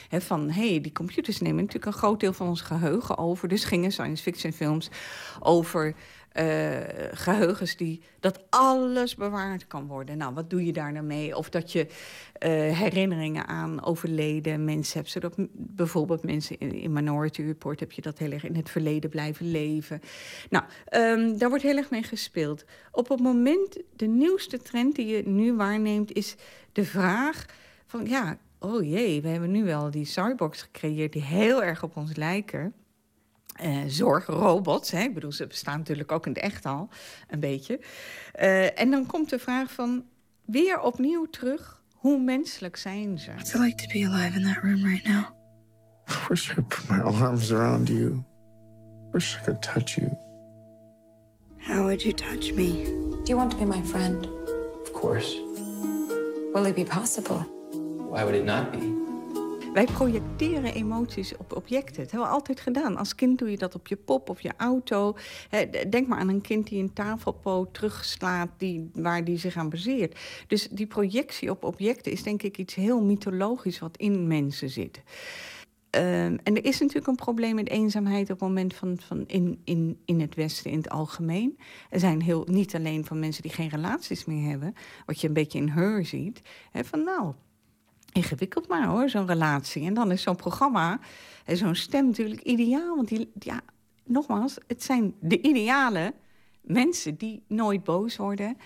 He, 0.08 0.20
van, 0.20 0.50
hé, 0.50 0.68
hey, 0.68 0.80
die 0.80 0.92
computers 0.92 1.40
nemen 1.40 1.56
natuurlijk 1.56 1.86
een 1.86 2.00
groot 2.00 2.20
deel 2.20 2.32
van 2.32 2.48
ons 2.48 2.60
geheugen 2.60 3.18
over. 3.18 3.48
Dus 3.48 3.64
gingen 3.64 3.92
science 3.92 4.22
fiction 4.22 4.52
films 4.52 4.90
over 5.40 5.94
uh, 6.38 6.76
geheugens 7.10 7.76
die 7.76 8.02
dat 8.20 8.44
alles 8.50 9.14
bewaard 9.14 9.66
kan 9.66 9.86
worden. 9.86 10.16
Nou, 10.18 10.34
wat 10.34 10.50
doe 10.50 10.64
je 10.64 10.72
daar 10.72 10.92
nou 10.92 11.04
mee? 11.04 11.36
Of 11.36 11.48
dat 11.48 11.72
je 11.72 11.86
uh, 11.86 11.90
herinneringen 12.78 13.46
aan 13.46 13.84
overleden 13.84 14.64
mensen 14.64 14.98
hebt. 14.98 15.10
Zodat 15.10 15.34
bijvoorbeeld 15.52 16.22
mensen 16.22 16.58
in, 16.58 16.72
in, 16.72 16.92
Minority 16.92 17.42
Report 17.42 17.80
heb 17.80 17.92
je 17.92 18.02
dat 18.02 18.18
heel 18.18 18.30
erg 18.30 18.44
in 18.44 18.56
het 18.56 18.70
verleden 18.70 19.10
blijven 19.10 19.50
leven. 19.50 20.00
Nou, 20.50 20.64
um, 20.90 21.38
daar 21.38 21.48
wordt 21.48 21.64
heel 21.64 21.76
erg 21.76 21.90
mee 21.90 22.02
gespeeld. 22.02 22.64
Op 22.92 23.08
het 23.08 23.20
moment, 23.20 23.78
de 23.96 24.06
nieuwste 24.06 24.62
trend 24.62 24.94
die 24.96 25.06
je 25.06 25.28
nu 25.28 25.54
waarneemt, 25.54 26.12
is 26.12 26.36
de 26.72 26.84
vraag 26.84 27.44
van 27.86 28.06
ja, 28.06 28.38
oh 28.58 28.82
jee, 28.82 29.22
we 29.22 29.28
hebben 29.28 29.50
nu 29.50 29.64
wel 29.64 29.90
die 29.90 30.04
cyborgs 30.04 30.62
gecreëerd 30.62 31.12
die 31.12 31.22
heel 31.22 31.62
erg 31.62 31.82
op 31.82 31.96
ons 31.96 32.16
lijken. 32.16 32.74
Uh, 33.64 33.82
zorgrobots. 33.86 34.90
Hè? 34.90 35.02
Ik 35.02 35.14
bedoel, 35.14 35.32
ze 35.32 35.46
bestaan 35.46 35.78
natuurlijk 35.78 36.12
ook 36.12 36.26
in 36.26 36.32
het 36.32 36.42
echt 36.42 36.66
al 36.66 36.88
een 37.28 37.40
beetje. 37.40 37.80
Uh, 38.40 38.80
en 38.80 38.90
dan 38.90 39.06
komt 39.06 39.30
de 39.30 39.38
vraag 39.38 39.72
van 39.72 40.04
weer 40.44 40.80
opnieuw 40.80 41.24
terug: 41.24 41.82
hoe 41.94 42.18
menselijk 42.18 42.76
zijn 42.76 43.18
ze? 43.18 43.30
What's 43.30 43.54
it 43.54 43.60
like 43.60 43.86
to 43.86 43.92
be 43.92 44.06
alive 44.06 44.38
in 44.38 44.44
that 44.44 44.62
room 44.62 44.84
right 44.84 45.06
now? 45.06 45.24
I 46.08 46.14
wish 46.28 46.50
I 46.50 46.60
put 46.60 46.88
my 46.88 47.00
arms 47.00 47.52
around 47.52 47.88
you. 47.88 48.24
Wish 49.12 49.36
I 49.36 49.44
could 49.44 49.62
touch 49.62 49.94
you. 49.94 50.10
How 51.58 51.82
would 51.82 52.02
you 52.02 52.14
touch 52.14 52.52
me? 52.52 52.84
Do 52.84 53.32
you 53.32 53.36
want 53.36 53.50
to 53.50 53.56
be 53.56 53.64
my 53.64 53.82
friend? 53.82 54.26
Of 54.82 54.92
course. 54.92 55.34
Will 56.54 56.66
it 56.66 56.74
be 56.74 56.84
possible? 56.84 57.44
Why 58.10 58.24
would 58.24 58.34
it 58.34 58.44
not 58.44 58.72
be? 58.72 58.95
Wij 59.76 59.84
projecteren 59.84 60.74
emoties 60.74 61.36
op 61.36 61.56
objecten. 61.56 62.02
Dat 62.02 62.10
hebben 62.10 62.28
we 62.28 62.34
altijd 62.34 62.60
gedaan. 62.60 62.96
Als 62.96 63.14
kind 63.14 63.38
doe 63.38 63.50
je 63.50 63.56
dat 63.56 63.74
op 63.74 63.86
je 63.86 63.96
pop 63.96 64.30
of 64.30 64.40
je 64.40 64.50
auto. 64.56 65.16
Denk 65.88 66.06
maar 66.06 66.18
aan 66.18 66.28
een 66.28 66.40
kind 66.40 66.66
die 66.66 66.82
een 66.82 66.92
tafelpoot 66.92 67.74
terugslaat 67.74 68.48
die, 68.56 68.90
waar 68.94 69.24
die 69.24 69.38
zich 69.38 69.56
aan 69.56 69.68
baseert. 69.68 70.18
Dus 70.46 70.68
die 70.68 70.86
projectie 70.86 71.50
op 71.50 71.64
objecten 71.64 72.12
is 72.12 72.22
denk 72.22 72.42
ik 72.42 72.58
iets 72.58 72.74
heel 72.74 73.02
mythologisch 73.02 73.78
wat 73.78 73.96
in 73.96 74.26
mensen 74.26 74.70
zit. 74.70 75.02
Um, 75.90 76.02
en 76.42 76.56
er 76.56 76.64
is 76.64 76.78
natuurlijk 76.80 77.06
een 77.06 77.14
probleem 77.14 77.54
met 77.54 77.68
eenzaamheid 77.68 78.22
op 78.22 78.28
het 78.28 78.48
moment 78.48 78.74
van, 78.74 78.98
van 79.00 79.24
in, 79.26 79.60
in, 79.64 79.98
in 80.04 80.20
het 80.20 80.34
Westen 80.34 80.70
in 80.70 80.76
het 80.76 80.90
algemeen. 80.90 81.58
Er 81.90 82.00
zijn 82.00 82.22
heel, 82.22 82.46
niet 82.50 82.74
alleen 82.74 83.04
van 83.04 83.18
mensen 83.18 83.42
die 83.42 83.52
geen 83.52 83.68
relaties 83.68 84.24
meer 84.24 84.48
hebben, 84.48 84.74
wat 85.06 85.20
je 85.20 85.26
een 85.26 85.34
beetje 85.34 85.58
in 85.58 85.68
Her 85.68 86.04
ziet. 86.04 86.42
Hè, 86.70 86.84
van 86.84 87.04
nou, 87.04 87.32
ingewikkeld 88.16 88.68
maar 88.68 88.86
hoor, 88.86 89.08
zo'n 89.08 89.26
relatie. 89.26 89.86
En 89.86 89.94
dan 89.94 90.12
is 90.12 90.22
zo'n 90.22 90.36
programma 90.36 91.00
en 91.44 91.56
zo'n 91.56 91.74
stem 91.74 92.06
natuurlijk 92.06 92.40
ideaal. 92.40 92.96
Want 92.96 93.08
die, 93.08 93.30
ja, 93.38 93.60
nogmaals, 94.04 94.58
het 94.66 94.82
zijn 94.82 95.14
de 95.20 95.40
ideale 95.42 96.14
mensen 96.60 97.16
die 97.16 97.42
nooit 97.48 97.84
boos 97.84 98.16
worden. 98.16 98.56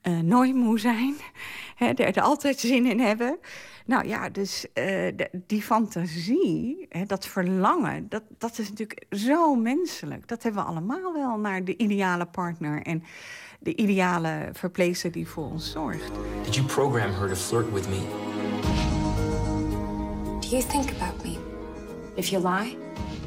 eh, 0.00 0.18
nooit 0.18 0.54
moe 0.54 0.78
zijn, 0.78 1.14
hè, 1.80 1.86
er 1.86 2.22
altijd 2.22 2.58
zin 2.58 2.86
in 2.86 3.00
hebben. 3.00 3.38
Nou 3.86 4.08
ja, 4.08 4.28
dus 4.28 4.66
uh, 4.74 5.08
die 5.46 5.62
fantasie, 5.62 6.86
hè, 6.88 7.04
dat 7.04 7.26
verlangen, 7.26 8.08
dat, 8.08 8.22
dat 8.38 8.58
is 8.58 8.68
natuurlijk 8.68 9.04
zo 9.10 9.54
menselijk. 9.54 10.28
Dat 10.28 10.42
hebben 10.42 10.62
we 10.62 10.68
allemaal 10.68 11.12
wel 11.12 11.38
naar 11.38 11.64
de 11.64 11.76
ideale 11.76 12.26
partner 12.26 12.82
en 12.82 13.02
de 13.58 13.76
ideale 13.76 14.48
verpleegster 14.52 15.12
die 15.12 15.28
voor 15.28 15.44
ons 15.44 15.70
zorgt. 15.70 16.10
Did 16.44 16.54
you 16.54 16.66
program 16.66 17.12
her 17.12 17.28
to 17.28 17.34
flirt 17.34 17.72
with 17.72 17.88
me? 17.88 18.38
Do 20.50 20.56
you 20.56 20.68
think 20.68 20.90
about 20.90 21.24
me? 21.24 21.38
If 22.16 22.30
you 22.30 22.42
lie, 22.42 22.76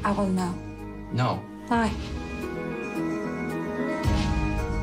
I 0.04 0.12
will 0.12 0.28
know. 0.28 0.54
No. 1.12 1.42
Lie. 1.70 1.90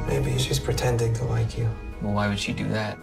Maybe 0.07 0.39
she's 0.39 0.59
pretending 0.59 1.13
to 1.13 1.25
like 1.25 1.57
you. 1.57 1.67
Well, 2.01 2.13
why 2.13 2.25
would 2.25 2.39
she 2.39 2.53
do 2.53 2.67
that? 2.69 2.97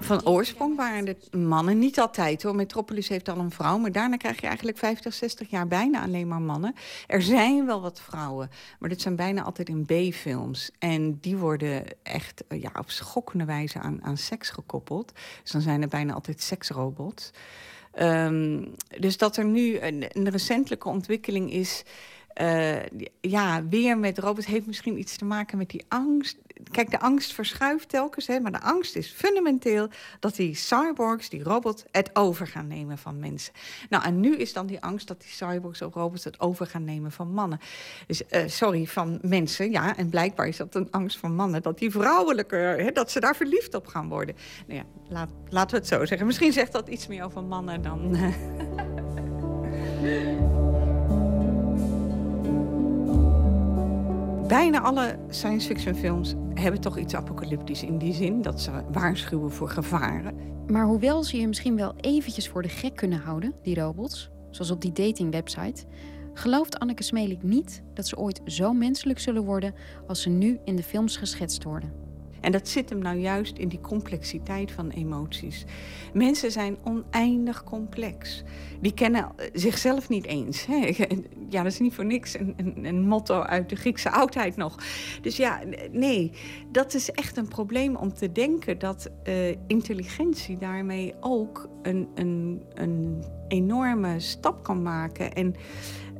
Van 0.00 0.26
oorsprong 0.26 0.76
waren 0.76 1.06
het 1.06 1.34
mannen, 1.34 1.78
niet 1.78 2.00
altijd 2.00 2.42
hoor. 2.42 2.54
Metropolis 2.54 3.08
heeft 3.08 3.28
al 3.28 3.38
een 3.38 3.50
vrouw, 3.50 3.78
maar 3.78 3.92
daarna 3.92 4.16
krijg 4.16 4.40
je 4.40 4.46
eigenlijk 4.46 4.78
50, 4.78 5.14
60 5.14 5.50
jaar 5.50 5.66
bijna 5.66 6.02
alleen 6.02 6.28
maar 6.28 6.42
mannen. 6.42 6.74
Er 7.06 7.22
zijn 7.22 7.66
wel 7.66 7.80
wat 7.80 8.00
vrouwen, 8.00 8.50
maar 8.78 8.88
dit 8.88 9.00
zijn 9.00 9.16
bijna 9.16 9.42
altijd 9.42 9.68
in 9.68 9.84
B-films. 9.84 10.70
En 10.78 11.18
die 11.20 11.36
worden 11.36 11.84
echt 12.02 12.44
ja, 12.48 12.70
op 12.78 12.90
schokkende 12.90 13.44
wijze 13.44 13.78
aan, 13.78 13.98
aan 14.02 14.16
seks 14.16 14.50
gekoppeld. 14.50 15.12
Dus 15.42 15.50
dan 15.50 15.60
zijn 15.60 15.82
er 15.82 15.88
bijna 15.88 16.12
altijd 16.12 16.42
seksrobots. 16.42 17.32
Um, 18.00 18.74
dus 18.98 19.16
dat 19.16 19.36
er 19.36 19.44
nu 19.44 19.78
een, 19.78 20.04
een 20.08 20.30
recentelijke 20.30 20.88
ontwikkeling 20.88 21.52
is 21.52 21.84
uh, 22.40 22.86
ja, 23.20 23.64
weer 23.68 23.98
met 23.98 24.18
robots 24.18 24.46
heeft 24.46 24.66
misschien 24.66 24.98
iets 24.98 25.16
te 25.16 25.24
maken 25.24 25.58
met 25.58 25.70
die 25.70 25.84
angst. 25.88 26.38
Kijk, 26.70 26.90
de 26.90 27.00
angst 27.00 27.34
verschuift 27.34 27.88
telkens, 27.88 28.26
hè, 28.26 28.40
maar 28.40 28.52
de 28.52 28.60
angst 28.60 28.96
is 28.96 29.10
fundamenteel 29.10 29.88
dat 30.20 30.36
die 30.36 30.54
cyborgs, 30.54 31.28
die 31.28 31.42
robots, 31.42 31.84
het 31.90 32.10
over 32.12 32.46
gaan 32.46 32.66
nemen 32.66 32.98
van 32.98 33.18
mensen. 33.18 33.52
Nou, 33.88 34.04
en 34.04 34.20
nu 34.20 34.36
is 34.36 34.52
dan 34.52 34.66
die 34.66 34.80
angst 34.80 35.08
dat 35.08 35.20
die 35.20 35.30
cyborgs 35.30 35.82
of 35.82 35.94
robots 35.94 36.24
het 36.24 36.40
over 36.40 36.66
gaan 36.66 36.84
nemen 36.84 37.12
van 37.12 37.32
mannen. 37.32 37.60
Dus, 38.06 38.22
uh, 38.30 38.42
sorry, 38.46 38.86
van 38.86 39.18
mensen, 39.22 39.70
ja, 39.70 39.96
en 39.96 40.08
blijkbaar 40.08 40.48
is 40.48 40.56
dat 40.56 40.74
een 40.74 40.90
angst 40.90 41.18
van 41.18 41.34
mannen, 41.34 41.62
dat 41.62 41.78
die 41.78 41.90
vrouwelijker, 41.90 42.78
hè, 42.78 42.90
dat 42.90 43.10
ze 43.10 43.20
daar 43.20 43.36
verliefd 43.36 43.74
op 43.74 43.86
gaan 43.86 44.08
worden. 44.08 44.36
Nou 44.66 44.78
ja, 44.78 44.84
laat, 45.08 45.30
laten 45.48 45.70
we 45.70 45.76
het 45.76 45.86
zo 45.86 46.04
zeggen. 46.04 46.26
Misschien 46.26 46.52
zegt 46.52 46.72
dat 46.72 46.88
iets 46.88 47.06
meer 47.06 47.24
over 47.24 47.44
mannen 47.44 47.82
dan. 47.82 48.16
bijna 54.46 54.80
alle 54.80 55.18
science 55.28 55.66
fiction 55.66 55.94
films 55.94 56.34
hebben 56.54 56.80
toch 56.80 56.98
iets 56.98 57.14
apocalyptisch 57.14 57.82
in 57.82 57.98
die 57.98 58.12
zin 58.12 58.42
dat 58.42 58.60
ze 58.60 58.70
waarschuwen 58.92 59.50
voor 59.50 59.68
gevaren. 59.68 60.34
Maar 60.66 60.86
hoewel 60.86 61.24
ze 61.24 61.36
je 61.36 61.48
misschien 61.48 61.76
wel 61.76 61.94
eventjes 61.96 62.48
voor 62.48 62.62
de 62.62 62.68
gek 62.68 62.96
kunnen 62.96 63.18
houden, 63.18 63.54
die 63.62 63.80
robots, 63.80 64.30
zoals 64.50 64.70
op 64.70 64.80
die 64.80 64.92
datingwebsite, 64.92 65.84
gelooft 66.34 66.78
Anneke 66.78 67.02
Smelik 67.02 67.42
niet 67.42 67.82
dat 67.94 68.06
ze 68.06 68.16
ooit 68.16 68.40
zo 68.44 68.72
menselijk 68.72 69.18
zullen 69.18 69.44
worden 69.44 69.74
als 70.06 70.22
ze 70.22 70.28
nu 70.28 70.58
in 70.64 70.76
de 70.76 70.82
films 70.82 71.16
geschetst 71.16 71.64
worden. 71.64 72.03
En 72.44 72.52
dat 72.52 72.68
zit 72.68 72.90
hem 72.90 72.98
nou 72.98 73.18
juist 73.18 73.58
in 73.58 73.68
die 73.68 73.80
complexiteit 73.80 74.72
van 74.72 74.90
emoties. 74.90 75.64
Mensen 76.12 76.52
zijn 76.52 76.76
oneindig 76.84 77.64
complex. 77.64 78.42
Die 78.80 78.94
kennen 78.94 79.32
zichzelf 79.52 80.08
niet 80.08 80.24
eens. 80.24 80.66
Hè? 80.66 80.90
Ja, 81.48 81.62
dat 81.62 81.72
is 81.72 81.78
niet 81.78 81.94
voor 81.94 82.04
niks 82.04 82.38
een, 82.38 82.54
een, 82.82 83.06
motto 83.06 83.40
uit 83.40 83.68
de 83.68 83.76
Griekse 83.76 84.10
oudheid 84.10 84.56
nog. 84.56 84.76
Dus 85.20 85.36
ja, 85.36 85.60
nee, 85.92 86.32
dat 86.72 86.94
is 86.94 87.10
echt 87.10 87.36
een 87.36 87.48
probleem 87.48 87.96
om 87.96 88.14
te 88.14 88.32
denken 88.32 88.78
dat 88.78 89.10
uh, 89.28 89.48
intelligentie 89.66 90.56
daarmee 90.58 91.14
ook 91.20 91.68
een, 91.82 92.08
een, 92.14 92.62
een 92.74 93.24
enorme 93.48 94.20
stap 94.20 94.62
kan 94.62 94.82
maken. 94.82 95.32
En 95.32 95.54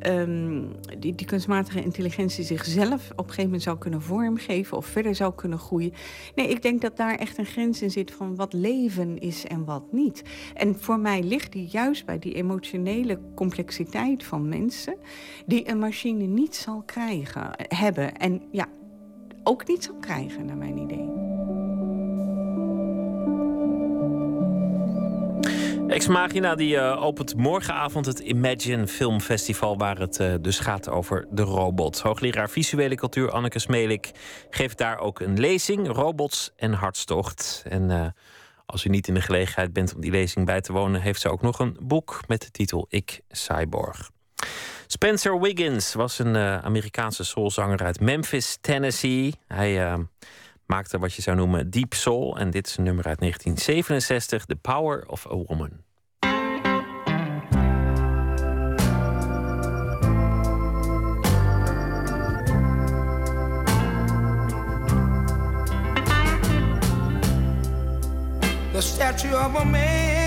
um, 0.06 0.70
die, 0.98 1.14
die 1.14 1.26
kunstmatige 1.26 1.82
intelligentie 1.82 2.44
zichzelf 2.44 3.10
op 3.10 3.18
een 3.18 3.24
gegeven 3.24 3.44
moment 3.44 3.62
zou 3.62 3.78
kunnen 3.78 4.02
vormgeven 4.02 4.76
of 4.76 4.86
verder 4.86 5.14
zou 5.14 5.34
kunnen 5.34 5.58
groeien. 5.58 5.92
Nee, 6.34 6.48
ik 6.48 6.62
denk 6.62 6.80
dat 6.80 6.96
daar 6.96 7.14
echt 7.14 7.38
een 7.38 7.46
grens 7.46 7.82
in 7.82 7.90
zit 7.90 8.10
van 8.10 8.36
wat 8.36 8.52
leven 8.52 9.18
is 9.18 9.46
en 9.46 9.64
wat 9.64 9.92
niet. 9.92 10.22
En 10.54 10.76
voor 10.78 10.98
mij 10.98 11.22
ligt 11.22 11.52
die 11.52 11.68
juist 11.70 12.06
bij 12.06 12.18
die 12.18 12.34
emotionele 12.34 13.20
complexiteit 13.34 14.24
van 14.24 14.48
mensen, 14.48 14.96
die 15.46 15.68
een 15.68 15.78
machine 15.78 16.24
niet 16.24 16.54
zal 16.54 16.82
krijgen, 16.86 17.50
hebben. 17.56 18.16
En 18.16 18.42
ja, 18.50 18.66
ook 19.42 19.68
niet 19.68 19.84
zal 19.84 19.96
krijgen, 20.00 20.46
naar 20.46 20.56
mijn 20.56 20.78
idee. 20.78 21.63
Ex 25.88 26.06
Machina 26.06 26.54
die 26.54 26.76
uh, 26.76 27.02
opent 27.02 27.36
morgenavond 27.36 28.06
het 28.06 28.18
Imagine 28.18 28.86
Film 28.86 29.20
Festival... 29.20 29.78
waar 29.78 29.98
het 29.98 30.20
uh, 30.20 30.34
dus 30.40 30.58
gaat 30.58 30.88
over 30.88 31.26
de 31.30 31.42
robot. 31.42 32.00
Hoogleraar 32.00 32.50
visuele 32.50 32.94
cultuur 32.94 33.30
Anneke 33.30 33.58
Smelik 33.58 34.10
geeft 34.50 34.78
daar 34.78 34.98
ook 34.98 35.20
een 35.20 35.40
lezing... 35.40 35.88
Robots 35.88 36.52
en 36.56 36.72
Hartstocht. 36.72 37.64
En 37.68 37.90
uh, 37.90 38.06
als 38.66 38.84
u 38.84 38.88
niet 38.88 39.08
in 39.08 39.14
de 39.14 39.20
gelegenheid 39.20 39.72
bent 39.72 39.94
om 39.94 40.00
die 40.00 40.10
lezing 40.10 40.46
bij 40.46 40.60
te 40.60 40.72
wonen... 40.72 41.00
heeft 41.00 41.20
ze 41.20 41.28
ook 41.28 41.42
nog 41.42 41.58
een 41.58 41.76
boek 41.82 42.20
met 42.26 42.40
de 42.40 42.50
titel 42.50 42.86
Ik 42.88 43.20
Cyborg. 43.28 44.10
Spencer 44.86 45.40
Wiggins 45.40 45.94
was 45.94 46.18
een 46.18 46.36
Amerikaanse 46.36 47.24
soulzanger 47.24 47.84
uit 47.84 48.00
Memphis, 48.00 48.58
Tennessee. 48.60 49.34
Hij 49.46 49.98
maakte 50.66 50.98
wat 50.98 51.14
je 51.14 51.22
zou 51.22 51.36
noemen 51.36 51.70
Deep 51.70 51.94
Soul. 51.94 52.38
En 52.38 52.50
dit 52.50 52.66
is 52.66 52.76
een 52.76 52.84
nummer 52.84 53.06
uit 53.06 53.18
1967, 53.18 54.44
The 54.44 54.56
Power 54.56 55.06
of 55.06 55.26
a 55.26 55.36
Woman. 55.36 55.82
The 68.72 68.80
statue 68.80 69.36
of 69.36 69.54
a 69.54 69.64
man 69.64 70.24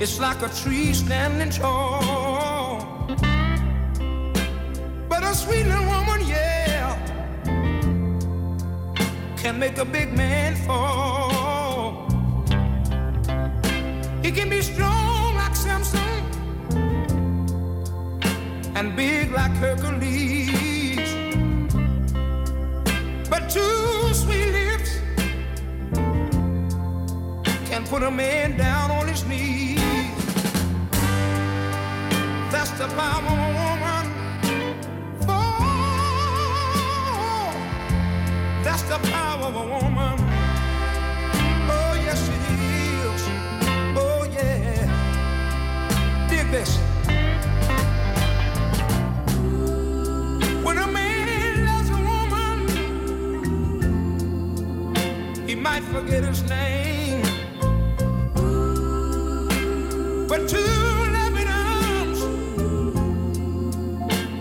It's 0.00 0.18
like 0.18 0.42
a 0.42 0.48
tree 0.48 0.92
standing 0.92 1.50
tall 1.50 2.80
But 5.08 5.22
a 5.22 5.34
sweet 5.34 5.66
little 5.66 5.84
woman, 5.84 6.19
can 9.42 9.58
make 9.58 9.78
a 9.78 9.84
big 9.86 10.12
man 10.12 10.54
fall. 10.54 12.06
He 14.22 14.30
can 14.30 14.50
be 14.50 14.60
strong 14.60 15.34
like 15.34 15.56
Samson 15.56 15.98
and 18.76 18.94
big 18.94 19.32
like 19.32 19.52
Hercules. 19.52 21.10
But 23.30 23.48
two 23.48 24.12
sweet 24.12 24.52
lips 24.52 24.98
can 27.70 27.86
put 27.86 28.02
a 28.02 28.10
man 28.10 28.58
down 28.58 28.90
on 28.90 29.08
his 29.08 29.24
knees. 29.24 29.80
That's 32.52 32.72
the 32.72 32.88
power 32.88 33.79
That's 38.70 38.84
the 38.84 38.98
power 39.10 39.46
of 39.46 39.56
a 39.56 39.66
woman. 39.66 40.16
Oh, 41.68 41.92
yes, 42.06 42.20
it 42.28 42.42
is. 42.62 43.22
Oh, 43.98 44.22
yeah. 44.30 44.86
Dig 46.30 46.46
this. 46.52 46.78
When 50.64 50.78
a 50.78 50.86
man 50.86 51.64
loves 51.66 51.90
a 51.90 52.00
woman, 52.10 52.58
he 55.48 55.54
might 55.56 55.82
forget 55.82 56.22
his 56.22 56.42
name. 56.48 57.24
But 60.28 60.48
two 60.48 60.76
loving 61.18 61.48
arms 61.48 62.20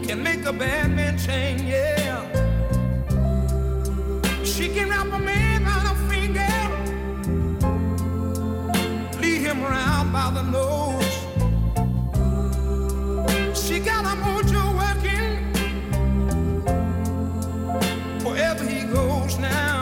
can 0.06 0.22
make 0.22 0.45
a 0.45 0.53
bad 0.53 0.91
man 0.95 1.18
change, 1.18 1.64
yeah. 1.64 1.98
She 4.60 4.68
can 4.68 4.90
wrap 4.90 5.06
a 5.06 5.18
man 5.18 5.64
around 5.64 5.88
her 5.88 5.95
finger, 6.10 6.53
lead 9.22 9.40
him 9.40 9.64
around 9.64 10.11
by 10.11 10.31
the 10.31 10.41
nose. 10.41 11.15
She 13.57 13.80
got 13.80 14.03
a 14.03 14.18
mojo 14.19 14.76
working 14.81 15.31
wherever 18.26 18.65
he 18.65 18.84
goes 18.84 19.38
now. 19.40 19.78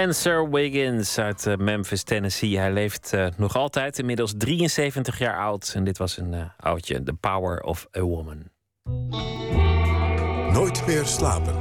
Spencer 0.00 0.50
Wiggins 0.50 1.18
uit 1.18 1.46
eh, 1.46 1.56
Memphis, 1.56 2.02
Tennessee. 2.02 2.58
Hij 2.58 2.72
leeft 2.72 3.12
eh, 3.12 3.26
nog 3.36 3.56
altijd, 3.56 3.98
inmiddels 3.98 4.34
73 4.36 5.18
jaar 5.18 5.38
oud. 5.38 5.72
En 5.74 5.84
dit 5.84 5.98
was 5.98 6.16
een 6.16 6.34
eh, 6.34 6.40
oudje, 6.58 7.02
The 7.02 7.12
Power 7.12 7.62
of 7.62 7.86
a 7.96 8.00
Woman. 8.00 8.42
Nooit 10.52 10.86
meer 10.86 11.06
slapen. 11.06 11.54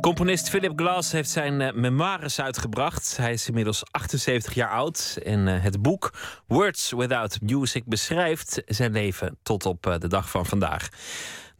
Componist 0.00 0.48
Philip 0.48 0.72
Glass 0.76 1.12
heeft 1.12 1.30
zijn 1.30 1.80
memoires 1.80 2.40
uitgebracht. 2.40 3.16
Hij 3.16 3.32
is 3.32 3.48
inmiddels 3.48 3.82
78 3.90 4.54
jaar 4.54 4.70
oud. 4.70 5.18
En 5.24 5.46
het 5.46 5.82
boek 5.82 6.12
Words 6.46 6.92
Without 6.96 7.40
Music 7.40 7.84
beschrijft 7.84 8.62
zijn 8.66 8.92
leven 8.92 9.38
tot 9.42 9.66
op 9.66 9.96
de 9.98 10.08
dag 10.08 10.30
van 10.30 10.46
vandaag. 10.46 10.88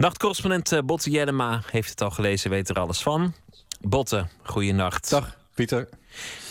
Nachtcorrespondent 0.03 0.73
eh, 0.73 0.81
Botte 0.85 1.11
Jellema 1.11 1.63
heeft 1.71 1.91
het 1.91 2.01
al 2.01 2.11
gelezen, 2.11 2.51
weet 2.51 2.69
er 2.69 2.79
alles 2.79 3.03
van. 3.03 3.35
Botte, 3.81 4.27
goeienacht. 4.43 5.11
Dag, 5.11 5.37
Pieter. 5.55 5.89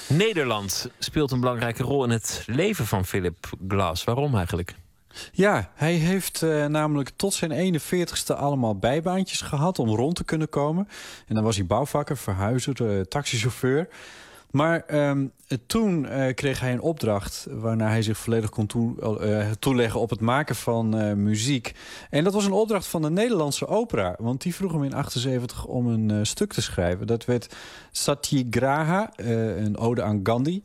Nederland 0.08 0.90
speelt 1.00 1.32
een 1.32 1.40
belangrijke 1.40 1.84
rol 1.84 2.04
in 2.04 2.10
het 2.10 2.44
leven 2.46 2.86
van 2.86 3.06
Philip 3.06 3.50
Glass. 3.68 4.04
Waarom 4.04 4.36
eigenlijk? 4.36 4.76
Ja, 5.32 5.72
hij 5.76 5.94
heeft 5.94 6.42
eh, 6.42 6.66
namelijk 6.66 7.12
tot 7.16 7.34
zijn 7.34 7.80
41ste 7.80 8.36
allemaal 8.36 8.76
bijbaantjes 8.76 9.42
gehad 9.42 9.80
om 9.80 9.90
rond 9.90 10.16
te 10.16 10.24
kunnen 10.24 10.50
komen. 10.50 10.88
En 11.28 11.36
dan 11.36 11.44
was 11.44 11.56
hij 11.56 11.66
bouwvakker, 11.66 12.18
verhuizer, 12.18 12.98
eh, 12.98 13.02
taxichauffeur. 13.02 13.88
Maar 14.52 14.84
ehm, 14.86 15.28
toen 15.66 16.06
eh, 16.06 16.34
kreeg 16.34 16.60
hij 16.60 16.72
een 16.72 16.82
opdracht 16.82 17.48
waarna 17.50 17.88
hij 17.88 18.02
zich 18.02 18.18
volledig 18.18 18.50
kon 18.50 18.68
eh, 19.00 19.50
toeleggen 19.60 20.00
op 20.00 20.10
het 20.10 20.20
maken 20.20 20.56
van 20.56 20.98
eh, 20.98 21.14
muziek. 21.14 21.74
En 22.10 22.24
dat 22.24 22.34
was 22.34 22.46
een 22.46 22.52
opdracht 22.52 22.88
van 22.88 23.02
de 23.02 23.10
Nederlandse 23.10 23.68
opera. 23.68 24.16
Want 24.20 24.42
die 24.42 24.56
vroeg 24.56 24.72
hem 24.72 24.84
in 24.84 24.94
78 24.94 25.66
om 25.66 25.88
een 25.88 26.26
stuk 26.26 26.54
te 26.54 26.62
schrijven. 26.62 27.08
Dat 27.08 27.26
werd 27.26 27.56
Satyagraha, 27.92 29.12
een 29.16 29.78
ode 29.78 30.04
aan 30.04 30.20
Gandhi. 30.24 30.64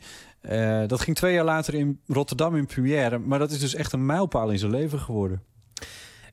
Dat 0.87 1.01
ging 1.01 1.17
twee 1.17 1.35
jaar 1.35 1.45
later 1.45 1.75
in 1.75 2.01
Rotterdam 2.07 2.57
in 2.57 2.67
première. 2.67 3.19
Maar 3.19 3.39
dat 3.39 3.51
is 3.51 3.59
dus 3.59 3.75
echt 3.75 3.93
een 3.93 4.07
mijlpaal 4.07 4.51
in 4.51 4.59
zijn 4.59 4.71
leven 4.71 4.99
geworden. 4.99 5.43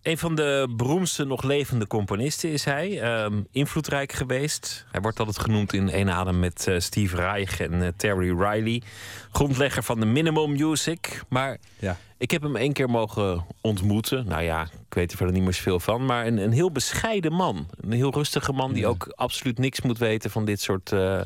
Een 0.03 0.17
van 0.17 0.35
de 0.35 0.73
beroemdste 0.75 1.23
nog 1.23 1.43
levende 1.43 1.87
componisten 1.87 2.49
is 2.49 2.65
hij. 2.65 3.01
Ehm, 3.01 3.41
invloedrijk 3.51 4.11
geweest. 4.11 4.85
Hij 4.91 5.01
wordt 5.01 5.19
altijd 5.19 5.39
genoemd 5.39 5.73
in 5.73 5.89
één 5.89 6.09
adem 6.09 6.39
met 6.39 6.67
eh, 6.67 6.79
Steve 6.79 7.15
Reich 7.15 7.59
en 7.59 7.81
eh, 7.81 7.87
Terry 7.95 8.39
Riley. 8.39 8.81
Grondlegger 9.31 9.83
van 9.83 9.99
de 9.99 10.05
Minimal 10.05 10.47
Music. 10.47 11.21
Maar 11.29 11.57
ja. 11.79 11.97
ik 12.17 12.31
heb 12.31 12.41
hem 12.41 12.55
één 12.55 12.73
keer 12.73 12.89
mogen 12.89 13.45
ontmoeten. 13.61 14.27
Nou 14.27 14.43
ja, 14.43 14.63
ik 14.63 14.93
weet 14.93 15.11
er 15.11 15.17
verder 15.17 15.35
niet 15.35 15.43
meer 15.43 15.53
zoveel 15.53 15.79
van. 15.79 16.05
Maar 16.05 16.25
een, 16.25 16.37
een 16.37 16.51
heel 16.51 16.71
bescheiden 16.71 17.33
man. 17.33 17.67
Een 17.81 17.91
heel 17.91 18.13
rustige 18.13 18.51
man 18.51 18.73
die 18.73 18.87
ook 18.87 19.13
absoluut 19.15 19.57
niks 19.57 19.81
moet 19.81 19.97
weten 19.97 20.31
van 20.31 20.45
dit 20.45 20.61
soort... 20.61 20.91
eh, 20.91 21.21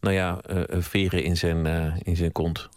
nou 0.00 0.14
ja, 0.14 0.40
veren 0.68 1.22
in 1.22 1.36
zijn, 1.36 1.66
in 2.02 2.16
zijn 2.16 2.32
kont. 2.32 2.68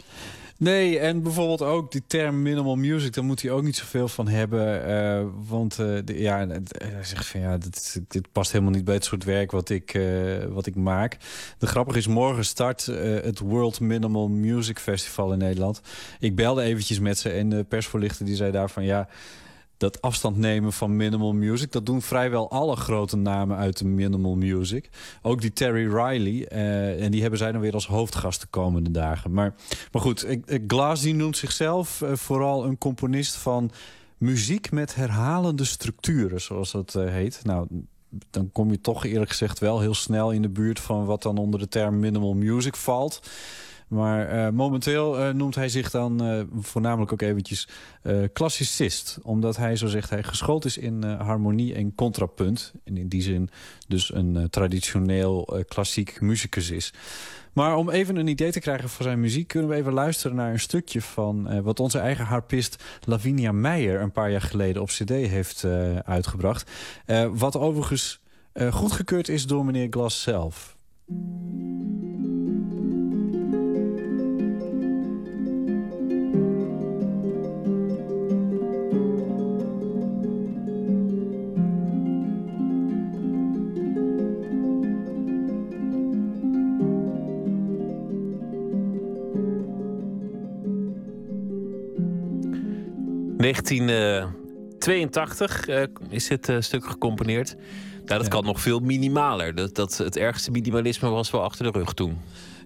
Nee, 0.60 1.00
en 1.00 1.22
bijvoorbeeld 1.24 1.62
ook 1.62 1.92
die 1.92 2.04
term 2.08 2.42
minimal 2.42 2.76
music, 2.76 3.14
daar 3.14 3.24
moet 3.24 3.42
hij 3.42 3.52
ook 3.52 3.64
niet 3.64 3.76
zoveel 3.76 4.08
van 4.08 4.28
hebben. 4.28 4.86
eh, 4.86 5.26
want 5.48 5.80
eh, 5.80 5.86
de- 6.06 6.20
ja, 6.22 6.38
hij 6.48 7.04
zegt 7.04 7.26
van 7.28 7.40
ja, 7.40 7.58
dit, 7.58 8.02
dit 8.08 8.32
past 8.32 8.52
helemaal 8.52 8.74
niet 8.74 8.84
bij 8.86 8.94
het 8.94 9.04
soort 9.06 9.24
werk 9.24 9.52
wat 9.52 9.70
ik, 9.70 9.94
eh, 9.94 10.04
wat 10.50 10.66
ik 10.66 10.76
maak. 10.76 11.18
De 11.58 11.68
grappige 11.68 11.98
is, 11.98 12.08
morgen 12.08 12.46
start 12.46 12.86
het 12.86 13.40
World 13.40 13.80
Minimal 13.80 14.28
Music 14.28 14.80
Festival 14.80 15.32
in 15.32 15.38
Nederland. 15.38 15.82
Ik 16.20 16.36
belde 16.36 16.62
eventjes 16.62 17.00
met 17.00 17.18
ze 17.18 17.30
en 17.30 17.50
de 17.50 17.64
persvoorlichter 17.64 18.26
die 18.26 18.36
zei 18.36 18.52
daarvan 18.52 18.84
ja. 18.84 19.08
Dat 19.80 20.02
afstand 20.02 20.38
nemen 20.38 20.74
van 20.74 20.96
minimal 20.96 21.34
music, 21.34 21.72
dat 21.72 21.86
doen 21.86 22.02
vrijwel 22.02 22.52
alle 22.52 22.76
grote 22.76 23.18
namen 23.18 23.58
uit 23.58 23.78
de 23.78 23.86
minimal 23.86 24.36
music. 24.36 24.90
Ook 25.22 25.42
die 25.42 25.54
Terry 25.54 25.96
Riley. 25.96 26.48
eh, 26.48 27.04
en 27.04 27.12
die 27.12 27.22
hebben 27.22 27.40
zij 27.40 27.52
dan 27.52 27.62
weer 27.62 27.74
als 27.74 27.88
hoofdgast 27.88 28.42
de 28.42 28.48
komende 28.50 28.92
dagen. 28.92 29.32
Maar, 29.32 29.56
maar 29.92 30.02
goed, 30.02 30.38
Glass 30.68 31.02
die 31.02 31.14
noemt 31.14 31.38
zichzelf 31.38 32.02
eh, 32.02 32.14
vooral 32.14 32.66
een 32.66 32.78
componist 32.78 33.36
van 33.36 33.72
muziek 34.18 34.72
met 34.72 34.96
herhalende 34.96 35.66
structuren, 35.66 36.42
zoals 36.42 36.72
dat 36.72 36.96
eh, 36.96 37.10
heet. 37.10 37.40
Nou, 37.44 37.68
dan 38.30 38.52
kom 38.52 38.72
je 38.72 38.82
toch 38.82 39.06
eerlijk 39.06 39.30
gezegd 39.30 39.60
wel 39.60 39.80
heel 39.80 39.94
snel 39.94 40.32
in 40.32 40.42
de 40.42 40.50
buurt 40.50 40.80
van 40.80 41.06
wat 41.06 41.22
dan 41.22 41.38
onder 41.38 41.60
de 41.60 41.68
term 41.68 42.00
minimal 42.00 42.34
music 42.34 42.76
valt. 42.76 43.22
Maar 43.90 44.28
eh, 44.28 44.52
momenteel 44.52 45.20
eh, 45.20 45.34
noemt 45.34 45.56
hij 45.56 45.70
zich 45.70 45.90
dan 45.90 46.24
eh, 46.24 46.42
voornamelijk 46.60 47.14
ook 47.14 47.22
eventjes 47.22 47.68
klassicist. 48.34 49.20
Omdat 49.24 49.58
hij, 49.58 49.76
zo 49.76 49.88
zegt 49.88 50.10
hij, 50.10 50.24
geschoold 50.24 50.66
is 50.66 50.78
in 50.78 51.04
harmonie 51.04 51.74
en 51.74 51.96
contrapunt. 51.96 52.74
En 52.84 52.98
in 52.98 53.08
die 53.08 53.22
zin 53.22 53.50
dus 53.88 54.14
een 54.14 54.48
traditioneel 54.50 55.64
klassiek 55.68 56.22
muzikus 56.22 56.70
is. 56.70 56.94
Maar 57.54 57.76
om 57.76 57.90
even 57.90 58.16
een 58.16 58.28
idee 58.28 58.52
te 58.52 58.60
krijgen 58.60 58.90
van 58.90 59.06
zijn 59.06 59.20
muziek... 59.20 59.48
kunnen 59.48 59.70
we 59.70 59.76
even 59.76 59.94
luisteren 59.94 60.36
naar 60.36 60.52
een 60.52 60.60
stukje 60.60 61.02
van... 61.02 61.62
wat 61.64 61.80
onze 61.80 62.00
eigen 62.00 62.26
harpist 62.26 62.84
Lavinia 63.04 63.52
Meijer... 63.52 64.02
een 64.02 64.12
paar 64.12 64.32
jaar 64.32 64.42
geleden 64.42 64.82
op 64.82 64.88
cd 64.88 65.10
heeft 65.10 65.66
uitgebracht. 66.04 66.72
Wat 67.32 67.58
overigens 67.58 68.22
goedgekeurd 68.70 69.30
is 69.30 69.46
door 69.46 69.66
meneer 69.66 69.88
Glass 69.90 70.22
zelf. 70.22 70.78
1982 93.52 95.68
eh, 95.68 95.84
is 96.10 96.28
dit 96.28 96.50
eh, 96.50 96.56
stuk 96.60 96.86
gecomponeerd. 96.86 97.56
Nou, 98.06 98.22
dat 98.22 98.30
kan 98.30 98.44
nog 98.44 98.62
veel 98.62 98.80
minimaler. 98.80 99.56
Dat, 99.56 99.76
dat, 99.76 99.98
het 99.98 100.18
ergste 100.18 100.52
minimalisme 100.52 101.10
was 101.10 101.32
wel 101.32 101.44
achter 101.44 101.72
de 101.72 101.80
rug 101.80 101.94
toen. 101.94 102.18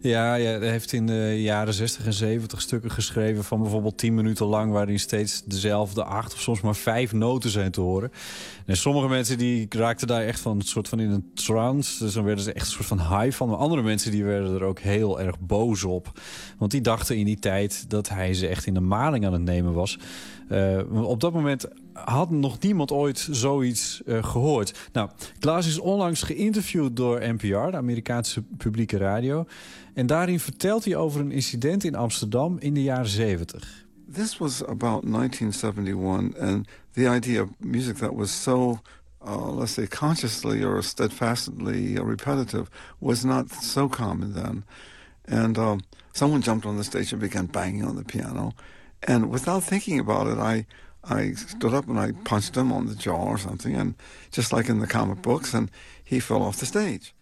Ja, 0.03 0.35
ja, 0.35 0.59
hij 0.59 0.69
heeft 0.69 0.93
in 0.93 1.05
de 1.05 1.41
jaren 1.41 1.73
60 1.73 2.05
en 2.05 2.13
70 2.13 2.61
stukken 2.61 2.91
geschreven 2.91 3.43
van 3.43 3.61
bijvoorbeeld 3.61 3.97
10 3.97 4.13
minuten 4.13 4.45
lang, 4.45 4.71
waarin 4.71 4.99
steeds 4.99 5.43
dezelfde 5.45 6.03
acht 6.03 6.33
of 6.33 6.41
soms 6.41 6.61
maar 6.61 6.75
vijf 6.75 7.13
noten 7.13 7.49
zijn 7.49 7.71
te 7.71 7.81
horen. 7.81 8.11
En 8.65 8.77
sommige 8.77 9.07
mensen 9.07 9.37
die 9.37 9.65
raakten 9.69 10.07
daar 10.07 10.21
echt 10.21 10.39
van 10.39 10.55
een 10.55 10.61
soort 10.61 10.87
van 10.87 10.99
in 10.99 11.09
een 11.09 11.31
trance. 11.33 12.03
Dus 12.03 12.13
dan 12.13 12.23
werden 12.23 12.43
ze 12.43 12.53
echt 12.53 12.65
een 12.65 12.71
soort 12.71 12.87
van 12.87 12.99
high 12.99 13.37
van. 13.37 13.49
Maar 13.49 13.57
andere 13.57 13.81
mensen 13.81 14.11
die 14.11 14.23
werden 14.23 14.55
er 14.55 14.63
ook 14.63 14.79
heel 14.79 15.21
erg 15.21 15.39
boos 15.39 15.83
op. 15.83 16.19
Want 16.57 16.71
die 16.71 16.81
dachten 16.81 17.17
in 17.17 17.25
die 17.25 17.39
tijd 17.39 17.89
dat 17.89 18.09
hij 18.09 18.33
ze 18.33 18.47
echt 18.47 18.65
in 18.65 18.73
de 18.73 18.79
maling 18.79 19.25
aan 19.25 19.33
het 19.33 19.41
nemen 19.41 19.73
was. 19.73 19.97
Eh, 20.53 21.03
op 21.03 21.19
dat 21.19 21.33
moment 21.33 21.65
had 21.93 22.29
nog 22.29 22.59
niemand 22.59 22.91
ooit 22.91 23.27
zoiets 23.31 24.01
eh, 24.05 24.23
gehoord. 24.23 24.89
Nou, 24.91 25.09
Klaas 25.39 25.67
is 25.67 25.79
onlangs 25.79 26.21
geïnterviewd 26.21 26.95
door 26.95 27.19
NPR, 27.19 27.45
de 27.45 27.75
Amerikaanse 27.75 28.43
publieke 28.57 28.97
radio. 28.97 29.45
En 29.93 30.05
daarin 30.05 30.39
vertelt 30.39 30.85
hij 30.85 30.95
over 30.95 31.19
een 31.19 31.31
incident 31.31 31.83
in 31.83 31.95
Amsterdam 31.95 32.57
in 32.59 32.73
de 32.73 32.83
jaren 32.83 33.07
70. 33.07 33.85
This 34.13 34.37
was 34.37 34.65
about 34.65 35.01
1971, 35.11 36.39
and 36.39 36.67
the 36.91 37.09
idea 37.15 37.41
of 37.41 37.49
music 37.57 37.95
that 37.95 38.13
was 38.13 38.41
so, 38.41 38.79
uh, 39.25 39.57
let's 39.57 39.73
say, 39.73 39.87
consciously 39.87 40.63
or 40.63 40.83
steadfastly 40.83 41.95
uh, 41.95 42.05
repetitive 42.05 42.65
was 42.99 43.23
not 43.23 43.51
so 43.61 43.87
common 43.87 44.33
then. 44.33 44.65
And 45.25 45.57
um, 45.57 45.79
someone 46.11 46.41
jumped 46.41 46.65
on 46.65 46.77
the 46.77 46.83
stage 46.83 47.11
and 47.11 47.21
began 47.21 47.45
banging 47.45 47.85
on 47.85 47.95
the 47.95 48.03
piano. 48.03 48.51
And 49.07 49.29
without 49.29 49.63
thinking 49.63 49.99
about 49.99 50.27
it, 50.27 50.37
I, 50.37 50.65
I 51.03 51.33
stood 51.33 51.73
up 51.73 51.87
and 51.87 51.99
I 51.99 52.11
punched 52.23 52.55
him 52.55 52.71
on 52.71 52.87
the 52.87 52.95
jaw 52.95 53.25
or 53.25 53.37
something, 53.37 53.75
and 53.75 53.95
just 54.31 54.53
like 54.53 54.69
in 54.69 54.79
the 54.79 54.87
comic 54.87 55.21
books, 55.21 55.53
and 55.53 55.69
he 56.03 56.19
fell 56.19 56.41
off 56.41 56.57
the 56.57 56.65
stage. 56.65 57.13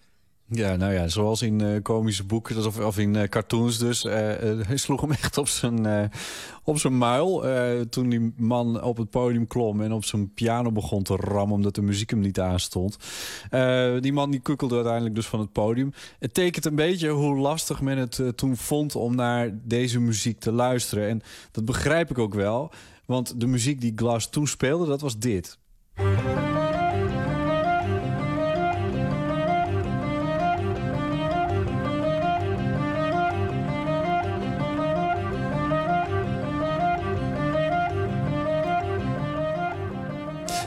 Ja, 0.53 0.75
nou 0.75 0.93
ja, 0.93 1.07
zoals 1.07 1.41
in 1.41 1.61
uh, 1.61 1.81
komische 1.81 2.23
boeken 2.23 2.65
of, 2.65 2.79
of 2.79 2.97
in 2.97 3.13
uh, 3.13 3.23
cartoons 3.23 3.77
dus. 3.77 4.05
Uh, 4.05 4.11
hij 4.67 4.77
sloeg 4.77 5.01
hem 5.01 5.11
echt 5.21 5.37
op 5.37 5.47
zijn, 5.47 6.11
op 6.63 6.77
zijn 6.77 6.97
muil. 6.97 7.43
toen 7.89 8.09
die 8.09 8.33
man 8.37 8.83
op 8.83 8.97
het 8.97 9.09
podium 9.09 9.47
klom 9.47 9.81
en 9.81 9.91
op 9.91 10.05
zijn 10.05 10.33
piano 10.33 10.71
begon 10.71 11.03
te 11.03 11.15
rammen... 11.15 11.55
omdat 11.55 11.75
de 11.75 11.81
muziek 11.81 12.09
hem 12.09 12.19
niet 12.19 12.39
aanstond. 12.39 12.97
die 13.99 14.13
man 14.13 14.31
die 14.31 14.39
kukkelde 14.39 14.75
uiteindelijk 14.75 15.15
dus 15.15 15.27
van 15.27 15.39
het 15.39 15.51
podium. 15.51 15.93
Het 16.19 16.33
tekent 16.33 16.65
een 16.65 16.75
beetje 16.75 17.09
hoe 17.09 17.37
lastig 17.37 17.81
men 17.81 17.97
het 17.97 18.21
toen 18.35 18.57
vond 18.57 18.95
om 18.95 19.15
naar 19.15 19.49
deze 19.63 19.99
muziek 19.99 20.39
te 20.39 20.51
luisteren. 20.51 21.07
En 21.07 21.21
dat 21.51 21.65
begrijp 21.65 22.09
ik 22.09 22.17
ook 22.17 22.33
wel. 22.33 22.71
Want 23.05 23.39
de 23.39 23.47
muziek 23.47 23.81
die 23.81 23.93
Glass 23.95 24.29
toen 24.29 24.47
speelde, 24.47 24.85
dat 24.85 25.01
was 25.01 25.17
dit. 25.17 25.57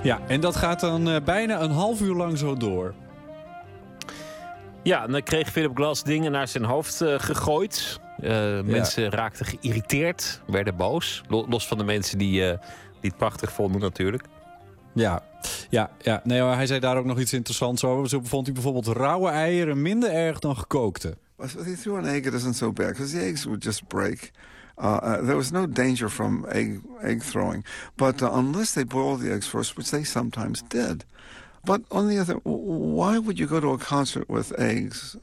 Ja, 0.04 0.20
en 0.26 0.40
dat 0.40 0.56
gaat 0.56 0.80
dan 0.80 1.08
uh, 1.08 1.16
bijna 1.24 1.60
een 1.60 1.70
half 1.70 2.00
uur 2.00 2.14
lang 2.14 2.38
zo 2.38 2.56
door. 2.56 2.94
Ja, 4.82 5.04
en 5.04 5.12
dan 5.12 5.22
kreeg 5.22 5.48
Philip 5.48 5.76
Glass 5.76 6.02
dingen 6.02 6.32
naar 6.32 6.48
zijn 6.48 6.64
hoofd 6.64 7.02
uh, 7.02 7.14
gegooid. 7.18 8.00
Uh, 8.20 8.60
mensen 8.60 9.10
raakten 9.10 9.46
geïrriteerd, 9.46 10.42
werden 10.46 10.76
boos. 10.76 11.22
Los 11.28 11.66
van 11.66 11.78
de 11.78 11.84
mensen 11.84 12.18
die, 12.18 12.40
die 12.40 13.10
het 13.10 13.16
prachtig 13.16 13.52
vonden 13.52 13.80
natuurlijk. 13.80 14.24
Ja, 14.94 15.22
ja, 15.70 15.90
ja. 15.98 16.20
Nee, 16.24 16.42
maar 16.42 16.56
hij 16.56 16.66
zei 16.66 16.80
daar 16.80 16.96
ook 16.96 17.04
nog 17.04 17.18
iets 17.18 17.32
interessants 17.32 17.84
over. 17.84 18.08
Zo 18.08 18.20
vond 18.22 18.44
hij 18.46 18.54
bijvoorbeeld 18.54 18.86
rauwe 18.86 19.28
eieren 19.28 19.82
minder 19.82 20.10
erg 20.10 20.38
dan 20.38 20.56
gekookte. 20.56 21.16
Well, 21.36 21.48
he 21.64 21.76
threw 21.76 21.96
an 21.96 22.06
egg, 22.06 22.24
it 22.24 22.32
isn't 22.32 22.56
so 22.56 22.72
bad, 22.72 22.88
because 22.88 23.16
the 23.16 23.22
eggs 23.22 23.44
would 23.44 23.64
just 23.64 23.88
break. 23.88 24.30
Uh, 24.76 25.00
uh, 25.02 25.20
there 25.22 25.36
was 25.36 25.52
no 25.52 25.66
danger 25.66 26.08
from 26.08 26.46
egg, 26.50 26.80
egg 27.02 27.22
throwing. 27.22 27.64
But 27.96 28.22
uh, 28.22 28.30
unless 28.32 28.74
they 28.74 28.84
boiled 28.84 29.20
the 29.20 29.32
eggs 29.32 29.46
first, 29.46 29.76
which 29.76 29.90
they 29.90 30.04
sometimes 30.04 30.62
did. 30.62 31.04
But 31.64 31.82
on 31.90 32.08
the 32.08 32.18
other, 32.18 32.34
why 32.44 33.18
would 33.18 33.38
you 33.38 33.46
go 33.46 33.60
to 33.60 33.70
a 33.70 33.78
concert 33.78 34.28
with 34.28 34.58
eggs 34.58 35.16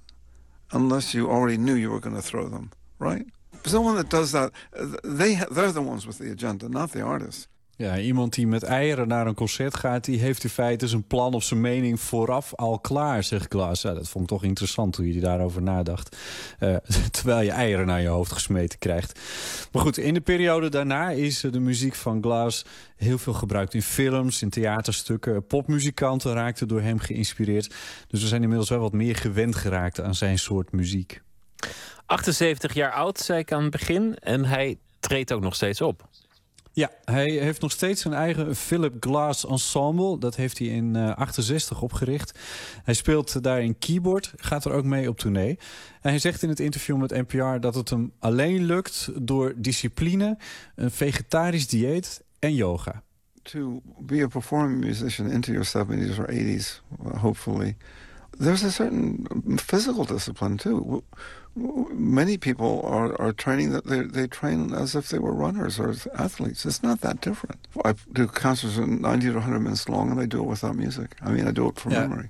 unless 0.71 1.13
you 1.13 1.29
already 1.29 1.57
knew 1.57 1.75
you 1.75 1.91
were 1.91 1.99
going 1.99 2.15
to 2.15 2.21
throw 2.21 2.47
them, 2.47 2.71
right? 2.97 3.25
Someone 3.65 3.95
that 3.97 4.09
does 4.09 4.31
that, 4.31 4.51
they, 5.03 5.35
they're 5.51 5.71
the 5.71 5.81
ones 5.81 6.07
with 6.07 6.17
the 6.17 6.31
agenda, 6.31 6.67
not 6.67 6.91
the 6.91 7.01
artist. 7.01 7.47
Ja, 7.81 7.99
iemand 7.99 8.33
die 8.33 8.47
met 8.47 8.63
eieren 8.63 9.07
naar 9.07 9.27
een 9.27 9.33
concert 9.33 9.77
gaat... 9.77 10.03
die 10.03 10.19
heeft 10.19 10.43
in 10.43 10.49
feite 10.49 10.87
zijn 10.87 11.03
plan 11.03 11.33
of 11.33 11.43
zijn 11.43 11.61
mening 11.61 11.99
vooraf 11.99 12.55
al 12.55 12.79
klaar, 12.79 13.23
zegt 13.23 13.47
Klaas. 13.47 13.81
Dat 13.81 14.09
vond 14.09 14.23
ik 14.23 14.29
toch 14.29 14.43
interessant 14.43 14.95
hoe 14.95 15.13
je 15.13 15.19
daarover 15.19 15.61
nadacht. 15.61 16.17
Uh, 16.59 16.75
terwijl 17.11 17.41
je 17.41 17.51
eieren 17.51 17.85
naar 17.85 18.01
je 18.01 18.07
hoofd 18.07 18.31
gesmeten 18.31 18.79
krijgt. 18.79 19.19
Maar 19.71 19.81
goed, 19.81 19.97
in 19.97 20.13
de 20.13 20.21
periode 20.21 20.69
daarna 20.69 21.09
is 21.09 21.39
de 21.39 21.59
muziek 21.59 21.95
van 21.95 22.21
Glass 22.21 22.65
heel 22.95 23.17
veel 23.17 23.33
gebruikt 23.33 23.73
in 23.73 23.81
films, 23.81 24.41
in 24.41 24.49
theaterstukken. 24.49 25.47
Popmuzikanten 25.47 26.33
raakten 26.33 26.67
door 26.67 26.81
hem 26.81 26.99
geïnspireerd. 26.99 27.73
Dus 28.07 28.21
we 28.21 28.27
zijn 28.27 28.41
inmiddels 28.41 28.69
wel 28.69 28.79
wat 28.79 28.93
meer 28.93 29.15
gewend 29.15 29.55
geraakt 29.55 30.01
aan 30.01 30.15
zijn 30.15 30.39
soort 30.39 30.71
muziek. 30.71 31.21
78 32.05 32.73
jaar 32.73 32.91
oud, 32.91 33.19
zei 33.19 33.39
ik 33.39 33.51
aan 33.51 33.61
het 33.61 33.71
begin. 33.71 34.15
En 34.15 34.45
hij 34.45 34.77
treedt 34.99 35.33
ook 35.33 35.41
nog 35.41 35.55
steeds 35.55 35.81
op. 35.81 36.09
Ja, 36.73 36.91
hij 37.03 37.29
heeft 37.29 37.61
nog 37.61 37.71
steeds 37.71 38.01
zijn 38.01 38.13
eigen 38.13 38.55
Philip 38.55 38.95
Glass 38.99 39.45
Ensemble. 39.45 40.17
Dat 40.17 40.35
heeft 40.35 40.57
hij 40.57 40.67
in 40.67 40.95
uh, 40.95 41.15
68 41.15 41.81
opgericht. 41.81 42.39
Hij 42.83 42.93
speelt 42.93 43.43
daarin 43.43 43.77
keyboard, 43.77 44.33
gaat 44.35 44.65
er 44.65 44.71
ook 44.71 44.83
mee 44.83 45.09
op 45.09 45.17
tournee. 45.17 45.59
En 46.01 46.09
hij 46.09 46.19
zegt 46.19 46.43
in 46.43 46.49
het 46.49 46.59
interview 46.59 46.97
met 46.97 47.27
NPR 47.27 47.59
dat 47.59 47.75
het 47.75 47.89
hem 47.89 48.11
alleen 48.19 48.63
lukt... 48.63 49.09
door 49.15 49.53
discipline, 49.55 50.37
een 50.75 50.91
vegetarisch 50.91 51.67
dieet 51.67 52.23
en 52.39 52.55
yoga. 52.55 53.03
To 53.41 53.81
be 53.99 54.23
a 54.23 54.27
performing 54.27 54.79
musician 54.79 55.29
into 55.29 55.51
your 55.51 55.67
70s 55.67 56.19
or 56.19 56.31
80s, 56.31 56.81
hopefully... 57.19 57.77
there's 58.39 58.63
a 58.63 58.69
certain 58.69 59.25
physical 59.57 60.05
discipline 60.05 60.57
too 60.57 61.03
many 61.55 62.37
people 62.37 62.81
are, 62.85 63.21
are 63.21 63.33
training 63.33 63.71
that 63.71 63.85
they, 63.85 64.01
they 64.01 64.27
train 64.27 64.73
as 64.73 64.95
if 64.95 65.09
they 65.09 65.19
were 65.19 65.33
runners 65.33 65.79
or 65.79 65.95
athletes. 66.13 66.65
It's 66.65 66.81
not 66.81 67.01
that 67.01 67.21
different. 67.21 67.67
I 67.85 67.93
do 68.11 68.27
concerts 68.27 68.77
90 68.77 69.27
to 69.27 69.33
100 69.33 69.59
minutes 69.59 69.87
long 69.87 70.11
and 70.11 70.19
I 70.19 70.27
do 70.27 70.43
it 70.43 70.47
without 70.47 70.75
music. 70.75 71.15
I 71.21 71.31
mean, 71.31 71.47
I 71.47 71.51
do 71.51 71.67
it 71.67 71.79
from 71.79 71.91
ja. 71.91 71.99
memory. 71.99 72.27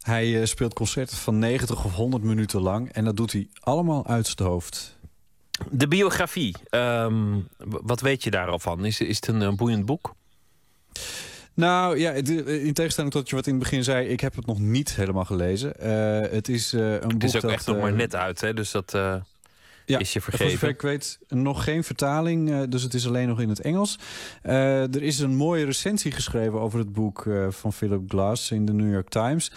Hij 0.00 0.40
uh, 0.40 0.44
speelt 0.44 0.74
concerten 0.74 1.16
van 1.16 1.38
90 1.38 1.84
of 1.84 1.94
100 1.94 2.22
minuten 2.22 2.60
lang 2.60 2.92
en 2.92 3.04
dat 3.04 3.16
doet 3.16 3.32
hij 3.32 3.48
allemaal 3.60 4.06
uit 4.06 4.26
zijn 4.26 4.48
hoofd. 4.48 4.98
De 5.70 5.88
biografie, 5.88 6.54
um, 6.70 7.48
wat 7.58 8.00
weet 8.00 8.24
je 8.24 8.30
daar 8.30 8.48
al 8.48 8.58
van? 8.58 8.84
Is, 8.84 9.00
is 9.00 9.16
het 9.16 9.26
een, 9.26 9.40
een 9.40 9.56
boeiend 9.56 9.86
boek? 9.86 10.14
Nou 11.56 11.98
ja, 11.98 12.10
in 12.10 12.72
tegenstelling 12.72 13.12
tot 13.12 13.28
je 13.28 13.34
wat 13.34 13.46
in 13.46 13.54
het 13.54 13.62
begin 13.62 13.84
zei, 13.84 14.08
ik 14.08 14.20
heb 14.20 14.34
het 14.34 14.46
nog 14.46 14.58
niet 14.58 14.94
helemaal 14.94 15.24
gelezen. 15.24 15.72
Uh, 15.82 16.30
het 16.30 16.48
is 16.48 16.74
uh, 16.74 16.92
een 16.92 17.00
boek. 17.00 17.12
Het 17.12 17.24
is 17.24 17.36
ook 17.36 17.42
dat, 17.42 17.50
echt 17.50 17.66
nog 17.66 17.80
maar 17.80 17.92
net 17.92 18.14
uit, 18.14 18.40
hè? 18.40 18.54
dus 18.54 18.70
dat 18.70 18.96
ja, 19.86 19.98
is 19.98 20.12
je 20.12 20.20
vergeven. 20.20 20.50
Voor 20.50 20.54
zover 20.54 20.68
ik 20.68 20.82
weet, 20.82 21.18
nog 21.28 21.64
geen 21.64 21.84
vertaling, 21.84 22.64
dus 22.64 22.82
het 22.82 22.94
is 22.94 23.06
alleen 23.06 23.28
nog 23.28 23.40
in 23.40 23.48
het 23.48 23.60
Engels. 23.60 23.98
er 24.42 25.02
is 25.02 25.18
een 25.18 25.36
mooie 25.36 25.64
recensie 25.64 26.12
geschreven 26.12 26.60
over 26.60 26.78
het 26.78 26.92
boek 26.92 27.28
van 27.48 27.72
Philip 27.72 28.02
Glass 28.08 28.50
in 28.50 28.66
de 28.66 28.72
New 28.72 28.92
York 28.92 29.08
Times. 29.08 29.50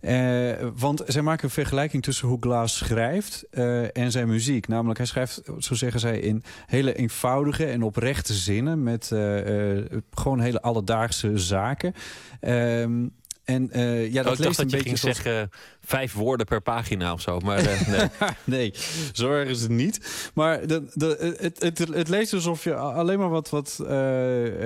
Uh, 0.00 0.52
want 0.76 1.02
zij 1.06 1.22
maken 1.22 1.44
een 1.44 1.50
vergelijking 1.50 2.02
tussen 2.02 2.28
hoe 2.28 2.36
Glass 2.40 2.76
schrijft 2.76 3.46
uh, 3.50 3.96
en 3.96 4.10
zijn 4.10 4.28
muziek. 4.28 4.68
Namelijk, 4.68 4.98
hij 4.98 5.06
schrijft, 5.06 5.42
zo 5.58 5.74
zeggen 5.74 6.00
zij, 6.00 6.18
in 6.18 6.42
hele 6.66 6.94
eenvoudige 6.94 7.66
en 7.66 7.82
oprechte 7.82 8.34
zinnen... 8.34 8.82
met 8.82 9.10
uh, 9.12 9.78
gewoon 10.10 10.40
hele 10.40 10.62
alledaagse 10.62 11.38
zaken. 11.38 11.94
Ehm, 12.40 13.06
en 13.50 13.70
uh, 13.72 14.12
ja, 14.12 14.22
dat 14.22 14.32
oh, 14.32 14.38
leest 14.38 14.58
een 14.58 14.68
dat 14.68 14.80
je 14.80 14.86
ging 14.86 14.98
zeggen 14.98 15.50
vijf 15.84 16.12
woorden 16.12 16.46
per 16.46 16.60
pagina 16.60 17.12
of 17.12 17.20
zo. 17.20 17.38
Maar 17.38 17.62
uh, 17.62 17.88
nee. 17.88 18.08
nee, 18.44 18.74
zo 19.12 19.32
erg 19.32 19.48
is 19.48 19.60
het 19.60 19.70
niet. 19.70 20.30
Maar 20.34 20.66
de, 20.66 20.90
de, 20.94 21.36
het, 21.38 21.62
het, 21.62 21.78
het 21.78 22.08
leest 22.08 22.32
alsof 22.32 22.64
je 22.64 22.74
alleen 22.74 23.18
maar 23.18 23.28
wat, 23.28 23.50
wat 23.50 23.78
uh, 23.82 23.88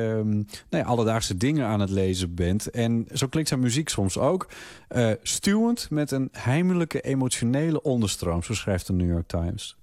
um, 0.08 0.46
nou 0.70 0.82
ja, 0.82 0.82
alledaagse 0.82 1.36
dingen 1.36 1.66
aan 1.66 1.80
het 1.80 1.90
lezen 1.90 2.34
bent. 2.34 2.70
En 2.70 3.06
zo 3.12 3.26
klinkt 3.26 3.48
zijn 3.48 3.60
muziek 3.60 3.88
soms 3.88 4.18
ook. 4.18 4.48
stuwend 5.22 5.90
met 5.90 6.10
een 6.10 6.28
heimelijke 6.32 7.00
emotionele 7.00 7.82
onderstroom, 7.82 8.42
zo 8.42 8.54
schrijft 8.54 8.86
de 8.86 8.92
New 8.92 9.10
York 9.10 9.26
Times. 9.26 9.76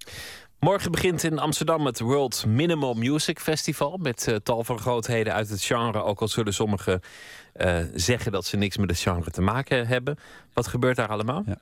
Morgen 0.62 0.92
begint 0.92 1.24
in 1.24 1.40
Amsterdam 1.40 1.86
het 1.86 2.00
World 2.00 2.46
Minimal 2.46 2.94
Music 2.94 3.40
Festival. 3.40 3.98
Met 3.98 4.28
uh, 4.30 4.36
tal 4.36 4.64
van 4.64 4.80
grootheden 4.80 5.34
uit 5.34 5.50
het 5.50 5.64
genre. 5.64 6.04
Ook 6.04 6.22
al 6.22 6.28
zullen 6.28 6.54
sommigen 6.54 7.02
uh, 7.58 7.78
zeggen 7.94 8.32
dat 8.32 8.46
ze 8.46 8.58
niks 8.58 8.78
met 8.78 8.90
het 8.90 9.00
genre 9.00 9.32
te 9.32 9.42
maken 9.42 9.88
hebben. 9.88 10.18
Wat 10.54 10.68
gebeurt 10.68 10.96
daar 10.96 11.08
allemaal? 11.08 11.44
Ja. 11.46 11.58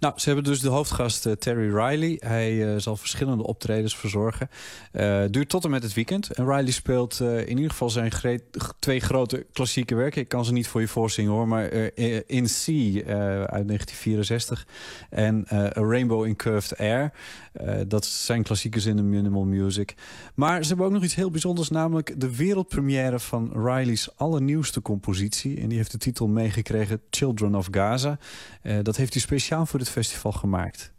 Nou, 0.00 0.14
ze 0.16 0.26
hebben 0.26 0.44
dus 0.44 0.60
de 0.60 0.68
hoofdgast 0.68 1.26
uh, 1.26 1.32
Terry 1.32 1.76
Riley. 1.76 2.16
Hij 2.18 2.52
uh, 2.52 2.74
zal 2.76 2.96
verschillende 2.96 3.46
optredens 3.46 3.96
verzorgen. 3.96 4.50
Duurt 5.30 5.48
tot 5.48 5.64
en 5.64 5.70
met 5.70 5.82
het 5.82 5.94
weekend. 5.94 6.30
En 6.30 6.44
Riley 6.44 6.70
speelt 6.70 7.20
in 7.20 7.56
ieder 7.56 7.70
geval 7.70 7.90
zijn 7.90 8.12
twee 8.78 9.00
grote 9.00 9.46
klassieke 9.52 9.94
werken. 9.94 10.20
Ik 10.20 10.28
kan 10.28 10.44
ze 10.44 10.52
niet 10.52 10.68
voor 10.68 10.80
je 10.80 10.88
voorzingen 10.88 11.30
hoor, 11.30 11.48
maar 11.48 11.72
In 12.26 12.48
Sea 12.48 13.04
uit 13.46 13.68
1964 13.68 14.66
en 15.10 15.46
A 15.52 15.70
Rainbow 15.74 16.26
in 16.26 16.36
Curved 16.36 16.78
Air. 16.78 17.12
Dat 17.88 18.06
zijn 18.06 18.42
klassiekers 18.42 18.86
in 18.86 18.96
de 18.96 19.02
minimal 19.02 19.44
music. 19.44 19.94
Maar 20.34 20.62
ze 20.62 20.68
hebben 20.68 20.86
ook 20.86 20.92
nog 20.92 21.02
iets 21.02 21.14
heel 21.14 21.30
bijzonders, 21.30 21.68
namelijk 21.68 22.20
de 22.20 22.36
wereldpremière 22.36 23.18
van 23.18 23.50
Riley's 23.52 24.08
allernieuwste 24.16 24.82
compositie. 24.82 25.60
En 25.60 25.68
die 25.68 25.78
heeft 25.78 25.90
de 25.90 25.98
titel 25.98 26.28
meegekregen 26.28 27.00
Children 27.10 27.54
of 27.54 27.68
Gaza. 27.70 28.18
dat 28.82 28.96
heeft 28.96 29.12
hij 29.12 29.22
speciaal 29.22 29.66
voor 29.66 29.78
dit 29.78 29.88
festival 29.88 30.32
gemaakt. 30.32 30.92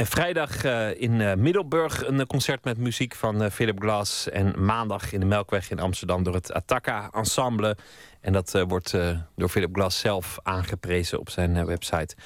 En 0.00 0.06
vrijdag 0.06 0.64
uh, 0.64 1.00
in 1.00 1.20
uh, 1.20 1.34
Middelburg 1.34 2.06
een 2.06 2.26
concert 2.26 2.64
met 2.64 2.78
muziek 2.78 3.14
van 3.14 3.50
Philip 3.50 3.80
Glass. 3.80 4.28
En 4.28 4.64
maandag 4.64 5.12
in 5.12 5.20
de 5.20 5.26
Melkweg 5.26 5.70
in 5.70 5.80
Amsterdam 5.80 6.22
door 6.22 6.34
het 6.34 6.52
Attacca 6.52 7.10
Ensemble. 7.12 7.76
En 8.20 8.32
dat 8.32 8.64
wordt 8.66 8.90
door 9.36 9.48
Philip 9.48 9.68
Glass 9.72 10.00
zelf 10.00 10.38
aangeprezen 10.42 11.18
op 11.18 11.30
zijn 11.30 11.66
website. 11.66 12.16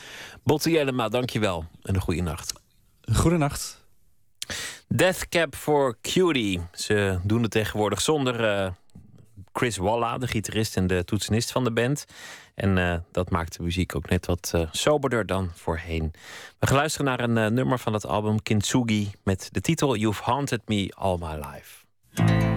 Botte 0.43 0.71
Jellema, 0.71 1.09
dankjewel 1.09 1.65
en 1.83 1.95
een 1.95 2.01
goede 2.01 2.23
nacht. 2.23 2.53
Goedenacht. 3.13 3.87
Death 4.89 5.29
Cab 5.29 5.55
for 5.55 5.97
Cutie. 6.01 6.61
Ze 6.73 7.19
doen 7.23 7.43
het 7.43 7.51
tegenwoordig 7.51 8.01
zonder 8.01 8.73
Chris 9.53 9.77
Walla, 9.77 10.19
de 10.19 10.27
gitarist 10.27 10.77
en 10.77 10.87
de 10.87 11.05
toetsenist 11.05 11.53
van 11.53 11.65
de 11.65 11.73
band. 11.73 12.05
En 12.55 12.77
uh, 12.77 12.95
dat 13.11 13.31
maakt 13.31 13.57
de 13.57 13.63
muziek 13.63 13.97
ook 13.97 14.09
net 14.09 14.27
wat 14.27 14.53
uh, 14.55 14.63
soberder 14.71 15.27
dan 15.27 15.51
voorheen. 15.55 16.13
We 16.59 16.67
gaan 16.67 16.77
luisteren 16.77 17.07
naar 17.07 17.21
een 17.21 17.37
uh, 17.37 17.47
nummer 17.47 17.79
van 17.79 17.93
het 17.93 18.07
album 18.07 18.43
Kintsugi 18.43 19.11
met 19.23 19.49
de 19.53 19.61
titel 19.61 19.97
You've 19.97 20.23
Haunted 20.23 20.61
Me 20.67 20.93
All 20.97 21.19
My 21.19 21.35
Life. 21.35 22.54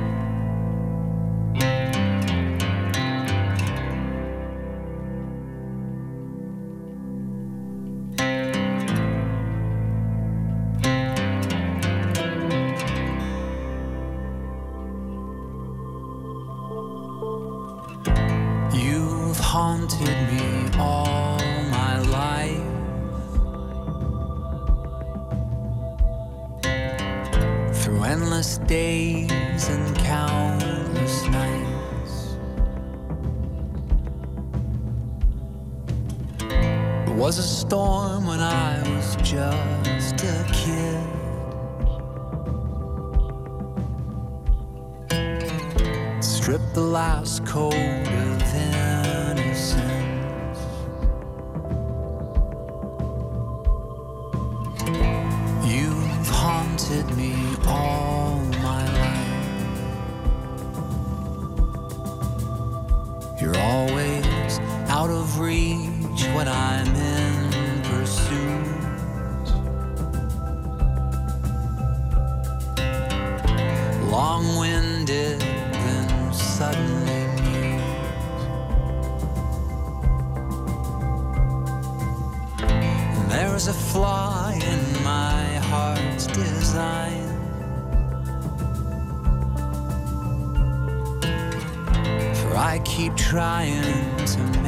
A 83.68 83.74
flaw 83.74 84.50
in 84.50 85.04
my 85.04 85.44
heart's 85.70 86.28
design. 86.28 87.28
For 92.36 92.56
I 92.56 92.80
keep 92.86 93.14
trying 93.16 94.16
to 94.26 94.67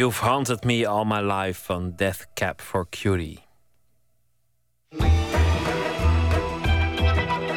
You've 0.00 0.24
Haunted 0.24 0.64
Me 0.64 0.86
All 0.86 1.04
My 1.04 1.20
Life 1.20 1.64
van 1.64 1.92
Death 1.96 2.26
Cab 2.34 2.60
for 2.60 2.86
Cutie. 2.90 3.38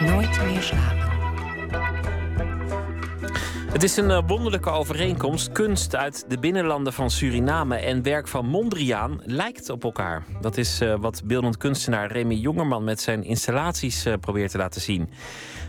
Nooit 0.02 0.44
meer 0.44 0.62
slapen. 0.62 1.04
Het 3.74 3.84
is 3.84 3.98
een 3.98 4.12
eh, 4.12 4.24
wonderlijke 4.28 4.70
overeenkomst. 4.70 5.52
Kunst 5.52 5.96
uit 5.96 6.26
de 6.28 6.40
binnenlanden 6.40 6.94
van 6.94 7.12
Suriname 7.12 7.76
en 7.76 8.04
werk 8.04 8.28
van 8.28 8.46
Mondriaan 8.46 9.22
lijkt 9.26 9.70
op 9.70 9.84
elkaar. 9.84 10.24
Dat 10.42 10.58
is 10.58 10.82
eh, 10.82 10.96
wat 11.00 11.22
beeldend 11.26 11.58
kunstenaar 11.58 12.12
Remy 12.12 12.34
Jongerman 12.34 12.84
met 12.84 13.02
zijn 13.02 13.24
installaties 13.24 14.06
eh, 14.06 14.14
probeert 14.20 14.52
te 14.52 14.58
laten 14.58 14.82
zien. 14.82 15.10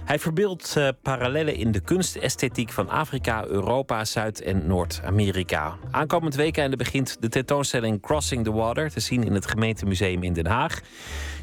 Hij 0.04 0.18
verbeeldt 0.18 0.76
eh, 0.76 0.88
parallellen 1.02 1.54
in 1.54 1.72
de 1.72 1.80
kunstesthetiek 1.80 2.70
van 2.70 2.88
Afrika, 2.88 3.46
Europa, 3.46 4.04
Zuid- 4.04 4.40
en 4.40 4.66
Noord-Amerika. 4.66 5.76
Aankomend 5.90 6.34
weekende 6.34 6.76
begint 6.76 7.16
de 7.20 7.28
tentoonstelling 7.28 8.02
Crossing 8.02 8.44
the 8.44 8.52
Water 8.52 8.90
te 8.90 9.00
zien 9.00 9.24
in 9.24 9.34
het 9.34 9.46
gemeentemuseum 9.46 10.22
in 10.22 10.32
Den 10.32 10.46
Haag. 10.46 10.80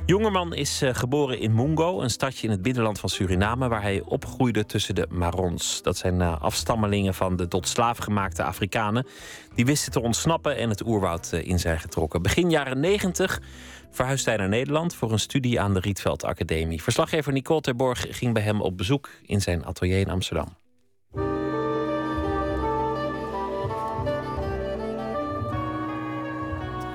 Jongerman 0.06 0.54
is 0.54 0.82
eh, 0.82 0.94
geboren 0.94 1.40
in 1.40 1.56
Mungo, 1.56 2.02
een 2.02 2.10
stadje 2.10 2.48
in 2.48 2.54
het 2.54 2.62
binnenland 2.62 3.00
van 3.00 3.10
Suriname, 3.10 3.68
waar 3.68 3.82
hij 3.82 4.02
opgroeide 4.06 4.66
tussen 4.66 4.96
de 4.96 5.08
Marons. 5.10 5.82
Dat 5.82 5.98
zijn 5.98 6.22
eh, 6.22 6.42
afstammelingen 6.42 7.14
van 7.14 7.36
de 7.36 7.48
tot 7.48 7.68
slaaf 7.68 7.98
gemaakte 7.98 8.44
Afrikanen. 8.44 9.06
Die 9.56 9.66
wisten 9.66 9.92
te 9.92 10.02
ontsnappen 10.02 10.58
en 10.58 10.70
het 10.70 10.86
oerwoud 10.86 11.32
in 11.32 11.60
zijn 11.60 11.80
getrokken. 11.80 12.22
Begin 12.22 12.50
jaren 12.50 12.80
90 12.80 13.42
verhuisde 13.92 14.30
hij 14.30 14.40
naar 14.40 14.50
Nederland 14.50 14.96
voor 14.96 15.12
een 15.12 15.20
studie 15.20 15.62
aan 15.62 15.74
de 15.74 15.80
Rietveld 15.80 16.24
Academie. 16.24 16.82
Verslaggever 16.84 17.34
Nicole 17.34 17.62
Terborg 17.62 18.06
ging 18.10 18.34
bij 18.34 18.44
hem 18.44 18.62
op 18.62 18.78
bezoek 18.78 19.10
in 19.26 19.42
zijn 19.42 19.66
atelier 19.66 20.00
in 20.00 20.10
Amsterdam. 20.10 20.60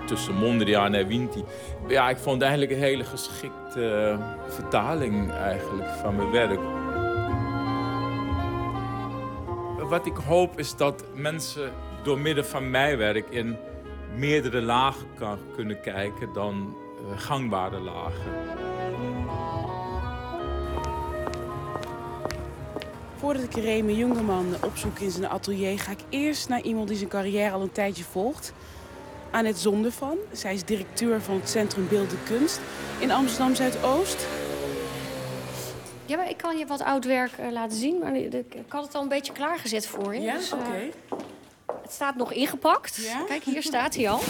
tussen 0.06 0.35
Mondriaan 0.35 0.94
en 0.94 1.06
Winti. 1.06 1.44
Ja, 1.89 2.09
ik 2.09 2.16
vond 2.16 2.43
eigenlijk 2.43 2.73
een 2.73 2.78
hele 2.78 3.05
geschikte 3.05 3.90
eh, 3.90 4.52
vertaling 4.55 5.32
eigenlijk 5.32 5.89
van 5.89 6.16
mijn 6.16 6.31
werk. 6.31 6.60
Wat 9.89 10.06
ik 10.06 10.16
hoop 10.16 10.59
is 10.59 10.77
dat 10.77 11.05
mensen 11.14 11.73
door 12.02 12.18
middel 12.18 12.44
van 12.44 12.70
mijn 12.70 12.97
werk 12.97 13.31
in 13.31 13.56
meerdere 14.16 14.62
lagen 14.62 15.06
kan, 15.18 15.39
kunnen 15.55 15.81
kijken 15.81 16.32
dan 16.32 16.77
gangbare 17.16 17.78
lagen. 17.78 18.33
Voordat 23.16 23.43
ik 23.43 23.55
Remy 23.55 23.93
Jungerman 23.93 24.55
opzoek 24.65 24.99
in 24.99 25.11
zijn 25.11 25.28
atelier, 25.28 25.78
ga 25.78 25.91
ik 25.91 26.01
eerst 26.09 26.49
naar 26.49 26.61
iemand 26.61 26.89
die 26.89 26.97
zijn 26.97 27.09
carrière 27.09 27.51
al 27.51 27.61
een 27.61 27.73
tijdje 27.73 28.05
volgt. 28.05 28.53
Annette 29.31 29.61
Zondervan. 29.61 30.16
Zij 30.33 30.55
is 30.55 30.65
directeur 30.65 31.20
van 31.23 31.35
het 31.35 31.49
Centrum 31.49 31.89
Beeldende 31.89 32.23
Kunst 32.24 32.61
in 32.99 33.11
Amsterdam 33.11 33.55
Zuidoost. 33.55 34.27
Ja, 36.07 36.16
maar 36.16 36.28
ik 36.28 36.37
kan 36.37 36.59
je 36.59 36.66
wat 36.66 36.83
oud 36.83 37.05
werk 37.05 37.33
uh, 37.41 37.51
laten 37.51 37.77
zien, 37.77 37.99
maar 37.99 38.16
ik, 38.16 38.33
ik, 38.35 38.65
had 38.69 38.85
het 38.85 38.95
al 38.95 39.03
een 39.03 39.09
beetje 39.09 39.33
klaargezet 39.33 39.87
voor 39.87 40.15
je. 40.15 40.20
Ja, 40.20 40.37
dus, 40.37 40.53
oké. 40.53 40.62
Uh, 40.62 41.16
het 41.83 41.93
staat 41.93 42.16
nog 42.16 42.33
ingepakt. 42.33 42.97
Ja? 42.97 43.24
Kijk, 43.27 43.43
hier 43.43 43.62
staat 43.62 43.95
hij 43.95 44.09
al. 44.09 44.20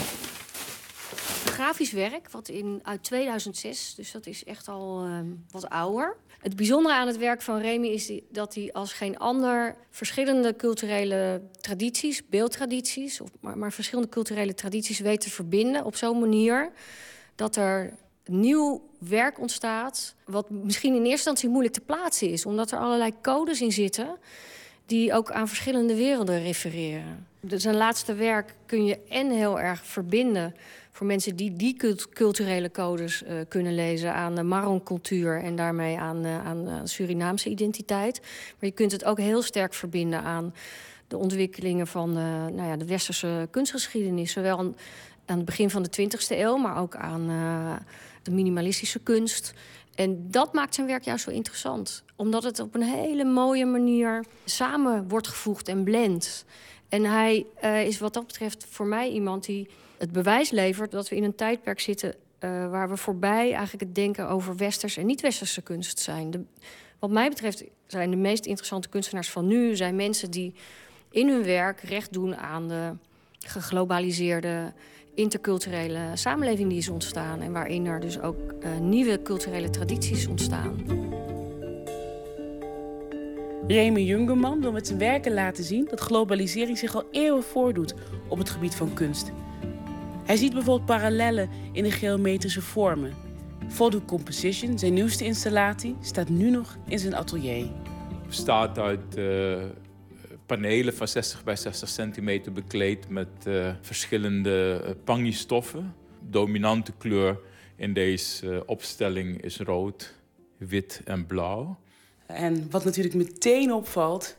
Grafisch 1.57 1.93
werk, 1.93 2.31
wat 2.31 2.49
in, 2.49 2.81
uit 2.83 3.03
2006, 3.03 3.95
dus 3.95 4.13
dat 4.13 4.27
is 4.27 4.45
echt 4.45 4.69
al 4.69 5.07
uh, 5.07 5.19
wat 5.51 5.69
ouder. 5.69 6.17
Het 6.39 6.57
bijzondere 6.57 6.95
aan 6.95 7.07
het 7.07 7.19
werk 7.19 7.43
van 7.43 7.61
Remy 7.61 7.87
is 7.87 8.13
dat 8.29 8.55
hij 8.55 8.73
als 8.73 8.93
geen 8.93 9.19
ander 9.19 9.77
verschillende 9.91 10.57
culturele 10.57 11.43
tradities, 11.61 12.29
beeldtradities, 12.29 13.21
of 13.21 13.29
maar, 13.41 13.59
maar 13.59 13.73
verschillende 13.73 14.11
culturele 14.11 14.55
tradities 14.55 14.99
weet 14.99 15.21
te 15.21 15.31
verbinden 15.31 15.85
op 15.85 15.97
zo'n 15.97 16.19
manier 16.19 16.73
dat 17.35 17.57
er 17.57 17.93
nieuw 18.25 18.91
werk 18.99 19.41
ontstaat, 19.41 20.15
wat 20.25 20.51
misschien 20.51 20.91
in 20.91 20.97
eerste 20.97 21.11
instantie 21.11 21.49
moeilijk 21.49 21.75
te 21.75 21.81
plaatsen 21.81 22.31
is, 22.31 22.47
omdat 22.47 22.71
er 22.71 22.79
allerlei 22.79 23.13
codes 23.23 23.61
in 23.61 23.73
zitten 23.73 24.19
die 24.87 25.13
ook 25.13 25.31
aan 25.31 25.49
verschillende 25.49 25.95
werelden 25.95 26.43
refereren. 26.43 27.27
Dus 27.41 27.63
zijn 27.63 27.77
laatste 27.77 28.15
werk 28.15 28.55
kun 28.67 28.85
je 28.85 28.99
en 29.09 29.31
heel 29.31 29.61
erg 29.61 29.85
verbinden 29.85 30.55
voor 30.97 31.07
mensen 31.07 31.37
die 31.37 31.57
die 31.57 31.77
culturele 32.13 32.71
codes 32.71 33.23
uh, 33.23 33.31
kunnen 33.49 33.75
lezen 33.75 34.15
aan 34.15 34.35
de 34.35 34.43
Marron-cultuur 34.43 35.43
en 35.43 35.57
daarmee 35.57 35.99
aan, 35.99 36.25
uh, 36.25 36.47
aan 36.47 36.69
uh, 36.69 36.75
Surinaamse 36.85 37.49
identiteit. 37.49 38.21
Maar 38.21 38.69
je 38.69 38.71
kunt 38.71 38.93
het 38.93 39.05
ook 39.05 39.19
heel 39.19 39.43
sterk 39.43 39.75
verbinden 39.75 40.23
aan 40.23 40.55
de 41.09 41.17
ontwikkelingen 41.17 41.87
van 41.87 42.13
nou 42.13 42.63
ja, 42.63 42.77
de 42.77 42.85
westerse 42.85 43.49
kunstgeschiedenis, 43.51 44.33
zowel 44.33 44.59
aan, 44.59 44.77
aan 45.27 45.37
het 45.37 45.45
begin 45.45 45.71
van 45.71 45.83
de 45.83 46.09
20e 46.11 46.29
eeuw, 46.29 46.57
maar 46.57 46.79
ook 46.79 46.97
aan 46.97 47.27
de 48.23 48.31
minimalistische 48.31 48.99
kunst. 48.99 49.53
En 49.95 50.31
dat 50.31 50.53
maakt 50.53 50.75
zijn 50.75 50.87
werk 50.87 51.05
juist 51.05 51.25
zo 51.25 51.31
interessant. 51.31 52.05
Omdat 52.17 52.43
het 52.43 52.61
op 52.61 52.75
een 52.75 52.83
hele 52.83 53.25
mooie 53.25 53.67
manier 53.67 54.25
samen 54.45 55.09
wordt 55.09 55.29
gevoegd 55.29 55.69
en 55.69 55.85
blendt. 55.85 56.45
En 56.89 57.05
hij 57.05 57.47
is 57.87 57.99
wat 57.99 58.15
dat 58.15 58.27
betreft 58.27 58.67
voor 58.71 58.87
mij 58.87 59.11
iemand 59.11 59.45
die 59.45 59.69
het 59.99 60.13
bewijs 60.13 60.51
levert... 60.51 60.91
dat 60.91 61.09
we 61.09 61.17
in 61.17 61.25
een 61.25 61.35
tijdperk 61.35 61.81
zitten 61.81 62.15
uh, 62.41 62.71
waar 62.71 62.89
we 62.89 62.97
voorbij 62.97 63.53
eigenlijk 63.53 63.81
het 63.81 63.95
denken 63.95 64.29
over 64.29 64.57
westers 64.57 64.97
en 64.97 65.07
niet-westerse 65.07 65.63
kunst 65.63 65.99
zijn. 65.99 66.49
Wat 66.99 67.11
mij 67.11 67.29
betreft 67.29 67.65
zijn 67.87 68.11
de 68.11 68.17
meest 68.17 68.47
interessante 68.47 68.89
kunstenaars 68.89 69.31
van 69.31 69.47
nu... 69.47 69.77
zijn 69.77 69.97
mensen 69.97 70.31
die 70.31 70.55
in 71.11 71.29
hun 71.29 71.45
werk 71.45 71.81
recht 71.81 72.13
doen 72.13 72.37
aan 72.37 72.69
de 72.69 72.93
geglobaliseerde 73.39 74.73
interculturele 75.15 76.01
samenleving 76.15 76.69
die 76.69 76.79
is 76.79 76.89
ontstaan 76.89 77.41
en 77.41 77.53
waarin 77.53 77.87
er 77.87 78.01
dus 78.01 78.21
ook 78.21 78.37
uh, 78.61 78.79
nieuwe 78.79 79.23
culturele 79.23 79.71
tradities 79.71 80.27
ontstaan. 80.27 81.05
Remy 83.67 84.01
Jungerman 84.01 84.61
wil 84.61 84.73
met 84.73 84.87
zijn 84.87 84.99
werken 84.99 85.35
laten 85.35 85.65
zien 85.65 85.87
dat 85.91 86.01
globalisering 86.01 86.79
zich 86.79 86.95
al 86.95 87.05
eeuwen 87.11 87.43
voordoet 87.43 87.95
op 88.29 88.39
het 88.39 88.51
gebied 88.51 88.75
van 88.75 88.95
kunst. 88.95 89.33
Hij 90.27 90.37
ziet 90.37 90.53
bijvoorbeeld 90.53 90.87
parallellen 90.87 91.51
in 91.73 91.83
de 91.83 91.91
geometrische 91.91 92.63
vormen. 92.63 93.15
Photo 93.69 94.01
Composition, 94.01 94.79
zijn 94.79 94.95
nieuwste 94.95 95.25
installatie, 95.25 95.97
staat 96.01 96.29
nu 96.29 96.51
nog 96.51 96.77
in 96.89 96.99
zijn 96.99 97.15
atelier. 97.15 97.67
Bestaat 98.27 98.79
uit 98.79 99.19
uh, 99.19 99.63
panelen 100.47 100.95
van 100.95 101.09
60 101.09 101.45
bij 101.45 101.57
60 101.57 101.89
centimeter 101.89 102.53
bekleed 102.53 103.09
met 103.09 103.29
uh, 103.49 103.75
verschillende 103.81 104.83
uh, 104.85 104.91
pangi-stoffen. 105.05 105.95
Dominante 106.21 106.93
kleur 106.99 107.39
in 107.77 107.93
deze 107.93 108.63
opstelling 108.67 109.43
is 109.43 109.59
rood, 109.59 110.15
wit 110.57 111.01
en 111.05 111.27
blauw. 111.27 111.79
En 112.27 112.71
wat 112.71 112.85
natuurlijk 112.85 113.15
meteen 113.15 113.73
opvalt, 113.73 114.37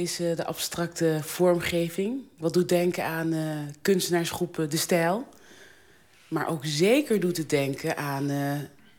is 0.00 0.16
de 0.16 0.44
abstracte 0.44 1.18
vormgeving. 1.22 2.22
Wat 2.38 2.52
doet 2.52 2.68
denken 2.68 3.04
aan 3.04 3.34
kunstenaarsgroepen 3.82 4.70
De 4.70 4.76
Stijl. 4.76 5.28
Maar 6.28 6.48
ook 6.48 6.64
zeker 6.64 7.20
doet 7.20 7.36
het 7.36 7.50
denken 7.50 7.96
aan, 7.96 8.30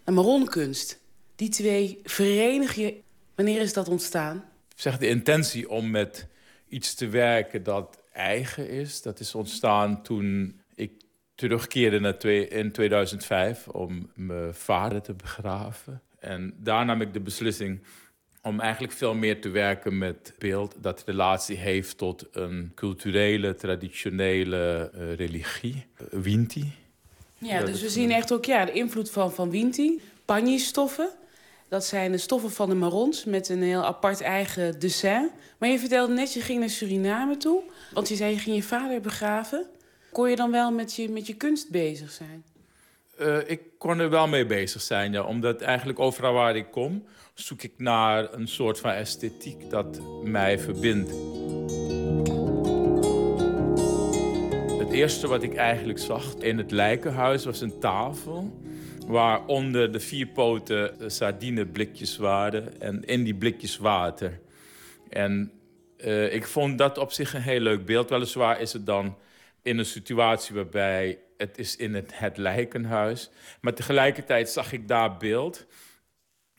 aan 0.04 0.14
maronkunst. 0.14 1.00
Die 1.36 1.50
twee 1.50 2.00
verenig 2.04 2.76
je. 2.76 3.02
Wanneer 3.36 3.62
is 3.62 3.74
dat 3.74 3.88
ontstaan? 3.88 4.44
zeg 4.82 4.98
de 4.98 5.08
intentie 5.08 5.70
om 5.70 5.90
met 5.90 6.28
iets 6.68 6.94
te 6.94 7.08
werken 7.08 7.64
dat 7.64 8.00
eigen 8.14 8.70
is. 8.70 9.02
Dat 9.02 9.20
is 9.20 9.36
ontstaan 9.36 10.04
toen 10.04 10.60
ik 10.76 10.92
terugkeerde 11.36 12.00
naar 12.00 12.18
twee, 12.18 12.48
in 12.48 12.72
2005 12.72 13.68
om 13.68 14.12
mijn 14.16 14.54
vader 14.54 15.02
te 15.02 15.14
begraven. 15.14 16.02
En 16.20 16.54
daar 16.58 16.86
nam 16.86 17.02
ik 17.02 17.14
de 17.14 17.20
beslissing 17.20 17.82
om 18.42 18.60
eigenlijk 18.60 18.94
veel 18.94 19.14
meer 19.14 19.42
te 19.42 19.50
werken 19.50 19.98
met 19.98 20.34
beeld 20.38 20.76
dat 20.78 21.04
relatie 21.06 21.58
heeft 21.58 21.98
tot 21.98 22.26
een 22.32 22.72
culturele, 22.76 23.56
traditionele 23.56 24.92
uh, 24.96 25.14
religie, 25.16 25.86
uh, 26.02 26.22
Winti. 26.22 26.72
Ja, 27.38 27.64
dus 27.64 27.82
we 27.82 27.90
zien 27.90 28.12
echt 28.12 28.32
ook 28.32 28.46
ja, 28.46 28.66
de 28.66 28.72
invloed 28.72 29.12
van, 29.12 29.34
van 29.34 29.50
Winti. 29.50 30.02
Panji-stoffen, 30.26 31.10
dat 31.68 31.86
zijn 31.86 32.12
de 32.12 32.18
stoffen 32.18 32.52
van 32.52 32.70
de 32.70 32.76
marons 32.76 33.26
met 33.26 33.50
een 33.50 33.64
heel 33.64 33.86
apart 33.86 34.22
eigen 34.22 34.80
dessin. 34.80 35.30
Maar 35.58 35.70
je 35.70 35.80
vertelde 35.80 36.14
net, 36.14 36.34
je 36.34 36.42
ging 36.42 36.60
naar 36.60 36.70
Suriname 36.70 37.38
toe. 37.38 37.62
Want 37.94 38.10
je 38.10 38.16
zei, 38.16 38.34
je 38.34 38.40
ging 38.40 38.56
je 38.56 38.64
vader 38.64 39.02
begraven. 39.02 39.66
Kon 40.12 40.30
je 40.30 40.36
dan 40.36 40.52
wel 40.52 40.72
met 40.72 40.96
je, 40.96 41.10
met 41.10 41.28
je 41.28 41.34
kunst 41.34 41.70
bezig 41.70 42.12
zijn? 42.12 42.44
Uh, 43.22 43.38
ik 43.46 43.62
kon 43.78 44.00
er 44.00 44.10
wel 44.10 44.28
mee 44.28 44.46
bezig 44.46 44.82
zijn, 44.82 45.12
ja. 45.12 45.24
Omdat 45.24 45.62
eigenlijk 45.62 46.00
overal 46.00 46.34
waar 46.34 46.56
ik 46.56 46.72
kom... 46.72 47.04
zoek 47.34 47.62
ik 47.62 47.74
naar 47.78 48.34
een 48.34 48.48
soort 48.48 48.80
van 48.80 48.92
esthetiek 48.92 49.70
dat 49.70 50.02
mij 50.24 50.60
verbindt. 50.60 51.12
Het 54.80 54.92
eerste 54.92 55.28
wat 55.28 55.44
ik 55.44 55.56
eigenlijk 55.56 56.00
zag 56.00 56.36
in 56.36 56.58
het 56.58 56.72
lijkenhuis 56.72 57.46
was 57.46 57.62
een 57.62 57.80
tafel 57.80 58.62
waar 59.08 59.46
onder 59.46 59.92
de 59.92 60.00
vier 60.00 60.28
poten 60.28 61.12
sardineblikjes 61.12 62.18
waren 62.18 62.82
en 62.82 63.04
in 63.04 63.24
die 63.24 63.36
blikjes 63.36 63.78
water. 63.78 64.40
En 65.10 65.52
uh, 65.98 66.34
ik 66.34 66.48
vond 66.48 66.78
dat 66.78 66.98
op 66.98 67.12
zich 67.12 67.34
een 67.34 67.42
heel 67.42 67.60
leuk 67.60 67.86
beeld. 67.86 68.10
Weliswaar 68.10 68.62
is 68.62 68.74
het 68.74 68.86
dan 68.86 69.18
in 69.62 69.78
een 69.78 69.86
situatie 69.86 70.56
waarbij 70.56 71.18
het 71.42 71.58
is 71.58 71.76
in 71.76 71.94
het, 71.94 72.20
het 72.20 72.38
lijkenhuis. 72.38 73.30
Maar 73.62 73.74
tegelijkertijd 73.74 74.50
zag 74.50 74.72
ik 74.72 74.88
daar 74.88 75.18
beeld. 75.18 75.66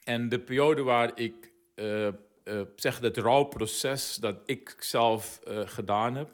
En 0.04 0.28
de 0.28 0.38
periode 0.38 0.82
waar 0.82 1.10
ik 1.14 1.52
uh, 1.76 2.06
uh, 2.06 2.60
zeg 2.76 2.98
het 2.98 3.16
rouwproces 3.16 4.16
dat 4.16 4.36
ik 4.46 4.76
zelf 4.78 5.40
gedaan 5.64 6.16
heb, 6.16 6.30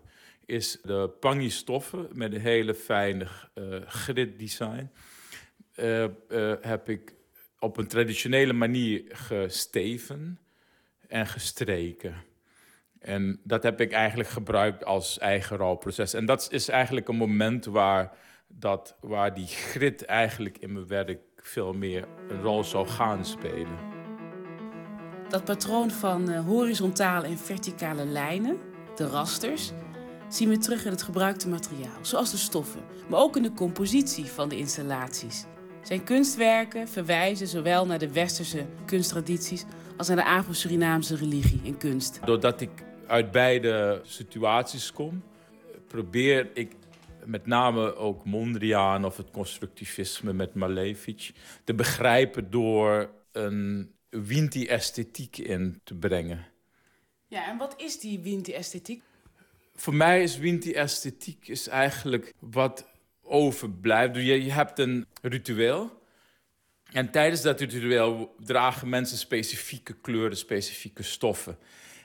is 0.47 0.79
de 0.83 1.11
pangi 1.21 1.51
stoffen 1.51 2.09
met 2.13 2.33
een 2.33 2.41
hele 2.41 2.75
fijne 2.75 3.27
grid 3.87 4.39
design. 4.39 4.91
Uh, 5.77 6.05
heb 6.61 6.89
ik 6.89 7.15
op 7.59 7.77
een 7.77 7.87
traditionele 7.87 8.53
manier 8.53 9.03
gesteven 9.09 10.39
en 11.09 11.27
gestreken. 11.27 12.15
En 12.99 13.41
dat 13.45 13.63
heb 13.63 13.81
ik 13.81 13.93
eigenlijk 13.93 14.29
gebruikt 14.29 14.85
als 14.85 15.19
eigen 15.19 15.57
rouwproces. 15.57 16.15
En 16.15 16.27
dat 16.27 16.49
is 16.51 16.69
eigenlijk 16.69 17.09
een 17.09 17.17
moment 17.17 17.65
waar, 17.65 18.13
dat, 18.61 18.97
waar 19.01 19.35
die 19.35 19.47
grit 19.47 20.05
eigenlijk 20.05 20.59
in 20.59 20.73
mijn 20.73 20.87
werk 20.87 21.21
veel 21.37 21.73
meer 21.73 22.09
een 22.29 22.43
rol 22.43 22.65
zou 22.65 22.89
gaan 22.89 23.25
spelen. 23.25 23.79
Dat 25.29 25.45
patroon 25.45 25.91
van 25.91 26.31
uh, 26.31 26.41
horizontale 26.41 27.27
en 27.27 27.39
verticale 27.39 28.05
lijnen, 28.05 28.59
de 28.97 29.07
rasters, 29.07 29.73
zien 30.29 30.49
we 30.49 30.59
terug 30.59 30.85
in 30.85 30.91
het 30.91 31.03
gebruikte 31.03 31.49
materiaal, 31.49 31.99
zoals 32.01 32.31
de 32.31 32.37
stoffen, 32.37 32.81
maar 33.09 33.21
ook 33.21 33.37
in 33.37 33.43
de 33.43 33.53
compositie 33.53 34.25
van 34.25 34.49
de 34.49 34.57
installaties. 34.57 35.45
Zijn 35.83 36.05
kunstwerken 36.05 36.89
verwijzen 36.89 37.47
zowel 37.47 37.87
naar 37.87 37.99
de 37.99 38.13
westerse 38.13 38.67
kunsttradities 38.85 39.65
als 39.97 40.09
naar 40.09 40.17
de 40.17 40.25
Afro-Surinaamse 40.25 41.17
religie 41.17 41.61
en 41.65 41.77
kunst. 41.77 42.21
Doordat 42.25 42.61
ik 42.61 42.71
uit 43.07 43.31
beide 43.31 44.01
situaties 44.05 44.93
kom, 44.93 45.23
probeer 45.87 46.51
ik 46.55 46.73
met 47.29 47.47
name 47.47 47.95
ook 47.95 48.25
Mondriaan 48.25 49.05
of 49.05 49.17
het 49.17 49.31
constructivisme 49.31 50.33
met 50.33 50.55
Malevich 50.55 51.33
te 51.65 51.75
begrijpen 51.75 52.51
door 52.51 53.11
een 53.33 53.93
Winti-esthetiek 54.09 55.39
in 55.39 55.81
te 55.85 55.95
brengen. 55.95 56.47
Ja, 57.27 57.49
en 57.49 57.57
wat 57.57 57.75
is 57.81 58.01
die 58.01 58.21
Winti-esthetiek? 58.21 59.03
Voor 59.75 59.95
mij 59.95 60.23
is 60.23 60.39
Winti-esthetiek 60.39 61.49
is 61.49 61.69
eigenlijk 61.69 62.35
wat 62.39 62.87
overblijft. 63.23 64.17
Je, 64.17 64.45
je 64.45 64.53
hebt 64.53 64.79
een 64.79 65.07
ritueel. 65.23 66.03
En 66.93 67.11
tijdens 67.11 67.43
dat 67.43 67.61
ritueel 67.61 68.35
dragen 68.45 68.89
mensen 68.89 69.19
specifieke 69.19 69.95
kleuren, 70.01 70.37
specifieke 70.37 71.03
stoffen. 71.03 71.59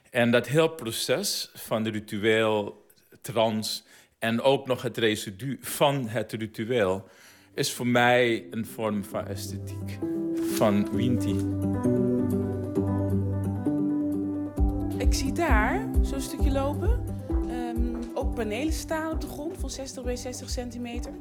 En 0.09 0.31
dat 0.31 0.47
heel 0.47 0.69
proces 0.69 1.49
van 1.53 1.83
de 1.83 1.89
ritueel, 1.89 2.85
trans 3.21 3.83
en 4.23 4.41
ook 4.41 4.67
nog 4.67 4.81
het 4.81 4.97
residu 4.97 5.57
van 5.61 6.07
het 6.07 6.31
ritueel 6.31 7.07
is 7.53 7.73
voor 7.73 7.87
mij 7.87 8.47
een 8.49 8.65
vorm 8.65 9.03
van 9.03 9.27
esthetiek, 9.27 9.97
van 10.35 10.95
Winti. 10.95 11.35
Ik 14.97 15.13
zie 15.13 15.31
daar, 15.31 15.89
zo'n 16.01 16.21
stukje 16.21 16.51
lopen, 16.51 17.05
ehm, 17.49 17.95
ook 18.13 18.35
panelen 18.35 18.73
staan 18.73 19.11
op 19.11 19.21
de 19.21 19.27
grond 19.27 19.57
van 19.57 19.69
60 19.69 20.03
bij 20.03 20.15
60 20.15 20.49
centimeter. 20.49 21.13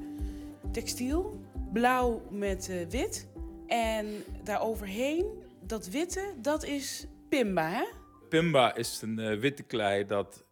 Textiel, 0.72 1.40
blauw 1.72 2.22
met 2.30 2.68
uh, 2.70 2.86
wit. 2.88 3.28
En 3.66 4.06
daaroverheen, 4.44 5.26
dat 5.60 5.88
witte, 5.88 6.34
dat 6.42 6.64
is 6.64 7.06
pimba, 7.28 7.68
hè? 7.68 7.84
Pimba 8.28 8.74
is 8.74 9.00
een 9.02 9.18
uh, 9.18 9.38
witte 9.38 9.62
klei 9.62 10.06
dat 10.06 10.44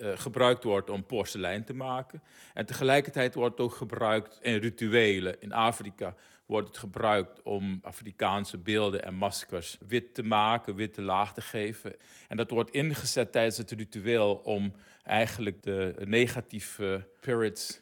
gebruikt 0.00 0.64
wordt 0.64 0.90
om 0.90 1.06
porselein 1.06 1.64
te 1.64 1.74
maken. 1.74 2.22
En 2.54 2.66
tegelijkertijd 2.66 3.34
wordt 3.34 3.58
het 3.58 3.66
ook 3.66 3.74
gebruikt 3.74 4.38
in 4.42 4.56
rituelen. 4.56 5.40
In 5.40 5.52
Afrika 5.52 6.14
wordt 6.46 6.68
het 6.68 6.78
gebruikt 6.78 7.42
om 7.42 7.78
Afrikaanse 7.82 8.58
beelden 8.58 9.04
en 9.04 9.14
maskers 9.14 9.78
wit 9.88 10.14
te 10.14 10.22
maken, 10.22 10.74
witte 10.74 11.02
laag 11.02 11.34
te 11.34 11.40
geven. 11.40 11.96
En 12.28 12.36
dat 12.36 12.50
wordt 12.50 12.70
ingezet 12.70 13.32
tijdens 13.32 13.56
het 13.56 13.70
ritueel 13.70 14.34
om 14.34 14.72
eigenlijk 15.02 15.62
de 15.62 15.94
negatieve 16.04 17.08
spirits 17.16 17.80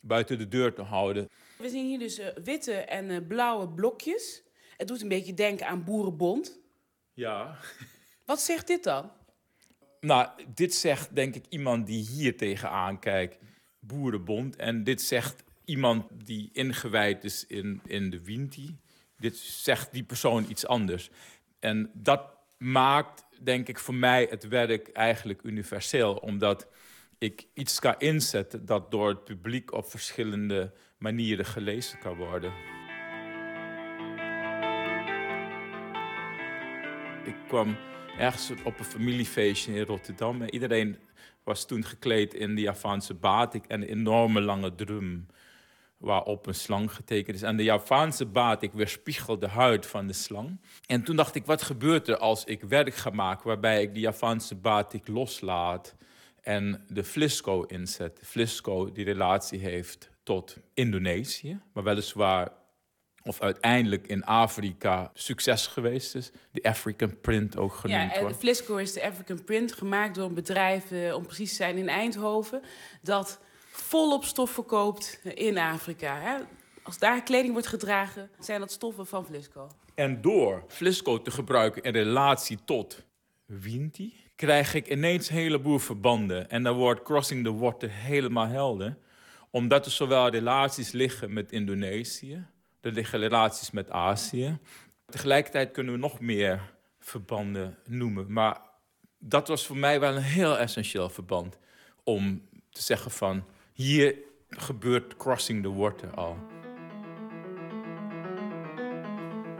buiten 0.00 0.38
de 0.38 0.48
deur 0.48 0.74
te 0.74 0.82
houden. 0.82 1.28
We 1.56 1.68
zien 1.68 1.86
hier 1.86 1.98
dus 1.98 2.18
uh, 2.18 2.26
witte 2.44 2.72
en 2.72 3.10
uh, 3.10 3.26
blauwe 3.26 3.68
blokjes. 3.68 4.42
Het 4.76 4.88
doet 4.88 5.02
een 5.02 5.08
beetje 5.08 5.34
denken 5.34 5.66
aan 5.66 5.84
Boerenbond. 5.84 6.60
Ja. 7.14 7.58
Wat 8.24 8.40
zegt 8.40 8.66
dit 8.66 8.84
dan? 8.84 9.10
Nou, 10.00 10.28
dit 10.54 10.74
zegt 10.74 11.14
denk 11.14 11.34
ik 11.34 11.44
iemand 11.48 11.86
die 11.86 12.04
hier 12.04 12.36
tegenaan 12.36 12.98
kijkt, 12.98 13.38
Boerenbond. 13.80 14.56
En 14.56 14.84
dit 14.84 15.02
zegt 15.02 15.44
iemand 15.64 16.06
die 16.24 16.50
ingewijd 16.52 17.24
is 17.24 17.46
in, 17.46 17.80
in 17.86 18.10
de 18.10 18.24
Winti. 18.24 18.76
Dit 19.16 19.36
zegt 19.36 19.92
die 19.92 20.02
persoon 20.02 20.46
iets 20.48 20.66
anders. 20.66 21.10
En 21.58 21.90
dat 21.94 22.36
maakt, 22.58 23.24
denk 23.42 23.68
ik, 23.68 23.78
voor 23.78 23.94
mij 23.94 24.26
het 24.30 24.48
werk 24.48 24.88
eigenlijk 24.88 25.42
universeel. 25.42 26.14
Omdat 26.14 26.66
ik 27.18 27.46
iets 27.54 27.78
kan 27.78 27.94
inzetten 27.98 28.66
dat 28.66 28.90
door 28.90 29.08
het 29.08 29.24
publiek 29.24 29.72
op 29.72 29.90
verschillende 29.90 30.72
manieren 30.98 31.44
gelezen 31.44 31.98
kan 31.98 32.16
worden. 32.16 32.52
Ik 37.24 37.36
kwam 37.48 37.76
ergens 38.18 38.52
op 38.64 38.78
een 38.78 38.84
familiefeestje 38.84 39.74
in 39.74 39.84
Rotterdam. 39.84 40.42
En 40.42 40.54
iedereen 40.54 40.98
was 41.44 41.66
toen 41.66 41.84
gekleed 41.84 42.34
in 42.34 42.54
de 42.54 42.60
Javaanse 42.60 43.14
batik 43.14 43.64
en 43.66 43.82
een 43.82 43.88
enorme 43.88 44.40
lange 44.40 44.74
drum 44.74 45.26
waarop 45.96 46.46
een 46.46 46.54
slang 46.54 46.92
getekend 46.92 47.36
is. 47.36 47.42
En 47.42 47.56
de 47.56 47.62
Javaanse 47.62 48.26
batik 48.26 48.72
weerspiegelt 48.72 49.40
de 49.40 49.48
huid 49.48 49.86
van 49.86 50.06
de 50.06 50.12
slang. 50.12 50.60
En 50.86 51.02
toen 51.02 51.16
dacht 51.16 51.34
ik, 51.34 51.46
wat 51.46 51.62
gebeurt 51.62 52.08
er 52.08 52.16
als 52.16 52.44
ik 52.44 52.62
werk 52.62 52.94
ga 52.94 53.10
maken 53.10 53.46
waarbij 53.46 53.82
ik 53.82 53.94
de 53.94 54.00
Javaanse 54.00 54.54
batik 54.54 55.08
loslaat 55.08 55.94
en 56.42 56.84
de 56.88 57.04
Flisco 57.04 57.62
inzet. 57.62 58.20
Flisco 58.22 58.92
die 58.92 59.04
relatie 59.04 59.58
heeft 59.58 60.10
tot 60.22 60.56
Indonesië, 60.74 61.60
maar 61.72 61.84
weliswaar 61.84 62.52
of 63.22 63.40
uiteindelijk 63.40 64.06
in 64.06 64.24
Afrika 64.24 65.10
succes 65.14 65.66
geweest 65.66 66.14
is. 66.14 66.30
De 66.50 66.62
African 66.62 67.20
Print 67.20 67.56
ook 67.56 67.74
genoemd 67.74 68.00
ja, 68.00 68.14
en 68.14 68.20
wordt. 68.20 68.36
Flisco 68.36 68.76
is 68.76 68.92
de 68.92 69.06
African 69.06 69.44
Print, 69.44 69.72
gemaakt 69.72 70.14
door 70.14 70.28
een 70.28 70.34
bedrijf, 70.34 70.90
uh, 70.90 71.14
om 71.14 71.26
precies 71.26 71.50
te 71.50 71.56
zijn, 71.56 71.76
in 71.76 71.88
Eindhoven... 71.88 72.62
dat 73.02 73.40
volop 73.70 74.24
stof 74.24 74.50
verkoopt 74.50 75.20
in 75.34 75.58
Afrika. 75.58 76.20
Hè? 76.20 76.36
Als 76.82 76.98
daar 76.98 77.22
kleding 77.22 77.52
wordt 77.52 77.68
gedragen, 77.68 78.30
zijn 78.38 78.60
dat 78.60 78.72
stoffen 78.72 79.06
van 79.06 79.24
Flisco. 79.24 79.70
En 79.94 80.20
door 80.20 80.64
Flisco 80.68 81.22
te 81.22 81.30
gebruiken 81.30 81.82
in 81.82 81.92
relatie 81.92 82.58
tot 82.64 83.04
Winti... 83.46 84.14
krijg 84.36 84.74
ik 84.74 84.88
ineens 84.88 85.28
een 85.28 85.36
heleboel 85.36 85.78
verbanden. 85.78 86.50
En 86.50 86.62
dan 86.62 86.76
wordt 86.76 87.02
Crossing 87.02 87.44
the 87.44 87.54
Water 87.54 87.90
helemaal 87.90 88.46
helder. 88.46 88.96
Omdat 89.50 89.84
er 89.86 89.92
zowel 89.92 90.28
relaties 90.28 90.92
liggen 90.92 91.32
met 91.32 91.52
Indonesië... 91.52 92.46
Er 92.80 92.92
liggen 92.92 93.18
relaties 93.18 93.70
met 93.70 93.90
Azië. 93.90 94.58
Tegelijkertijd 95.06 95.70
kunnen 95.70 95.92
we 95.92 95.98
nog 95.98 96.20
meer 96.20 96.74
verbanden 96.98 97.78
noemen. 97.86 98.32
Maar 98.32 98.60
dat 99.18 99.48
was 99.48 99.66
voor 99.66 99.76
mij 99.76 100.00
wel 100.00 100.16
een 100.16 100.22
heel 100.22 100.58
essentieel 100.58 101.08
verband. 101.08 101.58
Om 102.04 102.48
te 102.70 102.82
zeggen 102.82 103.10
van, 103.10 103.44
hier 103.72 104.14
gebeurt 104.48 105.16
Crossing 105.16 105.62
the 105.62 105.72
Water 105.72 106.14
al. 106.14 106.36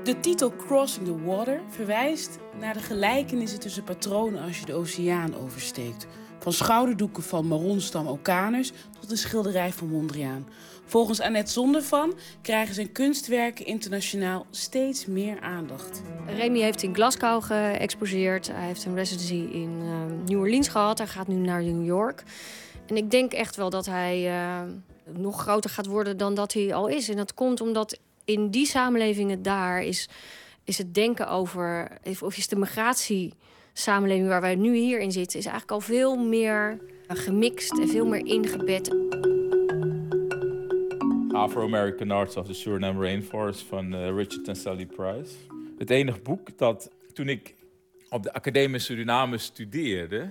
De 0.03 0.21
titel 0.21 0.57
Crossing 0.57 1.07
the 1.07 1.25
Water 1.25 1.61
verwijst 1.69 2.39
naar 2.59 2.75
de 2.75 2.81
gelijkenissen 2.81 3.61
tussen 3.61 3.85
patronen 3.85 4.43
als 4.43 4.59
je 4.59 4.67
de 4.67 4.75
oceaan 4.75 5.35
oversteekt. 5.37 6.07
Van 6.39 6.53
schouderdoeken 6.53 7.23
van 7.23 7.47
maronstam 7.47 8.07
Ocanus 8.07 8.73
tot 9.01 9.11
een 9.11 9.17
schilderij 9.17 9.73
van 9.73 9.89
Mondriaan. 9.89 10.49
Volgens 10.89 11.21
Annette 11.21 11.53
Zondervan 11.53 12.15
krijgen 12.43 12.75
zijn 12.75 12.93
kunstwerken 12.93 13.67
internationaal 13.67 14.47
steeds 14.51 15.07
meer 15.07 15.41
aandacht. 15.41 16.03
Remy 16.27 16.61
heeft 16.61 16.83
in 16.83 16.95
Glasgow 16.95 17.43
geëxposeerd. 17.43 18.47
Hij 18.53 18.67
heeft 18.67 18.85
een 18.85 18.95
residency 18.95 19.49
in 19.53 19.81
uh, 19.83 19.91
New 20.27 20.39
Orleans 20.39 20.69
gehad. 20.69 20.99
Hij 20.99 21.07
gaat 21.07 21.29
nu 21.29 21.35
naar 21.35 21.63
New 21.63 21.87
York. 21.87 22.23
En 22.87 22.97
ik 22.97 23.11
denk 23.11 23.33
echt 23.33 23.57
wel 23.57 23.71
dat 23.71 23.87
hij 23.87 24.27
uh, 24.27 24.61
nog 25.19 25.41
groter 25.41 25.71
gaat 25.71 25.87
worden 25.87 26.17
dan 26.17 26.35
dat 26.35 26.53
hij 26.53 26.75
al 26.75 26.87
is. 26.87 27.09
En 27.09 27.17
dat 27.17 27.35
komt 27.35 27.61
omdat 27.61 27.99
in 28.25 28.51
die 28.51 28.67
samenlevingen 28.67 29.43
daar 29.43 29.83
is, 29.83 30.09
is 30.65 30.79
het 30.79 30.95
denken 30.95 31.29
over... 31.29 31.89
of 32.21 32.37
is 32.37 32.49
de 32.49 32.57
migratiesamenleving 32.57 34.29
waar 34.29 34.41
wij 34.41 34.55
nu 34.55 34.77
hier 34.77 35.01
in 35.01 35.13
zitten... 35.13 35.39
is 35.39 35.47
eigenlijk 35.47 35.75
al 35.75 35.81
veel 35.81 36.17
meer 36.17 36.79
gemixt 37.07 37.79
en 37.79 37.89
veel 37.89 38.07
meer 38.07 38.27
ingebed. 38.27 38.91
Afro-American 41.39 42.11
Arts 42.11 42.37
of 42.37 42.47
the 42.47 42.55
Suriname 42.55 43.01
Rainforest 43.01 43.63
van 43.63 43.95
uh, 43.95 44.17
Richard 44.17 44.49
en 44.49 44.57
Sally 44.57 44.87
Price. 44.87 45.35
Het 45.79 45.91
enige 45.91 46.21
boek 46.21 46.59
dat 46.59 46.91
toen 47.13 47.29
ik 47.29 47.55
op 48.09 48.23
de 48.23 48.33
Academie 48.33 48.79
Suriname 48.79 49.39
studeerde, 49.39 50.31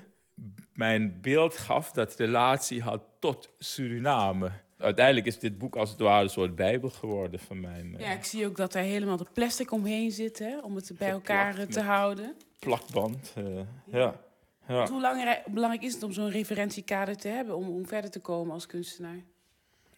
mijn 0.74 1.18
beeld 1.22 1.58
gaf 1.58 1.92
dat 1.92 2.16
relatie 2.16 2.82
had 2.82 3.02
tot 3.20 3.50
Suriname. 3.58 4.52
Uiteindelijk 4.78 5.26
is 5.26 5.40
dit 5.40 5.58
boek 5.58 5.76
als 5.76 5.90
het 5.90 6.00
ware 6.00 6.24
een 6.24 6.30
soort 6.30 6.56
bijbel 6.56 6.90
geworden 6.90 7.40
van 7.40 7.60
mijn... 7.60 7.96
Ja, 7.98 8.12
ik 8.12 8.24
zie 8.24 8.46
ook 8.46 8.58
dat 8.58 8.74
er 8.74 8.82
helemaal 8.82 9.18
de 9.18 9.28
plastic 9.34 9.72
omheen 9.72 10.12
zit, 10.12 10.40
hè, 10.40 10.60
om 10.60 10.76
het 10.76 10.92
bij 10.98 11.10
elkaar 11.10 11.68
te 11.68 11.82
houden. 11.82 12.36
Plakband, 12.60 13.34
uh, 13.38 13.60
ja. 13.86 14.20
ja. 14.68 14.88
Hoe 14.88 15.42
belangrijk 15.46 15.84
is 15.84 15.94
het 15.94 16.04
om 16.04 16.12
zo'n 16.12 16.30
referentiekader 16.30 17.18
te 17.18 17.28
hebben 17.28 17.56
om, 17.56 17.70
om 17.70 17.88
verder 17.88 18.12
te 18.12 18.20
komen 18.20 18.54
als 18.54 18.66
kunstenaar? 18.66 19.24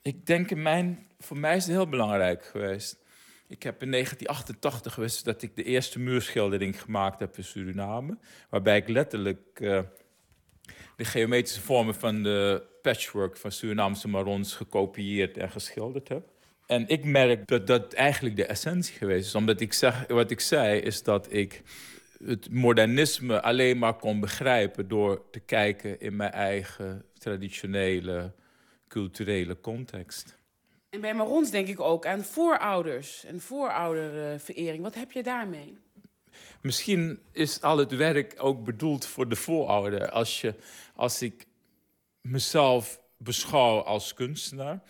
Ik 0.09 0.25
denk, 0.25 0.51
in 0.51 0.61
mijn, 0.61 1.07
voor 1.19 1.37
mij 1.37 1.55
is 1.55 1.63
het 1.63 1.75
heel 1.75 1.89
belangrijk 1.89 2.45
geweest. 2.45 2.97
Ik 3.47 3.63
heb 3.63 3.81
in 3.81 3.91
1988 3.91 4.93
gewist 4.93 5.25
dat 5.25 5.41
ik 5.41 5.55
de 5.55 5.63
eerste 5.63 5.99
muurschildering 5.99 6.81
gemaakt 6.81 7.19
heb 7.19 7.37
in 7.37 7.43
Suriname. 7.43 8.17
Waarbij 8.49 8.77
ik 8.77 8.87
letterlijk 8.87 9.59
uh, 9.59 9.79
de 10.95 11.05
geometrische 11.05 11.61
vormen 11.61 11.95
van 11.95 12.23
de 12.23 12.63
patchwork 12.81 13.37
van 13.37 13.51
Surinaamse 13.51 14.07
marons 14.07 14.55
gekopieerd 14.55 15.37
en 15.37 15.49
geschilderd 15.49 16.07
heb. 16.07 16.27
En 16.65 16.87
ik 16.87 17.03
merk 17.03 17.47
dat 17.47 17.67
dat 17.67 17.93
eigenlijk 17.93 18.35
de 18.35 18.45
essentie 18.45 18.97
geweest 18.97 19.27
is. 19.27 19.35
Omdat 19.35 19.61
ik 19.61 19.73
zeg, 19.73 20.07
wat 20.07 20.31
ik 20.31 20.39
zei, 20.39 20.79
is 20.79 21.03
dat 21.03 21.33
ik 21.33 21.61
het 22.25 22.51
modernisme 22.51 23.41
alleen 23.41 23.77
maar 23.77 23.95
kon 23.95 24.19
begrijpen 24.19 24.87
door 24.87 25.29
te 25.31 25.39
kijken 25.39 25.99
in 25.99 26.15
mijn 26.15 26.31
eigen 26.31 27.05
traditionele 27.17 28.33
culturele 28.89 29.59
context. 29.61 30.37
En 30.89 31.01
bij 31.01 31.13
Marons 31.13 31.51
denk 31.51 31.67
ik 31.67 31.79
ook 31.79 32.05
aan 32.05 32.23
voorouders 32.23 33.25
en 33.25 33.41
voorouderverering. 33.41 34.83
Wat 34.83 34.95
heb 34.95 35.11
je 35.11 35.23
daarmee? 35.23 35.77
Misschien 36.61 37.19
is 37.31 37.61
al 37.61 37.77
het 37.77 37.91
werk 37.91 38.35
ook 38.37 38.63
bedoeld 38.63 39.05
voor 39.05 39.29
de 39.29 39.35
voorouder. 39.35 40.09
Als, 40.09 40.41
je, 40.41 40.55
als 40.95 41.21
ik 41.21 41.45
mezelf 42.21 43.01
beschouw 43.17 43.79
als 43.79 44.13
kunstenaar 44.13 44.83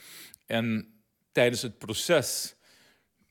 en 0.46 0.94
tijdens 1.32 1.62
het 1.62 1.78
proces 1.78 2.56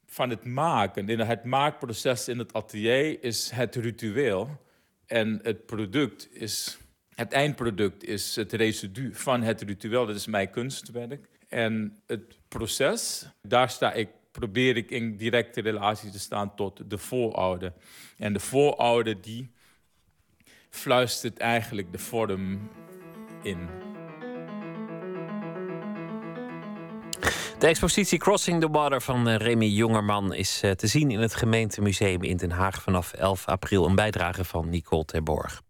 van 0.07 0.31
het 0.31 0.45
maken, 0.45 1.09
in 1.09 1.21
het 1.21 1.45
maakproces 1.45 2.29
in 2.29 2.39
het 2.39 2.53
atelier, 2.53 3.23
is 3.23 3.51
het 3.51 3.75
ritueel 3.75 4.61
en 5.07 5.41
het 5.43 5.67
product 5.67 6.29
is 6.33 6.79
het 7.19 7.33
eindproduct 7.33 8.05
is 8.05 8.37
het 8.37 8.53
residu 8.53 9.15
van 9.15 9.43
het 9.43 9.63
ritueel. 9.63 10.07
Dat 10.07 10.17
is 10.17 10.27
mijn 10.27 10.51
kunstwerk. 10.51 11.29
En 11.49 11.97
het 12.07 12.39
proces, 12.49 13.29
daar 13.43 13.71
sta 13.71 13.93
ik, 13.93 14.09
probeer 14.33 14.77
ik 14.77 14.91
in 14.91 15.17
directe 15.17 15.61
relatie 15.61 16.11
te 16.11 16.19
staan 16.19 16.55
tot 16.55 16.91
de 16.91 16.99
voorouder. 16.99 17.73
En 18.19 18.33
de 18.33 18.41
voorouder 18.41 19.21
die 19.21 19.51
fluistert 20.71 21.39
eigenlijk 21.39 21.93
de 21.93 21.99
vorm 21.99 22.71
in. 23.43 23.69
De 27.59 27.67
expositie 27.67 28.19
Crossing 28.19 28.61
the 28.61 28.69
Water 28.69 29.03
van 29.03 29.29
uh, 29.29 29.37
Remy 29.37 29.67
Jongerman 29.67 30.35
is 30.35 30.63
uh, 30.65 30.71
te 30.71 30.87
zien 30.87 31.11
in 31.11 31.21
het 31.21 31.35
gemeentemuseum 31.35 32.23
in 32.23 32.37
Den 32.37 32.51
Haag 32.51 32.83
vanaf 32.83 33.13
11 33.13 33.47
april. 33.47 33.87
Een 33.87 33.95
bijdrage 33.95 34.45
van 34.45 34.69
Nicole 34.69 35.05
Terborg. 35.05 35.63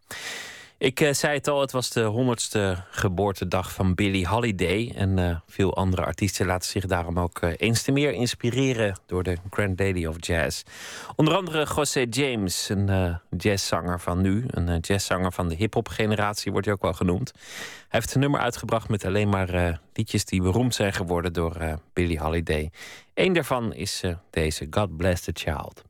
Ik 0.79 1.01
uh, 1.01 1.13
zei 1.13 1.35
het 1.35 1.49
al, 1.49 1.61
het 1.61 1.73
was 1.73 1.91
de 1.91 2.03
honderdste 2.03 2.77
geboortedag 2.91 3.73
van 3.73 3.95
Billie 3.95 4.27
Holiday. 4.27 4.93
En 4.97 5.19
uh, 5.19 5.37
veel 5.47 5.77
andere 5.77 6.05
artiesten 6.05 6.47
laten 6.47 6.71
zich 6.71 6.87
daarom 6.87 7.19
ook 7.19 7.43
uh, 7.43 7.53
eens 7.57 7.83
te 7.83 7.93
meer 7.93 8.13
inspireren 8.13 8.99
door 9.07 9.23
de 9.23 9.37
Grand 9.51 9.81
Lady 9.81 10.07
of 10.07 10.17
Jazz. 10.19 10.63
Onder 11.17 11.35
andere 11.35 11.67
José 11.77 12.07
James, 12.11 12.69
een 12.69 13.19
jazzzanger 13.37 14.01
van 14.01 14.21
nu. 14.21 14.45
Een 14.47 14.79
jazzzanger 14.81 15.33
van 15.33 15.49
de 15.49 15.55
hip-hop 15.55 15.89
generatie 15.89 16.51
wordt 16.53 16.67
hij 16.67 16.75
ook 16.75 16.83
wel 16.83 16.93
genoemd. 16.93 17.33
Hij 17.35 17.43
heeft 17.89 18.15
een 18.15 18.21
nummer 18.21 18.41
uitgebracht 18.41 18.89
met 18.89 19.05
alleen 19.05 19.29
maar 19.29 19.81
liedjes 19.93 20.25
die 20.25 20.43
beroemd 20.43 20.75
zijn 20.75 20.93
geworden 20.93 21.33
door 21.33 21.79
Billie 21.93 22.19
Holiday. 22.19 22.71
Eén 23.15 23.33
daarvan 23.33 23.75
is 23.75 24.03
deze 24.31 24.67
God 24.71 24.97
Bless 24.97 25.23
the 25.23 25.33
Child. 25.35 25.88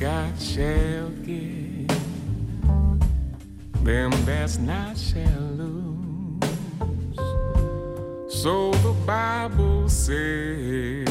God 0.00 0.40
shall 0.40 1.10
give, 1.26 1.88
them 3.84 4.10
that's 4.24 4.56
not 4.56 4.96
shall 4.96 5.42
lose. 5.58 6.40
So 8.42 8.70
the 8.70 8.94
Bible 9.04 9.90
says, 9.90 11.06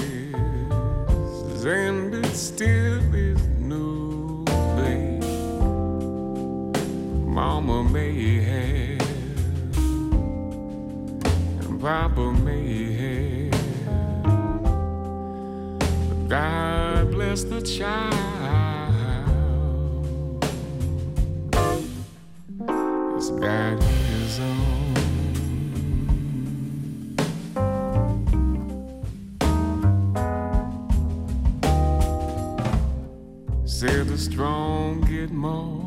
and 1.65 2.15
it 2.15 2.33
still 2.33 3.13
is 3.13 3.39
new, 3.59 4.43
babe. 4.75 5.23
Mama 7.27 7.83
may 7.83 8.41
have, 8.41 9.77
and 11.61 11.79
Papa 11.79 12.31
may 12.31 12.93
have, 12.93 13.51
God 16.27 17.11
bless 17.11 17.43
the 17.43 17.61
child. 17.61 18.68
Got 23.39 23.81
his 23.81 24.39
own. 24.39 24.95
Said 33.65 34.07
the 34.07 34.17
strong 34.17 35.01
get 35.01 35.31
more 35.31 35.78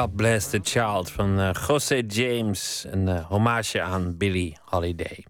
God 0.00 0.16
Bless 0.16 0.48
the 0.48 0.60
Child 0.62 1.10
van 1.10 1.40
eh, 1.40 1.50
José 1.66 2.02
James. 2.06 2.84
Een 2.90 3.08
eh, 3.08 3.26
hommage 3.26 3.82
aan 3.82 4.16
Billie 4.16 4.56
Holiday. 4.64 5.24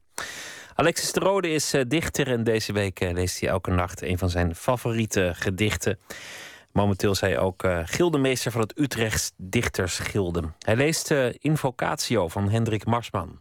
Alexis 0.74 1.12
de 1.12 1.20
Rode 1.20 1.50
is 1.50 1.74
eh, 1.74 1.82
dichter 1.88 2.26
en 2.26 2.44
deze 2.44 2.72
week 2.72 3.00
leest 3.00 3.40
hij 3.40 3.48
elke 3.48 3.70
nacht 3.70 4.02
een 4.02 4.18
van 4.18 4.30
zijn 4.30 4.54
favoriete 4.54 5.32
gedichten. 5.34 5.98
Momenteel 6.72 7.10
is 7.10 7.20
hij 7.20 7.38
ook 7.38 7.64
gildemeester 7.84 8.52
van 8.52 8.60
het 8.60 8.78
Utrechts 8.78 9.32
Dichtersgilde. 9.36 10.42
Hij 10.58 10.76
leest 10.76 11.14
Invocatio 11.38 12.28
van 12.28 12.50
Hendrik 12.50 12.84
Marsman. 12.84 13.40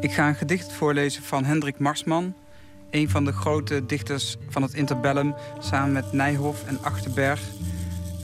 Ik 0.00 0.12
ga 0.12 0.28
een 0.28 0.34
gedicht 0.34 0.72
voorlezen 0.72 1.22
van 1.22 1.44
Hendrik 1.44 1.78
Marsman, 1.78 2.34
een 2.90 3.10
van 3.10 3.24
de 3.24 3.32
grote 3.32 3.86
dichters 3.86 4.36
van 4.48 4.62
het 4.62 4.74
interbellum, 4.74 5.34
samen 5.58 5.92
met 5.92 6.12
Nijhoff 6.12 6.66
en 6.66 6.82
Achterberg. 6.82 7.40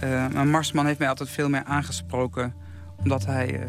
Eh, 0.00 0.28
maar 0.28 0.46
Marsman 0.46 0.86
heeft 0.86 0.98
mij 0.98 1.08
altijd 1.08 1.28
veel 1.28 1.48
meer 1.48 1.64
aangesproken, 1.64 2.54
omdat 2.96 3.26
hij 3.26 3.60
eh, 3.60 3.66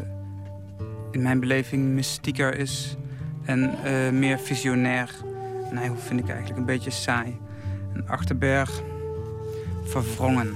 in 1.10 1.22
mijn 1.22 1.40
beleving 1.40 1.84
mystieker 1.84 2.58
is 2.58 2.96
en 3.44 3.84
eh, 3.84 4.10
meer 4.10 4.38
visionair. 4.38 5.10
Nijhoff 5.70 6.06
vind 6.06 6.20
ik 6.20 6.28
eigenlijk 6.28 6.58
een 6.58 6.66
beetje 6.66 6.90
saai. 6.90 7.38
En 7.94 8.08
Achterberg 8.08 8.82
verwrongen. 9.84 10.54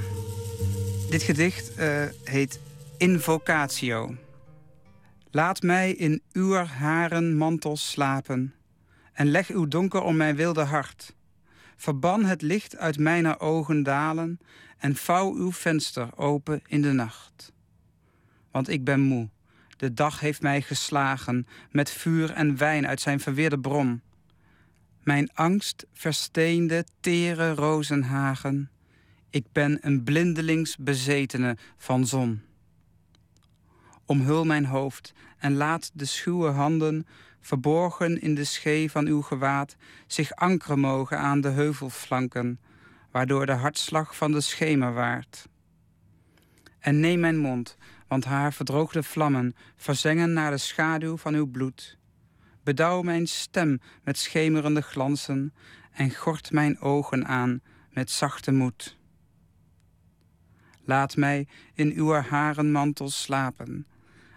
Dit 1.10 1.22
gedicht 1.22 1.72
heet 2.24 2.60
Invocatio. 2.96 4.14
Laat 5.30 5.62
mij 5.62 5.92
in 5.92 6.22
uw 6.32 6.54
haren 6.54 7.36
mantel 7.36 7.76
slapen 7.76 8.54
en 9.12 9.30
leg 9.30 9.48
uw 9.48 9.68
donker 9.68 10.02
om 10.02 10.16
mijn 10.16 10.36
wilde 10.36 10.62
hart. 10.64 11.14
Verban 11.76 12.24
het 12.24 12.42
licht 12.42 12.76
uit 12.76 12.98
mijn 12.98 13.40
ogen 13.40 13.82
dalen 13.82 14.40
en 14.78 14.96
vouw 14.96 15.34
uw 15.34 15.52
venster 15.52 16.16
open 16.16 16.60
in 16.66 16.82
de 16.82 16.92
nacht. 16.92 17.52
Want 18.50 18.68
ik 18.68 18.84
ben 18.84 19.00
moe, 19.00 19.28
de 19.76 19.94
dag 19.94 20.20
heeft 20.20 20.42
mij 20.42 20.62
geslagen 20.62 21.46
met 21.70 21.90
vuur 21.90 22.30
en 22.30 22.56
wijn 22.56 22.86
uit 22.86 23.00
zijn 23.00 23.20
verweerde 23.20 23.58
bron. 23.58 24.02
Mijn 25.02 25.30
angst 25.34 25.86
versteende 25.92 26.84
tere 27.00 27.54
rozenhagen. 27.54 28.70
Ik 29.30 29.46
ben 29.52 29.78
een 29.80 30.02
blindelings 30.02 30.76
bezetene 30.76 31.56
van 31.76 32.06
zon. 32.06 32.42
Omhul 34.06 34.44
mijn 34.44 34.64
hoofd 34.64 35.12
en 35.38 35.54
laat 35.54 35.90
de 35.94 36.04
schuwe 36.04 36.48
handen, 36.48 37.06
verborgen 37.42 38.20
in 38.20 38.34
de 38.34 38.44
schee 38.44 38.90
van 38.90 39.06
uw 39.06 39.22
gewaad, 39.22 39.76
zich 40.06 40.32
ankeren 40.32 40.78
mogen 40.78 41.18
aan 41.18 41.40
de 41.40 41.48
heuvelflanken, 41.48 42.60
waardoor 43.10 43.46
de 43.46 43.52
hartslag 43.52 44.16
van 44.16 44.32
de 44.32 44.40
schemer 44.40 44.92
waart. 44.92 45.48
En 46.78 47.00
neem 47.00 47.20
mijn 47.20 47.38
mond, 47.38 47.76
want 48.08 48.24
haar 48.24 48.52
verdroogde 48.52 49.02
vlammen 49.02 49.54
verzengen 49.76 50.32
naar 50.32 50.50
de 50.50 50.58
schaduw 50.58 51.16
van 51.16 51.34
uw 51.34 51.46
bloed. 51.46 51.98
Bedouw 52.62 53.02
mijn 53.02 53.26
stem 53.26 53.80
met 54.04 54.18
schemerende 54.18 54.80
glansen 54.80 55.54
en 55.92 56.14
gort 56.14 56.52
mijn 56.52 56.80
ogen 56.80 57.26
aan 57.26 57.60
met 57.90 58.10
zachte 58.10 58.52
moed. 58.52 58.96
Laat 60.84 61.16
mij 61.16 61.46
in 61.74 61.92
uw 61.92 62.12
harenmantel 62.12 63.10
slapen 63.10 63.86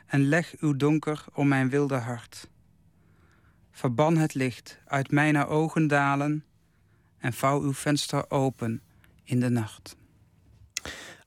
en 0.06 0.28
leg 0.28 0.54
uw 0.60 0.76
donker 0.76 1.26
om 1.34 1.48
mijn 1.48 1.70
wilde 1.70 1.96
hart. 1.96 2.50
Verban 3.76 4.18
het 4.18 4.34
licht 4.34 4.80
uit 4.86 5.12
mijn 5.12 5.46
ogen 5.46 5.88
dalen 5.88 6.44
en 7.18 7.34
vouw 7.34 7.62
uw 7.62 7.74
venster 7.74 8.32
open 8.32 8.82
in 9.24 9.40
de 9.40 9.50
nacht. 9.50 9.96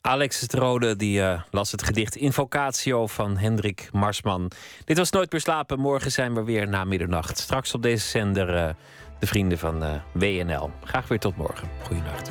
Alexis 0.00 0.48
de 0.48 0.58
Rode 0.58 0.96
die, 0.96 1.22
eh, 1.22 1.42
las 1.50 1.70
het 1.72 1.82
gedicht 1.82 2.16
Invocatio 2.16 3.06
van 3.06 3.36
Hendrik 3.36 3.88
Marsman. 3.92 4.50
Dit 4.84 4.98
was 4.98 5.10
Nooit 5.10 5.32
meer 5.32 5.40
slapen. 5.40 5.78
Morgen 5.78 6.12
zijn 6.12 6.34
we 6.34 6.44
weer 6.44 6.68
na 6.68 6.84
middernacht. 6.84 7.38
Straks 7.38 7.74
op 7.74 7.82
deze 7.82 8.06
zender 8.06 8.54
eh, 8.54 8.74
de 9.18 9.26
vrienden 9.26 9.58
van 9.58 9.82
eh, 9.82 10.00
WNL. 10.12 10.70
Graag 10.84 11.08
weer 11.08 11.18
tot 11.18 11.36
morgen. 11.36 11.68
Goeienacht. 11.82 12.30